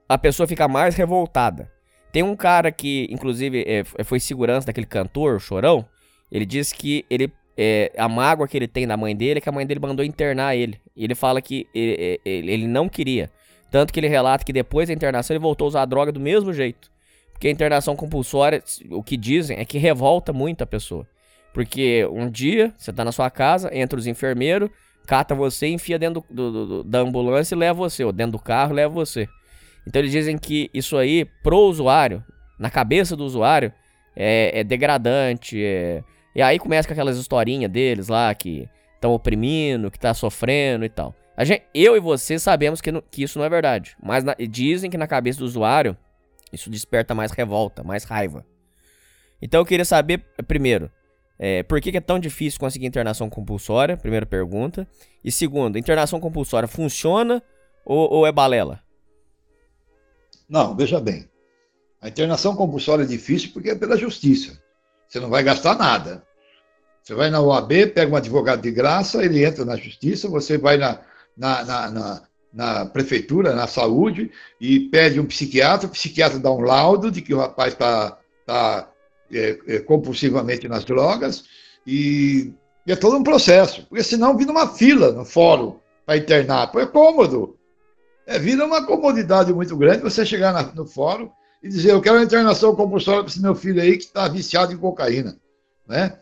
a 0.08 0.18
pessoa 0.18 0.48
fica 0.48 0.68
mais 0.68 0.96
revoltada. 0.96 1.72
Tem 2.12 2.24
um 2.24 2.36
cara 2.36 2.72
que, 2.72 3.08
inclusive, 3.10 3.64
é, 3.68 3.84
foi 4.04 4.20
segurança 4.20 4.68
daquele 4.68 4.86
cantor, 4.86 5.40
Chorão. 5.40 5.86
Ele 6.32 6.46
diz 6.46 6.74
que 6.74 7.06
ele 7.10 7.32
é, 7.58 7.92
a 7.98 8.08
mágoa 8.08 8.48
que 8.48 8.58
ele 8.58 8.68
tem 8.68 8.88
da 8.88 8.98
mãe 8.98 9.16
dele 9.16 9.38
é 9.38 9.42
que 9.42 9.50
a 9.50 9.52
mãe 9.52 9.66
dele 9.66 9.80
mandou 9.80 10.04
internar 10.06 10.56
ele. 10.56 10.80
Ele 10.96 11.16
fala 11.16 11.42
que 11.42 11.68
ele, 11.74 12.20
ele, 12.26 12.52
ele, 12.52 12.68
não 12.68 12.90
queria. 12.90 13.30
Tanto 13.70 13.94
que 13.94 14.00
ele 14.00 14.08
relata 14.08 14.44
que 14.44 14.52
depois 14.54 14.88
da 14.88 14.94
internação 14.94 15.36
ele 15.36 15.42
voltou 15.42 15.66
a 15.66 15.70
usar 15.70 15.82
a 15.82 15.86
droga 15.86 16.12
do 16.12 16.20
mesmo 16.20 16.52
jeito. 16.54 16.92
Porque 17.42 17.48
a 17.48 17.52
internação 17.52 17.96
compulsória, 17.96 18.64
o 18.92 19.02
que 19.02 19.18
dizem 19.18 19.58
é 19.58 19.66
que 19.66 19.80
revolta 19.80 20.32
muito 20.32 20.62
a 20.62 20.68
pessoa. 20.68 21.08
Porque 21.52 22.08
um 22.12 22.30
dia 22.30 22.72
você 22.78 22.94
tá 22.94 23.04
na 23.04 23.12
sua 23.12 23.32
casa, 23.32 23.76
entra 23.76 23.98
os 23.98 24.06
enfermeiros, 24.06 24.70
cata 25.08 25.34
você, 25.34 25.68
enfia 25.68 25.98
dentro 25.98 26.24
do, 26.30 26.52
do, 26.52 26.68
do, 26.68 26.84
da 26.84 27.00
ambulância 27.00 27.56
e 27.56 27.58
leva 27.58 27.74
você, 27.74 28.04
ou 28.04 28.12
dentro 28.12 28.34
do 28.34 28.40
carro 28.40 28.76
leva 28.76 28.94
você. 28.94 29.28
Então 29.88 30.00
eles 30.00 30.12
dizem 30.12 30.38
que 30.38 30.70
isso 30.72 30.96
aí, 30.96 31.26
pro 31.42 31.58
usuário, 31.58 32.24
na 32.60 32.70
cabeça 32.70 33.16
do 33.16 33.26
usuário, 33.26 33.74
é, 34.16 34.60
é 34.60 34.64
degradante. 34.64 35.60
É... 35.64 36.04
E 36.36 36.44
aí 36.44 36.60
começa 36.60 36.88
com 36.88 36.94
aquelas 36.94 37.18
historinhas 37.18 37.72
deles 37.72 38.08
lá 38.08 38.32
que 38.36 38.70
estão 38.94 39.14
oprimindo, 39.14 39.90
que 39.90 39.98
tá 39.98 40.14
sofrendo 40.14 40.86
e 40.86 40.90
tal. 40.90 41.16
A 41.36 41.44
gente, 41.44 41.64
eu 41.74 41.98
e 41.98 42.00
você 42.00 42.38
sabemos 42.38 42.82
que, 42.82 42.92
que 43.10 43.24
isso 43.24 43.40
não 43.40 43.46
é 43.46 43.50
verdade. 43.50 43.98
Mas 44.00 44.24
na, 44.24 44.36
dizem 44.48 44.92
que 44.92 44.98
na 44.98 45.08
cabeça 45.08 45.40
do 45.40 45.46
usuário 45.46 45.98
isso 46.52 46.70
desperta 46.70 47.14
mais 47.16 47.32
revolta, 47.32 47.84
mais 47.84 48.04
raiva. 48.04 48.46
Então 49.42 49.62
eu 49.62 49.66
queria 49.66 49.86
saber, 49.86 50.24
primeiro, 50.48 50.92
é, 51.40 51.64
por 51.64 51.82
que, 51.82 51.92
que 51.92 51.98
é 51.98 52.02
tão 52.02 52.20
difícil 52.20 52.60
conseguir 52.60 52.86
internação 52.86 53.30
compulsória? 53.30 53.98
Primeira 53.98 54.26
pergunta. 54.26 54.88
E 55.24 55.32
segundo, 55.32 55.78
internação 55.78 56.20
compulsória 56.20 56.68
funciona 56.68 57.42
ou, 57.84 58.12
ou 58.12 58.28
é 58.28 58.32
balela? 58.32 58.80
Não, 60.48 60.76
veja 60.76 61.00
bem. 61.00 61.28
A 62.00 62.10
internação 62.10 62.56
compulsória 62.56 63.04
é 63.04 63.08
difícil 63.08 63.52
porque 63.54 63.72
é 63.72 63.76
pela 63.76 63.98
justiça. 63.98 64.62
Você 65.08 65.20
não 65.20 65.30
vai 65.30 65.44
gastar 65.44 65.76
nada. 65.76 66.24
Você 67.02 67.16
vai 67.16 67.30
na 67.30 67.42
OAB, 67.42 67.88
pega 67.94 68.12
um 68.12 68.16
advogado 68.16 68.62
de 68.62 68.72
graça, 68.72 69.24
ele 69.24 69.44
entra 69.44 69.66
na 69.66 69.76
justiça, 69.76 70.30
você 70.30 70.58
vai 70.58 70.78
na, 70.78 71.02
na, 71.36 71.64
na, 71.66 71.90
na, 71.90 72.24
na 72.54 72.86
prefeitura, 72.86 73.56
na 73.56 73.68
saúde, 73.68 74.32
e 74.60 74.80
pede 74.80 75.20
um 75.20 75.26
psiquiatra, 75.26 75.88
o 75.88 75.92
psiquiatra 75.92 76.40
dá 76.40 76.52
um 76.52 76.62
laudo 76.62 77.10
de 77.10 77.22
que 77.22 77.34
o 77.34 77.38
rapaz 77.38 77.74
está 77.74 78.18
tá, 78.46 78.90
é, 79.32 79.58
é, 79.68 79.80
compulsivamente 79.80 80.68
nas 80.68 80.84
drogas, 80.84 81.46
e, 81.88 82.54
e, 82.86 82.92
é 82.92 82.96
todo 82.96 83.18
um 83.18 83.24
processo, 83.24 83.86
porque 83.88 84.04
senão 84.04 84.38
vira 84.38 84.52
uma 84.52 84.68
fila 84.68 85.12
no 85.12 85.24
fórum 85.24 85.78
para 86.06 86.18
internar. 86.18 86.72
É 86.76 86.86
cômodo. 86.86 87.58
É, 88.28 88.38
vira 88.38 88.66
uma 88.66 88.86
comodidade 88.86 89.54
muito 89.54 89.76
grande 89.78 90.04
você 90.04 90.26
chegar 90.26 90.54
na, 90.54 90.64
no 90.74 90.86
fórum 90.86 91.30
e 91.64 91.70
dizer: 91.70 91.92
Eu 91.92 92.02
quero 92.02 92.18
uma 92.18 92.24
internação 92.24 92.76
compulsória 92.76 93.24
para 93.24 93.32
esse 93.32 93.42
meu 93.42 93.56
filho 93.56 93.82
aí 93.82 93.98
que 93.98 94.04
está 94.04 94.28
viciado 94.28 94.74
em 94.74 94.78
cocaína. 94.78 95.38
Né? 95.88 96.18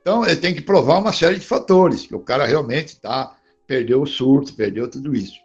Então, 0.00 0.24
ele 0.24 0.36
tem 0.36 0.54
que 0.54 0.60
provar 0.60 0.98
uma 0.98 1.12
série 1.12 1.36
de 1.36 1.46
fatores, 1.46 2.06
que 2.06 2.14
o 2.14 2.20
cara 2.20 2.44
realmente 2.44 3.00
tá, 3.00 3.36
perdeu 3.66 4.02
o 4.02 4.06
surto, 4.06 4.52
perdeu 4.54 4.88
tudo 4.88 5.14
isso. 5.14 5.43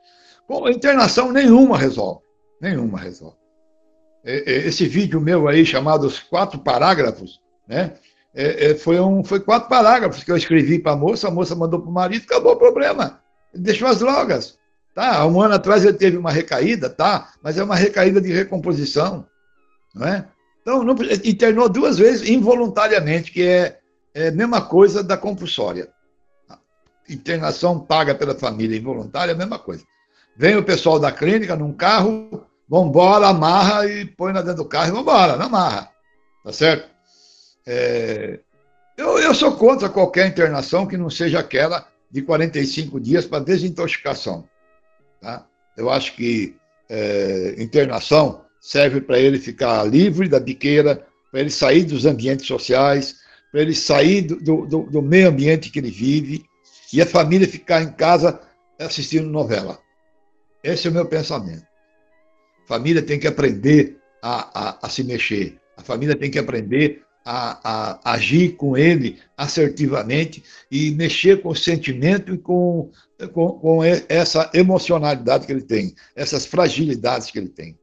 Bom, 0.49 0.67
internação 0.67 1.31
nenhuma 1.31 1.77
resolve. 1.77 2.21
Nenhuma 2.59 2.97
resolve. 2.97 3.37
Esse 4.25 4.87
vídeo 4.87 5.21
meu 5.21 5.47
aí, 5.47 5.63
chamado 5.63 6.07
Os 6.07 6.19
Quatro 6.19 6.59
Parágrafos, 6.59 7.39
né? 7.67 7.93
É, 8.33 8.73
foi, 8.75 8.99
um, 8.99 9.23
foi 9.23 9.39
quatro 9.39 9.69
parágrafos 9.69 10.23
que 10.23 10.31
eu 10.31 10.37
escrevi 10.37 10.79
para 10.79 10.91
a 10.91 10.95
moça, 10.95 11.27
a 11.27 11.31
moça 11.31 11.55
mandou 11.55 11.81
para 11.81 11.89
o 11.89 11.93
marido, 11.93 12.23
acabou 12.23 12.53
o 12.53 12.57
problema. 12.57 13.21
Ele 13.53 13.63
deixou 13.63 13.87
as 13.87 13.99
drogas. 13.99 14.57
Tá, 14.93 15.25
um 15.25 15.41
ano 15.41 15.55
atrás 15.55 15.83
ele 15.83 15.97
teve 15.97 16.17
uma 16.17 16.31
recaída, 16.31 16.89
tá, 16.89 17.31
mas 17.41 17.57
é 17.57 17.63
uma 17.63 17.75
recaída 17.75 18.19
de 18.19 18.31
recomposição, 18.31 19.25
não 19.95 20.07
é? 20.07 20.27
Então, 20.61 20.83
não, 20.83 20.95
internou 21.23 21.69
duas 21.69 21.97
vezes 21.97 22.27
involuntariamente, 22.27 23.31
que 23.31 23.43
é, 23.43 23.79
é 24.13 24.27
a 24.27 24.31
mesma 24.31 24.61
coisa 24.61 25.03
da 25.03 25.17
compulsória. 25.17 25.89
Internação 27.09 27.79
paga 27.79 28.13
pela 28.13 28.35
família 28.35 28.77
involuntária 28.77 29.31
é 29.31 29.35
a 29.35 29.37
mesma 29.37 29.57
coisa. 29.57 29.83
Vem 30.39 30.55
o 30.55 30.63
pessoal 30.63 30.97
da 30.97 31.11
clínica 31.11 31.53
num 31.53 31.73
carro, 31.73 32.45
vambora, 32.65 33.27
amarra 33.27 33.85
e 33.85 34.05
põe 34.05 34.31
na 34.31 34.41
dentro 34.41 34.63
do 34.63 34.69
carro 34.69 34.87
e 34.87 34.91
vambora, 34.91 35.35
não 35.35 35.47
amarra. 35.47 35.89
Tá 36.45 36.53
certo? 36.53 36.89
É, 37.67 38.39
eu, 38.95 39.19
eu 39.19 39.35
sou 39.35 39.57
contra 39.57 39.89
qualquer 39.89 40.27
internação 40.27 40.87
que 40.87 40.95
não 40.95 41.09
seja 41.09 41.39
aquela 41.39 41.85
de 42.09 42.21
45 42.21 43.01
dias 43.01 43.25
para 43.25 43.43
desintoxicação. 43.43 44.47
Tá? 45.19 45.45
Eu 45.75 45.89
acho 45.89 46.15
que 46.15 46.55
é, 46.89 47.55
internação 47.57 48.45
serve 48.61 49.01
para 49.01 49.19
ele 49.19 49.39
ficar 49.39 49.83
livre 49.83 50.29
da 50.29 50.39
biqueira, 50.39 51.05
para 51.29 51.41
ele 51.41 51.49
sair 51.49 51.83
dos 51.83 52.05
ambientes 52.05 52.47
sociais, 52.47 53.17
para 53.51 53.59
ele 53.59 53.75
sair 53.75 54.21
do, 54.21 54.65
do, 54.65 54.83
do, 54.83 55.01
meio 55.01 55.27
ambiente 55.27 55.69
que 55.69 55.79
ele 55.79 55.91
vive 55.91 56.45
e 56.93 57.01
a 57.01 57.05
família 57.05 57.45
ficar 57.45 57.81
em 57.81 57.91
casa 57.91 58.39
assistindo 58.79 59.29
novela. 59.29 59.77
Esse 60.63 60.87
é 60.87 60.91
o 60.91 60.93
meu 60.93 61.05
pensamento. 61.05 61.65
A 62.65 62.67
família 62.67 63.01
tem 63.01 63.19
que 63.19 63.27
aprender 63.27 63.97
a, 64.21 64.69
a, 64.69 64.87
a 64.87 64.89
se 64.89 65.03
mexer. 65.03 65.59
A 65.77 65.81
família 65.81 66.15
tem 66.15 66.29
que 66.29 66.39
aprender 66.39 67.03
a, 67.25 67.59
a, 67.63 68.13
agir 68.13 68.55
com 68.55 68.77
ele 68.77 69.19
assertivamente 69.37 70.43
e 70.69 70.91
mexer 70.91 71.41
com 71.41 71.49
o 71.49 71.55
sentimento 71.55 72.33
e 72.33 72.37
com, 72.37 72.91
com, 73.33 73.51
com 73.51 73.83
essa 73.83 74.49
emocionalidade 74.53 75.45
que 75.45 75.51
ele 75.51 75.61
tem, 75.61 75.95
essas 76.15 76.45
fragilidades 76.45 77.31
que 77.31 77.39
ele 77.39 77.49
tem. 77.49 77.77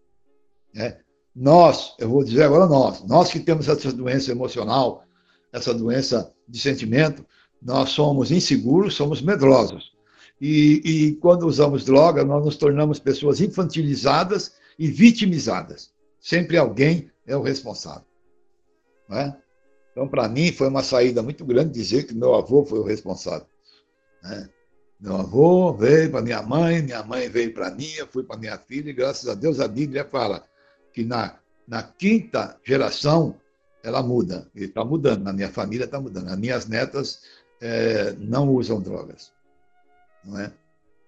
Né? 0.75 0.99
Nós, 1.35 1.95
eu 1.99 2.09
vou 2.09 2.25
dizer 2.25 2.45
agora 2.45 2.67
nós, 2.67 3.05
nós 3.05 3.31
que 3.31 3.41
temos 3.41 3.69
essa 3.69 3.93
doença 3.93 4.31
emocional, 4.31 5.05
essa 5.53 5.73
doença 5.73 6.33
de 6.49 6.61
sentimento, 6.61 7.25
nós 7.63 7.91
somos 7.91 8.31
inseguros, 8.31 8.95
somos 8.95 9.23
medrosos. 9.23 9.96
E, 10.41 10.83
e 10.85 11.13
quando 11.17 11.47
usamos 11.47 11.85
droga, 11.85 12.25
nós 12.25 12.45
nos 12.45 12.57
tornamos 12.57 12.99
pessoas 12.99 13.41
infantilizadas 13.41 14.55
e 14.79 14.87
vitimizadas. 14.89 15.91
Sempre 16.21 16.59
alguém 16.59 17.11
é 17.27 17.37
o 17.37 17.43
responsável. 17.43 18.05
Né? 19.09 19.37
Então, 19.93 20.07
para 20.07 20.29
mim, 20.29 20.53
foi 20.53 20.69
uma 20.69 20.83
saída 20.83 21.23
muito 21.23 21.45
grande 21.45 21.73
dizer 21.73 22.05
que 22.05 22.15
meu 22.15 22.35
avô 22.35 22.65
foi 22.65 22.79
o 22.79 22.85
responsável. 22.85 23.47
Né? 24.23 24.49
Meu 25.01 25.17
avô 25.17 25.73
veio 25.73 26.11
para 26.11 26.23
minha 26.23 26.43
mãe, 26.43 26.83
minha 26.83 27.03
mãe 27.03 27.29
veio 27.29 27.53
para 27.53 27.71
mim, 27.71 27.91
eu 27.97 28.07
fui 28.07 28.23
para 28.23 28.37
minha 28.37 28.59
filha, 28.59 28.91
e 28.91 28.95
graças 28.95 29.29
a 29.29 29.35
Deus 29.35 29.61
a 29.61 29.69
Bíblia 29.69 30.05
fala 30.05 30.45
que 30.93 31.05
na, 31.05 31.39
na 31.67 31.83
quinta 31.83 32.59
geração 32.65 33.37
ela 33.83 34.03
muda. 34.03 34.51
E 34.55 34.65
está 34.65 34.85
mudando, 34.85 35.23
na 35.23 35.33
minha 35.33 35.51
família 35.51 35.85
está 35.85 36.01
mudando. 36.01 36.29
As 36.29 36.39
minhas 36.39 36.67
netas 36.67 37.21
é, 37.61 38.13
não 38.19 38.49
usam 38.51 38.81
drogas. 38.81 39.33
Não 40.27 40.41
é? 40.41 40.53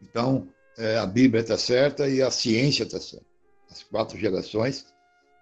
Então, 0.01 0.49
é, 0.79 0.97
a 0.97 1.05
Bíblia 1.05 1.43
está 1.43 1.59
certa 1.59 2.09
e 2.09 2.23
a 2.23 2.31
ciência 2.31 2.85
está 2.85 3.01
certa. 3.01 3.27
As 3.69 3.83
quatro 3.83 4.17
gerações 4.17 4.87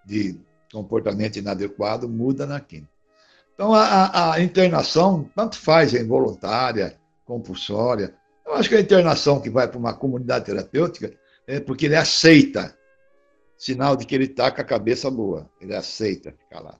de 0.03 0.35
comportamento 0.71 1.37
inadequado, 1.37 2.09
muda 2.09 2.45
na 2.45 2.59
quinta. 2.59 2.89
Então, 3.53 3.73
a, 3.73 4.33
a, 4.33 4.41
internação, 4.41 5.29
tanto 5.35 5.57
faz, 5.57 5.93
é 5.93 6.01
involuntária, 6.01 6.99
compulsória. 7.25 8.13
Eu 8.45 8.53
acho 8.53 8.69
que 8.69 8.75
a 8.75 8.81
internação 8.81 9.39
que 9.39 9.49
vai 9.49 9.67
para 9.67 9.77
uma 9.77 9.93
comunidade 9.93 10.45
terapêutica 10.45 11.13
é 11.45 11.59
porque 11.59 11.85
ele 11.85 11.95
aceita, 11.95 12.75
sinal 13.57 13.95
de 13.95 14.05
que 14.05 14.13
ele 14.13 14.25
está 14.25 14.51
com 14.51 14.61
a 14.61 14.65
cabeça 14.65 15.09
boa, 15.09 15.49
ele 15.59 15.75
aceita 15.75 16.31
ficar 16.31 16.59
lá. 16.59 16.79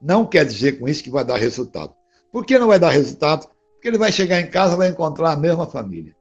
Não 0.00 0.26
quer 0.26 0.44
dizer 0.44 0.78
com 0.78 0.88
isso 0.88 1.02
que 1.02 1.10
vai 1.10 1.24
dar 1.24 1.36
resultado. 1.36 1.94
Por 2.30 2.44
que 2.44 2.58
não 2.58 2.68
vai 2.68 2.78
dar 2.78 2.90
resultado? 2.90 3.48
Porque 3.74 3.88
ele 3.88 3.98
vai 3.98 4.12
chegar 4.12 4.40
em 4.40 4.50
casa 4.50 4.74
e 4.74 4.78
vai 4.78 4.88
encontrar 4.88 5.32
a 5.32 5.36
mesma 5.36 5.66
família. 5.66 6.14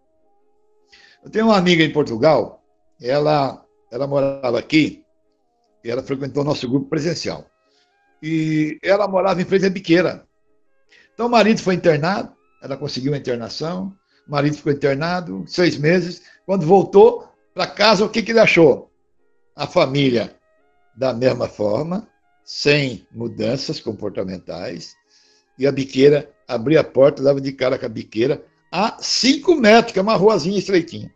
Eu 1.23 1.29
tenho 1.29 1.45
uma 1.45 1.57
amiga 1.57 1.83
em 1.83 1.91
Portugal, 1.91 2.61
ela, 3.01 3.63
ela 3.89 4.05
morava 4.05 4.59
aqui, 4.59 5.05
e 5.83 5.89
ela 5.89 6.03
frequentou 6.03 6.43
nosso 6.43 6.69
grupo 6.69 6.89
presencial. 6.89 7.49
E 8.21 8.77
ela 8.83 9.07
morava 9.07 9.41
em 9.41 9.45
frente 9.45 9.65
à 9.65 9.69
biqueira. 9.69 10.27
Então 11.13 11.27
o 11.27 11.29
marido 11.29 11.61
foi 11.61 11.75
internado, 11.75 12.33
ela 12.61 12.75
conseguiu 12.75 13.13
a 13.13 13.17
internação, 13.17 13.95
o 14.27 14.31
marido 14.31 14.57
ficou 14.57 14.71
internado 14.71 15.45
seis 15.47 15.77
meses. 15.77 16.21
Quando 16.45 16.65
voltou 16.65 17.29
para 17.53 17.67
casa, 17.67 18.03
o 18.03 18.09
que, 18.09 18.21
que 18.21 18.31
ele 18.31 18.39
achou? 18.39 18.91
A 19.55 19.65
família 19.65 20.35
da 20.95 21.13
mesma 21.13 21.47
forma, 21.47 22.07
sem 22.43 23.07
mudanças 23.11 23.79
comportamentais, 23.79 24.93
e 25.57 25.65
a 25.65 25.71
biqueira 25.71 26.29
abria 26.47 26.81
a 26.81 26.83
porta, 26.83 27.23
dava 27.23 27.39
de 27.39 27.51
cara 27.53 27.77
com 27.77 27.85
a 27.85 27.89
biqueira, 27.89 28.43
a 28.75 28.97
cinco 28.99 29.53
metros, 29.55 29.93
que 29.93 29.99
é 29.99 30.01
uma 30.01 30.15
ruazinha 30.15 30.57
estreitinha. 30.57 31.13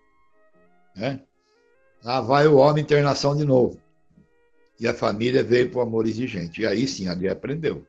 Né? 0.96 1.20
Lá 2.04 2.22
vai 2.22 2.46
o 2.46 2.58
homem 2.58 2.84
internação 2.84 3.36
de 3.36 3.44
novo. 3.44 3.82
E 4.80 4.88
a 4.88 4.94
família 4.94 5.44
veio 5.44 5.72
para 5.72 5.80
o 5.80 5.82
amor 5.82 6.06
exigente. 6.06 6.62
E 6.62 6.68
aí 6.68 6.88
sim, 6.88 7.10
ali 7.10 7.28
aprendeu. 7.28 7.84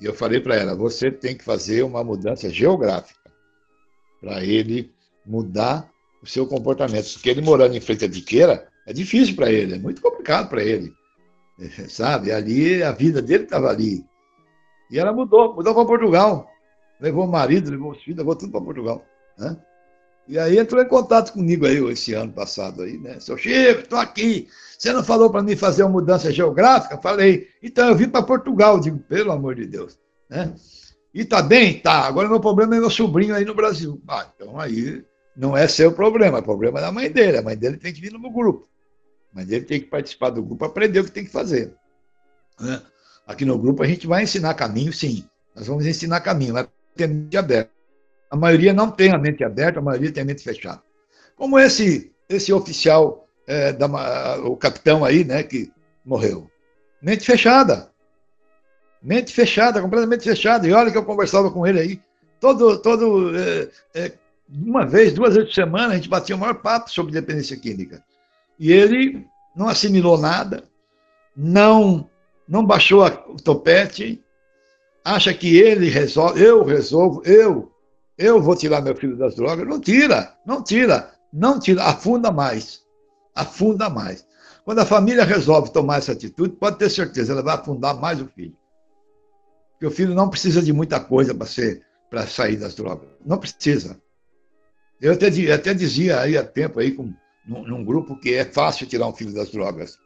E 0.00 0.04
eu 0.04 0.12
falei 0.12 0.40
para 0.40 0.56
ela: 0.56 0.74
você 0.74 1.12
tem 1.12 1.36
que 1.36 1.44
fazer 1.44 1.84
uma 1.84 2.02
mudança 2.02 2.50
geográfica 2.50 3.20
para 4.20 4.42
ele 4.42 4.92
mudar 5.24 5.88
o 6.20 6.26
seu 6.26 6.44
comportamento. 6.44 7.12
Porque 7.12 7.30
ele 7.30 7.40
morando 7.40 7.76
em 7.76 7.80
frente 7.80 8.04
à 8.04 8.08
biqueira 8.08 8.66
é 8.84 8.92
difícil 8.92 9.36
para 9.36 9.52
ele, 9.52 9.76
é 9.76 9.78
muito 9.78 10.02
complicado 10.02 10.48
para 10.48 10.64
ele. 10.64 10.92
Sabe? 11.88 12.32
Ali, 12.32 12.82
a 12.82 12.90
vida 12.90 13.22
dele 13.22 13.44
estava 13.44 13.68
ali. 13.68 14.04
E 14.90 14.98
ela 14.98 15.12
mudou, 15.12 15.54
mudou 15.54 15.72
para 15.72 15.86
Portugal. 15.86 16.51
Levou 17.02 17.24
o 17.24 17.28
marido, 17.28 17.68
levou 17.68 17.90
os 17.90 18.00
filhos, 18.00 18.18
levou 18.18 18.36
tudo 18.36 18.52
para 18.52 18.60
Portugal. 18.60 19.04
Né? 19.36 19.56
E 20.28 20.38
aí 20.38 20.56
entrou 20.56 20.80
em 20.80 20.86
contato 20.86 21.32
comigo 21.32 21.66
aí 21.66 21.76
esse 21.90 22.14
ano 22.14 22.32
passado 22.32 22.82
aí, 22.82 22.96
né? 22.96 23.18
Seu 23.18 23.36
Chico, 23.36 23.80
estou 23.80 23.98
aqui. 23.98 24.48
Você 24.78 24.92
não 24.92 25.02
falou 25.02 25.28
para 25.28 25.42
mim 25.42 25.56
fazer 25.56 25.82
uma 25.82 25.90
mudança 25.90 26.30
geográfica? 26.30 26.96
Falei. 26.98 27.48
Então 27.60 27.88
eu 27.88 27.96
vim 27.96 28.08
para 28.08 28.22
Portugal, 28.22 28.78
digo, 28.78 29.00
pelo 29.00 29.32
amor 29.32 29.56
de 29.56 29.66
Deus, 29.66 29.98
né? 30.30 30.54
E 31.12 31.24
tá 31.24 31.42
bem? 31.42 31.80
Tá. 31.80 32.06
Agora 32.06 32.28
meu 32.28 32.38
problema 32.38 32.76
é 32.76 32.78
meu 32.78 32.88
sobrinho 32.88 33.34
aí 33.34 33.44
no 33.44 33.52
Brasil. 33.54 34.00
Ah, 34.06 34.28
então 34.32 34.60
aí 34.60 35.04
não 35.36 35.56
é 35.56 35.66
seu 35.66 35.90
problema, 35.90 36.38
é 36.38 36.42
problema 36.42 36.80
da 36.80 36.92
mãe 36.92 37.10
dele. 37.10 37.38
A 37.38 37.42
mãe 37.42 37.56
dele 37.56 37.78
tem 37.78 37.92
que 37.92 38.00
vir 38.00 38.12
no 38.12 38.30
grupo. 38.30 38.68
A 39.32 39.36
mãe 39.38 39.44
dele 39.44 39.64
tem 39.64 39.80
que 39.80 39.86
participar 39.86 40.30
do 40.30 40.42
grupo, 40.42 40.64
aprender 40.64 41.00
o 41.00 41.04
que 41.04 41.10
tem 41.10 41.24
que 41.24 41.32
fazer. 41.32 41.74
Né? 42.60 42.80
Aqui 43.26 43.44
no 43.44 43.58
grupo 43.58 43.82
a 43.82 43.86
gente 43.88 44.06
vai 44.06 44.22
ensinar 44.22 44.54
caminho, 44.54 44.92
sim. 44.92 45.24
Nós 45.54 45.66
vamos 45.66 45.84
ensinar 45.84 46.20
caminho, 46.20 46.54
tem 46.94 47.08
mente 47.08 47.36
aberta. 47.36 47.70
A 48.30 48.36
maioria 48.36 48.72
não 48.72 48.90
tem 48.90 49.12
a 49.12 49.18
mente 49.18 49.44
aberta, 49.44 49.78
a 49.78 49.82
maioria 49.82 50.12
tem 50.12 50.22
a 50.22 50.26
mente 50.26 50.42
fechada. 50.42 50.82
Como 51.36 51.58
esse 51.58 52.12
esse 52.28 52.52
oficial, 52.52 53.28
é, 53.46 53.72
da, 53.72 53.86
o 54.44 54.56
capitão 54.56 55.04
aí, 55.04 55.24
né, 55.24 55.42
que 55.42 55.70
morreu. 56.04 56.50
Mente 57.00 57.24
fechada. 57.24 57.90
Mente 59.02 59.32
fechada, 59.32 59.82
completamente 59.82 60.24
fechada. 60.24 60.66
E 60.66 60.72
olha 60.72 60.90
que 60.90 60.96
eu 60.96 61.04
conversava 61.04 61.50
com 61.50 61.66
ele 61.66 61.80
aí. 61.80 62.00
Todo, 62.40 62.78
todo 62.78 63.36
é, 63.36 63.68
é, 63.94 64.12
uma 64.48 64.86
vez, 64.86 65.12
duas 65.12 65.34
vezes 65.34 65.50
por 65.50 65.54
semana, 65.54 65.92
a 65.92 65.96
gente 65.96 66.08
batia 66.08 66.36
o 66.36 66.38
maior 66.38 66.54
papo 66.54 66.90
sobre 66.90 67.12
dependência 67.12 67.56
química. 67.56 68.02
E 68.58 68.72
ele 68.72 69.26
não 69.54 69.68
assimilou 69.68 70.18
nada, 70.18 70.64
não 71.36 72.08
não 72.46 72.64
baixou 72.66 73.04
o 73.28 73.36
topete, 73.36 74.22
acha 75.04 75.32
que 75.34 75.56
ele 75.56 75.88
resolve, 75.88 76.42
eu 76.42 76.64
resolvo, 76.64 77.22
eu, 77.24 77.72
eu 78.16 78.40
vou 78.40 78.56
tirar 78.56 78.80
meu 78.80 78.94
filho 78.96 79.16
das 79.16 79.34
drogas. 79.34 79.66
Não 79.66 79.80
tira, 79.80 80.36
não 80.46 80.62
tira, 80.62 81.12
não 81.32 81.58
tira, 81.58 81.84
afunda 81.84 82.30
mais, 82.30 82.82
afunda 83.34 83.88
mais. 83.88 84.26
Quando 84.64 84.78
a 84.78 84.86
família 84.86 85.24
resolve 85.24 85.72
tomar 85.72 85.98
essa 85.98 86.12
atitude, 86.12 86.56
pode 86.56 86.78
ter 86.78 86.90
certeza, 86.90 87.32
ela 87.32 87.42
vai 87.42 87.54
afundar 87.54 87.98
mais 87.98 88.20
o 88.20 88.26
filho. 88.28 88.56
Porque 89.72 89.86
o 89.86 89.90
filho 89.90 90.14
não 90.14 90.30
precisa 90.30 90.62
de 90.62 90.72
muita 90.72 91.00
coisa 91.00 91.34
para 91.34 91.46
ser 91.46 91.84
para 92.12 92.26
sair 92.26 92.58
das 92.58 92.74
drogas. 92.74 93.08
Não 93.24 93.38
precisa. 93.38 93.98
Eu 95.00 95.14
até, 95.14 95.28
até 95.50 95.72
dizia 95.72 96.20
aí 96.20 96.36
há 96.36 96.44
tempo 96.44 96.78
aí 96.78 96.92
com, 96.92 97.10
num, 97.46 97.66
num 97.66 97.82
grupo 97.82 98.20
que 98.20 98.34
é 98.34 98.44
fácil 98.44 98.86
tirar 98.86 99.06
um 99.06 99.14
filho 99.14 99.32
das 99.32 99.50
drogas. 99.50 99.98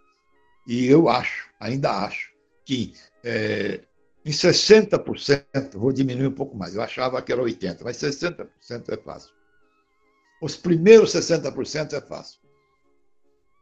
E 0.69 0.87
eu 0.87 1.09
acho, 1.09 1.51
ainda 1.59 1.91
acho, 1.91 2.31
que 2.65 2.95
é, 3.25 3.81
em 4.27 4.31
60%, 4.31 5.45
vou 5.75 5.93
diminuir 5.93 6.27
um 6.27 6.33
pouco 6.33 6.57
mais, 6.57 6.75
eu 6.75 6.83
achava 6.83 7.23
que 7.23 7.33
era 7.33 7.41
80%, 7.41 7.79
mas 7.85 7.97
60% 7.97 8.49
é 8.89 8.97
fácil. 8.97 9.31
Os 10.43 10.57
primeiros 10.57 11.13
60% 11.13 11.93
é 11.93 12.01
fácil. 12.01 12.41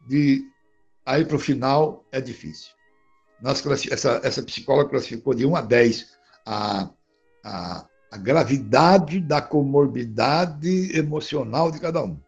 De 0.09 0.43
aí 1.05 1.23
para 1.27 1.37
o 1.37 1.39
final 1.39 2.03
é 2.11 2.19
difícil. 2.19 2.73
Nós, 3.43 3.63
essa, 3.91 4.21
essa 4.25 4.43
psicóloga 4.43 4.89
classificou 4.89 5.35
de 5.35 5.45
1 5.45 5.55
a 5.55 5.61
10 5.61 6.17
a, 6.47 6.91
a, 7.45 7.87
a 8.11 8.17
gravidade 8.17 9.21
da 9.21 9.43
comorbidade 9.43 10.97
emocional 10.97 11.71
de 11.71 11.79
cada 11.79 12.03
um. 12.03 12.19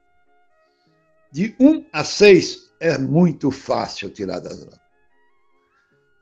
De 1.33 1.57
1 1.59 1.87
a 1.91 2.05
6 2.05 2.71
é 2.81 2.99
muito 2.99 3.51
fácil 3.51 4.11
tirar 4.11 4.41
das 4.41 4.61
drogas 4.61 4.87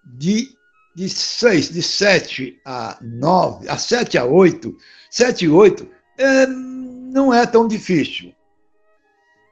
de, 0.05 0.55
de 0.95 1.09
6, 1.09 1.71
de 1.71 1.83
7 1.83 2.61
a 2.65 2.99
9, 3.03 3.69
a 3.69 3.77
7 3.77 4.16
a 4.16 4.25
8, 4.25 4.77
7 5.11 5.45
e 5.45 5.49
8 5.49 5.89
é, 6.16 6.47
não 6.47 7.35
é 7.35 7.45
tão 7.47 7.66
difícil, 7.66 8.35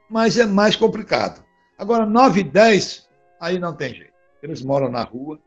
mas 0.09 0.37
é 0.37 0.45
mais 0.45 0.75
complicado. 0.75 1.43
Agora, 1.77 2.05
9 2.05 2.41
e 2.41 2.43
10, 2.43 3.09
aí 3.39 3.59
não 3.59 3.75
tem 3.75 3.93
jeito. 3.93 4.13
Eles 4.41 4.61
moram 4.61 4.89
na 4.89 5.03
rua, 5.03 5.39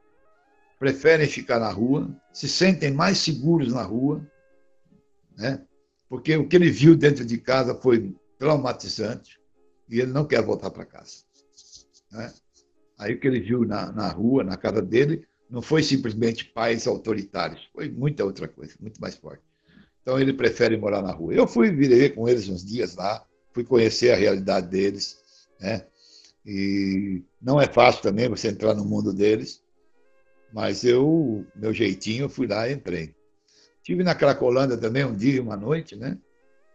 preferem 0.79 1.27
ficar 1.27 1.59
na 1.59 1.71
rua, 1.71 2.11
se 2.33 2.49
sentem 2.49 2.91
mais 2.91 3.19
seguros 3.19 3.73
na 3.73 3.83
rua, 3.83 4.27
né? 5.37 5.63
porque 6.09 6.37
o 6.37 6.47
que 6.47 6.57
ele 6.57 6.71
viu 6.71 6.97
dentro 6.97 7.25
de 7.25 7.39
casa 7.39 7.75
foi 7.75 8.15
traumatizante 8.39 9.41
e 9.89 10.01
ele 10.01 10.13
não 10.13 10.27
quer 10.27 10.43
voltar 10.43 10.71
para 10.71 10.85
casa. 10.85 11.25
Né? 12.11 12.33
Aí 12.99 13.15
o 13.15 13.21
que 13.21 13.27
ele 13.27 13.41
viu 13.41 13.65
na, 13.65 13.93
na 13.93 14.09
rua, 14.09 14.45
na 14.45 14.57
casa 14.57 14.83
dele, 14.83 15.27
não 15.49 15.63
foi 15.63 15.83
simplesmente 15.83 16.45
pais 16.45 16.87
autoritários, 16.87 17.69
foi 17.73 17.89
muita 17.89 18.25
outra 18.25 18.49
coisa, 18.49 18.75
muito 18.81 19.01
mais 19.01 19.15
forte. 19.15 19.43
Então 20.03 20.19
ele 20.19 20.33
prefere 20.33 20.77
morar 20.77 21.03
na 21.03 21.13
rua. 21.13 21.35
Eu 21.35 21.47
fui 21.47 21.71
viver 21.71 22.11
com 22.15 22.29
eles 22.29 22.49
uns 22.49 22.65
dias 22.65 22.95
lá, 22.95 23.25
fui 23.53 23.65
conhecer 23.65 24.13
a 24.13 24.17
realidade 24.17 24.69
deles, 24.69 25.19
né? 25.61 25.85
E 26.45 27.23
não 27.43 27.61
é 27.61 27.67
fácil 27.67 28.03
também 28.03 28.29
você 28.29 28.49
entrar 28.49 28.75
no 28.75 28.85
mundo 28.85 29.13
deles, 29.13 29.61
mas 30.53 30.85
eu, 30.85 31.45
meu 31.57 31.73
jeitinho, 31.73 32.29
fui 32.29 32.47
lá 32.47 32.69
e 32.69 32.75
entrei. 32.75 33.15
Tive 33.83 34.05
na 34.05 34.15
Cracolândia 34.15 34.77
também 34.77 35.05
um 35.05 35.15
dia 35.15 35.35
e 35.35 35.41
uma 35.41 35.57
noite, 35.57 35.97
né? 35.97 36.17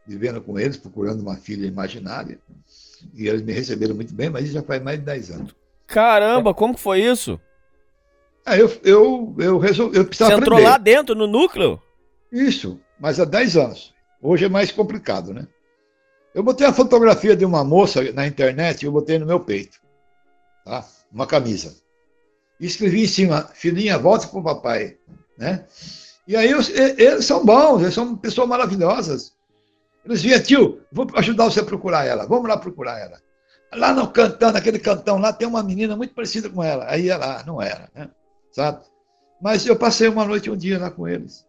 Vivendo 0.06 0.41
com 0.41 0.60
eles, 0.60 0.76
procurando 0.76 1.22
uma 1.22 1.38
filha 1.38 1.65
imaginária. 1.65 2.39
E 3.14 3.27
eles 3.27 3.41
me 3.41 3.53
receberam 3.53 3.95
muito 3.95 4.14
bem, 4.14 4.30
mas 4.30 4.45
isso 4.45 4.53
já 4.53 4.64
faz 4.64 4.81
mais 4.81 4.99
de 4.99 5.06
10 5.06 5.31
anos. 5.31 5.56
Caramba, 5.88 6.53
como 6.53 6.76
que 6.76 6.81
foi 6.81 7.02
isso? 7.02 7.39
Ah, 8.45 8.57
eu, 8.57 8.72
eu, 8.84 9.35
eu 9.38 9.57
resolvi. 9.59 9.97
Eu 9.97 10.05
precisava 10.05 10.31
Você 10.31 10.38
entrou 10.38 10.57
aprender. 10.57 10.72
lá 10.72 10.77
dentro, 10.77 11.15
no 11.15 11.27
núcleo? 11.27 11.81
Isso, 12.31 12.80
mas 12.99 13.19
há 13.19 13.26
10 13.26 13.57
anos. 13.57 13.93
Hoje 14.22 14.45
é 14.45 14.49
mais 14.49 14.72
complicado, 14.72 15.34
né? 15.34 15.47
Eu 16.34 16.43
botei 16.43 16.65
a 16.65 16.73
fotografia 16.73 17.35
de 17.35 17.43
uma 17.43 17.63
moça 17.63 18.11
na 18.13 18.26
internet 18.26 18.81
e 18.81 18.85
eu 18.85 18.91
botei 18.91 19.19
no 19.19 19.26
meu 19.26 19.39
peito. 19.39 19.80
Tá? 20.63 20.85
Uma 21.11 21.27
camisa. 21.27 21.76
E 22.59 22.65
escrevi 22.65 23.03
em 23.03 23.07
cima, 23.07 23.49
filhinha, 23.53 23.97
volte 23.97 24.27
pro 24.27 24.43
papai. 24.43 24.97
Né? 25.38 25.65
E 26.27 26.35
aí 26.35 26.49
eu, 26.49 26.59
eles 26.97 27.26
são 27.26 27.43
bons, 27.43 27.81
eles 27.81 27.93
são 27.93 28.15
pessoas 28.15 28.47
maravilhosas. 28.47 29.34
Eles 30.05 30.22
vinham, 30.22 30.41
tio, 30.41 30.81
vou 30.91 31.07
ajudar 31.15 31.45
você 31.45 31.59
a 31.59 31.65
procurar 31.65 32.05
ela. 32.05 32.26
Vamos 32.26 32.47
lá 32.47 32.57
procurar 32.57 32.99
ela. 32.99 33.19
Lá 33.73 33.93
no 33.93 34.07
cantão, 34.09 34.51
naquele 34.51 34.80
cantão 34.80 35.18
lá, 35.18 35.34
tem 35.34 35.47
uma 35.47 35.63
menina 35.63 35.95
muito 35.95 36.13
parecida 36.13 36.49
com 36.49 36.63
ela. 36.63 36.85
Aí 36.88 37.09
ela, 37.09 37.43
não 37.43 37.61
era, 37.61 37.89
né? 37.93 38.09
Sabe? 38.51 38.85
Mas 39.41 39.65
eu 39.65 39.75
passei 39.75 40.07
uma 40.07 40.25
noite 40.25 40.47
e 40.47 40.51
um 40.51 40.57
dia 40.57 40.79
lá 40.79 40.91
com 40.91 41.07
eles. 41.07 41.45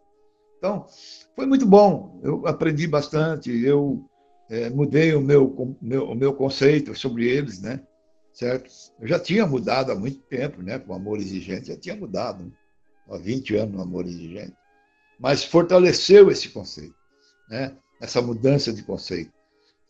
Então, 0.57 0.87
foi 1.35 1.45
muito 1.45 1.65
bom. 1.65 2.19
Eu 2.23 2.47
aprendi 2.47 2.87
bastante, 2.87 3.51
eu 3.51 4.09
é, 4.49 4.69
mudei 4.69 5.13
o 5.13 5.21
meu, 5.21 5.77
meu, 5.81 6.09
o 6.09 6.15
meu 6.15 6.33
conceito 6.33 6.95
sobre 6.95 7.27
eles, 7.27 7.61
né? 7.61 7.81
Certo? 8.33 8.69
Eu 8.99 9.07
já 9.07 9.19
tinha 9.19 9.45
mudado 9.45 9.91
há 9.91 9.95
muito 9.95 10.19
tempo, 10.21 10.61
né? 10.61 10.79
Com 10.79 10.93
amor 10.93 11.19
exigente, 11.19 11.67
já 11.67 11.77
tinha 11.77 11.95
mudado. 11.95 12.43
Né? 12.43 12.51
Há 13.09 13.17
20 13.17 13.55
anos 13.57 13.75
no 13.75 13.81
amor 13.81 14.05
exigente. 14.05 14.55
Mas 15.19 15.43
fortaleceu 15.43 16.31
esse 16.31 16.49
conceito, 16.49 16.95
né? 17.49 17.75
Essa 18.01 18.21
mudança 18.21 18.73
de 18.73 18.83
conceito, 18.83 19.31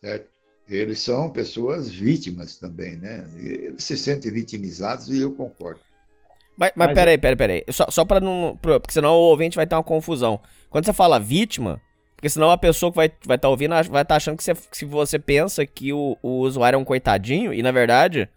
certo? 0.00 0.34
eles 0.68 1.00
são 1.00 1.30
pessoas 1.30 1.90
vítimas 1.90 2.56
também, 2.56 2.96
né? 2.96 3.28
Eles 3.36 3.84
se 3.84 3.96
sentem 3.96 4.32
vitimizados 4.32 5.08
e 5.08 5.20
eu 5.20 5.32
concordo. 5.32 5.80
Mas, 6.56 6.72
mas, 6.76 6.88
mas 6.88 6.94
peraí, 6.94 7.18
peraí, 7.18 7.36
peraí. 7.36 7.64
Só, 7.70 7.86
só 7.90 8.04
para 8.04 8.20
não. 8.20 8.58
Porque 8.60 8.92
senão 8.92 9.14
o 9.14 9.30
ouvinte 9.30 9.56
vai 9.56 9.66
ter 9.66 9.74
uma 9.74 9.82
confusão. 9.82 10.40
Quando 10.70 10.84
você 10.84 10.92
fala 10.92 11.18
vítima, 11.18 11.80
porque 12.16 12.28
senão 12.28 12.50
a 12.50 12.58
pessoa 12.58 12.90
que 12.90 12.96
vai 12.96 13.06
estar 13.06 13.26
vai 13.26 13.38
tá 13.38 13.48
ouvindo 13.48 13.70
vai 13.70 13.80
estar 13.80 14.04
tá 14.04 14.16
achando 14.16 14.36
que 14.36 14.44
você, 14.44 14.54
se 14.72 14.84
você 14.84 15.18
pensa 15.18 15.66
que 15.66 15.92
o, 15.92 16.16
o 16.22 16.38
usuário 16.40 16.76
é 16.76 16.80
um 16.80 16.84
coitadinho, 16.84 17.52
e 17.52 17.62
na 17.62 17.72
verdade. 17.72 18.28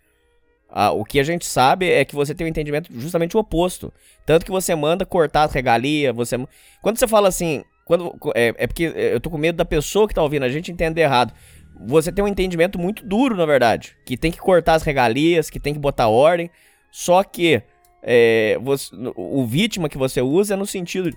Ah, 0.70 0.92
o 0.92 1.06
que 1.06 1.18
a 1.18 1.24
gente 1.24 1.46
sabe 1.46 1.90
é 1.90 2.04
que 2.04 2.14
você 2.14 2.36
tem 2.36 2.46
um 2.46 2.50
entendimento 2.50 2.92
justamente 3.00 3.38
o 3.38 3.40
oposto. 3.40 3.94
Tanto 4.26 4.46
que 4.46 4.52
você 4.52 4.76
manda 4.76 5.06
cortar 5.06 5.44
as 5.44 5.54
regalias, 5.54 6.14
você. 6.14 6.36
Quando 6.82 6.98
você 6.98 7.08
fala 7.08 7.30
assim. 7.30 7.64
Quando, 7.86 8.14
é, 8.36 8.54
é 8.58 8.68
porque 8.68 8.84
eu 8.84 9.18
tô 9.22 9.30
com 9.30 9.38
medo 9.38 9.56
da 9.56 9.64
pessoa 9.64 10.10
que 10.10 10.14
tá 10.14 10.22
ouvindo 10.22 10.44
a 10.44 10.50
gente 10.50 10.70
entender 10.70 11.04
errado 11.04 11.34
você 11.80 12.12
tem 12.12 12.24
um 12.24 12.28
entendimento 12.28 12.80
muito 12.80 13.06
duro, 13.06 13.36
na 13.36 13.46
verdade. 13.46 13.96
Que 14.06 14.18
tem 14.18 14.32
que 14.32 14.40
cortar 14.40 14.76
as 14.76 14.84
regalias, 14.84 15.50
que 15.50 15.60
tem 15.60 15.74
que 15.74 15.80
botar 15.80 16.08
ordem. 16.08 16.50
Só 16.92 17.24
que 17.24 17.62
é, 18.10 18.58
você, 18.62 18.96
o 19.18 19.46
vítima 19.46 19.90
que 19.90 19.98
você 19.98 20.22
usa 20.22 20.54
é 20.54 20.58
no 20.58 20.66
sentido 20.66 21.14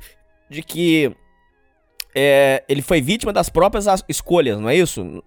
de 0.51 0.61
que 0.61 1.15
é, 2.13 2.65
ele 2.69 2.83
foi 2.83 3.01
vítima 3.01 3.33
das 3.33 3.49
próprias 3.49 3.87
escolhas, 4.09 4.59
não 4.59 4.69
é 4.69 4.75
isso? 4.75 5.23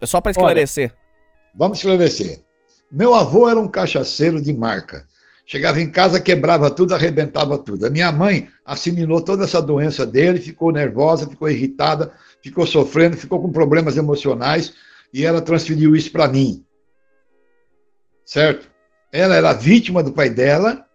É 0.00 0.06
só 0.06 0.20
para 0.20 0.30
esclarecer. 0.30 0.92
Olha, 0.92 0.98
vamos 1.52 1.78
esclarecer. 1.78 2.44
Meu 2.92 3.12
avô 3.12 3.48
era 3.48 3.58
um 3.58 3.66
cachaceiro 3.66 4.40
de 4.40 4.52
marca. 4.52 5.04
Chegava 5.44 5.80
em 5.80 5.90
casa, 5.90 6.20
quebrava 6.20 6.70
tudo, 6.70 6.94
arrebentava 6.94 7.58
tudo. 7.58 7.86
A 7.86 7.90
minha 7.90 8.12
mãe 8.12 8.48
assimilou 8.64 9.20
toda 9.20 9.42
essa 9.42 9.60
doença 9.60 10.06
dele, 10.06 10.38
ficou 10.38 10.70
nervosa, 10.70 11.28
ficou 11.28 11.50
irritada, 11.50 12.12
ficou 12.40 12.64
sofrendo, 12.64 13.16
ficou 13.16 13.42
com 13.42 13.50
problemas 13.50 13.96
emocionais 13.96 14.74
e 15.12 15.26
ela 15.26 15.42
transferiu 15.42 15.96
isso 15.96 16.12
para 16.12 16.28
mim. 16.28 16.64
Certo? 18.24 18.70
Ela 19.10 19.34
era 19.34 19.52
vítima 19.52 20.04
do 20.04 20.12
pai 20.12 20.30
dela 20.30 20.86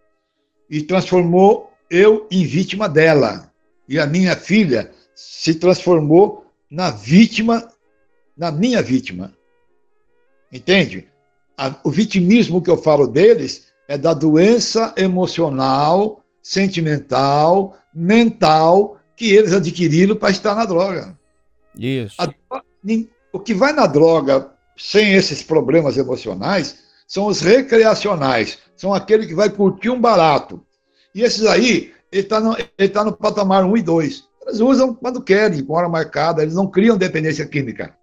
e 0.70 0.82
transformou 0.82 1.72
eu 1.90 2.28
em 2.32 2.46
vítima 2.46 2.90
dela. 2.90 3.52
E 3.88 4.00
a 4.00 4.08
minha 4.08 4.36
filha 4.36 4.92
se 5.14 5.56
transformou 5.56 6.46
na 6.70 6.90
vítima, 6.90 7.70
na 8.36 8.52
minha 8.52 8.82
vítima. 8.82 9.34
Entende? 10.52 11.08
o 11.86 11.90
vitimismo 11.90 12.62
que 12.62 12.70
eu 12.70 12.76
falo 12.76 13.08
deles 13.08 13.68
é 13.88 13.98
da 13.98 14.14
doença 14.14 14.94
emocional, 14.98 16.22
sentimental, 16.42 17.78
mental 17.94 19.00
que 19.16 19.32
eles 19.32 19.54
adquiriram 19.54 20.18
para 20.18 20.32
estar 20.32 20.54
na 20.54 20.66
droga. 20.66 21.18
Isso. 21.78 22.18
A, 22.20 22.62
o 23.32 23.40
que 23.40 23.54
vai 23.54 23.72
na 23.72 23.88
droga 23.88 24.52
sem 24.78 25.14
esses 25.14 25.42
problemas 25.42 25.98
emocionais 25.98 26.84
são 27.08 27.28
os 27.28 27.42
recreacionais, 27.42 28.58
são 28.76 28.94
aquele 28.94 29.28
que 29.28 29.36
vai 29.36 29.50
curtir 29.50 29.90
um 29.90 30.00
barato. 30.00 30.64
E 31.14 31.22
esses 31.22 31.46
aí, 31.46 31.94
ele 32.12 32.22
está 32.24 32.40
no, 32.40 32.58
ele 32.78 32.90
tá 32.90 33.04
no 33.04 33.14
patamar 33.14 33.64
1 33.64 33.78
e 33.78 33.82
2. 33.82 34.24
Eles 34.48 34.60
usam 34.60 34.94
quando 34.94 35.22
querem, 35.22 35.64
com 35.64 35.74
hora 35.74 35.90
marcada, 35.90 36.42
eles 36.42 36.56
não 36.56 36.68
criam 36.68 36.98
dependência 36.98 37.46
química. 37.46 37.96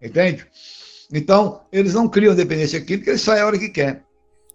Entende? 0.00 0.46
Então, 1.12 1.62
eles 1.72 1.94
não 1.94 2.08
criam 2.08 2.34
dependência 2.34 2.80
química, 2.80 3.10
eles 3.10 3.22
saem 3.22 3.42
a 3.42 3.46
hora 3.46 3.58
que 3.58 3.68
quer. 3.68 4.02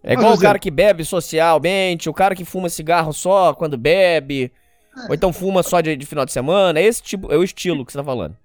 É 0.04 0.14
igual 0.14 0.34
o 0.34 0.40
cara 0.40 0.58
que 0.58 0.72
bebe 0.72 1.06
socialmente, 1.06 2.10
o 2.10 2.14
cara 2.14 2.36
que 2.36 2.44
fuma 2.44 2.70
cigarro 2.70 3.14
só 3.14 3.54
quando 3.54 3.78
bebe, 3.78 4.52
é. 4.98 5.08
ou 5.08 5.14
então 5.14 5.32
fuma 5.32 5.62
só 5.62 5.80
de, 5.80 5.96
de, 5.96 6.06
final 6.06 6.26
de 6.26 6.32
semana. 6.32 6.80
É 6.80 6.84
esse 6.84 7.02
tipo, 7.04 7.32
é 7.32 7.38
o 7.38 7.44
estilo 7.44 7.86
que 7.86 7.92
você 7.92 8.00
está 8.00 8.04
falando. 8.04 8.36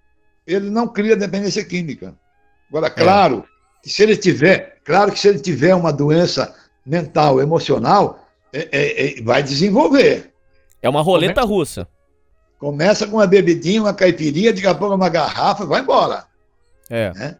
Ele 0.46 0.70
não 0.70 0.86
cria 0.86 1.16
dependência 1.16 1.64
química. 1.64 2.14
Agora, 2.68 2.90
claro, 2.90 3.44
é. 3.84 3.88
se 3.88 4.02
ele 4.02 4.16
tiver, 4.16 4.75
claro 4.86 5.12
que 5.12 5.18
se 5.18 5.28
ele 5.28 5.40
tiver 5.40 5.74
uma 5.74 5.92
doença 5.92 6.54
mental, 6.84 7.40
emocional, 7.40 8.26
é, 8.52 8.68
é, 8.72 9.18
é 9.18 9.22
vai 9.22 9.42
desenvolver. 9.42 10.32
É 10.80 10.88
uma 10.88 11.02
roleta 11.02 11.42
começa, 11.42 11.48
russa. 11.48 11.88
Começa 12.58 13.06
com 13.06 13.16
uma 13.16 13.26
bebidinha, 13.26 13.82
uma 13.82 13.92
caipirinha, 13.92 14.52
daqui 14.52 14.66
a 14.66 14.74
pouco 14.74 14.94
uma 14.94 15.08
garrafa, 15.08 15.66
vai 15.66 15.80
embora. 15.82 16.24
É. 16.88 17.12
Né? 17.12 17.36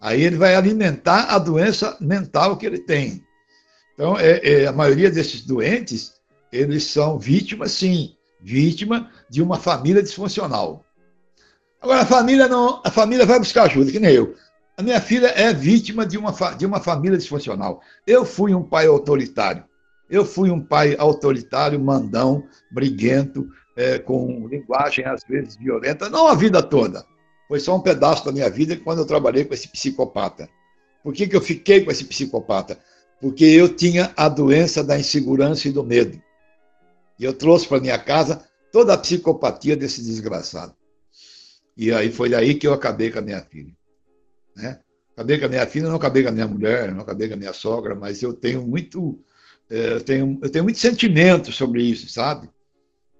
Aí 0.00 0.22
ele 0.22 0.36
vai 0.36 0.54
alimentar 0.54 1.26
a 1.34 1.38
doença 1.38 1.96
mental 2.00 2.56
que 2.56 2.66
ele 2.66 2.78
tem. 2.78 3.24
Então, 3.94 4.16
é, 4.18 4.40
é, 4.42 4.66
a 4.66 4.72
maioria 4.72 5.10
desses 5.10 5.44
doentes, 5.44 6.14
eles 6.52 6.84
são 6.84 7.18
vítimas, 7.18 7.72
sim, 7.72 8.14
vítima 8.40 9.10
de 9.28 9.42
uma 9.42 9.58
família 9.58 10.02
disfuncional. 10.02 10.84
Agora, 11.80 12.02
a 12.02 12.06
família 12.06 12.48
não, 12.48 12.80
a 12.84 12.90
família 12.90 13.26
vai 13.26 13.38
buscar 13.38 13.64
ajuda, 13.64 13.90
que 13.90 14.00
nem 14.00 14.12
eu. 14.12 14.34
A 14.78 14.82
minha 14.82 15.00
filha 15.00 15.26
é 15.26 15.52
vítima 15.52 16.06
de 16.06 16.16
uma, 16.16 16.32
de 16.56 16.64
uma 16.64 16.80
família 16.80 17.18
disfuncional. 17.18 17.82
Eu 18.06 18.24
fui 18.24 18.54
um 18.54 18.62
pai 18.62 18.86
autoritário. 18.86 19.64
Eu 20.08 20.24
fui 20.24 20.50
um 20.50 20.60
pai 20.60 20.96
autoritário, 20.98 21.78
mandão, 21.78 22.44
briguento, 22.70 23.46
é, 23.76 23.98
com 23.98 24.48
linguagem 24.48 25.04
às 25.04 25.22
vezes 25.28 25.56
violenta, 25.56 26.08
não 26.08 26.28
a 26.28 26.34
vida 26.34 26.62
toda. 26.62 27.04
Foi 27.46 27.60
só 27.60 27.76
um 27.76 27.80
pedaço 27.80 28.24
da 28.24 28.32
minha 28.32 28.48
vida 28.48 28.76
quando 28.76 29.00
eu 29.00 29.06
trabalhei 29.06 29.44
com 29.44 29.52
esse 29.52 29.68
psicopata. 29.68 30.48
Por 31.02 31.12
que, 31.12 31.26
que 31.26 31.36
eu 31.36 31.42
fiquei 31.42 31.84
com 31.84 31.90
esse 31.90 32.04
psicopata? 32.04 32.78
porque 33.20 33.44
eu 33.44 33.74
tinha 33.74 34.12
a 34.16 34.28
doença 34.28 34.82
da 34.82 34.98
insegurança 34.98 35.68
e 35.68 35.72
do 35.72 35.84
medo. 35.84 36.20
E 37.18 37.24
eu 37.24 37.32
trouxe 37.32 37.66
para 37.66 37.80
minha 37.80 37.98
casa 37.98 38.44
toda 38.72 38.94
a 38.94 38.98
psicopatia 38.98 39.76
desse 39.76 40.02
desgraçado. 40.02 40.74
E 41.76 41.92
aí 41.92 42.10
foi 42.10 42.30
daí 42.30 42.54
que 42.54 42.66
eu 42.66 42.72
acabei 42.72 43.10
com 43.10 43.18
a 43.18 43.22
minha 43.22 43.40
filha. 43.40 43.72
Né? 44.58 44.80
Acabei 45.14 45.38
com 45.38 45.46
a 45.46 45.48
minha 45.48 45.66
filha, 45.66 45.88
não 45.88 45.96
acabei 45.96 46.22
com 46.22 46.28
a 46.28 46.32
minha 46.32 46.46
mulher, 46.46 46.92
não 46.92 47.00
acabei 47.00 47.28
com 47.28 47.34
a 47.34 47.38
minha 47.38 47.52
sogra, 47.52 47.94
mas 47.94 48.22
eu 48.22 48.32
tenho 48.34 48.66
muito, 48.66 49.18
é, 49.70 49.92
eu 49.94 50.00
tenho, 50.02 50.38
eu 50.42 50.50
tenho 50.50 50.64
muito 50.64 50.78
sentimento 50.78 51.52
sobre 51.52 51.82
isso, 51.82 52.08
sabe? 52.08 52.50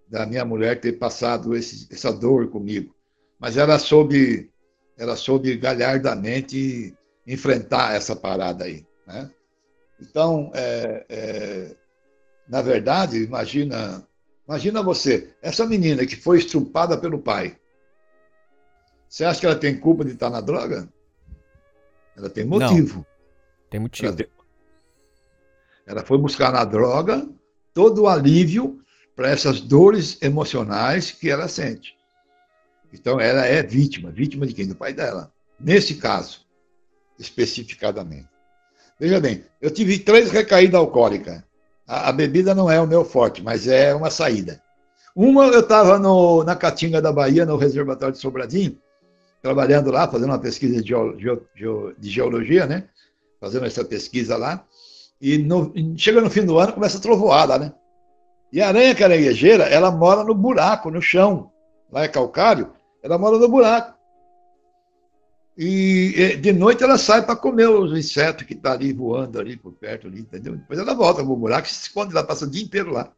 Da 0.09 0.27
minha 0.27 0.44
mulher 0.44 0.81
ter 0.81 0.93
passado 0.93 1.56
esse, 1.56 1.89
essa 1.90 2.12
dor 2.12 2.48
comigo. 2.51 2.94
Mas 3.39 3.56
ela 3.56 3.78
soube, 3.78 4.51
ela 4.97 5.16
soube 5.16 5.56
galhardamente 5.56 6.94
enfrentar 7.27 7.94
essa 7.94 8.16
parada 8.16 8.65
aí, 8.65 8.85
né? 9.06 9.31
Então, 10.01 10.51
é, 10.55 11.05
é, 11.09 11.77
na 12.48 12.62
verdade, 12.62 13.23
imagina, 13.23 14.06
imagina 14.47 14.82
você, 14.82 15.35
essa 15.43 15.66
menina 15.66 16.06
que 16.06 16.16
foi 16.16 16.39
estrupada 16.39 16.97
pelo 16.97 17.19
pai. 17.19 17.56
Você 19.09 19.24
acha 19.24 19.40
que 19.40 19.47
ela 19.47 19.56
tem 19.56 19.78
culpa 19.78 20.05
de 20.05 20.12
estar 20.12 20.31
na 20.31 20.40
droga? 20.40 20.89
Ela 22.19 22.28
tem 22.28 22.45
motivo. 22.45 22.97
Não, 22.97 23.07
tem 23.70 23.81
motivo. 23.81 24.09
Ela, 24.09 24.16
tem... 24.16 24.27
ela 25.86 26.05
foi 26.05 26.19
buscar 26.19 26.53
na 26.53 26.65
droga 26.65 27.27
todo 27.73 28.03
o 28.03 28.09
alívio 28.09 28.81
para 29.15 29.31
essas 29.31 29.61
dores 29.61 30.20
emocionais 30.20 31.12
que 31.12 31.31
ela 31.31 31.47
sente. 31.49 31.97
Então, 32.93 33.20
ela 33.20 33.47
é 33.47 33.62
vítima. 33.62 34.11
Vítima 34.11 34.47
de 34.47 34.55
quem? 34.55 34.66
Do 34.66 34.74
pai 34.74 34.93
dela. 34.93 35.32
Nesse 35.61 35.95
caso, 35.95 36.40
especificadamente. 37.19 38.28
Veja 38.99 39.20
bem, 39.20 39.45
eu 39.61 39.70
tive 39.70 39.99
três 39.99 40.31
recaídas 40.31 40.74
alcoólicas. 40.74 41.43
A, 41.86 42.09
a, 42.09 42.12
bebida 42.12 42.55
não 42.55 42.70
é 42.70 42.81
o 42.81 42.86
meu 42.86 43.05
forte, 43.05 43.43
mas 43.43 43.69
é 43.69 43.95
uma 43.95 44.11
saída. 44.11 44.61
Uma, 45.15 45.47
eu 45.47 45.61
estava 45.61 45.99
na 46.45 46.57
Caatinga 46.57 47.01
da 47.01 47.12
Bahia, 47.12 47.47
no 47.47 47.57
reservatório 47.57 48.15
de 48.15 48.20
Sobradinho, 48.20 48.78
trabalhando 49.43 49.90
lá, 49.90 50.09
fazendo 50.09 50.31
uma 50.31 50.39
pesquisa 50.39 50.82
de, 50.82 50.94
de 51.98 52.10
geologia, 52.10 52.66
né? 52.66 52.89
Fazendo 53.40 53.66
essa 53.66 53.85
pesquisa 53.85 54.36
lá. 54.36 54.65
E 55.20 55.39
no, 55.39 55.73
chega 55.97 56.20
no 56.20 56.31
fim 56.31 56.44
do 56.44 56.59
ano, 56.59 56.73
começa 56.73 56.98
a 56.98 57.01
trovoada, 57.01 57.59
né? 57.59 57.73
E 58.52 58.60
a 58.60 58.69
aranha 58.69 58.94
caranguejeira, 58.94 59.65
ela 59.65 59.90
mora 59.90 60.24
no 60.24 60.35
buraco, 60.35 60.90
no 60.90 61.02
chão. 61.02 61.52
Lá 61.90 62.05
é 62.05 62.09
calcário, 62.09 62.73
ela 63.02 63.19
mora 63.19 63.39
no 63.39 63.48
buraco. 63.48 63.98
E 65.60 66.36
de 66.36 66.52
noite 66.52 66.85
ela 66.85 66.97
sai 66.97 67.27
para 67.27 67.35
comer 67.35 67.69
os 67.69 67.98
insetos 67.98 68.47
que 68.47 68.55
estão 68.55 68.70
tá 68.70 68.78
ali 68.78 68.93
voando 68.93 69.40
ali 69.40 69.56
por 69.56 69.73
perto, 69.73 70.06
ali, 70.06 70.20
entendeu? 70.20 70.56
Depois 70.56 70.78
ela 70.78 70.94
volta 70.94 71.20
para 71.20 71.32
o 71.32 71.36
buraco 71.36 71.66
e 71.66 71.70
se 71.70 71.82
esconde 71.82 72.15
lá, 72.15 72.23
passa 72.23 72.44
o 72.44 72.51
dia 72.51 72.62
inteiro 72.62 72.93
lá. 72.93 73.10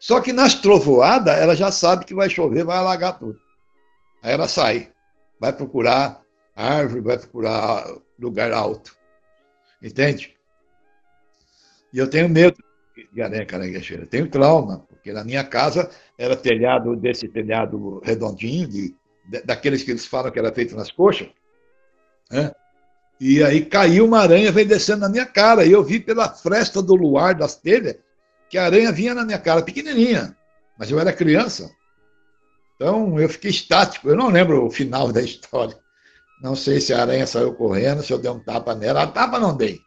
Só 0.00 0.20
que 0.20 0.32
nas 0.32 0.54
trovoadas, 0.54 1.38
ela 1.38 1.54
já 1.54 1.70
sabe 1.70 2.04
que 2.04 2.14
vai 2.14 2.28
chover, 2.28 2.64
vai 2.64 2.76
alagar 2.76 3.18
tudo. 3.18 3.38
Aí 4.20 4.32
ela 4.32 4.48
sai, 4.48 4.90
vai 5.40 5.52
procurar 5.52 6.22
árvore, 6.54 7.00
vai 7.00 7.18
procurar 7.18 7.86
lugar 8.18 8.52
alto. 8.52 8.96
Entende? 9.82 10.34
E 11.92 11.98
eu 11.98 12.08
tenho 12.08 12.28
medo 12.28 12.56
de 13.12 13.22
aranha 13.22 13.44
caranguejeira. 13.44 14.06
Tenho 14.06 14.28
trauma, 14.28 14.86
porque 14.88 15.12
na 15.12 15.22
minha 15.22 15.44
casa 15.44 15.90
era 16.18 16.36
telhado 16.36 16.96
desse 16.96 17.28
telhado 17.28 18.00
redondinho, 18.02 18.68
de, 18.68 18.94
daqueles 19.44 19.82
que 19.82 19.90
eles 19.90 20.06
falam 20.06 20.30
que 20.30 20.38
era 20.38 20.52
feito 20.52 20.74
nas 20.74 20.90
coxas. 20.90 21.28
Né? 22.30 22.50
E 23.20 23.42
aí 23.42 23.64
caiu 23.64 24.06
uma 24.06 24.20
aranha, 24.20 24.52
veio 24.52 24.68
descendo 24.68 25.00
na 25.00 25.08
minha 25.08 25.26
cara. 25.26 25.64
E 25.64 25.72
eu 25.72 25.82
vi 25.82 26.00
pela 26.00 26.28
fresta 26.28 26.82
do 26.82 26.94
luar 26.94 27.34
das 27.34 27.56
telhas 27.56 27.96
que 28.48 28.58
a 28.58 28.64
aranha 28.64 28.92
vinha 28.92 29.14
na 29.14 29.24
minha 29.24 29.38
cara, 29.38 29.62
pequenininha. 29.62 30.36
Mas 30.78 30.90
eu 30.90 31.00
era 31.00 31.12
criança. 31.12 31.70
Então 32.76 33.18
eu 33.18 33.28
fiquei 33.28 33.50
estático. 33.50 34.08
Eu 34.08 34.16
não 34.16 34.28
lembro 34.28 34.64
o 34.64 34.70
final 34.70 35.10
da 35.10 35.20
história. 35.20 35.76
Não 36.42 36.54
sei 36.54 36.80
se 36.80 36.92
a 36.92 37.00
aranha 37.00 37.26
saiu 37.26 37.54
correndo, 37.54 38.02
se 38.02 38.12
eu 38.12 38.18
dei 38.18 38.30
um 38.30 38.38
tapa 38.38 38.74
nela. 38.74 39.02
A 39.02 39.06
tapa 39.06 39.38
não 39.38 39.56
dei. 39.56 39.80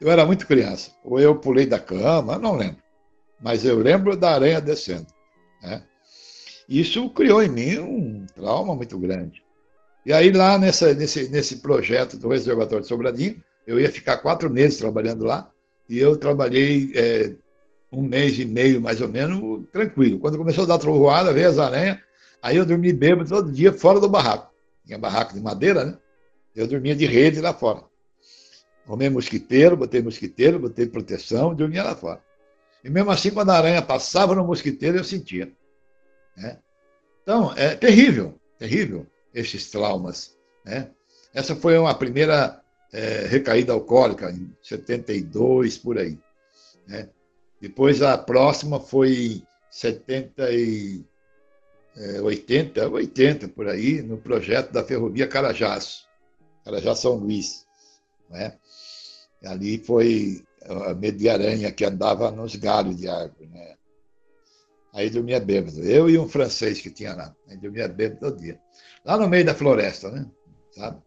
Eu 0.00 0.10
era 0.10 0.26
muito 0.26 0.46
criança. 0.46 0.90
Ou 1.04 1.20
eu 1.20 1.36
pulei 1.36 1.66
da 1.66 1.78
cama, 1.78 2.38
não 2.38 2.56
lembro. 2.56 2.82
Mas 3.40 3.64
eu 3.64 3.78
lembro 3.78 4.16
da 4.16 4.32
aranha 4.32 4.60
descendo. 4.60 5.06
Né? 5.62 5.82
Isso 6.68 7.08
criou 7.10 7.42
em 7.42 7.48
mim 7.48 7.78
um 7.78 8.26
trauma 8.34 8.74
muito 8.74 8.98
grande. 8.98 9.44
E 10.04 10.12
aí, 10.12 10.30
lá 10.30 10.58
nessa, 10.58 10.94
nesse, 10.94 11.28
nesse 11.28 11.56
projeto 11.56 12.16
do 12.16 12.28
Reservatório 12.28 12.82
de 12.82 12.88
Sobradinho, 12.88 13.42
eu 13.66 13.80
ia 13.80 13.90
ficar 13.90 14.18
quatro 14.18 14.48
meses 14.48 14.78
trabalhando 14.78 15.24
lá, 15.24 15.50
e 15.88 15.98
eu 15.98 16.16
trabalhei 16.16 16.92
é, 16.94 17.34
um 17.92 18.02
mês 18.02 18.38
e 18.38 18.44
meio, 18.44 18.80
mais 18.80 19.00
ou 19.00 19.08
menos, 19.08 19.64
tranquilo. 19.72 20.18
Quando 20.18 20.38
começou 20.38 20.64
a 20.64 20.66
dar 20.66 20.78
trovoada, 20.78 21.32
veio 21.32 21.48
as 21.48 21.58
aranhas, 21.58 21.98
aí 22.42 22.56
eu 22.56 22.66
dormi 22.66 22.92
bêbado 22.92 23.28
todo 23.28 23.52
dia 23.52 23.72
fora 23.72 24.00
do 24.00 24.08
barraco. 24.08 24.52
Tinha 24.84 24.98
barraco 24.98 25.34
de 25.34 25.40
madeira, 25.40 25.84
né? 25.84 25.98
Eu 26.54 26.66
dormia 26.66 26.94
de 26.94 27.06
rede 27.06 27.40
lá 27.40 27.52
fora. 27.52 27.82
Arrumei 28.86 29.10
mosquiteiro, 29.10 29.76
botei 29.76 30.00
mosquiteiro, 30.00 30.58
botei 30.58 30.86
proteção, 30.86 31.54
dormia 31.54 31.82
lá 31.82 31.96
fora. 31.96 32.22
E 32.84 32.88
mesmo 32.88 33.10
assim, 33.10 33.30
quando 33.30 33.50
a 33.50 33.56
aranha 33.56 33.82
passava 33.82 34.34
no 34.34 34.44
mosquiteiro, 34.44 34.96
eu 34.96 35.04
sentia. 35.04 35.52
Né? 36.36 36.58
Então, 37.22 37.52
é 37.56 37.74
terrível, 37.74 38.38
terrível 38.58 39.06
esses 39.34 39.70
traumas. 39.70 40.36
Né? 40.64 40.88
Essa 41.34 41.56
foi 41.56 41.76
uma 41.76 41.94
primeira 41.94 42.60
é, 42.92 43.26
recaída 43.26 43.72
alcoólica, 43.72 44.30
em 44.30 44.50
72, 44.62 45.76
por 45.78 45.98
aí. 45.98 46.18
Né? 46.86 47.08
Depois 47.60 48.02
a 48.02 48.16
próxima 48.18 48.78
foi 48.78 49.42
70 49.70 50.52
e, 50.52 51.04
é, 51.96 52.20
80, 52.20 52.88
80, 52.88 53.48
por 53.48 53.68
aí, 53.68 54.02
no 54.02 54.18
projeto 54.18 54.70
da 54.72 54.84
Ferrovia 54.84 55.26
Carajás, 55.26 56.06
Carajás 56.64 56.98
São 56.98 57.14
Luís. 57.14 57.66
Né? 58.28 58.56
Ali 59.44 59.78
foi 59.78 60.44
a 60.64 60.94
medo 60.94 61.18
de 61.18 61.28
aranha 61.28 61.72
que 61.72 61.84
andava 61.84 62.30
nos 62.30 62.54
galhos 62.56 62.96
de 62.96 63.08
árvore. 63.08 63.46
Né? 63.46 63.76
Aí 64.92 65.10
dormia 65.10 65.40
bêbado. 65.40 65.82
Eu 65.82 66.08
e 66.10 66.18
um 66.18 66.28
francês 66.28 66.80
que 66.80 66.90
tinha 66.90 67.14
lá. 67.14 67.34
Aí 67.48 67.56
dormia 67.56 67.88
bêbado 67.88 68.20
todo 68.20 68.40
dia. 68.40 68.58
Lá 69.04 69.16
no 69.16 69.28
meio 69.28 69.44
da 69.44 69.54
floresta, 69.54 70.10
né? 70.10 70.26
Sabe? 70.72 71.02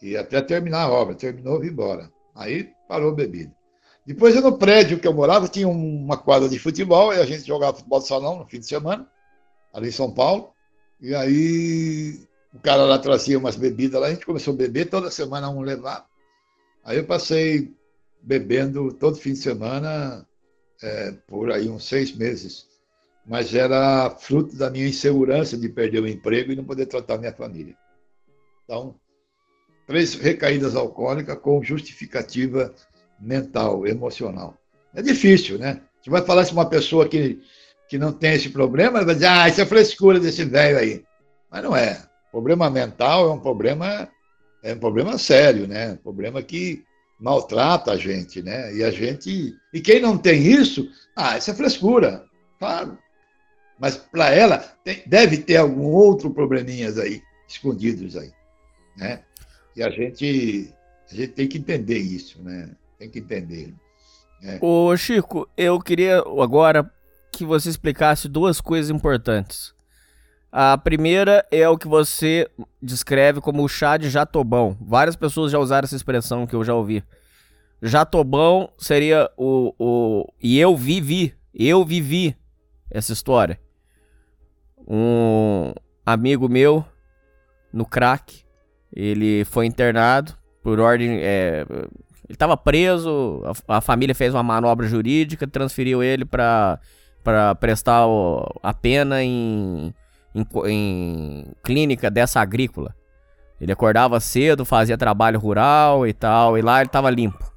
E 0.00 0.16
até 0.16 0.40
terminar 0.40 0.82
a 0.84 0.90
obra. 0.90 1.14
Terminou, 1.14 1.60
vim 1.60 1.68
embora. 1.68 2.10
Aí 2.34 2.72
parou 2.88 3.10
a 3.10 3.14
bebida. 3.14 3.54
Depois, 4.04 4.34
no 4.34 4.58
prédio 4.58 4.98
que 4.98 5.06
eu 5.06 5.14
morava, 5.14 5.48
tinha 5.48 5.68
uma 5.68 6.16
quadra 6.16 6.48
de 6.48 6.58
futebol, 6.58 7.14
e 7.14 7.20
a 7.20 7.24
gente 7.24 7.46
jogava 7.46 7.76
futebol 7.76 8.00
de 8.00 8.08
salão 8.08 8.38
no 8.38 8.46
fim 8.46 8.58
de 8.58 8.66
semana, 8.66 9.08
ali 9.72 9.88
em 9.88 9.92
São 9.92 10.12
Paulo. 10.12 10.52
E 11.00 11.14
aí 11.14 12.28
o 12.52 12.58
cara 12.60 12.84
lá 12.84 12.98
trazia 12.98 13.38
umas 13.38 13.56
bebidas 13.56 14.00
lá, 14.00 14.08
a 14.08 14.10
gente 14.10 14.26
começou 14.26 14.54
a 14.54 14.56
beber, 14.56 14.90
toda 14.90 15.10
semana 15.10 15.48
um 15.48 15.60
levava. 15.60 16.04
Aí 16.84 16.98
eu 16.98 17.06
passei 17.06 17.72
bebendo 18.20 18.92
todo 18.92 19.16
fim 19.16 19.32
de 19.32 19.38
semana, 19.38 20.26
é, 20.82 21.12
por 21.26 21.52
aí 21.52 21.68
uns 21.68 21.86
seis 21.86 22.14
meses. 22.14 22.66
Mas 23.24 23.54
era 23.54 24.10
fruto 24.10 24.56
da 24.56 24.68
minha 24.68 24.88
insegurança 24.88 25.56
de 25.56 25.68
perder 25.68 26.02
o 26.02 26.08
emprego 26.08 26.50
e 26.50 26.56
não 26.56 26.64
poder 26.64 26.86
tratar 26.86 27.18
minha 27.18 27.32
família. 27.32 27.76
Então, 28.64 28.96
três 29.86 30.14
recaídas 30.14 30.74
alcoólicas 30.74 31.38
com 31.38 31.62
justificativa 31.62 32.74
mental, 33.22 33.86
emocional. 33.86 34.58
É 34.94 35.00
difícil, 35.00 35.58
né? 35.58 35.80
Você 36.02 36.10
vai 36.10 36.22
falar 36.22 36.44
com 36.44 36.52
uma 36.52 36.68
pessoa 36.68 37.08
que, 37.08 37.40
que 37.88 37.96
não 37.96 38.12
tem 38.12 38.34
esse 38.34 38.50
problema, 38.50 39.04
vai 39.04 39.14
dizer, 39.14 39.26
ah, 39.26 39.48
isso 39.48 39.60
é 39.60 39.66
frescura 39.66 40.18
desse 40.18 40.44
velho 40.44 40.78
aí. 40.78 41.04
Mas 41.50 41.62
não 41.62 41.76
é. 41.76 42.02
Problema 42.30 42.68
mental 42.68 43.28
é 43.28 43.32
um 43.32 43.38
problema, 43.38 44.08
é 44.62 44.74
um 44.74 44.78
problema 44.78 45.16
sério, 45.18 45.68
né? 45.68 45.92
Um 45.92 45.96
problema 45.96 46.42
que 46.42 46.82
maltrata 47.20 47.92
a 47.92 47.96
gente, 47.96 48.42
né? 48.42 48.74
E 48.74 48.82
a 48.82 48.90
gente. 48.90 49.54
E 49.72 49.80
quem 49.80 50.00
não 50.00 50.18
tem 50.18 50.42
isso, 50.42 50.88
ah, 51.14 51.38
isso 51.38 51.50
é 51.50 51.54
frescura. 51.54 52.24
Claro. 52.58 52.98
Mas 53.78 53.96
para 53.96 54.30
ela, 54.30 54.58
tem, 54.84 55.02
deve 55.06 55.38
ter 55.38 55.56
algum 55.56 55.86
outro 55.86 56.30
probleminhas 56.30 56.98
aí, 56.98 57.22
escondidos 57.48 58.16
aí. 58.16 58.32
Né? 58.96 59.20
E 59.76 59.82
a 59.82 59.90
gente, 59.90 60.72
a 61.10 61.14
gente 61.14 61.32
tem 61.32 61.48
que 61.48 61.58
entender 61.58 61.98
isso, 61.98 62.42
né? 62.42 62.70
Tem 63.02 63.10
que 63.10 63.18
entender. 63.18 63.74
Né? 64.40 64.60
Ô 64.60 64.96
Chico, 64.96 65.48
eu 65.56 65.80
queria 65.80 66.20
agora 66.40 66.88
que 67.32 67.44
você 67.44 67.68
explicasse 67.68 68.28
duas 68.28 68.60
coisas 68.60 68.90
importantes. 68.90 69.74
A 70.52 70.78
primeira 70.78 71.44
é 71.50 71.68
o 71.68 71.76
que 71.76 71.88
você 71.88 72.48
descreve 72.80 73.40
como 73.40 73.64
o 73.64 73.68
chá 73.68 73.96
de 73.96 74.08
jatobão. 74.08 74.78
Várias 74.80 75.16
pessoas 75.16 75.50
já 75.50 75.58
usaram 75.58 75.84
essa 75.84 75.96
expressão 75.96 76.46
que 76.46 76.54
eu 76.54 76.62
já 76.62 76.74
ouvi. 76.76 77.02
Jatobão 77.82 78.72
seria 78.78 79.28
o, 79.36 79.74
o. 79.76 80.32
E 80.40 80.60
eu 80.60 80.76
vivi, 80.76 81.34
eu 81.52 81.84
vivi 81.84 82.36
essa 82.88 83.12
história. 83.12 83.58
Um 84.86 85.74
amigo 86.06 86.48
meu 86.48 86.84
no 87.72 87.84
crack, 87.84 88.44
ele 88.94 89.44
foi 89.44 89.66
internado 89.66 90.34
por 90.62 90.78
ordem. 90.78 91.18
É, 91.20 91.66
ele 92.28 92.34
estava 92.34 92.56
preso, 92.56 93.42
a, 93.68 93.78
a, 93.78 93.80
família 93.80 94.14
fez 94.14 94.32
uma 94.32 94.42
manobra 94.42 94.86
jurídica, 94.86 95.46
transferiu 95.46 96.02
ele 96.02 96.24
para 96.24 96.78
prestar 97.58 98.06
o, 98.06 98.46
a 98.62 98.72
pena 98.72 99.22
em, 99.22 99.92
em, 100.34 100.46
em 100.66 101.46
clínica 101.62 102.10
dessa 102.10 102.40
agrícola. 102.40 102.94
Ele 103.60 103.72
acordava 103.72 104.18
cedo, 104.18 104.64
fazia 104.64 104.98
trabalho 104.98 105.38
rural 105.38 106.06
e 106.06 106.12
tal, 106.12 106.58
e 106.58 106.62
lá 106.62 106.80
ele 106.80 106.88
estava 106.88 107.10
limpo. 107.10 107.52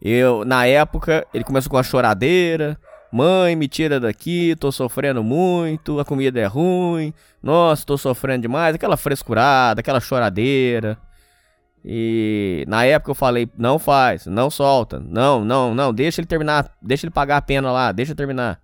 Eu, 0.00 0.44
na 0.44 0.66
época, 0.66 1.26
ele 1.32 1.42
começou 1.42 1.70
com 1.70 1.78
a 1.78 1.82
choradeira. 1.82 2.78
Mãe, 3.10 3.56
me 3.56 3.66
tira 3.66 3.98
daqui, 3.98 4.54
tô 4.56 4.70
sofrendo 4.70 5.22
muito, 5.24 5.98
a 5.98 6.04
comida 6.04 6.38
é 6.38 6.46
ruim. 6.46 7.14
Nossa, 7.42 7.86
tô 7.86 7.96
sofrendo 7.96 8.42
demais. 8.42 8.74
Aquela 8.74 8.96
frescurada, 8.96 9.80
aquela 9.80 10.00
choradeira. 10.00 10.98
E 11.88 12.64
na 12.66 12.84
época 12.84 13.12
eu 13.12 13.14
falei, 13.14 13.48
não 13.56 13.78
faz, 13.78 14.26
não 14.26 14.50
solta, 14.50 14.98
não, 14.98 15.44
não, 15.44 15.72
não, 15.72 15.94
deixa 15.94 16.20
ele 16.20 16.26
terminar, 16.26 16.76
deixa 16.82 17.06
ele 17.06 17.12
pagar 17.12 17.36
a 17.36 17.42
pena 17.42 17.70
lá, 17.70 17.92
deixa 17.92 18.12
terminar. 18.12 18.60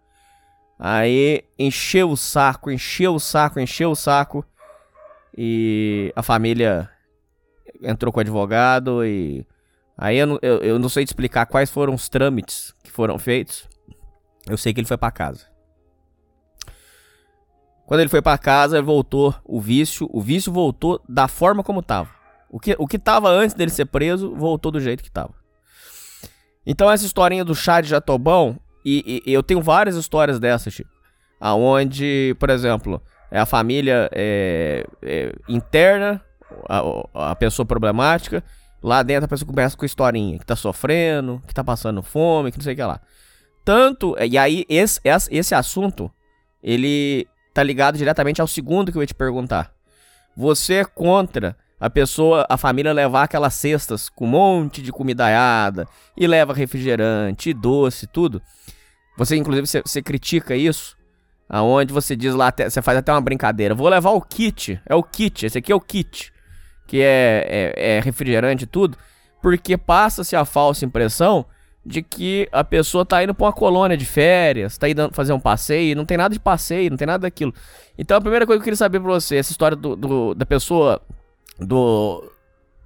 Aí 0.77 1.44
encheu 1.57 2.11
o 2.11 2.16
saco, 2.16 2.69
encheu 2.69 3.15
o 3.15 3.20
saco, 3.20 3.61
encheu 3.61 3.93
o 3.93 3.94
saco. 3.94 4.44
E 5.39 6.12
a 6.16 6.23
família 6.24 6.90
entrou 7.81 8.12
com 8.12 8.19
o 8.19 8.23
advogado 8.23 9.05
e. 9.05 9.47
Aí 9.97 10.19
eu, 10.19 10.40
eu, 10.43 10.59
eu 10.59 10.78
não 10.81 10.89
sei 10.89 11.05
te 11.05 11.11
explicar 11.11 11.47
quais 11.47 11.70
foram 11.70 11.94
os 11.94 12.09
trâmites 12.09 12.74
que 12.82 12.90
foram 12.90 13.16
feitos. 13.20 13.69
Eu 14.49 14.57
sei 14.57 14.74
que 14.74 14.81
ele 14.81 14.89
foi 14.89 14.99
para 14.99 15.12
casa. 15.12 15.47
Quando 17.86 18.01
ele 18.01 18.11
foi 18.11 18.20
para 18.20 18.36
casa, 18.36 18.82
voltou 18.82 19.32
o 19.44 19.61
vício. 19.61 20.09
O 20.12 20.20
vício 20.20 20.53
voltou 20.53 21.01
da 21.09 21.28
forma 21.28 21.62
como 21.62 21.81
tava. 21.81 22.22
O 22.53 22.61
que, 22.61 22.77
o 22.79 22.87
que 22.87 22.99
tava 22.99 23.31
antes 23.31 23.57
dele 23.57 23.70
ser 23.70 23.87
preso, 23.87 24.35
voltou 24.35 24.70
do 24.70 24.79
jeito 24.79 25.03
que 25.03 25.11
tava. 25.11 25.35
Então 26.66 26.91
essa 26.91 27.07
historinha 27.07 27.45
do 27.45 27.55
chá 27.55 27.81
de 27.81 27.89
Jatobão, 27.89 28.61
e, 28.85 29.23
e 29.24 29.33
eu 29.33 29.43
tenho 29.43 29.62
várias 29.62 29.97
histórias 29.97 30.39
dessas, 30.39 30.74
tipo, 30.74 30.91
aonde, 31.41 32.37
por 32.39 32.51
exemplo, 32.51 33.03
é 33.31 33.39
a 33.41 33.47
família 33.47 34.11
é, 34.12 34.87
é, 35.01 35.33
interna, 35.49 36.20
a, 36.69 37.31
a 37.31 37.35
pessoa 37.35 37.65
problemática, 37.65 38.45
lá 38.83 39.03
dentro 39.03 39.24
a 39.24 39.29
pessoa 39.29 39.49
começa 39.49 39.74
com 39.74 39.87
historinha, 39.87 40.39
que 40.39 40.45
tá 40.45 40.55
sofrendo, 40.55 41.43
que 41.47 41.55
tá 41.55 41.65
passando 41.65 42.03
fome, 42.03 42.53
que 42.53 42.59
não 42.59 42.65
sei 42.65 42.74
o 42.74 42.77
que 42.77 42.83
lá. 42.83 43.01
Tanto, 43.65 44.15
e 44.20 44.37
aí 44.37 44.66
esse, 44.69 45.01
esse 45.31 45.55
assunto, 45.55 46.12
ele 46.62 47.27
tá 47.55 47.62
ligado 47.62 47.97
diretamente 47.97 48.43
ao 48.43 48.47
segundo 48.47 48.93
que 48.93 48.99
eu 48.99 49.03
ia 49.03 49.07
te 49.07 49.15
perguntar. 49.15 49.73
Você 50.37 50.74
é 50.74 50.85
contra 50.85 51.57
a 51.82 51.90
pessoa, 51.90 52.46
a 52.48 52.56
família 52.56 52.92
levar 52.92 53.24
aquelas 53.24 53.54
cestas 53.54 54.09
com 54.09 54.24
um 54.24 54.28
monte 54.28 54.80
de 54.80 54.92
comidaiada 54.92 55.84
e 56.16 56.28
leva 56.28 56.54
refrigerante, 56.54 57.52
doce, 57.52 58.06
tudo. 58.06 58.40
Você, 59.18 59.34
inclusive, 59.34 59.66
você, 59.66 59.82
você 59.84 60.00
critica 60.00 60.54
isso. 60.54 60.96
Aonde 61.48 61.92
você 61.92 62.14
diz 62.14 62.36
lá, 62.36 62.54
você 62.56 62.80
faz 62.80 62.98
até 62.98 63.10
uma 63.10 63.20
brincadeira. 63.20 63.74
Vou 63.74 63.88
levar 63.88 64.10
o 64.10 64.20
kit. 64.20 64.80
É 64.86 64.94
o 64.94 65.02
kit. 65.02 65.44
Esse 65.44 65.59
aqui 65.59 65.72
é 65.72 65.74
o 65.74 65.80
kit. 65.80 66.32
Que 66.86 67.02
é, 67.02 67.72
é, 67.76 67.96
é 67.96 68.00
refrigerante 68.00 68.62
e 68.62 68.66
tudo. 68.68 68.96
Porque 69.42 69.76
passa-se 69.76 70.36
a 70.36 70.44
falsa 70.44 70.84
impressão 70.84 71.44
de 71.84 72.00
que 72.00 72.48
a 72.52 72.62
pessoa 72.62 73.04
tá 73.04 73.24
indo 73.24 73.34
pra 73.34 73.46
uma 73.46 73.52
colônia 73.52 73.96
de 73.96 74.06
férias, 74.06 74.78
tá 74.78 74.88
indo 74.88 75.10
fazer 75.12 75.32
um 75.32 75.40
passeio, 75.40 75.96
não 75.96 76.04
tem 76.04 76.16
nada 76.16 76.32
de 76.32 76.38
passeio, 76.38 76.90
não 76.90 76.96
tem 76.96 77.09
nada 77.09 77.22
daquilo. 77.22 77.52
Então 77.98 78.16
a 78.16 78.20
primeira 78.20 78.46
coisa 78.46 78.60
que 78.60 78.62
eu 78.62 78.64
queria 78.66 78.76
saber 78.76 79.00
pra 79.00 79.10
você, 79.10 79.34
essa 79.34 79.50
história 79.50 79.76
do, 79.76 79.96
do 79.96 80.32
da 80.32 80.46
pessoa 80.46 81.02
do 81.66 82.30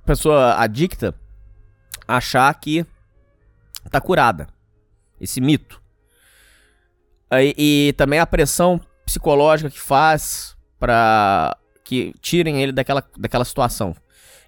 pessoa 0.05 0.55
adicta 0.57 1.15
achar 2.07 2.53
que 2.55 2.87
tá 3.91 4.01
curada. 4.01 4.49
Esse 5.21 5.41
mito. 5.41 5.81
E, 7.33 7.55
e 7.89 7.93
também 7.95 8.21
a 8.21 8.27
pressão 8.27 8.81
psicológica 9.05 9.71
que 9.71 9.81
faz 9.81 10.57
para 10.79 11.57
que 11.83 12.13
tirem 12.21 12.63
ele 12.63 12.73
daquela, 12.73 13.03
daquela 13.17 13.45
situação. 13.45 13.95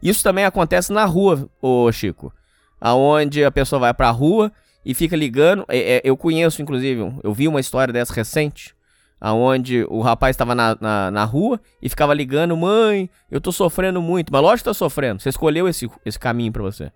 Isso 0.03 0.23
também 0.23 0.45
acontece 0.45 0.93
na 0.93 1.05
rua, 1.05 1.49
ô 1.61 1.91
Chico. 1.91 2.33
Aonde 2.81 3.45
a 3.45 3.51
pessoa 3.51 3.81
vai 3.81 3.95
pra 3.95 4.11
rua 4.11 4.53
e 4.85 4.95
fica 4.95 5.17
ligando. 5.17 5.65
É, 5.69 5.97
é, 5.97 6.01
eu 6.05 6.17
conheço, 6.17 6.63
inclusive, 6.63 7.01
eu 7.23 7.33
vi 7.33 7.49
uma 7.49 7.61
história 7.61 7.93
dessa 7.93 8.15
recente 8.15 8.77
aonde 9.21 9.85
o 9.89 10.01
rapaz 10.01 10.35
estava 10.35 10.55
na, 10.55 10.77
na, 10.81 11.11
na, 11.11 11.25
rua 11.25 11.61
e 11.83 11.89
ficava 11.89 12.15
ligando, 12.15 12.57
mãe, 12.57 13.11
eu 13.31 13.41
tô 13.41 13.51
sofrendo 13.51 14.01
muito. 14.01 14.33
Mas 14.33 14.43
lógico 14.43 14.59
que 14.59 14.71
tá 14.71 14.75
sofrendo, 14.75 15.21
você 15.21 15.29
escolheu 15.29 15.69
esse, 15.69 15.91
esse 16.05 16.19
caminho 16.19 16.53
para 16.53 16.63
você. 16.63 16.93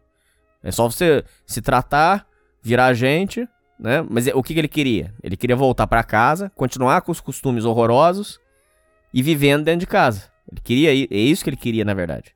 É 0.63 0.71
só 0.71 0.89
você 0.89 1.25
se 1.45 1.61
tratar, 1.61 2.27
virar 2.63 2.95
gente, 2.95 3.49
né? 3.79 4.05
Mas 4.09 4.29
o 4.29 4.43
que, 4.43 4.55
que 4.55 4.61
ele 4.61 4.69
queria? 4.69 5.13
Ele 5.23 5.37
queria 5.37 5.57
voltar 5.57 5.87
para 5.87 6.05
casa, 6.05 6.51
continuar 6.55 7.01
com 7.03 7.11
os 7.11 7.21
costumes 7.21 7.65
horrorosos 7.65 8.39
e 9.13 9.23
vivendo 9.23 9.65
dentro 9.65 9.81
de 9.81 9.87
casa. 9.87 10.31
Ele 10.51 10.61
queria, 10.61 10.91
é 10.91 11.19
isso 11.19 11.43
que 11.43 11.51
ele 11.51 11.57
queria, 11.57 11.85
na 11.85 11.95
verdade. 11.95 12.35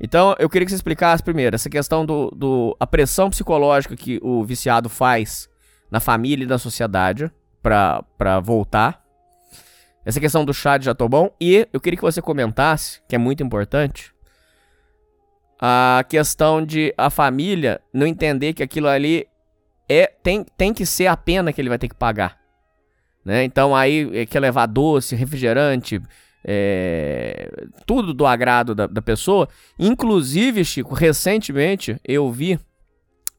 Então, 0.00 0.34
eu 0.38 0.48
queria 0.48 0.64
que 0.64 0.70
você 0.70 0.76
explicasse 0.76 1.22
primeiro 1.22 1.54
essa 1.54 1.68
questão 1.68 2.06
do, 2.06 2.30
do 2.30 2.76
a 2.80 2.86
pressão 2.86 3.28
psicológica 3.28 3.94
que 3.94 4.18
o 4.22 4.42
viciado 4.44 4.88
faz 4.88 5.48
na 5.90 6.00
família 6.00 6.44
e 6.44 6.48
na 6.48 6.56
sociedade 6.56 7.30
para 7.62 8.40
voltar. 8.42 8.99
Essa 10.04 10.20
questão 10.20 10.44
do 10.44 10.54
chá 10.54 10.78
de 10.78 10.88
bom. 11.08 11.30
E 11.40 11.68
eu 11.72 11.80
queria 11.80 11.96
que 11.96 12.02
você 12.02 12.22
comentasse, 12.22 13.00
que 13.08 13.14
é 13.14 13.18
muito 13.18 13.42
importante, 13.42 14.12
a 15.60 16.04
questão 16.08 16.64
de 16.64 16.94
a 16.96 17.10
família 17.10 17.80
não 17.92 18.06
entender 18.06 18.54
que 18.54 18.62
aquilo 18.62 18.88
ali 18.88 19.26
é 19.88 20.06
tem, 20.06 20.44
tem 20.56 20.72
que 20.72 20.86
ser 20.86 21.06
a 21.06 21.16
pena 21.16 21.52
que 21.52 21.60
ele 21.60 21.68
vai 21.68 21.78
ter 21.78 21.88
que 21.88 21.94
pagar. 21.94 22.38
Né? 23.24 23.44
Então 23.44 23.76
aí 23.76 24.08
é, 24.14 24.24
quer 24.24 24.40
levar 24.40 24.66
doce, 24.66 25.14
refrigerante, 25.14 26.00
é, 26.42 27.50
tudo 27.84 28.14
do 28.14 28.26
agrado 28.26 28.74
da, 28.74 28.86
da, 28.86 29.02
pessoa. 29.02 29.48
Inclusive, 29.78 30.64
Chico, 30.64 30.94
recentemente 30.94 32.00
eu 32.02 32.30
vi 32.32 32.58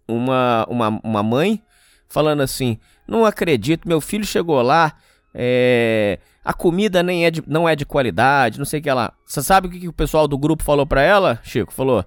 uma, 0.08 0.66
uma, 0.70 1.02
uma 1.04 1.24
mãe 1.24 1.64
falando 2.08 2.42
assim: 2.42 2.78
Não 3.08 3.26
acredito, 3.26 3.88
meu 3.88 4.00
filho 4.00 4.26
chegou 4.26 4.62
lá, 4.62 4.94
é, 5.34 6.20
a 6.44 6.54
comida 6.54 7.02
nem 7.02 7.26
é 7.26 7.32
de, 7.32 7.44
não 7.48 7.68
é 7.68 7.76
de 7.76 7.86
qualidade, 7.86 8.58
não 8.58 8.66
sei 8.66 8.80
o 8.80 8.84
que 8.84 8.92
lá. 8.92 9.14
Você 9.26 9.42
sabe 9.42 9.68
o 9.68 9.72
que, 9.72 9.80
que 9.80 9.88
o 9.88 9.94
pessoal 9.94 10.28
do 10.28 10.38
grupo 10.38 10.64
falou 10.64 10.86
para 10.86 11.02
ela, 11.02 11.40
Chico? 11.44 11.74
Falou: 11.74 12.06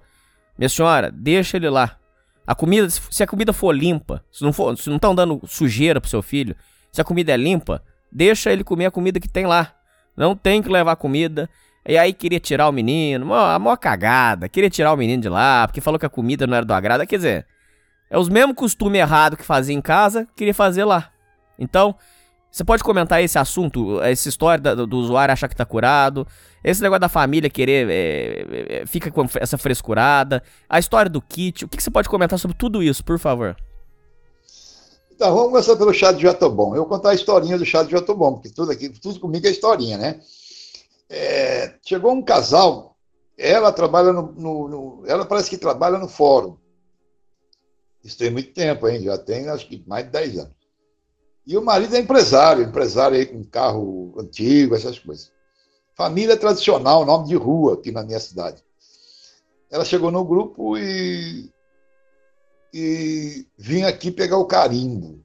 Minha 0.57 0.69
senhora, 0.69 1.11
deixa 1.11 1.57
ele 1.57 1.69
lá. 1.69 1.97
A 2.45 2.53
comida, 2.53 2.87
se 2.89 3.23
a 3.23 3.27
comida 3.27 3.51
for 3.51 3.71
limpa, 3.71 4.23
se 4.31 4.43
não 4.43 4.53
for, 4.53 4.77
se 4.77 4.87
não 4.89 4.97
estão 4.97 5.15
dando 5.15 5.41
sujeira 5.47 5.99
pro 5.99 6.09
seu 6.09 6.21
filho, 6.21 6.55
se 6.91 7.01
a 7.01 7.03
comida 7.03 7.31
é 7.31 7.37
limpa, 7.37 7.81
deixa 8.11 8.51
ele 8.51 8.63
comer 8.63 8.85
a 8.85 8.91
comida 8.91 9.19
que 9.19 9.27
tem 9.27 9.47
lá. 9.47 9.73
Não 10.15 10.35
tem 10.35 10.61
que 10.61 10.69
levar 10.69 10.95
comida. 10.95 11.49
E 11.87 11.97
aí 11.97 12.13
queria 12.13 12.39
tirar 12.39 12.67
o 12.67 12.71
menino, 12.71 13.31
a 13.33 13.59
maior 13.59 13.75
cagada, 13.75 14.49
queria 14.49 14.69
tirar 14.69 14.91
o 14.93 14.97
menino 14.97 15.21
de 15.21 15.29
lá, 15.29 15.67
porque 15.67 15.81
falou 15.81 15.99
que 15.99 16.05
a 16.05 16.09
comida 16.09 16.47
não 16.47 16.55
era 16.57 16.65
do 16.65 16.73
agrado. 16.73 17.05
Quer 17.05 17.17
dizer, 17.17 17.47
é 18.09 18.17
os 18.17 18.27
mesmos 18.27 18.55
costumes 18.55 18.99
errados 18.99 19.37
que 19.37 19.45
fazia 19.45 19.75
em 19.75 19.81
casa, 19.81 20.27
queria 20.35 20.53
fazer 20.53 20.83
lá. 20.83 21.11
Então, 21.59 21.95
você 22.55 22.63
pode 22.63 22.85
comentar 22.85 23.21
esse 23.21 23.37
assunto, 23.37 24.01
essa 24.01 24.29
história 24.29 24.73
do, 24.73 24.87
do 24.87 24.97
usuário 24.97 25.33
achar 25.33 25.49
que 25.49 25.55
tá 25.57 25.65
curado, 25.65 26.25
esse 26.63 26.81
negócio 26.81 27.01
da 27.01 27.09
família 27.09 27.49
querer, 27.49 27.85
é, 27.91 28.85
fica 28.87 29.11
com 29.11 29.25
essa 29.41 29.57
frescurada, 29.57 30.41
a 30.69 30.79
história 30.79 31.11
do 31.11 31.21
kit, 31.21 31.65
o 31.65 31.67
que, 31.67 31.75
que, 31.75 31.83
você 31.83 31.91
pode 31.91 32.07
comentar 32.07 32.39
sobre 32.39 32.55
tudo 32.55 32.81
isso, 32.81 33.03
por 33.03 33.19
favor? 33.19 33.57
Então, 35.11 35.35
vamos 35.35 35.49
começar 35.49 35.75
pelo 35.75 35.93
chá 35.93 36.13
de 36.13 36.21
Jatobon. 36.21 36.69
Eu 36.73 36.83
vou 36.83 36.85
contar 36.85 37.09
a 37.09 37.13
historinha 37.13 37.57
do 37.57 37.65
chá 37.65 37.83
de 37.83 37.91
Jatobon, 37.91 38.35
porque 38.35 38.49
tudo 38.49 38.71
aqui, 38.71 38.87
tudo 38.87 39.19
comigo 39.19 39.45
é 39.45 39.49
historinha, 39.49 39.97
né? 39.97 40.21
É, 41.09 41.73
chegou 41.85 42.13
um 42.13 42.23
casal, 42.23 42.95
ela 43.37 43.69
trabalha 43.73 44.13
no, 44.13 44.31
no, 44.31 44.67
no, 44.69 45.03
Ela 45.05 45.25
parece 45.25 45.49
que 45.49 45.57
trabalha 45.57 45.97
no 45.97 46.07
fórum. 46.07 46.55
Isso 48.01 48.17
tem 48.17 48.31
muito 48.31 48.53
tempo, 48.53 48.87
hein? 48.87 49.03
Já 49.03 49.17
tem 49.17 49.49
acho 49.49 49.67
que 49.67 49.83
mais 49.85 50.05
de 50.05 50.11
10 50.11 50.37
anos. 50.37 50.64
E 51.47 51.57
o 51.57 51.63
marido 51.63 51.95
é 51.95 51.99
empresário, 51.99 52.63
empresário 52.63 53.17
aí 53.17 53.25
com 53.25 53.43
carro 53.43 54.13
antigo, 54.17 54.75
essas 54.75 54.97
coisas. 54.97 55.31
Família 55.93 56.35
tradicional, 56.35 57.05
nome 57.05 57.27
de 57.27 57.35
rua 57.35 57.75
aqui 57.75 57.91
na 57.91 58.03
minha 58.03 58.19
cidade. 58.19 58.63
Ela 59.69 59.85
chegou 59.85 60.11
no 60.11 60.25
grupo 60.25 60.77
e, 60.77 61.51
e 62.73 63.47
vinha 63.57 63.87
aqui 63.87 64.11
pegar 64.11 64.37
o 64.37 64.45
carimbo. 64.45 65.23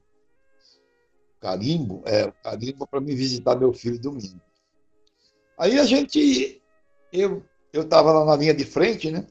Carimbo? 1.39 2.03
É, 2.05 2.31
carimbo 2.43 2.85
para 2.85 3.01
me 3.01 3.15
visitar 3.15 3.55
meu 3.55 3.73
filho 3.73 3.99
domingo. 3.99 4.39
Aí 5.57 5.79
a 5.79 5.85
gente, 5.85 6.61
eu 7.11 7.43
estava 7.73 8.11
lá 8.11 8.25
na 8.25 8.35
linha 8.35 8.53
de 8.53 8.63
frente, 8.63 9.09
né? 9.09 9.25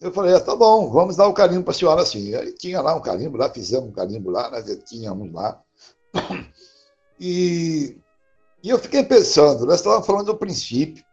Eu 0.00 0.12
falei, 0.12 0.34
ah, 0.34 0.40
tá 0.40 0.54
bom, 0.54 0.90
vamos 0.90 1.16
dar 1.16 1.26
o 1.26 1.34
carimbo 1.34 1.64
para 1.64 1.72
a 1.72 1.76
senhora 1.76 2.02
assim. 2.02 2.34
Aí 2.34 2.52
tinha 2.52 2.80
lá 2.80 2.94
um 2.94 3.00
carimbo, 3.00 3.36
lá 3.36 3.50
fizemos 3.50 3.88
um 3.88 3.92
carimbo 3.92 4.30
lá, 4.30 4.50
nós 4.50 4.64
tínhamos 4.84 5.32
lá. 5.32 5.60
E, 7.20 7.98
e 8.62 8.70
eu 8.70 8.78
fiquei 8.78 9.02
pensando, 9.02 9.66
nós 9.66 9.80
estávamos 9.80 10.06
falando 10.06 10.26
do 10.26 10.36
princípio. 10.36 11.04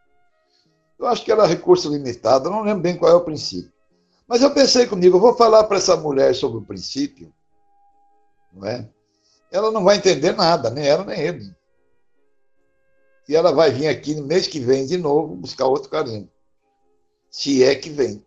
Eu 0.99 1.07
acho 1.07 1.25
que 1.25 1.31
era 1.31 1.47
recurso 1.47 1.91
limitado, 1.91 2.47
não 2.47 2.61
lembro 2.61 2.83
bem 2.83 2.95
qual 2.95 3.11
é 3.11 3.15
o 3.15 3.23
princípio. 3.25 3.73
Mas 4.27 4.43
eu 4.43 4.51
pensei 4.51 4.85
comigo, 4.85 5.17
eu 5.17 5.19
vou 5.19 5.35
falar 5.35 5.63
para 5.63 5.77
essa 5.77 5.97
mulher 5.97 6.35
sobre 6.35 6.59
o 6.59 6.65
princípio, 6.65 7.33
não 8.53 8.67
é? 8.67 8.87
Ela 9.51 9.71
não 9.71 9.83
vai 9.83 9.97
entender 9.97 10.33
nada, 10.33 10.69
nem 10.69 10.85
ela 10.85 11.03
nem 11.03 11.19
ele. 11.19 11.55
E 13.27 13.35
ela 13.35 13.51
vai 13.51 13.71
vir 13.71 13.87
aqui 13.87 14.15
no 14.15 14.25
mês 14.25 14.47
que 14.47 14.59
vem 14.59 14.85
de 14.85 14.97
novo 14.97 15.35
buscar 15.35 15.65
outro 15.65 15.89
carimbo. 15.89 16.29
Se 17.29 17.63
é 17.63 17.75
que 17.75 17.89
vem 17.89 18.24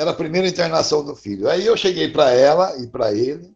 era 0.00 0.12
a 0.12 0.14
primeira 0.14 0.48
internação 0.48 1.04
do 1.04 1.14
filho. 1.14 1.46
Aí 1.46 1.66
eu 1.66 1.76
cheguei 1.76 2.10
para 2.10 2.30
ela 2.30 2.74
e 2.78 2.86
para 2.86 3.12
ele, 3.12 3.54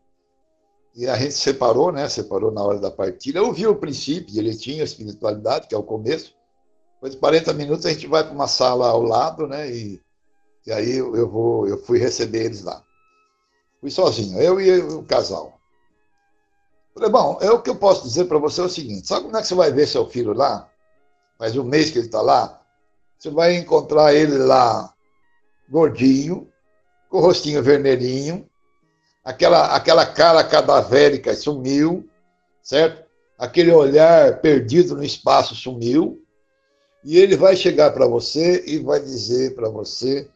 e 0.95 1.09
a 1.09 1.17
gente 1.17 1.33
separou, 1.33 1.91
né? 1.91 2.07
Separou 2.07 2.53
na 2.53 2.63
hora 2.63 2.79
da 2.79 2.91
partida. 2.91 3.39
Eu 3.39 3.51
vi 3.51 3.67
o 3.67 3.77
princípio, 3.77 4.39
ele 4.39 4.55
tinha 4.55 4.85
espiritualidade, 4.85 5.67
que 5.67 5.75
é 5.75 5.79
o 5.79 5.83
começo. 5.83 6.37
Depois 6.97 7.15
de 7.15 7.19
40 7.19 7.53
minutos 7.55 7.87
a 7.87 7.91
gente 7.91 8.07
vai 8.07 8.23
para 8.23 8.35
uma 8.35 8.47
sala 8.47 8.91
ao 8.91 9.01
lado, 9.01 9.47
né? 9.47 9.71
E, 9.71 10.03
e 10.67 10.73
aí 10.73 10.99
eu 10.99 11.31
vou, 11.31 11.67
eu 11.67 11.83
fui 11.83 11.99
receber 11.99 12.45
eles 12.45 12.63
lá. 12.63 12.85
Fui 13.81 13.91
sozinho, 13.91 14.39
eu 14.39 14.61
e 14.61 14.81
o 14.83 15.03
casal. 15.03 15.59
Falei, 16.93 17.09
bom, 17.09 17.39
é 17.41 17.51
o 17.51 17.63
que 17.63 17.71
eu 17.71 17.77
posso 17.77 18.03
dizer 18.03 18.27
para 18.27 18.37
você 18.37 18.61
é 18.61 18.65
o 18.65 18.69
seguinte: 18.69 19.09
sabe 19.09 19.25
como 19.25 19.37
é 19.39 19.41
que 19.41 19.49
você 19.49 19.55
vai 19.55 19.73
ver 19.73 19.89
seu 19.89 20.07
filho 20.11 20.35
lá? 20.35 20.69
Faz 21.39 21.57
um 21.57 21.65
mês 21.65 21.91
que 21.91 21.97
ele 21.97 22.07
está 22.07 22.21
lá. 22.21 22.61
Você 23.19 23.31
vai 23.31 23.57
encontrar 23.57 24.15
ele 24.15 24.37
lá 24.37 24.94
gordinho, 25.75 26.49
com 27.09 27.19
o 27.19 27.21
rostinho 27.21 27.61
vermelhinho, 27.61 28.49
aquela, 29.25 29.75
aquela 29.75 30.07
cara 30.07 30.45
cadavérica 30.45 31.35
sumiu, 31.35 32.09
certo? 32.63 33.05
Aquele 33.37 33.73
olhar 33.73 34.41
perdido 34.41 34.95
no 34.95 35.03
espaço 35.03 35.57
sumiu, 35.57 36.23
e 37.03 37.19
ele 37.19 37.37
vai 37.37 37.57
chegar 37.57 37.91
para 37.91 38.07
você 38.07 38.65
e 38.65 38.79
vai 38.79 39.01
dizer 39.01 39.57
para 39.57 39.69
você 39.69 40.31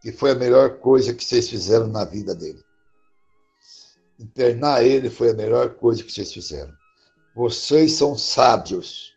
que 0.00 0.12
foi 0.12 0.30
a 0.30 0.36
melhor 0.36 0.78
coisa 0.78 1.12
que 1.12 1.24
vocês 1.24 1.50
fizeram 1.50 1.88
na 1.88 2.04
vida 2.04 2.32
dele. 2.32 2.62
Internar 4.20 4.84
ele 4.84 5.10
foi 5.10 5.30
a 5.30 5.34
melhor 5.34 5.70
coisa 5.74 6.04
que 6.04 6.12
vocês 6.12 6.32
fizeram. 6.32 6.72
Vocês 7.34 7.94
são 7.94 8.16
sábios. 8.16 9.12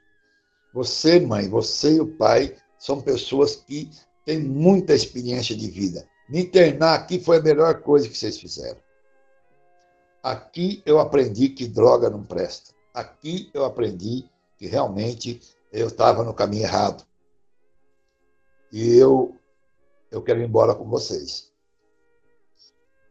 Você, 0.74 1.20
mãe, 1.20 1.48
você 1.48 1.94
e 1.94 2.02
o 2.02 2.18
pai 2.18 2.56
são 2.80 3.00
pessoas 3.00 3.56
que 3.56 3.90
tem 4.26 4.40
muita 4.40 4.94
experiência 4.94 5.56
de 5.56 5.70
vida. 5.70 6.08
Me 6.30 6.42
internar 6.42 6.96
aqui 6.96 7.20
foi 7.20 7.38
a 7.38 7.42
melhor 7.42 7.82
coisa 7.82 8.08
que 8.08 8.18
vocês 8.18 8.38
fizeram. 8.38 8.80
Aqui 10.22 10.82
eu 10.86 11.00
aprendi 11.00 11.50
que 11.50 11.68
droga 11.68 12.10
não 12.10 12.24
presta. 12.24 12.74
Aqui 12.94 13.50
eu 13.54 13.66
aprendi 13.66 14.30
que 14.58 14.68
realmente 14.68 15.42
eu 15.72 15.88
estava 15.88 16.24
no 16.24 16.34
caminho 16.34 16.64
errado. 16.64 17.04
E 18.72 18.96
eu, 18.96 19.38
eu 20.10 20.22
quero 20.22 20.40
ir 20.40 20.46
embora 20.46 20.74
com 20.74 20.90
vocês. 20.90 21.52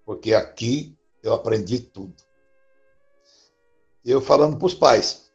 Porque 0.06 0.32
aqui 0.32 0.97
eu 1.22 1.34
aprendi 1.34 1.80
tudo. 1.80 2.14
Eu 4.05 4.20
falando 4.20 4.56
para 4.56 4.66
os 4.66 4.74
pais. 4.74 5.30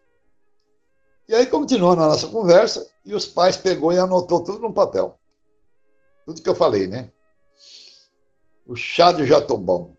E 1.27 1.35
aí 1.35 1.45
continuando 1.45 2.01
a 2.01 2.07
nossa 2.07 2.27
conversa, 2.27 2.89
e 3.05 3.13
os 3.13 3.25
pais 3.25 3.55
pegou 3.55 3.93
e 3.93 3.99
anotou 3.99 4.43
tudo 4.43 4.59
no 4.59 4.73
papel. 4.73 5.17
Tudo 6.27 6.41
que 6.41 6.49
eu 6.49 6.55
falei, 6.55 6.87
né? 6.87 7.09
O 8.65 8.75
chá 8.75 9.13
de 9.13 9.25
jatobão. 9.25 9.95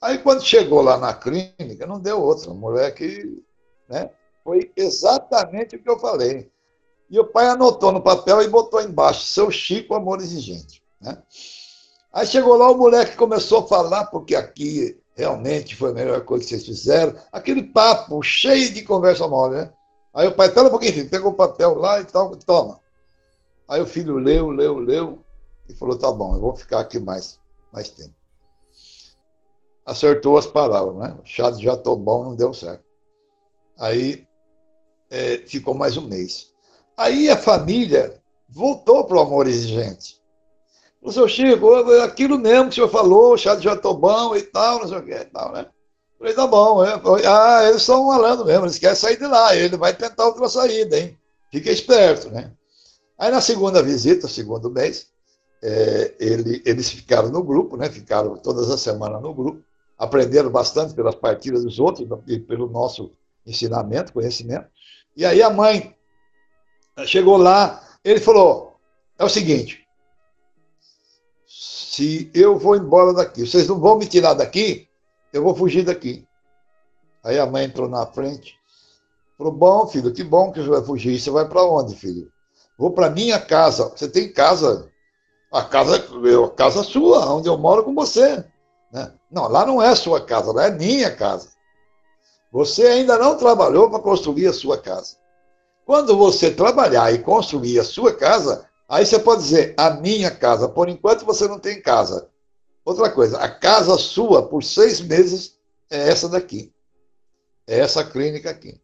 Aí 0.00 0.18
quando 0.18 0.44
chegou 0.44 0.80
lá 0.80 0.96
na 0.96 1.12
clínica, 1.12 1.88
não 1.88 1.98
deu 1.98 2.22
outra. 2.22 2.52
A 2.52 2.54
mulher 2.54 2.94
que, 2.94 3.42
né? 3.88 4.08
Foi 4.44 4.70
exatamente 4.76 5.74
o 5.74 5.82
que 5.82 5.90
eu 5.90 5.98
falei. 5.98 6.48
E 7.10 7.18
o 7.18 7.26
pai 7.26 7.48
anotou 7.48 7.90
no 7.90 8.00
papel 8.00 8.42
e 8.42 8.48
botou 8.48 8.80
embaixo, 8.80 9.26
seu 9.26 9.50
Chico, 9.50 9.92
amor 9.92 10.20
exigente. 10.20 10.80
Né? 11.00 11.20
Aí 12.12 12.24
chegou 12.24 12.56
lá 12.56 12.70
o 12.70 12.78
moleque 12.78 13.16
começou 13.16 13.64
a 13.64 13.66
falar, 13.66 14.06
porque 14.06 14.36
aqui 14.36 14.96
realmente 15.16 15.74
foi 15.74 15.90
a 15.90 15.94
melhor 15.94 16.24
coisa 16.24 16.44
que 16.44 16.50
vocês 16.50 16.64
fizeram. 16.64 17.18
Aquele 17.32 17.64
papo 17.64 18.22
cheio 18.22 18.72
de 18.72 18.84
conversa 18.84 19.26
mole, 19.26 19.56
né? 19.56 19.72
Aí 20.14 20.28
o 20.28 20.32
pai, 20.36 20.48
pera 20.48 20.68
um 20.68 20.70
pouquinho, 20.70 21.10
pegou 21.10 21.32
o 21.32 21.36
papel 21.36 21.74
lá 21.74 22.00
e 22.00 22.04
tal, 22.04 22.36
toma. 22.36 22.85
Aí 23.68 23.80
o 23.80 23.86
filho 23.86 24.16
leu, 24.16 24.50
leu, 24.50 24.78
leu 24.78 25.24
e 25.68 25.74
falou: 25.74 25.98
tá 25.98 26.10
bom, 26.10 26.34
eu 26.34 26.40
vou 26.40 26.56
ficar 26.56 26.80
aqui 26.80 26.98
mais, 26.98 27.40
mais 27.72 27.88
tempo. 27.90 28.14
Acertou 29.84 30.36
as 30.36 30.46
palavras, 30.46 30.96
né? 30.96 31.16
Chá 31.24 31.50
de 31.50 31.66
bom, 31.96 32.24
não 32.24 32.34
deu 32.34 32.52
certo. 32.52 32.84
Aí 33.78 34.26
é, 35.10 35.38
ficou 35.38 35.74
mais 35.74 35.96
um 35.96 36.06
mês. 36.06 36.52
Aí 36.96 37.28
a 37.28 37.36
família 37.36 38.20
voltou 38.48 39.04
para 39.04 39.16
o 39.16 39.20
amor 39.20 39.46
exigente. 39.46 40.20
O 41.02 41.12
seu 41.12 41.28
Chico, 41.28 41.72
aquilo 42.02 42.38
mesmo 42.38 42.64
que 42.64 42.70
o 42.70 42.74
senhor 42.74 42.88
falou, 42.88 43.36
chá 43.36 43.54
de 43.54 43.62
jatobão 43.62 44.34
e 44.34 44.42
tal, 44.42 44.80
não 44.80 44.88
sei 44.88 44.98
o 44.98 45.04
que 45.04 45.12
e 45.12 45.24
tal, 45.26 45.52
né? 45.52 45.66
Falei, 46.18 46.34
tá 46.34 46.46
bom. 46.46 46.84
É, 46.84 47.00
ah, 47.26 47.68
eles 47.68 47.82
são 47.82 48.06
malandro 48.06 48.44
mesmo, 48.44 48.64
eles 48.64 48.78
querem 48.78 48.96
sair 48.96 49.16
de 49.16 49.26
lá, 49.26 49.54
ele 49.54 49.76
vai 49.76 49.94
tentar 49.94 50.26
outra 50.26 50.48
saída, 50.48 50.98
hein? 50.98 51.16
Fica 51.52 51.70
esperto, 51.70 52.30
né? 52.30 52.50
Aí 53.18 53.30
na 53.30 53.40
segunda 53.40 53.82
visita, 53.82 54.28
segundo 54.28 54.70
mês, 54.70 55.08
é, 55.62 56.14
ele, 56.20 56.62
eles 56.66 56.90
ficaram 56.90 57.30
no 57.30 57.42
grupo, 57.42 57.76
né? 57.76 57.88
ficaram 57.90 58.36
todas 58.36 58.70
as 58.70 58.80
semanas 58.80 59.22
no 59.22 59.34
grupo, 59.34 59.62
aprenderam 59.96 60.50
bastante 60.50 60.94
pelas 60.94 61.14
partidas 61.14 61.64
dos 61.64 61.78
outros 61.78 62.06
e 62.26 62.38
pelo 62.38 62.68
nosso 62.68 63.12
ensinamento, 63.46 64.12
conhecimento. 64.12 64.66
E 65.16 65.24
aí 65.24 65.42
a 65.42 65.48
mãe 65.48 65.96
chegou 67.06 67.38
lá, 67.38 67.82
ele 68.04 68.20
falou: 68.20 68.78
é 69.18 69.24
o 69.24 69.28
seguinte, 69.28 69.86
se 71.46 72.30
eu 72.34 72.58
vou 72.58 72.76
embora 72.76 73.14
daqui, 73.14 73.46
vocês 73.46 73.66
não 73.66 73.80
vão 73.80 73.96
me 73.96 74.06
tirar 74.06 74.34
daqui, 74.34 74.86
eu 75.32 75.42
vou 75.42 75.54
fugir 75.54 75.84
daqui. 75.84 76.26
Aí 77.24 77.38
a 77.38 77.46
mãe 77.46 77.64
entrou 77.64 77.88
na 77.88 78.04
frente, 78.06 78.54
falou: 79.38 79.52
bom, 79.52 79.86
filho, 79.86 80.12
que 80.12 80.22
bom 80.22 80.52
que 80.52 80.60
você 80.60 80.68
vai 80.68 80.84
fugir. 80.84 81.18
Você 81.18 81.30
vai 81.30 81.48
para 81.48 81.64
onde, 81.64 81.96
filho? 81.96 82.30
Vou 82.78 82.90
para 82.90 83.10
minha 83.10 83.40
casa. 83.40 83.88
Você 83.88 84.08
tem 84.08 84.32
casa? 84.32 84.90
A 85.52 85.62
casa, 85.62 85.96
a 85.96 86.50
casa 86.50 86.82
sua, 86.82 87.32
onde 87.32 87.48
eu 87.48 87.56
moro 87.56 87.84
com 87.84 87.94
você. 87.94 88.44
Né? 88.92 89.12
Não, 89.30 89.48
lá 89.48 89.64
não 89.64 89.80
é 89.80 89.94
sua 89.94 90.20
casa, 90.20 90.52
lá 90.52 90.66
é 90.66 90.70
minha 90.70 91.14
casa. 91.14 91.48
Você 92.52 92.86
ainda 92.86 93.18
não 93.18 93.36
trabalhou 93.36 93.90
para 93.90 94.00
construir 94.00 94.46
a 94.46 94.52
sua 94.52 94.78
casa. 94.78 95.16
Quando 95.84 96.16
você 96.16 96.50
trabalhar 96.50 97.12
e 97.12 97.18
construir 97.18 97.78
a 97.78 97.84
sua 97.84 98.14
casa, 98.14 98.66
aí 98.88 99.06
você 99.06 99.18
pode 99.18 99.42
dizer, 99.42 99.74
a 99.76 99.90
minha 99.90 100.30
casa. 100.30 100.68
Por 100.68 100.88
enquanto 100.88 101.24
você 101.24 101.46
não 101.46 101.58
tem 101.58 101.80
casa. 101.80 102.28
Outra 102.84 103.10
coisa, 103.10 103.38
a 103.38 103.48
casa 103.48 103.96
sua 103.96 104.48
por 104.48 104.62
seis 104.62 105.00
meses 105.00 105.56
é 105.90 106.08
essa 106.08 106.28
daqui. 106.28 106.72
É 107.66 107.78
essa 107.78 108.04
clínica 108.04 108.50
aqui. 108.50 108.80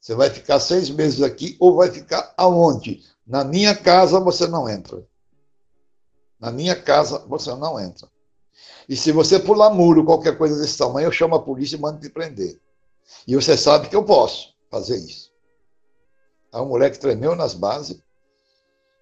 Você 0.00 0.14
vai 0.14 0.30
ficar 0.30 0.58
seis 0.60 0.88
meses 0.88 1.22
aqui 1.22 1.56
ou 1.60 1.76
vai 1.76 1.90
ficar 1.90 2.32
aonde? 2.36 3.04
Na 3.26 3.44
minha 3.44 3.76
casa 3.76 4.18
você 4.18 4.46
não 4.46 4.68
entra. 4.68 5.06
Na 6.40 6.50
minha 6.50 6.74
casa 6.74 7.18
você 7.28 7.54
não 7.54 7.78
entra. 7.78 8.08
E 8.88 8.96
se 8.96 9.12
você 9.12 9.38
pular 9.38 9.70
muro, 9.70 10.04
qualquer 10.04 10.36
coisa 10.38 10.58
desse 10.58 10.76
tamanho, 10.76 11.06
eu 11.06 11.12
chamo 11.12 11.34
a 11.34 11.42
polícia 11.42 11.76
e 11.76 11.78
mando 11.78 12.00
te 12.00 12.08
prender. 12.08 12.58
E 13.26 13.36
você 13.36 13.56
sabe 13.56 13.88
que 13.88 13.94
eu 13.96 14.04
posso 14.04 14.54
fazer 14.70 14.96
isso. 14.96 15.30
Aí 16.52 16.60
o 16.60 16.66
moleque 16.66 16.98
tremeu 16.98 17.36
nas 17.36 17.54
bases 17.54 18.00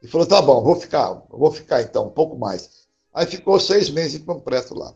e 0.02 0.08
falou: 0.08 0.26
tá 0.26 0.42
bom, 0.42 0.62
vou 0.62 0.76
ficar, 0.76 1.12
vou 1.30 1.50
ficar 1.50 1.80
então 1.80 2.06
um 2.06 2.10
pouco 2.10 2.36
mais. 2.36 2.88
Aí 3.14 3.24
ficou 3.24 3.58
seis 3.58 3.88
meses 3.88 4.22
completo 4.22 4.74
lá. 4.74 4.92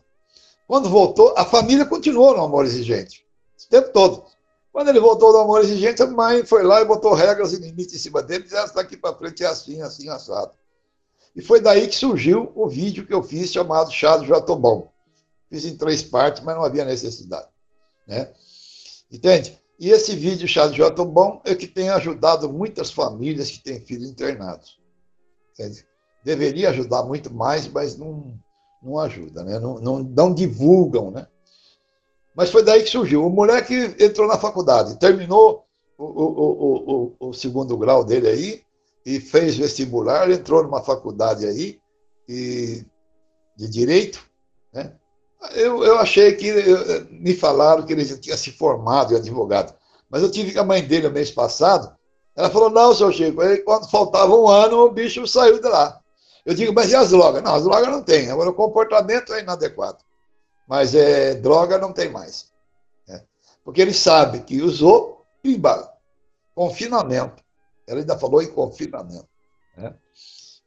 Quando 0.67 0.89
voltou, 0.89 1.33
a 1.37 1.45
família 1.45 1.85
continuou 1.85 2.35
no 2.35 2.43
amor 2.43 2.65
exigente, 2.65 3.25
o 3.65 3.69
tempo 3.69 3.91
todo. 3.91 4.25
Quando 4.73 4.89
ele 4.89 4.99
voltou 4.99 5.31
do 5.31 5.37
amor 5.37 5.61
exigente, 5.61 6.01
a 6.01 6.07
mãe 6.07 6.43
foi 6.43 6.63
lá 6.63 6.81
e 6.81 6.85
botou 6.85 7.13
regras 7.13 7.53
e 7.53 7.57
limites 7.57 7.93
em 7.93 7.99
cima 7.99 8.23
dele, 8.23 8.43
disse, 8.43 8.57
ah, 8.57 8.65
daqui 8.65 8.97
para 8.97 9.15
frente 9.15 9.43
é 9.43 9.47
assim, 9.47 9.83
assim, 9.83 10.09
assado. 10.09 10.51
E 11.35 11.43
foi 11.43 11.61
daí 11.61 11.87
que 11.87 11.95
surgiu 11.95 12.51
o 12.55 12.67
vídeo 12.67 13.05
que 13.05 13.13
eu 13.13 13.21
fiz 13.21 13.51
chamado 13.51 13.91
Chá 13.91 14.17
do 14.17 14.25
Jatobão. 14.25 14.89
Fiz 15.47 15.63
em 15.65 15.77
três 15.77 16.01
partes, 16.01 16.43
mas 16.43 16.55
não 16.55 16.63
havia 16.63 16.83
necessidade. 16.85 17.47
Né? 18.07 18.33
Entende? 19.11 19.61
E 19.79 19.91
esse 19.91 20.15
vídeo 20.15 20.47
Chá 20.47 20.65
do 20.65 20.73
Jatobão 20.73 21.39
é 21.45 21.53
que 21.53 21.67
tem 21.67 21.89
ajudado 21.89 22.51
muitas 22.51 22.89
famílias 22.89 23.51
que 23.51 23.61
têm 23.61 23.79
filhos 23.79 24.09
internados. 24.09 24.79
Entende? 25.51 25.85
Deveria 26.23 26.71
ajudar 26.71 27.03
muito 27.03 27.31
mais, 27.31 27.67
mas 27.67 27.95
não, 27.95 28.39
não 28.81 28.97
ajuda, 28.97 29.43
né? 29.43 29.59
não, 29.59 29.79
não, 29.79 29.99
não 29.99 30.33
divulgam. 30.33 31.11
Né? 31.11 31.27
Mas 32.35 32.49
foi 32.49 32.63
daí 32.63 32.83
que 32.83 32.89
surgiu. 32.89 33.25
O 33.25 33.29
moleque 33.29 33.95
entrou 33.99 34.27
na 34.27 34.37
faculdade, 34.37 34.97
terminou 34.99 35.65
o, 35.97 36.05
o, 36.05 37.15
o, 37.19 37.29
o 37.29 37.33
segundo 37.33 37.77
grau 37.77 38.03
dele 38.03 38.27
aí, 38.27 38.63
e 39.05 39.19
fez 39.19 39.55
vestibular, 39.55 40.29
entrou 40.29 40.63
numa 40.63 40.81
faculdade 40.81 41.45
aí 41.45 41.79
e, 42.27 42.85
de 43.55 43.69
direito. 43.69 44.23
Né? 44.73 44.93
Eu, 45.55 45.83
eu 45.83 45.99
achei 45.99 46.33
que 46.33 46.47
eu, 46.47 47.05
me 47.11 47.35
falaram 47.35 47.85
que 47.85 47.93
ele 47.93 48.05
já 48.05 48.17
tinha 48.17 48.37
se 48.37 48.51
formado 48.51 49.13
em 49.13 49.17
advogado, 49.17 49.73
mas 50.09 50.23
eu 50.23 50.31
tive 50.31 50.53
com 50.53 50.59
a 50.61 50.63
mãe 50.63 50.81
dele 50.81 51.09
mês 51.09 51.29
passado. 51.29 51.93
Ela 52.35 52.49
falou: 52.49 52.69
Não, 52.69 52.95
seu 52.95 53.11
Chico, 53.11 53.41
aí, 53.41 53.57
quando 53.57 53.89
faltava 53.89 54.33
um 54.35 54.47
ano, 54.47 54.85
o 54.85 54.91
bicho 54.91 55.27
saiu 55.27 55.59
de 55.59 55.67
lá. 55.67 55.99
Eu 56.45 56.53
digo, 56.53 56.73
mas 56.73 56.91
e 56.91 56.95
as 56.95 57.11
drogas? 57.11 57.41
Não, 57.41 57.55
as 57.55 57.63
drogas 57.63 57.89
não 57.89 58.03
tem. 58.03 58.29
Agora 58.29 58.49
o 58.49 58.53
comportamento 58.53 59.33
é 59.33 59.41
inadequado. 59.41 59.99
Mas 60.67 60.95
é, 60.95 61.35
droga 61.35 61.77
não 61.77 61.93
tem 61.93 62.09
mais. 62.09 62.51
Né? 63.07 63.23
Porque 63.63 63.81
ele 63.81 63.93
sabe 63.93 64.41
que 64.41 64.61
usou, 64.61 65.25
pimba, 65.41 65.91
confinamento. 66.55 67.43
Ela 67.85 67.99
ainda 67.99 68.17
falou 68.17 68.41
em 68.41 68.51
confinamento. 68.51 69.27
Né? 69.77 69.93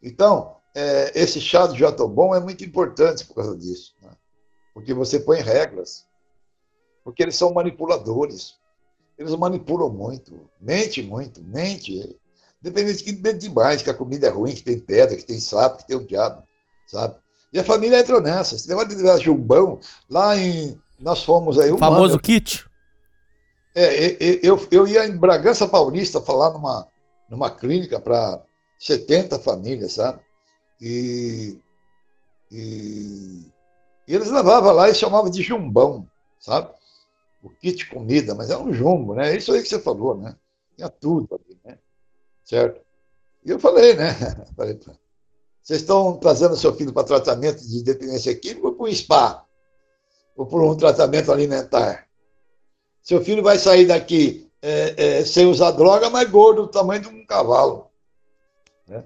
Então, 0.02 0.56
é, 0.74 1.12
esse 1.18 1.40
chá 1.40 1.66
do 1.66 1.76
Jatobon 1.76 2.34
é 2.34 2.40
muito 2.40 2.64
importante 2.64 3.24
por 3.24 3.34
causa 3.34 3.56
disso. 3.56 3.94
Né? 4.02 4.10
Porque 4.74 4.92
você 4.92 5.18
põe 5.18 5.40
regras. 5.40 6.06
Porque 7.02 7.22
eles 7.22 7.36
são 7.36 7.54
manipuladores. 7.54 8.58
Eles 9.18 9.34
manipulam 9.34 9.88
muito, 9.88 10.50
mente 10.60 11.02
muito, 11.02 11.42
mente. 11.42 12.18
Dependendo 12.60 12.98
de 12.98 13.04
que 13.04 13.12
mente 13.12 13.38
demais, 13.38 13.80
que 13.80 13.88
a 13.88 13.94
comida 13.94 14.26
é 14.26 14.30
ruim, 14.30 14.54
que 14.54 14.62
tem 14.62 14.78
pedra, 14.78 15.16
que 15.16 15.24
tem 15.24 15.40
sapo, 15.40 15.78
que 15.78 15.86
tem 15.86 15.96
o 15.96 16.06
diabo, 16.06 16.42
sabe? 16.86 17.16
E 17.52 17.58
a 17.58 17.64
família 17.64 18.00
entrou 18.00 18.20
nessa. 18.20 18.54
Esse 18.54 18.68
negócio 18.68 18.90
de 18.90 18.96
levar 18.96 19.18
jumbão, 19.18 19.78
lá 20.08 20.36
em. 20.36 20.78
Nós 20.98 21.22
fomos 21.22 21.58
aí. 21.58 21.70
O 21.70 21.78
famoso 21.78 22.18
kit? 22.18 22.66
É, 23.74 24.16
eu, 24.42 24.66
eu 24.70 24.88
ia 24.88 25.06
em 25.06 25.18
Bragança 25.18 25.68
Paulista 25.68 26.18
falar 26.20 26.50
numa, 26.50 26.88
numa 27.28 27.50
clínica 27.50 28.00
para 28.00 28.42
70 28.78 29.38
famílias, 29.38 29.92
sabe? 29.92 30.20
E, 30.80 31.58
e, 32.50 33.52
e, 34.08 34.14
eles 34.14 34.30
levavam 34.30 34.72
lá 34.72 34.88
e 34.88 34.94
chamavam 34.94 35.30
de 35.30 35.42
jumbão, 35.42 36.08
sabe? 36.40 36.70
O 37.42 37.50
kit 37.50 37.86
comida, 37.90 38.34
mas 38.34 38.48
é 38.48 38.56
um 38.56 38.72
jumbo, 38.72 39.14
né? 39.14 39.32
É 39.32 39.36
isso 39.36 39.52
aí 39.52 39.62
que 39.62 39.68
você 39.68 39.78
falou, 39.78 40.16
né? 40.16 40.34
Tinha 40.74 40.88
tudo 40.88 41.34
ali, 41.34 41.58
né? 41.62 41.78
Certo? 42.44 42.80
E 43.44 43.50
eu 43.50 43.58
falei, 43.58 43.94
né? 43.94 44.14
Falei, 44.56 44.78
vocês 45.66 45.80
estão 45.80 46.16
trazendo 46.16 46.54
seu 46.54 46.72
filho 46.76 46.92
para 46.92 47.02
tratamento 47.02 47.66
de 47.66 47.82
dependência 47.82 48.32
química 48.38 48.68
ou 48.68 48.74
para 48.74 48.86
um 48.86 48.94
spa? 48.94 49.44
Ou 50.36 50.46
por 50.46 50.62
um 50.62 50.76
tratamento 50.76 51.32
alimentar? 51.32 52.06
Seu 53.02 53.20
filho 53.20 53.42
vai 53.42 53.58
sair 53.58 53.84
daqui 53.84 54.48
é, 54.62 54.94
é, 55.18 55.24
sem 55.24 55.44
usar 55.44 55.72
droga, 55.72 56.08
mas 56.08 56.30
gordo, 56.30 56.62
do 56.62 56.68
tamanho 56.68 57.00
de 57.02 57.08
um 57.08 57.26
cavalo. 57.26 57.90
Né? 58.86 59.02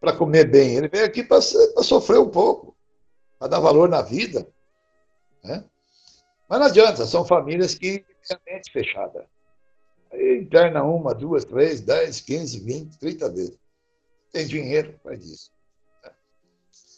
Para 0.00 0.16
comer 0.16 0.48
bem. 0.48 0.76
Ele 0.76 0.86
vem 0.86 1.02
aqui 1.02 1.24
para 1.24 1.40
sofrer 1.40 2.20
um 2.20 2.30
pouco, 2.30 2.76
para 3.40 3.48
dar 3.48 3.58
valor 3.58 3.88
na 3.88 4.02
vida. 4.02 4.46
Né? 5.42 5.64
Mas 6.48 6.60
não 6.60 6.66
adianta, 6.66 7.06
são 7.06 7.24
famílias 7.24 7.74
que 7.74 8.04
têm 8.28 8.36
a 8.36 8.40
mente 8.46 8.70
fechada. 8.70 9.26
Aí 10.12 10.40
interna 10.40 10.82
uma, 10.84 11.14
duas, 11.14 11.44
três, 11.44 11.80
dez, 11.80 12.20
quinze, 12.20 12.60
vinte, 12.60 12.98
trinta 12.98 13.30
vezes. 13.30 13.58
Tem 14.30 14.46
dinheiro, 14.46 14.98
faz 15.02 15.24
isso. 15.24 15.50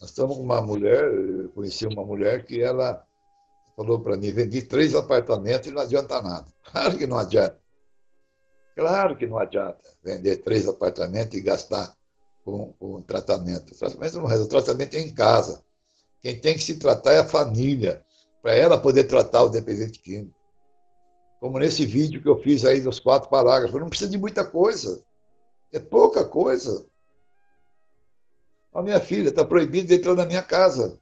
Nós 0.01 0.11
estamos 0.11 0.36
com 0.36 0.43
uma 0.43 0.61
mulher, 0.61 1.05
eu 1.05 1.49
conheci 1.51 1.86
uma 1.86 2.05
mulher 2.05 2.45
que 2.45 2.61
ela 2.61 3.05
falou 3.77 4.01
para 4.01 4.16
mim, 4.16 4.32
vendi 4.32 4.62
três 4.62 4.95
apartamentos 4.95 5.69
e 5.69 5.70
não 5.70 5.82
adianta 5.82 6.20
nada. 6.20 6.47
Claro 6.74 6.99
que 6.99 7.07
não 7.07 7.19
adianta. 7.19 7.61
Claro 8.74 9.16
que 9.16 9.27
não 9.27 9.39
adianta 9.39 9.78
vender 10.03 10.39
três 10.39 10.66
apartamentos 10.66 11.39
e 11.39 11.41
gastar 11.41 11.95
com, 12.45 12.73
com 12.73 13.01
tratamento. 13.03 13.73
O 13.73 13.78
tratamento 13.78 14.19
não 14.19 14.27
resolve, 14.27 14.47
o 14.47 14.61
tratamento 14.61 14.95
é 14.95 15.01
em 15.01 15.15
casa. 15.15 15.62
Quem 16.20 16.41
tem 16.41 16.55
que 16.55 16.62
se 16.62 16.78
tratar 16.78 17.12
é 17.12 17.19
a 17.20 17.24
família, 17.24 18.05
para 18.43 18.55
ela 18.55 18.78
poder 18.78 19.05
tratar 19.05 19.45
o 19.45 19.49
dependente 19.49 20.01
químico. 20.01 20.39
Como 21.44 21.58
nesse 21.58 21.84
vídeo 21.84 22.22
que 22.22 22.28
eu 22.28 22.38
fiz 22.38 22.64
aí 22.64 22.80
dos 22.80 22.98
quatro 22.98 23.28
parágrafos, 23.28 23.78
não 23.78 23.90
precisa 23.90 24.10
de 24.10 24.16
muita 24.16 24.46
coisa. 24.46 25.04
É 25.70 25.78
pouca 25.78 26.24
coisa. 26.24 26.86
A 28.72 28.80
minha 28.80 28.98
filha 28.98 29.28
está 29.28 29.44
proibida 29.44 29.88
de 29.88 29.96
entrar 29.96 30.14
na 30.14 30.24
minha 30.24 30.42
casa 30.42 30.98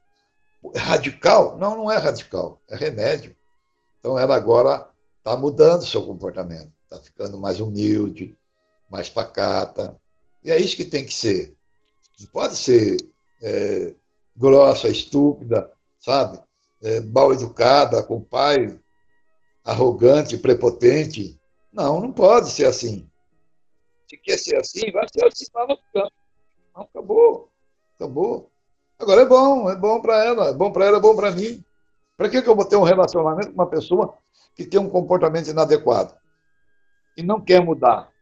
radical? 0.74 1.56
Não, 1.59 1.77
não 1.77 1.93
é 1.93 1.97
radical, 1.97 2.60
é 2.69 2.74
remédio. 2.74 3.36
Então 4.01 4.19
ela 4.19 4.35
agora 4.35 4.90
está 5.19 5.36
mudando 5.36 5.86
seu 5.86 6.05
comportamento, 6.05 6.73
está 6.82 6.98
ficando 6.98 7.39
mais 7.39 7.60
humilde, 7.60 8.36
mais 8.90 9.09
pacata. 9.09 9.97
E 10.43 10.51
é 10.51 10.59
isso 10.59 10.74
que 10.74 10.85
tem 10.85 11.06
que 11.06 11.14
ser. 11.14 11.55
Não 12.19 12.27
pode 12.27 12.56
ser 12.56 12.97
é, 13.40 13.94
grossa, 14.36 14.89
estúpida, 14.89 15.70
sabe? 16.01 16.40
É, 16.82 17.01
mal 17.01 17.32
educada 17.32 18.02
com 18.02 18.16
o 18.16 18.24
pai, 18.24 18.77
arrogante, 19.65 20.37
prepotente. 20.37 21.39
Não, 21.73 22.01
não 22.01 22.13
pode 22.13 22.51
ser 22.51 22.67
assim. 22.67 23.09
Se 24.09 24.17
quer 24.17 24.39
ser 24.39 24.57
assim, 24.57 24.91
vai 24.91 25.07
ser 25.09 25.25
assim 25.27 25.47
no 25.55 25.79
campo. 25.93 26.13
Não, 26.75 26.83
acabou. 26.83 27.49
Acabou. 27.97 28.51
Agora 28.99 29.23
é 29.23 29.27
bom, 29.27 29.71
é 29.71 29.77
bom 29.77 30.01
para 30.01 30.25
ela, 30.25 30.49
é 30.49 30.53
bom 30.53 30.71
para 30.71 30.87
ela, 30.87 30.99
é 30.99 31.01
bom 31.01 31.17
para 31.17 31.31
mim. 31.31 31.65
Para 32.17 32.29
que, 32.29 32.43
que 32.43 32.49
eu 32.49 32.55
vou 32.55 32.65
ter 32.65 32.77
um 32.77 32.83
relacionamento 32.83 33.49
com 33.49 33.55
uma 33.55 33.69
pessoa 33.69 34.17
que 34.55 34.65
tem 34.65 34.79
um 34.79 34.89
comportamento 34.89 35.49
inadequado 35.49 36.15
e 37.17 37.23
não 37.23 37.41
quer 37.41 37.61
mudar? 37.61 38.13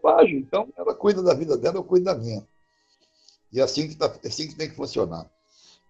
bobagem. 0.00 0.38
Então, 0.38 0.72
ela 0.76 0.94
cuida 0.94 1.22
da 1.22 1.34
vida 1.34 1.56
dela, 1.56 1.76
eu 1.76 1.84
cuido 1.84 2.06
da 2.06 2.14
minha. 2.14 2.46
E 3.52 3.60
é 3.60 3.62
assim 3.62 3.88
que, 3.88 3.96
tá, 3.96 4.12
é 4.22 4.28
assim 4.28 4.48
que 4.48 4.54
tem 4.54 4.68
que 4.68 4.76
funcionar. 4.76 5.28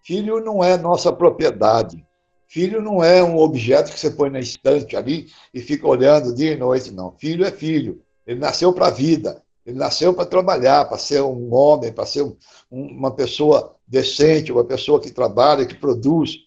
Filho 0.03 0.43
não 0.43 0.63
é 0.63 0.77
nossa 0.77 1.13
propriedade. 1.13 2.05
Filho 2.51 2.81
não 2.81 3.01
é 3.01 3.23
um 3.23 3.37
objeto 3.37 3.93
que 3.93 3.97
você 3.97 4.11
põe 4.11 4.29
na 4.29 4.41
estante 4.41 4.97
ali 4.97 5.31
e 5.53 5.61
fica 5.61 5.87
olhando 5.87 6.35
dia 6.35 6.51
e 6.51 6.57
noite, 6.57 6.91
não. 6.91 7.15
Filho 7.17 7.45
é 7.45 7.51
filho. 7.51 8.03
Ele 8.27 8.41
nasceu 8.41 8.73
para 8.73 8.87
a 8.87 8.91
vida. 8.91 9.41
Ele 9.65 9.79
nasceu 9.79 10.13
para 10.13 10.25
trabalhar, 10.25 10.83
para 10.83 10.97
ser 10.97 11.21
um 11.21 11.53
homem, 11.53 11.93
para 11.93 12.05
ser 12.05 12.23
um, 12.23 12.35
uma 12.69 13.15
pessoa 13.15 13.77
decente, 13.87 14.51
uma 14.51 14.65
pessoa 14.65 14.99
que 14.99 15.11
trabalha, 15.11 15.65
que 15.65 15.75
produz. 15.75 16.39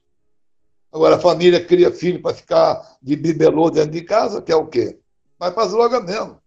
Agora, 0.92 1.16
a 1.16 1.18
família 1.18 1.64
cria 1.64 1.90
filho 1.90 2.20
para 2.20 2.34
ficar 2.34 2.98
de 3.00 3.16
bibelô 3.16 3.70
dentro 3.70 3.92
de 3.92 4.02
casa, 4.02 4.42
que 4.42 4.52
é 4.52 4.56
o 4.56 4.66
quê? 4.66 4.98
Vai 5.38 5.52
para 5.52 5.62
as 5.62 5.72
drogas 5.72 6.04
mesmo. 6.04 6.38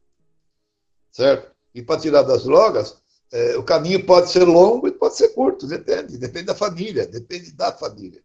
Certo? 1.11 1.51
E 1.73 1.81
para 1.81 1.99
tirar 1.99 2.21
das 2.21 2.43
drogas, 2.43 3.01
é, 3.31 3.57
o 3.57 3.63
caminho 3.63 4.05
pode 4.05 4.29
ser 4.29 4.43
longo 4.43 4.87
e 4.87 4.91
pode 4.91 5.15
ser 5.15 5.29
curto, 5.29 5.65
depende. 5.65 6.15
Depende 6.15 6.45
da 6.45 6.55
família, 6.55 7.07
depende 7.07 7.51
da 7.53 7.71
família. 7.71 8.21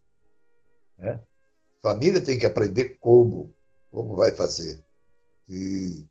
Né? 1.03 1.19
Família 1.81 2.21
tem 2.21 2.39
que 2.39 2.45
aprender 2.45 2.97
como, 2.99 3.53
como 3.91 4.15
vai 4.15 4.31
fazer. 4.31 4.81
E, 5.49 6.05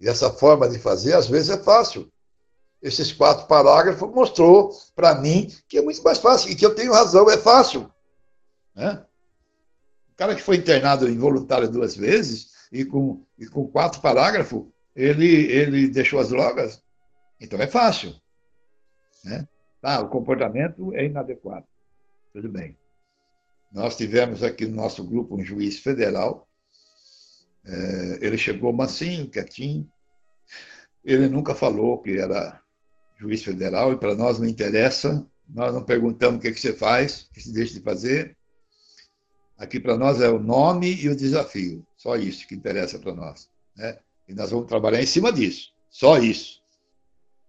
e 0.00 0.08
essa 0.08 0.30
forma 0.30 0.68
de 0.68 0.78
fazer, 0.78 1.14
às 1.14 1.26
vezes, 1.26 1.50
é 1.50 1.58
fácil. 1.58 2.10
Esses 2.80 3.12
quatro 3.12 3.46
parágrafos 3.46 4.08
mostrou 4.10 4.70
para 4.94 5.16
mim 5.16 5.52
que 5.68 5.78
é 5.78 5.82
muito 5.82 6.00
mais 6.04 6.18
fácil 6.18 6.52
e 6.52 6.54
que 6.54 6.64
eu 6.64 6.74
tenho 6.74 6.92
razão, 6.92 7.28
é 7.28 7.36
fácil. 7.36 7.90
Né? 8.74 9.04
O 10.12 10.16
cara 10.16 10.36
que 10.36 10.42
foi 10.42 10.56
internado 10.56 11.08
involuntário 11.08 11.68
duas 11.68 11.96
vezes 11.96 12.52
e 12.70 12.84
com, 12.84 13.24
e 13.36 13.46
com 13.46 13.66
quatro 13.66 14.00
parágrafos, 14.00 14.64
ele, 14.94 15.26
ele 15.26 15.88
deixou 15.88 16.20
as 16.20 16.28
drogas, 16.28 16.80
então 17.40 17.60
é 17.60 17.66
fácil. 17.66 18.14
Né? 19.24 19.48
Tá, 19.80 20.00
o 20.00 20.08
comportamento 20.08 20.94
é 20.94 21.04
inadequado. 21.04 21.66
Tudo 22.32 22.48
bem. 22.48 22.76
Nós 23.72 23.96
tivemos 23.96 24.42
aqui 24.42 24.66
no 24.66 24.76
nosso 24.76 25.04
grupo 25.04 25.36
um 25.36 25.44
juiz 25.44 25.78
federal. 25.78 26.48
É, 27.64 28.18
ele 28.20 28.38
chegou 28.38 28.72
mansinho, 28.72 29.28
quietinho. 29.28 29.88
Ele 31.04 31.28
nunca 31.28 31.54
falou 31.54 32.00
que 32.00 32.16
era 32.16 32.60
juiz 33.18 33.42
federal 33.42 33.92
e 33.92 33.98
para 33.98 34.14
nós 34.14 34.38
não 34.38 34.46
interessa. 34.46 35.26
Nós 35.48 35.72
não 35.72 35.84
perguntamos 35.84 36.38
o 36.38 36.42
que, 36.42 36.52
que 36.52 36.60
você 36.60 36.72
faz, 36.72 37.22
o 37.22 37.34
que 37.34 37.42
você 37.42 37.52
deixa 37.52 37.74
de 37.74 37.80
fazer. 37.80 38.36
Aqui 39.56 39.80
para 39.80 39.96
nós 39.96 40.20
é 40.20 40.28
o 40.28 40.38
nome 40.38 40.94
e 40.94 41.08
o 41.08 41.16
desafio. 41.16 41.86
Só 41.96 42.16
isso 42.16 42.46
que 42.46 42.54
interessa 42.54 42.98
para 42.98 43.14
nós. 43.14 43.48
Né? 43.74 43.98
E 44.28 44.34
nós 44.34 44.50
vamos 44.50 44.66
trabalhar 44.66 45.00
em 45.00 45.06
cima 45.06 45.32
disso. 45.32 45.72
Só 45.88 46.18
isso. 46.18 46.60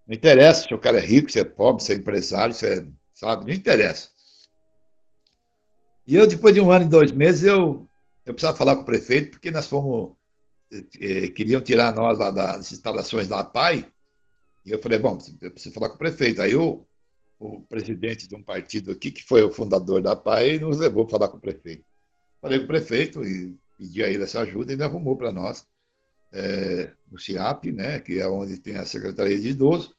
Não 0.07 0.15
interessa 0.15 0.67
se 0.67 0.73
o 0.73 0.79
cara 0.79 0.99
é 0.99 1.05
rico, 1.05 1.29
se 1.29 1.39
é 1.39 1.43
pobre, 1.43 1.83
se 1.83 1.91
é 1.91 1.95
empresário, 1.95 2.53
se 2.53 2.65
é, 2.65 2.85
sabe? 3.13 3.45
Não 3.45 3.53
interessa. 3.53 4.09
E 6.07 6.15
eu, 6.15 6.25
depois 6.25 6.55
de 6.55 6.61
um 6.61 6.71
ano 6.71 6.85
e 6.85 6.89
dois 6.89 7.11
meses, 7.11 7.43
eu, 7.43 7.85
eu 8.25 8.33
precisava 8.33 8.57
falar 8.57 8.77
com 8.77 8.83
o 8.83 8.85
prefeito, 8.85 9.31
porque 9.31 9.51
nós 9.51 9.67
fomos. 9.67 10.15
Eh, 10.71 11.27
queriam 11.29 11.61
tirar 11.61 11.93
nós 11.93 12.17
lá 12.17 12.31
das 12.31 12.71
instalações 12.71 13.27
da 13.27 13.43
PAI. 13.43 13.85
E 14.65 14.71
eu 14.71 14.81
falei, 14.81 14.99
bom, 14.99 15.17
eu 15.41 15.51
preciso 15.51 15.75
falar 15.75 15.89
com 15.89 15.95
o 15.95 15.99
prefeito. 15.99 16.41
Aí 16.41 16.55
o, 16.55 16.85
o 17.39 17.61
presidente 17.61 18.27
de 18.27 18.35
um 18.35 18.43
partido 18.43 18.91
aqui, 18.91 19.11
que 19.11 19.23
foi 19.23 19.43
o 19.43 19.51
fundador 19.51 20.01
da 20.01 20.15
PAI, 20.15 20.59
nos 20.59 20.77
levou 20.77 21.05
para 21.05 21.17
falar 21.17 21.29
com 21.29 21.37
o 21.37 21.41
prefeito. 21.41 21.83
Falei 22.41 22.59
com 22.59 22.65
o 22.65 22.67
prefeito 22.67 23.23
e 23.23 23.57
pedi 23.77 24.03
a 24.03 24.09
ele 24.09 24.23
essa 24.23 24.41
ajuda 24.41 24.71
e 24.71 24.75
ele 24.75 24.83
arrumou 24.83 25.15
para 25.17 25.31
nós 25.31 25.65
é, 26.31 26.91
o 27.11 27.17
CIAP, 27.17 27.71
né, 27.71 27.99
que 27.99 28.19
é 28.19 28.27
onde 28.27 28.57
tem 28.57 28.75
a 28.75 28.85
Secretaria 28.85 29.39
de 29.39 29.49
Idoso, 29.49 29.95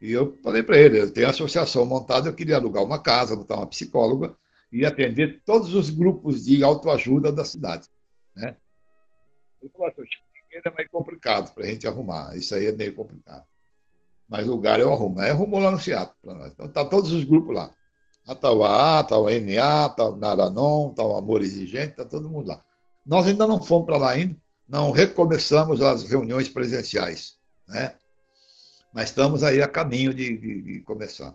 e 0.00 0.12
eu 0.12 0.38
falei 0.42 0.62
para 0.62 0.78
ele, 0.78 1.00
eu 1.00 1.10
tenho 1.10 1.26
a 1.26 1.30
associação 1.30 1.84
montada, 1.84 2.28
eu 2.28 2.34
queria 2.34 2.56
alugar 2.56 2.84
uma 2.84 3.00
casa, 3.00 3.36
botar 3.36 3.56
uma 3.56 3.66
psicóloga 3.66 4.34
e 4.70 4.84
atender 4.84 5.42
todos 5.44 5.74
os 5.74 5.90
grupos 5.90 6.44
de 6.44 6.62
autoajuda 6.62 7.32
da 7.32 7.44
cidade. 7.44 7.88
Né? 8.34 8.56
Ele 9.62 9.70
falou, 9.72 9.92
é 10.52 10.70
meio 10.76 10.90
complicado 10.90 11.54
para 11.54 11.64
a 11.64 11.66
gente 11.66 11.86
arrumar, 11.86 12.36
isso 12.36 12.54
aí 12.54 12.66
é 12.66 12.72
meio 12.72 12.94
complicado. 12.94 13.44
Mas 14.28 14.46
lugar 14.46 14.78
eu 14.78 14.92
arrumo. 14.92 15.20
Aí 15.20 15.30
arrumou 15.30 15.58
lá 15.58 15.70
no 15.70 15.80
Seattle 15.80 16.14
para 16.22 16.34
nós. 16.34 16.52
Então 16.52 16.68
tá 16.68 16.84
todos 16.84 17.12
os 17.12 17.24
grupos 17.24 17.54
lá. 17.54 17.70
A 18.26 18.34
tal 18.34 18.62
AA, 18.62 19.04
tal 19.04 19.24
NA, 19.24 19.88
tal 19.88 20.16
Naranon, 20.16 20.92
tal 20.92 21.16
Amor 21.16 21.40
Exigente, 21.40 21.96
tá 21.96 22.04
todo 22.04 22.28
mundo 22.28 22.48
lá. 22.48 22.62
Nós 23.06 23.26
ainda 23.26 23.46
não 23.46 23.62
fomos 23.62 23.86
para 23.86 23.96
lá 23.96 24.10
ainda, 24.10 24.36
não 24.68 24.90
recomeçamos 24.90 25.80
as 25.80 26.04
reuniões 26.04 26.46
presenciais, 26.46 27.38
né? 27.66 27.94
Mas 28.92 29.08
estamos 29.08 29.42
aí 29.42 29.62
a 29.62 29.68
caminho 29.68 30.12
de, 30.12 30.36
de, 30.36 30.62
de 30.62 30.80
começar. 30.80 31.34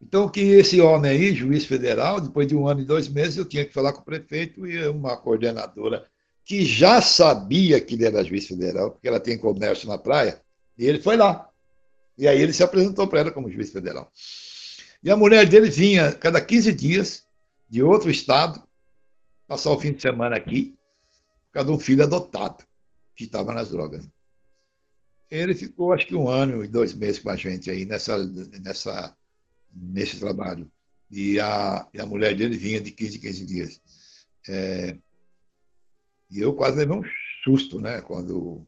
Então, 0.00 0.28
que 0.28 0.40
esse 0.40 0.80
homem 0.80 1.10
aí, 1.10 1.34
juiz 1.34 1.64
federal, 1.64 2.20
depois 2.20 2.46
de 2.46 2.54
um 2.54 2.68
ano 2.68 2.80
e 2.80 2.84
dois 2.84 3.08
meses, 3.08 3.36
eu 3.36 3.44
tinha 3.44 3.64
que 3.64 3.74
falar 3.74 3.92
com 3.92 4.00
o 4.00 4.04
prefeito 4.04 4.66
e 4.66 4.86
uma 4.88 5.16
coordenadora 5.16 6.06
que 6.44 6.64
já 6.64 7.02
sabia 7.02 7.80
que 7.80 7.94
ele 7.94 8.06
era 8.06 8.24
juiz 8.24 8.46
federal, 8.46 8.92
porque 8.92 9.06
ela 9.06 9.20
tem 9.20 9.36
comércio 9.36 9.86
na 9.88 9.98
praia, 9.98 10.40
e 10.78 10.86
ele 10.86 11.00
foi 11.00 11.16
lá. 11.16 11.48
E 12.16 12.26
aí 12.26 12.40
ele 12.40 12.52
se 12.52 12.62
apresentou 12.62 13.06
para 13.06 13.20
ela 13.20 13.30
como 13.30 13.50
juiz 13.50 13.70
federal. 13.70 14.10
E 15.02 15.10
a 15.10 15.16
mulher 15.16 15.46
dele 15.46 15.68
vinha 15.68 16.12
cada 16.12 16.40
15 16.40 16.72
dias 16.72 17.26
de 17.68 17.82
outro 17.82 18.10
estado, 18.10 18.62
passar 19.46 19.70
o 19.70 19.78
fim 19.78 19.92
de 19.92 20.00
semana 20.00 20.36
aqui, 20.36 20.74
por 21.46 21.52
causa 21.52 21.68
de 21.68 21.76
um 21.76 21.78
filho 21.78 22.02
adotado 22.02 22.64
que 23.14 23.24
estava 23.24 23.52
nas 23.52 23.70
drogas. 23.70 24.08
Ele 25.30 25.54
ficou, 25.54 25.92
acho 25.92 26.06
que 26.06 26.14
um 26.14 26.28
ano 26.28 26.64
e 26.64 26.68
dois 26.68 26.94
meses 26.94 27.20
com 27.20 27.28
a 27.28 27.36
gente 27.36 27.70
aí 27.70 27.84
nessa, 27.84 28.16
nessa, 28.60 29.14
nesse 29.80 30.18
trabalho. 30.18 30.70
E 31.10 31.40
a, 31.40 31.86
e 31.94 32.00
a 32.00 32.06
mulher 32.06 32.36
dele 32.36 32.56
vinha 32.56 32.80
de 32.80 32.90
15 32.90 33.16
em 33.16 33.20
15 33.20 33.46
dias. 33.46 33.80
É, 34.48 34.96
e 36.30 36.40
eu 36.40 36.54
quase 36.54 36.76
levei 36.76 36.96
um 36.96 37.02
susto, 37.42 37.80
né? 37.80 38.00
Quando 38.02 38.66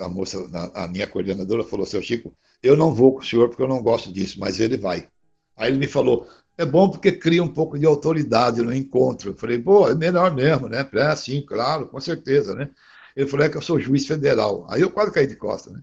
a 0.00 0.08
moça, 0.08 0.48
a 0.74 0.88
minha 0.88 1.06
coordenadora, 1.06 1.64
falou: 1.64 1.84
Seu 1.84 2.02
Chico, 2.02 2.34
eu 2.62 2.76
não 2.76 2.94
vou 2.94 3.14
com 3.14 3.20
o 3.20 3.24
senhor 3.24 3.48
porque 3.48 3.62
eu 3.62 3.68
não 3.68 3.82
gosto 3.82 4.12
disso, 4.12 4.40
mas 4.40 4.60
ele 4.60 4.76
vai. 4.76 5.08
Aí 5.56 5.70
ele 5.70 5.78
me 5.78 5.86
falou: 5.86 6.26
É 6.56 6.64
bom 6.64 6.88
porque 6.88 7.12
cria 7.12 7.42
um 7.42 7.52
pouco 7.52 7.78
de 7.78 7.84
autoridade 7.84 8.62
no 8.62 8.72
encontro. 8.72 9.30
Eu 9.30 9.36
falei: 9.36 9.58
Pô, 9.58 9.88
é 9.88 9.94
melhor 9.94 10.34
mesmo, 10.34 10.68
né? 10.68 10.88
É, 10.94 11.16
sim, 11.16 11.44
claro, 11.44 11.88
com 11.88 12.00
certeza, 12.00 12.54
né? 12.54 12.70
Ele 13.14 13.28
falou: 13.28 13.44
É 13.44 13.48
que 13.50 13.56
eu 13.56 13.62
sou 13.62 13.78
juiz 13.78 14.06
federal. 14.06 14.66
Aí 14.70 14.80
eu 14.80 14.90
quase 14.90 15.12
caí 15.12 15.26
de 15.26 15.36
costa, 15.36 15.70
né? 15.70 15.82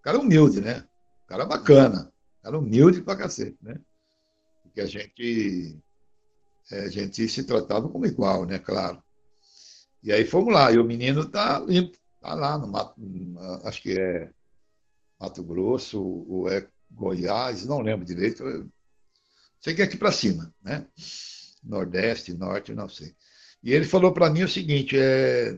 O 0.00 0.02
cara 0.02 0.18
é 0.18 0.20
humilde, 0.20 0.60
né? 0.60 0.84
O 1.24 1.28
cara 1.28 1.44
é 1.44 1.46
bacana. 1.46 2.12
É 2.54 2.56
humilde 2.56 3.02
pra 3.02 3.16
cacete, 3.16 3.58
né? 3.62 3.78
Porque 4.62 4.80
a 4.80 4.86
gente, 4.86 5.78
é, 6.70 6.80
a 6.80 6.88
gente 6.88 7.28
se 7.28 7.44
tratava 7.44 7.88
como 7.88 8.06
igual, 8.06 8.44
né? 8.44 8.58
Claro. 8.58 9.02
E 10.02 10.12
aí 10.12 10.24
fomos 10.24 10.52
lá. 10.52 10.70
E 10.70 10.78
o 10.78 10.84
menino 10.84 11.28
tá 11.28 11.58
limpo 11.58 11.96
Está 12.26 12.34
lá 12.34 12.58
no 12.58 12.66
Mato, 12.66 13.00
acho 13.62 13.80
que 13.80 13.96
é 13.96 14.28
Mato 15.20 15.44
Grosso 15.44 16.02
ou 16.02 16.48
é 16.48 16.66
Goiás, 16.90 17.64
não 17.64 17.80
lembro 17.80 18.04
direito. 18.04 18.68
Sei 19.60 19.76
que 19.76 19.80
é 19.80 19.84
aqui 19.84 19.96
para 19.96 20.10
cima, 20.10 20.52
né? 20.60 20.84
Nordeste, 21.62 22.34
Norte, 22.34 22.74
não 22.74 22.88
sei. 22.88 23.14
E 23.62 23.72
ele 23.72 23.84
falou 23.84 24.12
para 24.12 24.28
mim 24.28 24.42
o 24.42 24.48
seguinte: 24.48 24.96
é, 24.98 25.56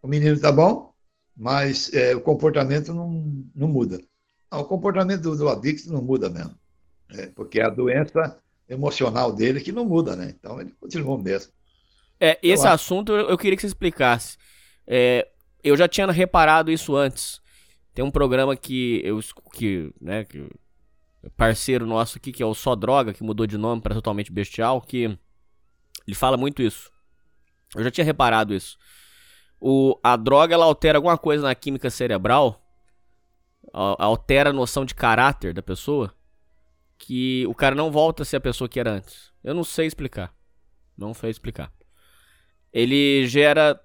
o 0.00 0.06
menino 0.06 0.36
está 0.36 0.52
bom, 0.52 0.94
mas 1.36 1.92
é, 1.92 2.14
o 2.14 2.20
comportamento 2.20 2.94
não, 2.94 3.10
não 3.52 3.66
muda. 3.66 4.00
Não, 4.54 4.60
o 4.60 4.64
comportamento 4.64 5.20
do, 5.20 5.36
do 5.36 5.48
adicto 5.48 5.92
não 5.92 6.00
muda 6.00 6.30
mesmo, 6.30 6.54
é, 7.10 7.26
porque 7.26 7.58
é 7.58 7.64
a 7.64 7.70
doença 7.70 8.38
emocional 8.68 9.32
dele 9.32 9.60
que 9.60 9.72
não 9.72 9.84
muda, 9.84 10.14
né? 10.14 10.32
Então 10.38 10.60
ele 10.60 10.72
continuou 10.80 11.18
mesmo. 11.18 11.52
É, 12.20 12.38
esse 12.40 12.64
assunto 12.64 13.12
eu 13.12 13.36
queria 13.36 13.56
que 13.56 13.62
você 13.62 13.66
explicasse. 13.66 14.38
É, 14.86 15.26
eu 15.62 15.76
já 15.76 15.88
tinha 15.88 16.08
reparado 16.12 16.70
isso 16.70 16.94
antes. 16.94 17.40
Tem 17.92 18.04
um 18.04 18.12
programa 18.12 18.56
que 18.56 19.02
eu 19.04 19.18
que, 19.52 19.92
né, 20.00 20.24
que 20.24 20.48
parceiro 21.36 21.84
nosso 21.84 22.18
aqui 22.18 22.30
que 22.30 22.42
é 22.42 22.46
o 22.46 22.54
Só 22.54 22.76
Droga, 22.76 23.12
que 23.12 23.24
mudou 23.24 23.48
de 23.48 23.58
nome 23.58 23.82
para 23.82 23.94
Totalmente 23.94 24.30
Bestial, 24.30 24.80
que 24.80 25.18
ele 26.06 26.14
fala 26.14 26.36
muito 26.36 26.62
isso. 26.62 26.92
Eu 27.74 27.82
já 27.82 27.90
tinha 27.90 28.04
reparado 28.04 28.54
isso. 28.54 28.78
O, 29.60 29.98
a 30.00 30.14
droga 30.14 30.54
ela 30.54 30.64
altera 30.64 30.98
alguma 30.98 31.18
coisa 31.18 31.42
na 31.42 31.54
química 31.56 31.90
cerebral, 31.90 32.63
altera 33.74 34.50
a 34.50 34.52
noção 34.52 34.84
de 34.84 34.94
caráter 34.94 35.52
da 35.52 35.62
pessoa, 35.62 36.14
que 36.96 37.46
o 37.46 37.54
cara 37.54 37.74
não 37.74 37.90
volta 37.90 38.22
a 38.22 38.26
ser 38.26 38.36
a 38.36 38.40
pessoa 38.40 38.68
que 38.68 38.78
era 38.78 38.92
antes. 38.92 39.32
Eu 39.42 39.54
não 39.54 39.64
sei 39.64 39.86
explicar. 39.86 40.32
Não 40.96 41.12
sei 41.12 41.30
explicar. 41.30 41.72
Ele 42.72 43.26
gera 43.26 43.80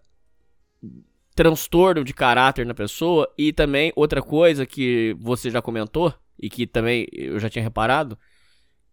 transtorno 1.36 2.04
de 2.04 2.14
caráter 2.14 2.66
na 2.66 2.74
pessoa 2.74 3.32
e 3.38 3.52
também 3.52 3.92
outra 3.96 4.22
coisa 4.22 4.66
que 4.66 5.16
você 5.20 5.50
já 5.50 5.62
comentou 5.62 6.14
e 6.38 6.50
que 6.50 6.68
também 6.68 7.08
eu 7.12 7.40
já 7.40 7.50
tinha 7.50 7.64
reparado, 7.64 8.18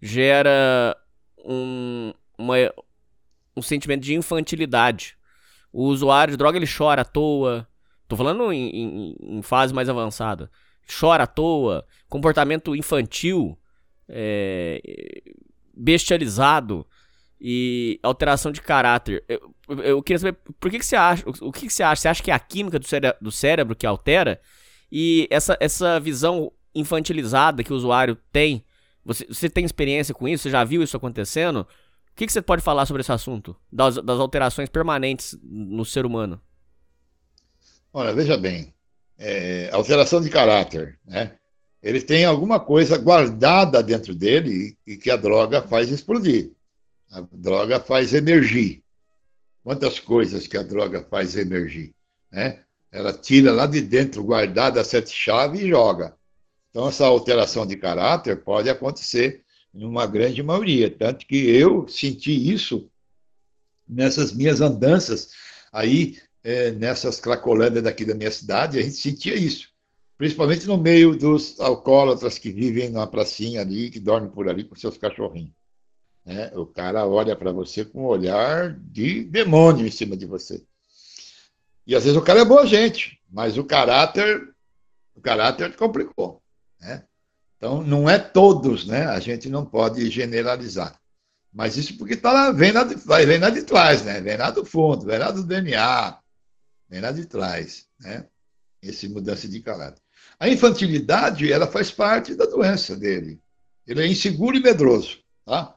gera 0.01 0.97
um, 1.45 2.13
uma, 2.39 2.55
um 3.57 3.63
sentimento 3.63 4.03
de 4.03 4.15
infantilidade. 4.15 5.17
O 5.73 5.85
usuário 5.85 6.33
de 6.33 6.39
droga 6.39 6.57
ele 6.57 6.67
chora 6.67 7.03
à 7.03 7.05
toa, 7.05 7.69
Tô 8.09 8.17
falando 8.17 8.53
em, 8.53 8.69
em, 8.69 9.17
em 9.21 9.43
fase 9.43 9.75
mais 9.75 9.89
avançada. 9.89 10.51
Chora 10.89 11.25
à 11.25 11.27
toa, 11.27 11.87
comportamento 12.09 12.75
infantil, 12.77 13.59
é, 14.09 14.81
bestializado 15.75 16.87
e 17.41 17.99
alteração 18.03 18.53
de 18.53 18.63
caráter. 18.63 19.25
Eu, 19.29 19.53
eu 19.83 20.03
queria 20.03 20.19
saber 20.19 20.39
por 20.61 20.71
que, 20.71 20.79
que 20.79 20.87
você 20.87 20.97
acha. 20.97 21.25
O 21.41 21.53
que, 21.53 21.67
que 21.67 21.73
você 21.73 21.83
acha? 21.83 22.03
Você 22.03 22.09
acha 22.09 22.23
que 22.23 22.31
é 22.31 22.35
a 22.35 22.39
química 22.39 22.79
do, 22.79 22.87
cére 22.87 23.15
do 23.21 23.33
cérebro 23.33 23.77
que 23.77 23.87
altera? 23.87 24.41
E 24.91 25.27
essa, 25.31 25.57
essa 25.61 25.99
visão 25.99 26.53
infantilizada 26.75 27.65
que 27.65 27.73
o 27.73 27.77
usuário 27.77 28.17
tem, 28.31 28.65
você, 29.05 29.27
você 29.27 29.49
tem 29.49 29.65
experiência 29.65 30.15
com 30.15 30.29
isso? 30.29 30.45
Você 30.45 30.51
já 30.51 30.65
viu 30.65 30.83
isso 30.83 30.97
acontecendo? 30.97 31.61
O 31.61 31.67
que, 32.17 32.27
que 32.27 32.33
você 32.33 32.41
pode 32.41 32.63
falar 32.63 32.87
sobre 32.87 33.01
esse 33.01 33.13
assunto? 33.13 33.57
Das, 33.71 33.97
das 33.97 34.19
alterações 34.19 34.69
permanentes 34.69 35.39
no 35.43 35.85
ser 35.85 36.07
humano? 36.07 36.41
Olha, 37.93 38.13
veja 38.15 38.37
bem, 38.37 38.75
é, 39.19 39.71
alteração 39.73 40.21
de 40.21 40.31
caráter, 40.31 40.99
né? 41.05 41.37
Ele 41.83 42.01
tem 42.01 42.25
alguma 42.25 42.59
coisa 42.59 42.99
guardada 42.99 43.83
dentro 43.83 44.15
dele 44.15 44.77
e, 44.87 44.97
que 44.97 45.11
a 45.11 45.17
droga 45.17 45.63
faz 45.63 45.91
explodir. 45.91 46.51
A 47.11 47.21
droga 47.31 47.79
faz 47.79 48.13
emergir. 48.13 48.83
Quantas 49.63 50.01
coisas 50.01 50.47
que 50.47 50.57
a 50.57 50.63
droga 50.63 51.07
faz 51.09 51.37
emergir, 51.37 51.95
né? 52.31 52.61
Ela 52.91 53.13
tira 53.13 53.53
lá 53.53 53.67
de 53.67 53.81
dentro, 53.81 54.25
guardada 54.25 54.81
a 54.81 54.85
sete 54.85 55.11
chaves 55.11 55.61
e 55.61 55.69
joga. 55.69 56.17
Então, 56.71 56.89
essa 56.89 57.07
alteração 57.07 57.67
de 57.67 57.77
caráter 57.77 58.43
pode 58.43 58.69
acontecer 58.69 59.43
em 59.75 59.85
uma 59.85 60.07
grande 60.07 60.43
maioria. 60.43 60.91
Tanto 60.91 61.27
que 61.27 61.37
eu 61.37 61.87
senti 61.89 62.53
isso 62.53 62.91
nessas 63.89 64.33
minhas 64.33 64.61
andanças 64.61 65.31
aí 65.73 66.19
é, 66.47 66.71
nessas 66.71 67.19
cracolândias 67.19 67.83
daqui 67.83 68.05
da 68.05 68.15
minha 68.15 68.31
cidade, 68.31 68.79
a 68.79 68.83
gente 68.83 68.95
sentia 68.95 69.35
isso. 69.35 69.69
Principalmente 70.17 70.65
no 70.65 70.79
meio 70.79 71.17
dos 71.17 71.59
alcoólatras 71.59 72.39
que 72.39 72.53
vivem 72.53 72.89
na 72.89 73.05
pracinha 73.05 73.63
ali, 73.63 73.91
que 73.91 73.99
dormem 73.99 74.31
por 74.31 74.49
ali 74.49 74.63
com 74.63 74.77
seus 74.77 74.97
cachorrinhos. 74.97 75.51
Né? 76.25 76.53
O 76.55 76.65
cara 76.65 77.05
olha 77.05 77.35
para 77.35 77.51
você 77.51 77.85
com 77.85 78.03
um 78.03 78.07
olhar 78.07 78.73
de 78.79 79.25
demônio 79.25 79.85
em 79.85 79.91
cima 79.91 80.17
de 80.17 80.25
você. 80.25 80.63
E 81.85 81.97
às 81.97 82.05
vezes 82.05 82.17
o 82.17 82.23
cara 82.23 82.43
é 82.43 82.45
boa 82.45 82.65
gente, 82.65 83.21
mas 83.29 83.59
o 83.59 83.65
caráter, 83.65 84.49
o 85.17 85.21
caráter 85.21 85.75
complicou. 85.75 86.41
Né? 86.81 87.03
Então 87.57 87.83
não 87.83 88.09
é 88.09 88.21
todos, 88.21 88.87
né? 88.87 89.07
A 89.07 89.19
gente 89.19 89.49
não 89.49 89.67
pode 89.67 90.09
generalizar. 90.11 90.97
Mas 91.53 91.77
isso 91.77 91.99
porque 91.99 92.15
tá 92.15 92.33
lá, 92.33 92.53
vem, 92.53 92.71
lá 92.71 92.85
de, 92.85 92.95
vem 92.95 93.39
lá 93.39 93.51
de 93.51 93.63
trás, 93.65 94.05
né? 94.05 94.21
Vem 94.21 94.37
lá 94.37 94.51
do 94.51 94.65
fundo, 94.65 95.07
vem 95.07 95.19
lá 95.19 95.33
do 95.33 95.43
DNA, 95.43 96.19
vem 96.89 97.01
lá 97.01 97.13
de 97.13 97.27
trás, 97.27 97.87
né? 98.01 98.27
Esse 98.83 99.09
mudança 99.09 99.49
de 99.49 99.61
caráter. 99.61 100.01
A 100.39 100.49
infantilidade, 100.49 101.51
ela 101.51 101.67
faz 101.67 101.91
parte 101.91 102.35
da 102.35 102.45
doença 102.45 102.97
dele. 102.97 103.41
Ele 103.87 104.03
é 104.03 104.07
inseguro 104.07 104.57
e 104.57 104.63
medroso, 104.63 105.19
tá? 105.45 105.75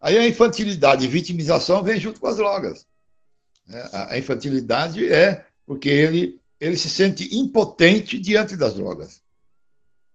Aí 0.00 0.16
a 0.16 0.26
infantilidade 0.26 1.04
e 1.04 1.08
vitimização 1.08 1.82
vem 1.82 1.98
junto 1.98 2.20
com 2.20 2.28
as 2.28 2.36
drogas. 2.36 2.86
Né? 3.66 3.88
A 3.92 4.16
infantilidade 4.16 5.12
é 5.12 5.44
porque 5.66 5.88
ele, 5.88 6.40
ele 6.60 6.76
se 6.76 6.88
sente 6.88 7.36
impotente 7.36 8.18
diante 8.18 8.56
das 8.56 8.74
drogas. 8.74 9.22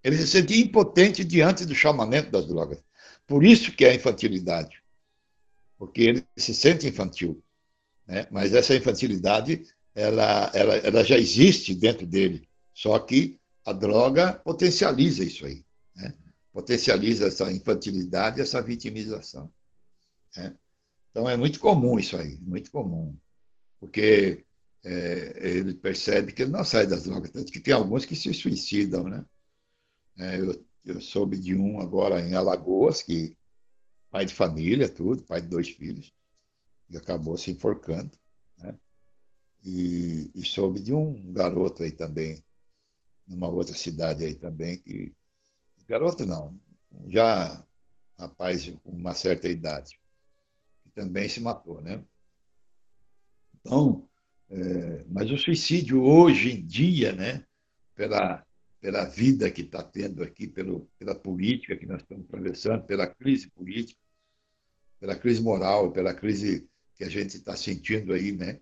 Ele 0.03 0.17
se 0.17 0.27
sente 0.27 0.59
impotente 0.59 1.23
diante 1.23 1.65
do 1.65 1.75
chamamento 1.75 2.31
das 2.31 2.47
drogas. 2.47 2.83
Por 3.27 3.43
isso 3.43 3.71
que 3.71 3.85
é 3.85 3.91
a 3.91 3.95
infantilidade. 3.95 4.81
Porque 5.77 6.01
ele 6.01 6.27
se 6.35 6.53
sente 6.53 6.87
infantil. 6.87 7.41
Né? 8.07 8.25
Mas 8.31 8.53
essa 8.53 8.75
infantilidade 8.75 9.63
ela, 9.95 10.51
ela, 10.53 10.75
ela 10.77 11.03
já 11.03 11.17
existe 11.17 11.73
dentro 11.73 12.05
dele. 12.05 12.47
Só 12.73 12.97
que 12.99 13.39
a 13.65 13.71
droga 13.71 14.33
potencializa 14.33 15.23
isso 15.23 15.45
aí. 15.45 15.63
Né? 15.95 16.13
Potencializa 16.51 17.27
essa 17.27 17.51
infantilidade, 17.51 18.41
essa 18.41 18.61
vitimização. 18.61 19.51
Né? 20.35 20.55
Então 21.11 21.29
é 21.29 21.37
muito 21.37 21.59
comum 21.59 21.99
isso 21.99 22.17
aí, 22.17 22.37
muito 22.41 22.71
comum. 22.71 23.15
Porque 23.79 24.43
é, 24.83 25.33
ele 25.41 25.73
percebe 25.73 26.33
que 26.33 26.41
ele 26.41 26.51
não 26.51 26.63
sai 26.63 26.87
das 26.87 27.03
drogas, 27.03 27.31
tanto 27.31 27.51
que 27.51 27.59
tem 27.59 27.73
alguns 27.73 28.05
que 28.05 28.15
se 28.15 28.33
suicidam, 28.33 29.03
né? 29.03 29.25
É, 30.17 30.39
eu, 30.39 30.65
eu 30.85 31.01
soube 31.01 31.37
de 31.37 31.55
um 31.55 31.79
agora 31.79 32.19
em 32.19 32.33
Alagoas, 32.33 33.01
que 33.01 33.35
pai 34.11 34.25
de 34.25 34.33
família, 34.33 34.89
tudo, 34.89 35.23
pai 35.23 35.41
de 35.41 35.47
dois 35.47 35.69
filhos, 35.69 36.13
e 36.89 36.97
acabou 36.97 37.37
se 37.37 37.51
enforcando. 37.51 38.11
E, 39.63 40.29
e 40.35 40.45
soube 40.45 40.81
de 40.81 40.93
um 40.93 41.31
garoto 41.31 41.83
aí 41.83 41.91
também, 41.91 42.43
numa 43.25 43.47
outra 43.47 43.73
cidade 43.73 44.25
aí 44.25 44.35
também, 44.35 44.77
que. 44.77 45.13
Garoto 45.87 46.25
não, 46.25 46.57
já 47.07 47.65
rapaz 48.17 48.69
com 48.83 48.91
uma 48.91 49.13
certa 49.13 49.49
idade, 49.49 49.99
que 50.83 50.89
também 50.91 51.27
se 51.27 51.41
matou, 51.41 51.81
né? 51.81 52.03
Então, 53.55 54.07
é, 54.49 55.03
mas 55.07 55.31
o 55.31 55.37
suicídio 55.37 56.03
hoje 56.03 56.51
em 56.51 56.65
dia, 56.65 57.13
né, 57.13 57.45
pela, 57.95 58.45
pela 58.79 59.05
vida 59.05 59.49
que 59.49 59.61
está 59.61 59.83
tendo 59.83 60.23
aqui, 60.23 60.47
pelo, 60.47 60.89
pela 60.99 61.15
política 61.15 61.75
que 61.75 61.85
nós 61.85 62.01
estamos 62.01 62.25
atravessando, 62.25 62.83
pela 62.83 63.07
crise 63.07 63.49
política, 63.49 63.99
pela 64.99 65.15
crise 65.15 65.41
moral, 65.41 65.91
pela 65.91 66.13
crise 66.13 66.67
que 66.95 67.03
a 67.03 67.09
gente 67.09 67.37
está 67.37 67.55
sentindo 67.55 68.13
aí, 68.13 68.31
né, 68.31 68.59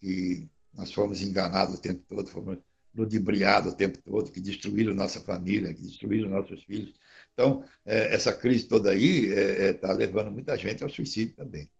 que 0.00 0.48
nós 0.72 0.92
fomos 0.92 1.20
enganados 1.20 1.76
o 1.76 1.80
tempo 1.80 2.02
todo, 2.08 2.28
fomos 2.28 2.58
ludibriados 2.94 3.72
o 3.72 3.76
tempo 3.76 3.98
todo, 4.02 4.30
que 4.30 4.40
destruíram 4.40 4.94
nossa 4.94 5.20
família, 5.20 5.72
que 5.72 5.82
destruíram 5.82 6.30
nossos 6.30 6.62
filhos. 6.64 6.92
Então, 7.32 7.64
é, 7.84 8.14
essa 8.14 8.32
crise 8.32 8.64
toda 8.64 8.90
aí 8.90 9.26
está 9.26 9.88
é, 9.88 9.92
é, 9.92 9.94
levando 9.94 10.30
muita 10.30 10.56
gente 10.56 10.82
ao 10.82 10.90
suicídio 10.90 11.36
também. 11.36 11.70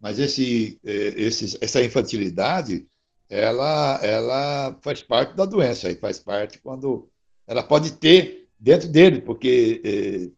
Mas 0.00 0.18
esse, 0.18 0.80
esse, 0.82 1.56
essa 1.60 1.82
infantilidade, 1.82 2.88
ela, 3.28 4.00
ela 4.02 4.76
faz 4.82 5.00
parte 5.00 5.36
da 5.36 5.44
doença, 5.44 5.90
e 5.90 5.94
faz 5.94 6.18
parte 6.18 6.58
quando 6.58 7.08
ela 7.46 7.62
pode 7.62 7.92
ter 7.92 8.48
dentro 8.58 8.88
dele, 8.88 9.20
porque 9.20 10.32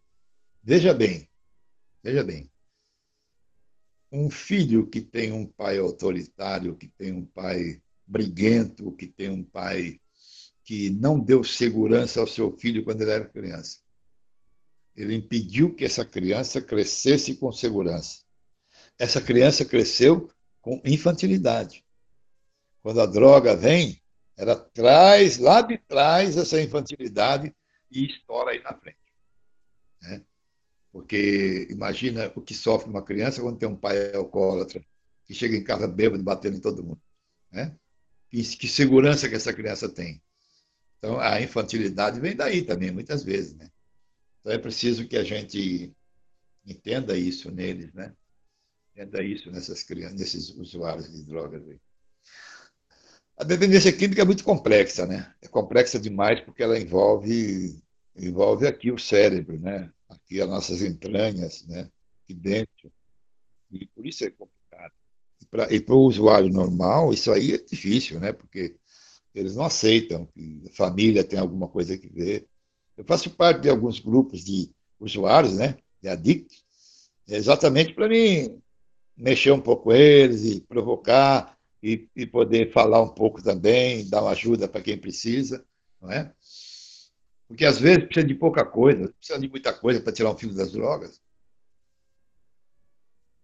veja 0.63 0.93
bem, 0.93 1.27
veja 2.03 2.23
bem, 2.23 2.51
um 4.15 4.31
filho 4.31 4.87
que 4.87 5.01
tem 5.01 5.33
um 5.33 5.45
pai 5.45 5.77
autoritário, 5.79 6.77
que 6.77 6.87
tem 6.87 7.13
um 7.13 7.25
pai 7.25 7.83
briguento, 8.07 8.93
que 8.93 9.09
tem 9.09 9.29
um 9.29 9.43
pai 9.43 10.01
que 10.63 10.89
não 10.89 11.19
deu 11.19 11.43
segurança 11.43 12.21
ao 12.21 12.27
seu 12.27 12.57
filho 12.57 12.85
quando 12.85 13.03
ele 13.03 13.11
era 13.11 13.29
criança. 13.29 13.81
Ele 14.95 15.17
impediu 15.17 15.75
que 15.75 15.85
essa 15.85 16.05
criança 16.05 16.63
crescesse 16.63 17.35
com 17.35 17.51
segurança. 17.51 18.23
Essa 18.97 19.21
criança 19.21 19.65
cresceu 19.65 20.31
com 20.63 20.81
infantilidade. 20.85 21.85
Quando 22.83 23.01
a 23.01 23.07
droga 23.07 23.57
vem, 23.57 24.01
ela 24.37 24.55
traz 24.55 25.39
lá 25.39 25.61
de 25.61 25.77
trás 25.77 26.37
essa 26.37 26.63
infantilidade 26.63 27.53
e 27.91 28.07
estoura 28.07 28.53
aí 28.53 28.63
na 28.63 28.75
frente. 28.75 28.99
Né? 30.03 30.25
Porque 30.95 31.67
imagina 31.71 32.31
o 32.37 32.41
que 32.41 32.55
sofre 32.55 32.89
uma 32.89 33.03
criança 33.03 33.43
quando 33.43 33.59
tem 33.59 33.69
um 33.69 33.75
pai 33.75 34.15
alcoólatra, 34.15 34.81
que 35.27 35.35
chega 35.35 35.57
em 35.57 35.65
casa 35.65 35.89
bêbado, 35.89 36.23
batendo 36.23 36.57
em 36.57 36.61
todo 36.61 36.85
mundo. 36.85 37.01
Né? 37.51 37.75
Que, 38.31 38.41
que 38.57 38.69
segurança 38.69 39.29
que 39.29 39.35
essa 39.35 39.53
criança 39.53 39.89
tem. 39.89 40.23
Então, 40.99 41.19
a 41.19 41.41
infantilidade 41.41 42.21
vem 42.21 42.37
daí 42.37 42.63
também, 42.63 42.93
muitas 42.93 43.25
vezes. 43.25 43.57
Né? 43.57 43.69
Então, 44.41 44.53
é 44.53 44.57
preciso 44.59 45.09
que 45.09 45.17
a 45.17 45.25
gente 45.25 45.93
entenda 46.65 47.19
isso 47.19 47.51
neles, 47.51 47.93
né? 47.93 48.15
Entenda 48.93 49.21
isso 49.21 49.51
nessas 49.51 49.83
crianças, 49.83 50.17
nesses 50.21 50.51
usuários 50.51 51.13
de 51.13 51.25
drogas. 51.25 51.61
Aí. 51.69 51.77
A 53.37 53.43
dependência 53.43 53.93
química 53.93 54.23
é 54.23 54.25
muito 54.25 54.45
complexa, 54.45 55.07
né? 55.07 55.35
É 55.43 55.49
complexa 55.49 55.99
demais 55.99 56.41
porque 56.41 56.63
ela 56.63 56.79
envolve 56.79 57.83
envolve 58.17 58.65
aqui 58.65 58.93
o 58.93 58.99
cérebro, 58.99 59.59
né? 59.59 59.91
Aqui 60.15 60.41
as 60.41 60.49
nossas 60.49 60.83
entranhas, 60.83 61.65
né? 61.67 61.91
aqui 62.23 62.35
dentro. 62.35 62.93
E 63.71 63.87
por 63.87 64.07
isso 64.07 64.25
é 64.25 64.31
complicado. 64.31 64.93
E 65.71 65.81
para 65.81 65.95
o 65.95 66.07
usuário 66.07 66.49
normal, 66.51 67.13
isso 67.13 67.31
aí 67.31 67.55
é 67.55 67.59
difícil, 67.59 68.19
né? 68.19 68.33
porque 68.33 68.77
eles 69.35 69.57
não 69.57 69.65
aceitam 69.65 70.27
que 70.27 70.63
a 70.67 70.73
família 70.73 71.25
tem 71.25 71.39
alguma 71.39 71.69
coisa 71.69 71.99
que 71.99 72.09
ver. 72.09 72.47
Eu 72.97 73.05
faço 73.05 73.31
parte 73.31 73.63
de 73.63 73.69
alguns 73.69 73.99
grupos 73.99 74.45
de 74.45 74.71
usuários, 74.99 75.57
né? 75.57 75.77
de 76.01 76.09
adictos, 76.09 76.65
exatamente 77.27 77.95
para 77.95 78.09
mim 78.09 78.61
mexer 79.17 79.53
um 79.53 79.61
pouco 79.61 79.93
eles 79.93 80.45
e 80.45 80.61
provocar 80.61 81.57
e, 81.83 82.09
e 82.17 82.27
poder 82.27 82.73
falar 82.73 83.03
um 83.03 83.09
pouco 83.09 83.43
também, 83.43 84.09
dar 84.09 84.23
uma 84.23 84.31
ajuda 84.31 84.67
para 84.67 84.83
quem 84.83 84.99
precisa, 84.99 85.65
não 86.01 86.11
é? 86.11 86.33
Porque 87.55 87.67
às 87.67 87.79
vezes 87.79 88.07
precisa 88.07 88.27
de 88.27 88.35
pouca 88.35 88.65
coisa, 88.65 89.15
precisa 89.17 89.39
de 89.39 89.49
muita 89.49 89.73
coisa 89.73 90.01
para 90.01 90.13
tirar 90.13 90.33
um 90.33 90.37
filho 90.37 90.53
das 90.55 90.73
drogas. 90.73 91.21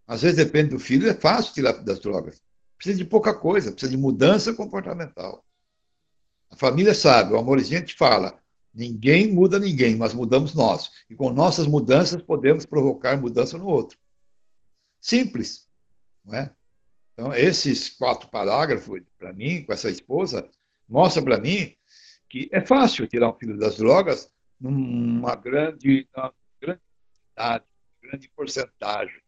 Às 0.05 0.23
vezes 0.23 0.37
depende 0.37 0.71
do 0.71 0.81
filho, 0.81 1.09
é 1.09 1.15
fácil 1.15 1.55
tirar 1.55 1.75
das 1.75 2.01
drogas. 2.01 2.43
Precisa 2.77 2.99
de 2.99 3.05
pouca 3.05 3.33
coisa, 3.33 3.71
precisa 3.71 3.93
de 3.93 3.97
mudança 3.97 4.53
comportamental. 4.53 5.45
A 6.51 6.57
família 6.57 6.93
sabe, 6.93 7.33
o 7.33 7.39
amor 7.39 7.59
exigente 7.59 7.95
fala, 7.95 8.37
ninguém 8.75 9.33
muda 9.33 9.61
ninguém, 9.61 9.95
mas 9.95 10.13
mudamos 10.13 10.55
nós. 10.55 10.91
E 11.09 11.15
com 11.15 11.31
nossas 11.31 11.69
mudanças 11.69 12.21
podemos 12.21 12.67
provocar 12.67 13.17
mudança 13.17 13.57
no 13.57 13.69
outro. 13.69 13.97
Simples, 15.01 15.69
não 16.25 16.35
é? 16.35 16.51
Então, 17.13 17.33
esses 17.33 17.89
quatro 17.91 18.29
parágrafos, 18.29 19.03
para 19.17 19.33
mim, 19.33 19.63
com 19.63 19.73
essa 19.73 19.89
esposa, 19.89 20.51
mostra 20.89 21.23
para 21.23 21.39
mim 21.39 21.77
que 22.31 22.49
é 22.53 22.65
fácil 22.65 23.09
tirar 23.09 23.29
um 23.29 23.35
filho 23.35 23.59
das 23.59 23.77
drogas 23.77 24.31
numa 24.59 25.35
grande, 25.35 26.09
numa 26.15 26.33
grande, 26.63 26.81
grande 28.01 28.29
porcentagem, 28.31 29.21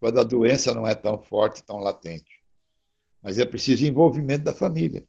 quando 0.00 0.18
a 0.18 0.24
doença 0.24 0.74
não 0.74 0.86
é 0.86 0.94
tão 0.94 1.20
forte, 1.22 1.62
tão 1.62 1.78
latente. 1.78 2.40
Mas 3.22 3.38
é 3.38 3.44
preciso 3.44 3.84
envolvimento 3.84 4.44
da 4.44 4.54
família. 4.54 5.06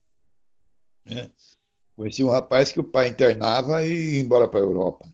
Né? 1.05 1.31
Conheci 1.95 2.21
um 2.21 2.29
rapaz 2.29 2.73
que 2.73 2.79
o 2.81 2.83
pai 2.83 3.07
internava 3.07 3.85
e 3.85 4.15
ia 4.15 4.19
embora 4.19 4.47
para 4.49 4.59
a 4.59 4.63
Europa. 4.63 5.07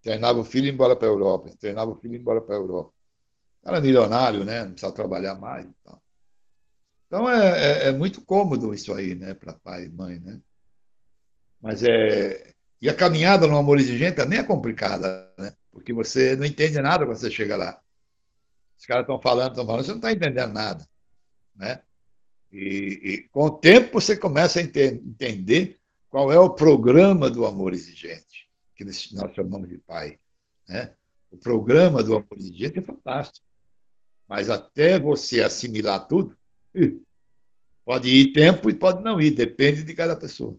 Internava 0.00 0.38
o 0.40 0.44
filho 0.44 0.66
e 0.66 0.68
ia 0.68 0.74
embora 0.74 0.94
para 0.94 1.08
a 1.08 1.10
Europa. 1.10 1.48
Internava 1.48 1.92
o 1.92 1.96
filho 1.96 2.12
e 2.12 2.16
ia 2.16 2.20
embora 2.20 2.42
para 2.42 2.54
a 2.54 2.58
Europa. 2.58 2.92
Era 3.64 3.80
milionário, 3.80 4.44
né? 4.44 4.64
Não 4.64 4.72
precisava 4.72 4.94
trabalhar 4.94 5.34
mais. 5.36 5.66
Então, 5.66 6.00
então 7.06 7.30
é, 7.30 7.86
é, 7.86 7.88
é 7.88 7.92
muito 7.92 8.20
cômodo 8.20 8.74
isso 8.74 8.92
aí, 8.92 9.14
né? 9.14 9.32
Para 9.32 9.54
pai 9.54 9.86
e 9.86 9.88
mãe, 9.88 10.20
né? 10.20 10.40
Mas 11.60 11.82
é. 11.82 12.52
E 12.80 12.88
a 12.88 12.94
caminhada 12.94 13.46
no 13.46 13.56
amor 13.56 13.78
exigente 13.78 14.16
também 14.16 14.38
é 14.38 14.42
complicada, 14.42 15.32
né? 15.38 15.54
Porque 15.72 15.92
você 15.92 16.36
não 16.36 16.44
entende 16.44 16.80
nada 16.80 17.06
quando 17.06 17.16
você 17.16 17.30
chega 17.30 17.56
lá. 17.56 17.80
Os 18.78 18.84
caras 18.84 19.02
estão 19.02 19.20
falando, 19.20 19.50
estão 19.50 19.66
falando, 19.66 19.84
você 19.84 19.90
não 19.90 19.98
está 19.98 20.12
entendendo 20.12 20.52
nada, 20.52 20.86
né? 21.54 21.80
E, 22.52 23.00
e, 23.02 23.28
com 23.28 23.44
o 23.44 23.50
tempo 23.50 24.00
você 24.00 24.16
começa 24.16 24.58
a 24.58 24.62
ente 24.62 24.78
entender 24.78 25.78
qual 26.08 26.32
é 26.32 26.38
o 26.38 26.50
programa 26.50 27.28
do 27.30 27.44
amor 27.44 27.74
exigente, 27.74 28.48
que 28.74 28.84
nós 28.84 29.34
chamamos 29.34 29.68
de 29.68 29.78
pai. 29.78 30.18
Né? 30.68 30.94
O 31.30 31.36
programa 31.36 32.02
do 32.02 32.14
amor 32.14 32.38
exigente 32.38 32.78
é 32.78 32.82
fantástico. 32.82 33.44
Mas 34.28 34.48
até 34.50 34.98
você 34.98 35.42
assimilar 35.42 36.06
tudo, 36.06 36.36
pode 37.84 38.08
ir 38.08 38.32
tempo 38.32 38.70
e 38.70 38.74
pode 38.74 39.02
não 39.02 39.20
ir, 39.20 39.30
depende 39.32 39.82
de 39.82 39.94
cada 39.94 40.16
pessoa. 40.16 40.56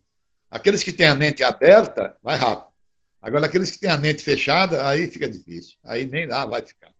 Aqueles 0.49 0.83
que 0.83 0.93
têm 0.93 1.07
a 1.07 1.15
mente 1.15 1.43
aberta, 1.43 2.15
vai 2.23 2.37
rápido. 2.37 2.67
Agora, 3.21 3.45
aqueles 3.45 3.71
que 3.71 3.79
têm 3.79 3.89
a 3.89 3.97
mente 3.97 4.23
fechada, 4.23 4.87
aí 4.87 5.07
fica 5.07 5.29
difícil. 5.29 5.77
Aí 5.83 6.05
nem 6.05 6.25
lá 6.25 6.45
vai 6.45 6.61
ficar. 6.61 6.91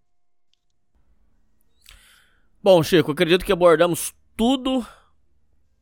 Bom, 2.62 2.84
Chico, 2.84 3.12
acredito 3.12 3.46
que 3.46 3.52
abordamos 3.52 4.14
tudo 4.36 4.86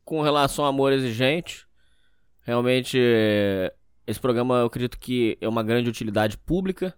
com 0.04 0.22
relação 0.22 0.64
ao 0.64 0.70
amor 0.70 0.92
exigente. 0.92 1.66
Realmente, 2.42 2.96
esse 4.06 4.20
programa 4.20 4.60
eu 4.60 4.66
acredito 4.66 4.98
que 4.98 5.36
é 5.40 5.48
uma 5.48 5.64
grande 5.64 5.90
utilidade 5.90 6.38
pública. 6.38 6.94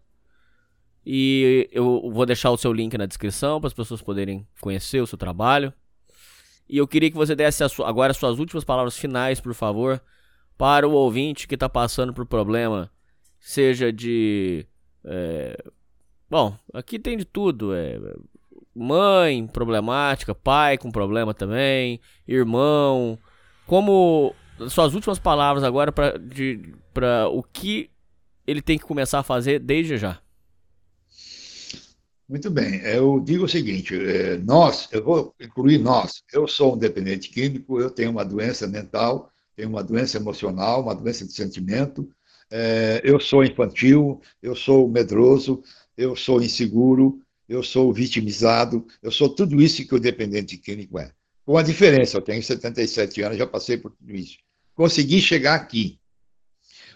E 1.07 1.71
eu 1.73 2.11
vou 2.13 2.27
deixar 2.27 2.51
o 2.51 2.59
seu 2.59 2.71
link 2.71 2.99
na 2.99 3.07
descrição 3.07 3.59
para 3.59 3.69
as 3.69 3.73
pessoas 3.73 4.03
poderem 4.03 4.47
conhecer 4.61 5.01
o 5.01 5.07
seu 5.07 5.17
trabalho. 5.17 5.73
E 6.69 6.77
eu 6.77 6.87
queria 6.87 7.11
que 7.11 7.17
você 7.17 7.35
desse 7.35 7.67
sua, 7.71 7.89
agora 7.89 8.11
as 8.11 8.19
suas 8.19 8.39
últimas 8.39 8.63
palavras 8.63 8.99
finais, 8.99 9.41
por 9.41 9.55
favor, 9.55 10.03
para 10.59 10.87
o 10.89 10.93
ouvinte 10.93 11.47
que 11.47 11.55
está 11.55 11.69
passando 11.69 12.13
por 12.13 12.27
problema, 12.27 12.91
seja 13.39 13.93
de. 13.93 14.67
É, 15.05 15.57
bom, 16.29 16.59
aqui 16.75 16.99
tem 16.99 17.17
de 17.17 17.25
tudo. 17.25 17.73
É, 17.73 17.97
mãe 18.75 19.47
problemática, 19.47 20.35
pai 20.35 20.77
com 20.77 20.91
problema 20.91 21.33
também, 21.33 22.01
irmão. 22.27 23.17
Como 23.67 24.35
suas 24.69 24.95
últimas 24.95 25.19
palavras 25.19 25.63
agora 25.63 25.93
para 25.93 27.29
o 27.29 27.43
que 27.43 27.91
ele 28.47 28.61
tem 28.61 28.79
que 28.79 28.85
começar 28.85 29.21
a 29.21 29.23
fazer 29.23 29.61
desde 29.61 29.97
já. 29.97 30.21
Muito 32.29 32.51
bem. 32.51 32.81
Eu 32.83 33.21
digo 33.21 33.45
o 33.45 33.49
seguinte: 33.49 33.95
é, 33.95 34.37
nós, 34.39 34.89
eu 34.93 35.03
vou 35.05 35.35
incluir 35.41 35.79
nós. 35.79 36.23
Eu 36.33 36.47
sou 36.49 36.75
um 36.75 36.79
dependente 36.79 37.31
químico, 37.31 37.81
eu 37.81 37.91
tenho 37.91 38.11
uma 38.11 38.25
doença 38.25 38.67
mental, 38.67 39.31
tenho 39.59 39.71
uma 39.71 39.83
doença 39.83 40.17
emocional, 40.17 40.83
uma 40.83 40.95
doença 40.95 41.27
de 41.27 41.33
sentimento. 41.33 42.09
É, 42.49 43.01
eu 43.03 43.19
sou 43.19 43.43
infantil, 43.43 44.23
eu 44.41 44.55
sou 44.55 44.89
medroso, 44.89 45.65
eu 45.97 46.15
sou 46.15 46.41
inseguro, 46.41 47.21
eu 47.49 47.61
sou 47.65 47.93
vitimizado, 47.93 48.87
eu 49.03 49.11
sou 49.11 49.29
tudo 49.29 49.61
isso 49.61 49.85
que 49.85 49.95
o 49.97 49.99
dependente 49.99 50.57
químico 50.57 50.97
é. 50.97 51.11
Com 51.45 51.59
a 51.59 51.63
diferença, 51.63 52.17
eu 52.17 52.23
tenho 52.23 52.41
77 52.41 53.21
anos, 53.23 53.37
já 53.37 53.47
passei 53.49 53.77
por 53.77 53.91
tudo 53.91 54.15
isso. 54.15 54.39
Consegui 54.77 55.21
chegar 55.21 55.57
aqui. 55.57 55.99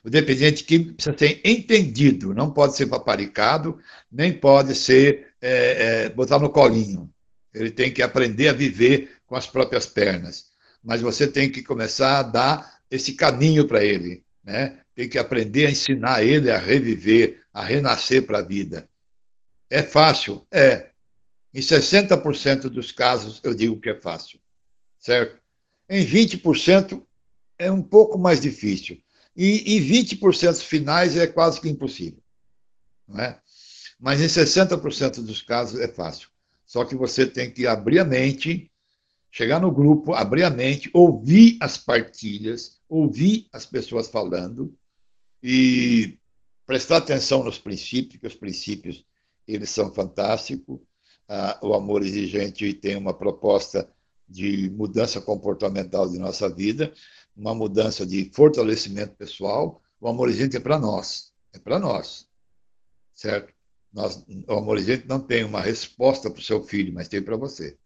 O 0.04 0.08
dependente 0.08 0.62
químico 0.62 0.94
precisa 0.94 1.18
ser 1.18 1.40
entendido, 1.44 2.32
não 2.32 2.52
pode 2.52 2.76
ser 2.76 2.86
paparicado, 2.86 3.76
nem 4.10 4.32
pode 4.32 4.76
ser 4.76 5.34
é, 5.40 6.04
é, 6.04 6.08
botar 6.10 6.38
no 6.38 6.50
colinho. 6.50 7.10
Ele 7.52 7.72
tem 7.72 7.92
que 7.92 8.02
aprender 8.02 8.48
a 8.48 8.52
viver 8.52 9.10
com 9.26 9.34
as 9.34 9.48
próprias 9.48 9.84
pernas. 9.84 10.51
Mas 10.82 11.00
você 11.00 11.26
tem 11.26 11.50
que 11.50 11.62
começar 11.62 12.18
a 12.18 12.22
dar 12.22 12.80
esse 12.90 13.14
caminho 13.14 13.66
para 13.66 13.84
ele. 13.84 14.24
Né? 14.42 14.78
Tem 14.94 15.08
que 15.08 15.18
aprender 15.18 15.66
a 15.66 15.70
ensinar 15.70 16.22
ele 16.22 16.50
a 16.50 16.58
reviver, 16.58 17.42
a 17.52 17.62
renascer 17.62 18.26
para 18.26 18.38
a 18.38 18.42
vida. 18.42 18.88
É 19.70 19.82
fácil? 19.82 20.46
É. 20.50 20.90
Em 21.54 21.60
60% 21.60 22.62
dos 22.62 22.92
casos 22.92 23.40
eu 23.44 23.54
digo 23.54 23.80
que 23.80 23.90
é 23.90 23.94
fácil. 23.94 24.40
Certo? 24.98 25.40
Em 25.88 26.04
20% 26.04 27.02
é 27.58 27.70
um 27.70 27.82
pouco 27.82 28.18
mais 28.18 28.40
difícil. 28.40 29.00
E, 29.36 29.76
e 29.76 29.80
20% 29.80 30.62
finais 30.62 31.16
é 31.16 31.26
quase 31.26 31.60
que 31.60 31.68
impossível. 31.68 32.22
Não 33.06 33.20
é? 33.20 33.38
Mas 33.98 34.20
em 34.20 34.26
60% 34.26 35.22
dos 35.22 35.42
casos 35.42 35.80
é 35.80 35.88
fácil. 35.88 36.28
Só 36.66 36.84
que 36.84 36.94
você 36.94 37.26
tem 37.26 37.50
que 37.50 37.66
abrir 37.66 37.98
a 37.98 38.04
mente, 38.04 38.71
chegar 39.32 39.58
no 39.58 39.72
grupo, 39.72 40.12
abrir 40.12 40.44
a 40.44 40.50
mente, 40.50 40.90
ouvir 40.92 41.56
as 41.58 41.78
partilhas, 41.78 42.78
ouvir 42.86 43.48
as 43.50 43.64
pessoas 43.64 44.08
falando 44.08 44.76
e 45.42 46.18
prestar 46.66 46.98
atenção 46.98 47.42
nos 47.42 47.58
princípios, 47.58 48.20
que 48.20 48.26
os 48.26 48.34
princípios 48.34 49.04
eles 49.48 49.70
são 49.70 49.92
fantásticos. 49.92 50.78
Ah, 51.26 51.58
o 51.62 51.72
amor 51.72 52.02
exigente 52.04 52.74
tem 52.74 52.94
uma 52.94 53.14
proposta 53.14 53.88
de 54.28 54.68
mudança 54.70 55.18
comportamental 55.18 56.08
de 56.10 56.18
nossa 56.18 56.48
vida, 56.48 56.92
uma 57.34 57.54
mudança 57.54 58.04
de 58.04 58.30
fortalecimento 58.34 59.14
pessoal. 59.16 59.80
O 59.98 60.08
amor 60.08 60.28
exigente 60.28 60.58
é 60.58 60.60
para 60.60 60.78
nós, 60.78 61.32
é 61.54 61.58
para 61.58 61.78
nós, 61.78 62.28
certo? 63.14 63.52
Nós, 63.90 64.22
o 64.46 64.52
amor 64.52 64.76
exigente 64.76 65.08
não 65.08 65.20
tem 65.20 65.42
uma 65.42 65.62
resposta 65.62 66.30
para 66.30 66.40
o 66.40 66.44
seu 66.44 66.62
filho, 66.62 66.92
mas 66.92 67.08
tem 67.08 67.22
para 67.22 67.36
você. 67.36 67.78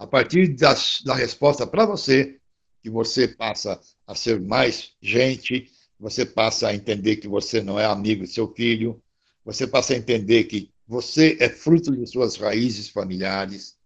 A 0.00 0.06
partir 0.06 0.48
da, 0.56 0.74
da 1.04 1.14
resposta 1.14 1.64
para 1.66 1.86
você, 1.86 2.40
que 2.82 2.90
você 2.90 3.28
passa 3.28 3.78
a 4.06 4.14
ser 4.14 4.40
mais 4.40 4.92
gente, 5.00 5.70
você 5.98 6.26
passa 6.26 6.68
a 6.68 6.74
entender 6.74 7.16
que 7.16 7.28
você 7.28 7.62
não 7.62 7.78
é 7.78 7.84
amigo 7.84 8.24
do 8.24 8.28
seu 8.28 8.52
filho, 8.52 9.00
você 9.44 9.66
passa 9.66 9.92
a 9.92 9.96
entender 9.96 10.44
que 10.44 10.72
você 10.88 11.36
é 11.38 11.48
fruto 11.48 11.94
de 11.94 12.06
suas 12.06 12.36
raízes 12.36 12.88
familiares 12.88 13.76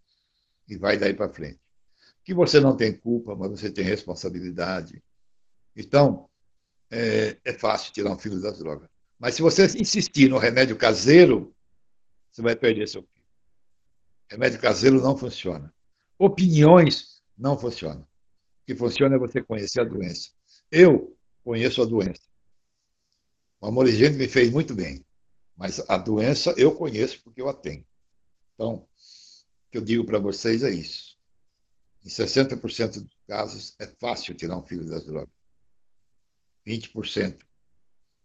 e 0.66 0.77
vai 0.78 0.97
daí 0.97 1.12
para 1.12 1.28
frente 1.28 1.59
que 2.24 2.32
você 2.32 2.59
não 2.59 2.74
tem 2.74 2.93
culpa, 2.93 3.36
mas 3.36 3.51
você 3.51 3.70
tem 3.70 3.85
responsabilidade. 3.85 5.03
Então, 5.77 6.28
é, 6.91 7.36
é 7.45 7.53
fácil 7.53 7.93
tirar 7.93 8.11
um 8.11 8.19
filho 8.19 8.41
das 8.41 8.59
drogas. 8.59 8.89
Mas 9.19 9.35
se 9.35 9.43
você 9.43 9.66
insistir 9.78 10.31
no 10.31 10.39
remédio 10.39 10.77
caseiro, 10.77 11.55
você 12.32 12.41
vai 12.41 12.57
perder 12.57 12.89
seu 12.89 13.03
filho. 13.03 13.24
Remédio 14.31 14.59
caseiro 14.59 15.03
não 15.03 15.16
funciona. 15.16 15.73
Opiniões 16.19 17.23
não 17.36 17.59
funcionam. 17.59 18.03
O 18.03 18.66
que 18.66 18.74
funciona 18.74 19.16
é 19.16 19.19
você 19.19 19.43
conhecer 19.43 19.81
a 19.81 19.85
doença. 19.85 20.31
Eu 20.70 21.16
conheço 21.43 21.82
a 21.82 21.85
doença. 21.85 22.23
O 23.61 23.66
amor 23.66 23.89
higiênico 23.89 24.19
me 24.19 24.28
fez 24.28 24.51
muito 24.51 24.74
bem. 24.74 25.05
Mas 25.57 25.78
a 25.89 25.97
doença 25.97 26.55
eu 26.57 26.74
conheço 26.74 27.23
porque 27.23 27.41
eu 27.41 27.49
a 27.49 27.55
tenho. 27.55 27.86
Então, 28.55 28.74
o 28.74 28.89
que 29.70 29.78
eu 29.78 29.82
digo 29.82 30.05
para 30.05 30.19
vocês 30.19 30.62
é 30.62 30.70
isso. 30.70 31.16
Em 32.05 32.09
60% 32.09 33.01
dos 33.01 33.16
casos, 33.27 33.74
é 33.78 33.86
fácil 33.86 34.35
tirar 34.35 34.59
um 34.59 34.62
filho 34.62 34.85
das 34.85 35.05
drogas. 35.05 35.32
20% 36.66 37.41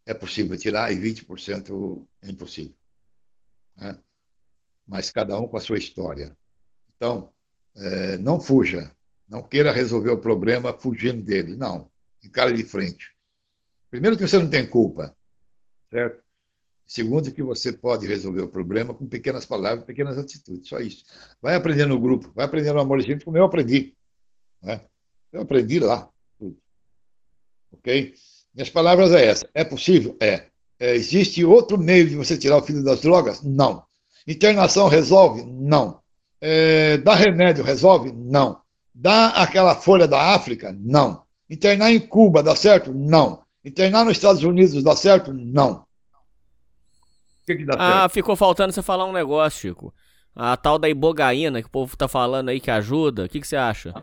é 0.06 0.14
possível 0.14 0.58
tirar 0.58 0.92
e 0.92 0.98
20% 0.98 2.08
é 2.22 2.30
impossível. 2.30 2.76
Né? 3.76 3.98
Mas 4.88 5.12
cada 5.12 5.40
um 5.40 5.48
com 5.48 5.58
a 5.58 5.62
sua 5.62 5.78
história. 5.78 6.36
Então, 6.96 7.32
é, 7.80 8.18
não 8.18 8.40
fuja. 8.40 8.92
Não 9.28 9.44
queira 9.44 9.72
resolver 9.72 10.10
o 10.10 10.18
problema 10.18 10.74
fugindo 10.74 11.22
dele. 11.22 11.56
Não. 11.56 11.90
Encare 12.24 12.54
de 12.54 12.64
frente. 12.64 13.16
Primeiro, 13.90 14.18
que 14.18 14.28
você 14.28 14.38
não 14.38 14.50
tem 14.50 14.68
culpa. 14.68 15.16
Certo? 15.90 16.22
Segundo, 16.86 17.32
que 17.32 17.44
você 17.44 17.72
pode 17.72 18.08
resolver 18.08 18.42
o 18.42 18.50
problema 18.50 18.94
com 18.94 19.08
pequenas 19.08 19.46
palavras, 19.46 19.86
pequenas 19.86 20.18
atitudes, 20.18 20.68
só 20.68 20.80
isso. 20.80 21.06
Vai 21.40 21.56
aprender 21.56 21.86
no 21.86 22.00
grupo, 22.00 22.32
vai 22.34 22.46
aprender 22.46 22.74
no 22.74 22.80
amor 22.80 23.00
gente, 23.02 23.24
como 23.24 23.38
eu 23.38 23.44
aprendi. 23.44 23.94
Né? 24.62 24.82
Eu 25.32 25.42
aprendi 25.42 25.80
lá. 25.80 26.10
Tudo. 26.40 26.58
Ok? 27.72 28.16
Minhas 28.56 28.72
palavras 28.72 29.12
é 29.12 29.24
essa. 29.24 29.48
É 29.54 29.64
possível? 29.64 30.18
É. 30.20 30.48
é. 30.80 30.96
Existe 30.96 31.46
outro 31.46 31.78
meio 31.78 32.10
de 32.10 32.16
você 32.16 32.36
tirar 32.36 32.58
o 32.58 32.64
filho 32.64 32.84
das 32.84 33.02
drogas? 33.02 33.44
Não. 33.44 33.86
Internação 34.28 34.88
resolve? 34.88 35.44
Não. 35.44 35.99
É, 36.42 36.98
dar 36.98 37.16
remédio 37.16 37.64
resolve? 37.64 38.12
Não. 38.12 38.62
Dar 38.94 39.30
aquela 39.30 39.76
folha 39.76 40.08
da 40.08 40.34
África? 40.34 40.76
Não. 40.80 41.24
Internar 41.50 41.92
em 41.92 42.00
Cuba 42.00 42.44
dá 42.44 42.56
certo? 42.56 42.94
Não. 42.94 43.44
Internar 43.64 44.06
nos 44.06 44.18
Estados 44.18 44.44
Unidos 44.44 44.84
dá 44.84 44.96
certo? 44.96 45.34
Não. 45.34 45.84
O 47.42 47.46
que, 47.46 47.56
que 47.56 47.66
dá 47.66 47.76
ah, 47.78 48.00
certo? 48.02 48.14
ficou 48.14 48.36
faltando 48.36 48.72
você 48.72 48.82
falar 48.82 49.06
um 49.06 49.14
negócio, 49.14 49.60
Chico. 49.60 49.94
A 50.36 50.56
tal 50.56 50.78
da 50.78 50.88
ibogaína 50.88 51.62
que 51.62 51.68
o 51.68 51.72
povo 51.72 51.98
tá 51.98 52.08
falando 52.08 52.50
aí 52.50 52.60
que 52.60 52.72
ajuda. 52.72 53.26
O 53.26 53.30
que, 53.30 53.42
que 53.42 53.48
você 53.48 53.56
acha? 53.56 53.94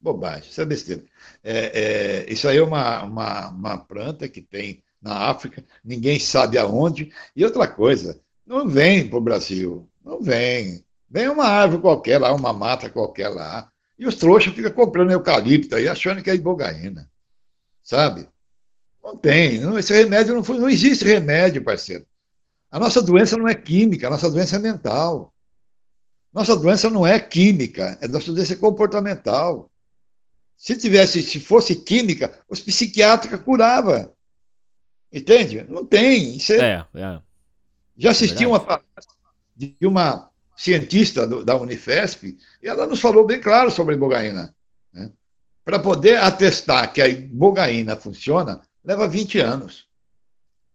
Bobagem, 0.00 0.48
isso 0.50 0.60
é 0.60 0.64
besteira. 0.64 1.04
É, 1.44 2.24
é, 2.28 2.32
isso 2.32 2.48
aí 2.48 2.56
é 2.56 2.62
uma, 2.62 3.04
uma, 3.04 3.48
uma 3.48 3.78
planta 3.78 4.28
que 4.28 4.40
tem 4.40 4.82
na 5.00 5.30
África, 5.30 5.64
ninguém 5.84 6.18
sabe 6.18 6.58
aonde. 6.58 7.12
E 7.34 7.44
outra 7.44 7.66
coisa, 7.66 8.20
não 8.46 8.68
vem 8.68 9.08
para 9.08 9.18
o 9.18 9.22
Brasil, 9.22 9.88
não 10.04 10.20
vem. 10.20 10.84
Vem 11.10 11.28
uma 11.28 11.44
árvore 11.44 11.82
qualquer 11.82 12.18
lá, 12.18 12.32
uma 12.32 12.52
mata 12.52 12.88
qualquer 12.88 13.28
lá. 13.28 13.68
E 13.98 14.06
os 14.06 14.14
trouxas 14.14 14.54
ficam 14.54 14.70
comprando 14.70 15.10
eucalipto 15.10 15.74
aí, 15.74 15.88
achando 15.88 16.22
que 16.22 16.30
é 16.30 16.34
ibogaína. 16.34 17.10
Sabe? 17.82 18.28
Não 19.02 19.16
tem. 19.16 19.58
Não, 19.58 19.78
esse 19.78 19.92
remédio 19.92 20.34
não, 20.34 20.44
foi, 20.44 20.58
não 20.58 20.68
existe 20.68 21.04
remédio, 21.04 21.64
parceiro. 21.64 22.06
A 22.70 22.78
nossa 22.78 23.02
doença 23.02 23.36
não 23.36 23.48
é 23.48 23.54
química, 23.54 24.06
a 24.06 24.10
nossa 24.10 24.30
doença 24.30 24.56
é 24.56 24.58
mental. 24.60 25.34
Nossa 26.32 26.56
doença 26.56 26.88
não 26.88 27.04
é 27.04 27.18
química, 27.18 27.98
a 28.00 28.06
nossa 28.06 28.32
doença 28.32 28.52
é 28.52 28.56
comportamental. 28.56 29.68
Se 30.56 30.76
tivesse, 30.76 31.22
se 31.22 31.40
fosse 31.40 31.74
química, 31.74 32.38
os 32.48 32.60
psiquiátricos 32.60 33.40
curava. 33.40 34.12
Entende? 35.12 35.66
Não 35.68 35.84
tem. 35.84 36.36
Isso 36.36 36.52
é... 36.52 36.86
É, 36.94 37.00
é. 37.00 37.20
Já 37.96 38.12
assisti 38.12 38.44
é 38.44 38.46
uma 38.46 38.80
de 39.56 39.76
uma 39.82 40.29
cientista 40.60 41.26
do, 41.26 41.42
da 41.42 41.56
Unifesp 41.56 42.36
e 42.62 42.68
ela 42.68 42.86
nos 42.86 43.00
falou 43.00 43.24
bem 43.24 43.40
claro 43.40 43.70
sobre 43.70 43.94
a 43.94 43.96
ibogaína. 43.96 44.54
Né? 44.92 45.10
Para 45.64 45.78
poder 45.78 46.18
atestar 46.18 46.92
que 46.92 47.00
a 47.00 47.08
ibogaína 47.08 47.96
funciona, 47.96 48.60
leva 48.84 49.08
20 49.08 49.38
anos. 49.38 49.88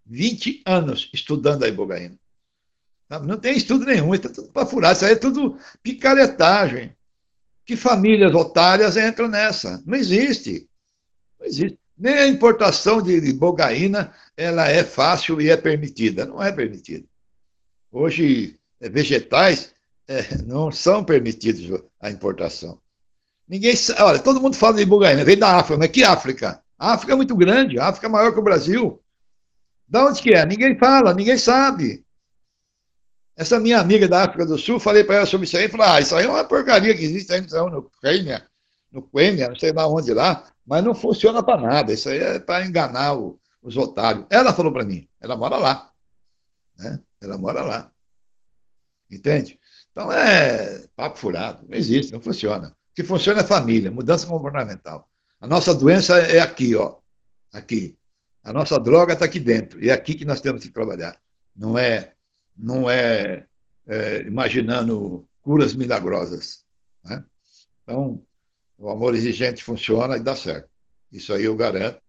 20 0.04 0.64
anos 0.66 1.12
estudando 1.14 1.64
a 1.64 1.68
ibogaína. 1.68 2.18
Não 3.28 3.38
tem 3.38 3.56
estudo 3.56 3.86
nenhum, 3.86 4.16
está 4.16 4.28
tudo 4.28 4.50
para 4.50 4.66
furar. 4.66 4.94
Isso 4.94 5.06
aí 5.06 5.12
é 5.12 5.16
tudo 5.16 5.60
picaretagem. 5.84 6.96
Que 7.64 7.76
famílias 7.76 8.34
otárias 8.34 8.98
entram 8.98 9.28
nessa? 9.28 9.84
Não 9.86 9.96
existe. 9.96 10.68
Não 11.40 11.46
existe. 11.46 11.78
Nem 11.96 12.16
a 12.16 12.28
importação 12.28 13.04
de 13.04 13.32
bogaína 13.34 14.12
ela 14.36 14.68
é 14.68 14.84
fácil 14.84 15.40
e 15.40 15.52
é 15.52 15.56
permitida. 15.56 16.26
Não 16.26 16.42
é 16.42 16.52
permitida. 16.52 17.06
Hoje, 17.92 18.60
é, 18.82 18.90
vegetais 18.90 19.75
é, 20.08 20.38
não 20.44 20.72
são 20.72 21.04
permitidos 21.04 21.82
a 22.00 22.10
importação. 22.10 22.80
Ninguém 23.48 23.76
Olha, 24.00 24.20
todo 24.20 24.42
mundo 24.42 24.56
fala 24.56 24.78
de 24.78 24.86
bogaína, 24.86 25.24
vem 25.24 25.38
da 25.38 25.58
África, 25.58 25.78
mas 25.78 25.92
que 25.92 26.04
África? 26.04 26.62
A 26.78 26.94
África 26.94 27.14
é 27.14 27.16
muito 27.16 27.36
grande, 27.36 27.80
a 27.80 27.88
África 27.88 28.08
é 28.08 28.10
maior 28.10 28.34
que 28.34 28.40
o 28.40 28.44
Brasil. 28.44 29.02
Da 29.88 30.06
onde 30.06 30.22
que 30.22 30.34
é? 30.34 30.46
Ninguém 30.46 30.78
fala, 30.78 31.14
ninguém 31.14 31.38
sabe. 31.38 32.04
Essa 33.36 33.60
minha 33.60 33.80
amiga 33.80 34.08
da 34.08 34.24
África 34.24 34.46
do 34.46 34.58
Sul, 34.58 34.80
falei 34.80 35.04
para 35.04 35.16
ela 35.16 35.26
sobre 35.26 35.46
isso 35.46 35.58
aí, 35.58 35.68
falou, 35.68 35.86
ah, 35.86 36.00
isso 36.00 36.16
aí 36.16 36.26
é 36.26 36.30
uma 36.30 36.44
porcaria 36.44 36.96
que 36.96 37.04
existe 37.04 37.32
aí 37.34 37.42
no 37.42 37.92
Quênia, 38.02 38.48
no 38.92 39.02
Quênia, 39.02 39.50
não 39.50 39.56
sei 39.56 39.74
lá 39.74 39.88
onde 39.88 40.14
lá, 40.14 40.50
mas 40.66 40.84
não 40.84 40.96
funciona 40.96 41.44
para 41.44 41.62
nada, 41.62 41.94
isso 41.94 42.10
aí 42.10 42.18
é 42.18 42.40
para 42.40 42.66
enganar 42.66 43.18
o, 43.18 43.38
os 43.62 43.76
otários. 43.76 44.26
Ela 44.30 44.54
falou 44.54 44.72
para 44.72 44.86
mim, 44.86 45.08
ela 45.20 45.36
mora 45.36 45.58
lá, 45.58 45.92
né? 46.78 47.00
ela 47.22 47.38
mora 47.38 47.62
lá, 47.62 47.92
entende? 49.12 49.60
Então 49.96 50.12
é 50.12 50.86
papo 50.94 51.18
furado, 51.18 51.66
não 51.70 51.78
existe, 51.78 52.12
não 52.12 52.20
funciona. 52.20 52.68
O 52.68 52.74
que 52.94 53.02
funciona 53.02 53.40
é 53.40 53.46
família, 53.46 53.90
mudança 53.90 54.28
comportamental. 54.28 55.10
A 55.40 55.48
nossa 55.48 55.74
doença 55.74 56.18
é 56.20 56.42
aqui, 56.42 56.76
ó, 56.76 56.98
aqui. 57.54 57.98
A 58.44 58.52
nossa 58.52 58.78
droga 58.78 59.14
está 59.14 59.24
aqui 59.24 59.40
dentro, 59.40 59.82
e 59.82 59.90
é 59.90 59.94
aqui 59.94 60.14
que 60.14 60.26
nós 60.26 60.42
temos 60.42 60.64
que 60.64 60.70
trabalhar. 60.70 61.18
Não 61.56 61.78
é 61.78 62.14
não 62.58 62.90
é, 62.90 63.46
é 63.88 64.22
imaginando 64.24 65.26
curas 65.42 65.74
milagrosas. 65.74 66.66
Né? 67.04 67.24
Então, 67.84 68.22
o 68.78 68.90
amor 68.90 69.16
exigente 69.16 69.64
funciona 69.64 70.18
e 70.18 70.24
dá 70.24 70.36
certo. 70.36 70.70
Isso 71.10 71.34
aí 71.34 71.46
eu 71.46 71.56
garanto, 71.56 72.02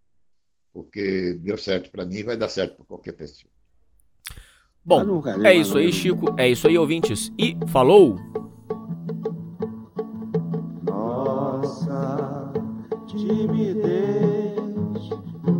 porque 0.73 1.33
deu 1.35 1.57
certo 1.57 1.89
para 1.89 2.05
mim 2.05 2.23
vai 2.23 2.35
dar 2.35 2.49
certo 2.49 2.75
para 2.75 2.85
qualquer 2.85 3.13
pessoa. 3.13 3.51
Bom, 4.87 5.21
é 5.43 5.53
isso 5.53 5.77
aí, 5.77 5.91
Chico. 5.91 6.33
É 6.37 6.49
isso 6.49 6.65
aí, 6.65 6.77
ouvintes. 6.77 7.29
E 7.37 7.57
falou! 7.67 8.17
Nossa 10.85 12.53
timidez 13.05 14.55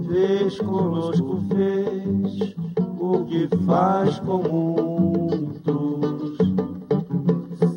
fez 0.08 0.58
conosco, 0.60 1.44
fez 1.50 2.56
o 2.98 3.26
que 3.26 3.50
faz 3.66 4.18
com 4.22 4.38
muitos. 4.44 6.38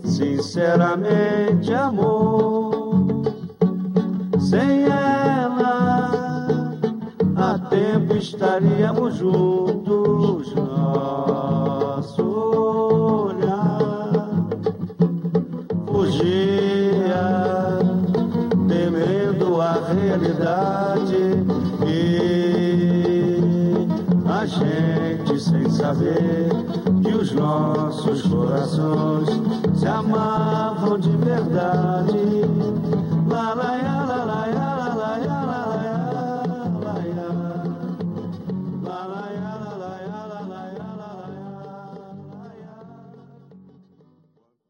Sinceramente, 0.05 1.75
amor, 1.75 3.23
sem 4.39 4.85
ela, 4.85 5.60
estaríamos 8.21 9.17
juntos. 9.17 10.55
Nosso 10.55 12.23
olhar 13.25 14.29
fugia, 15.87 17.79
temendo 18.69 19.61
a 19.61 19.73
realidade. 19.95 21.17
E 21.87 22.19
a 24.29 24.45
gente 24.45 25.41
sem 25.41 25.71
saber 25.71 26.51
que 27.03 27.15
os 27.15 27.33
nossos 27.33 28.23
corações 28.23 29.29
se 29.75 29.87
amavam 29.87 30.99
de 30.99 31.17
verdade. 31.17 32.70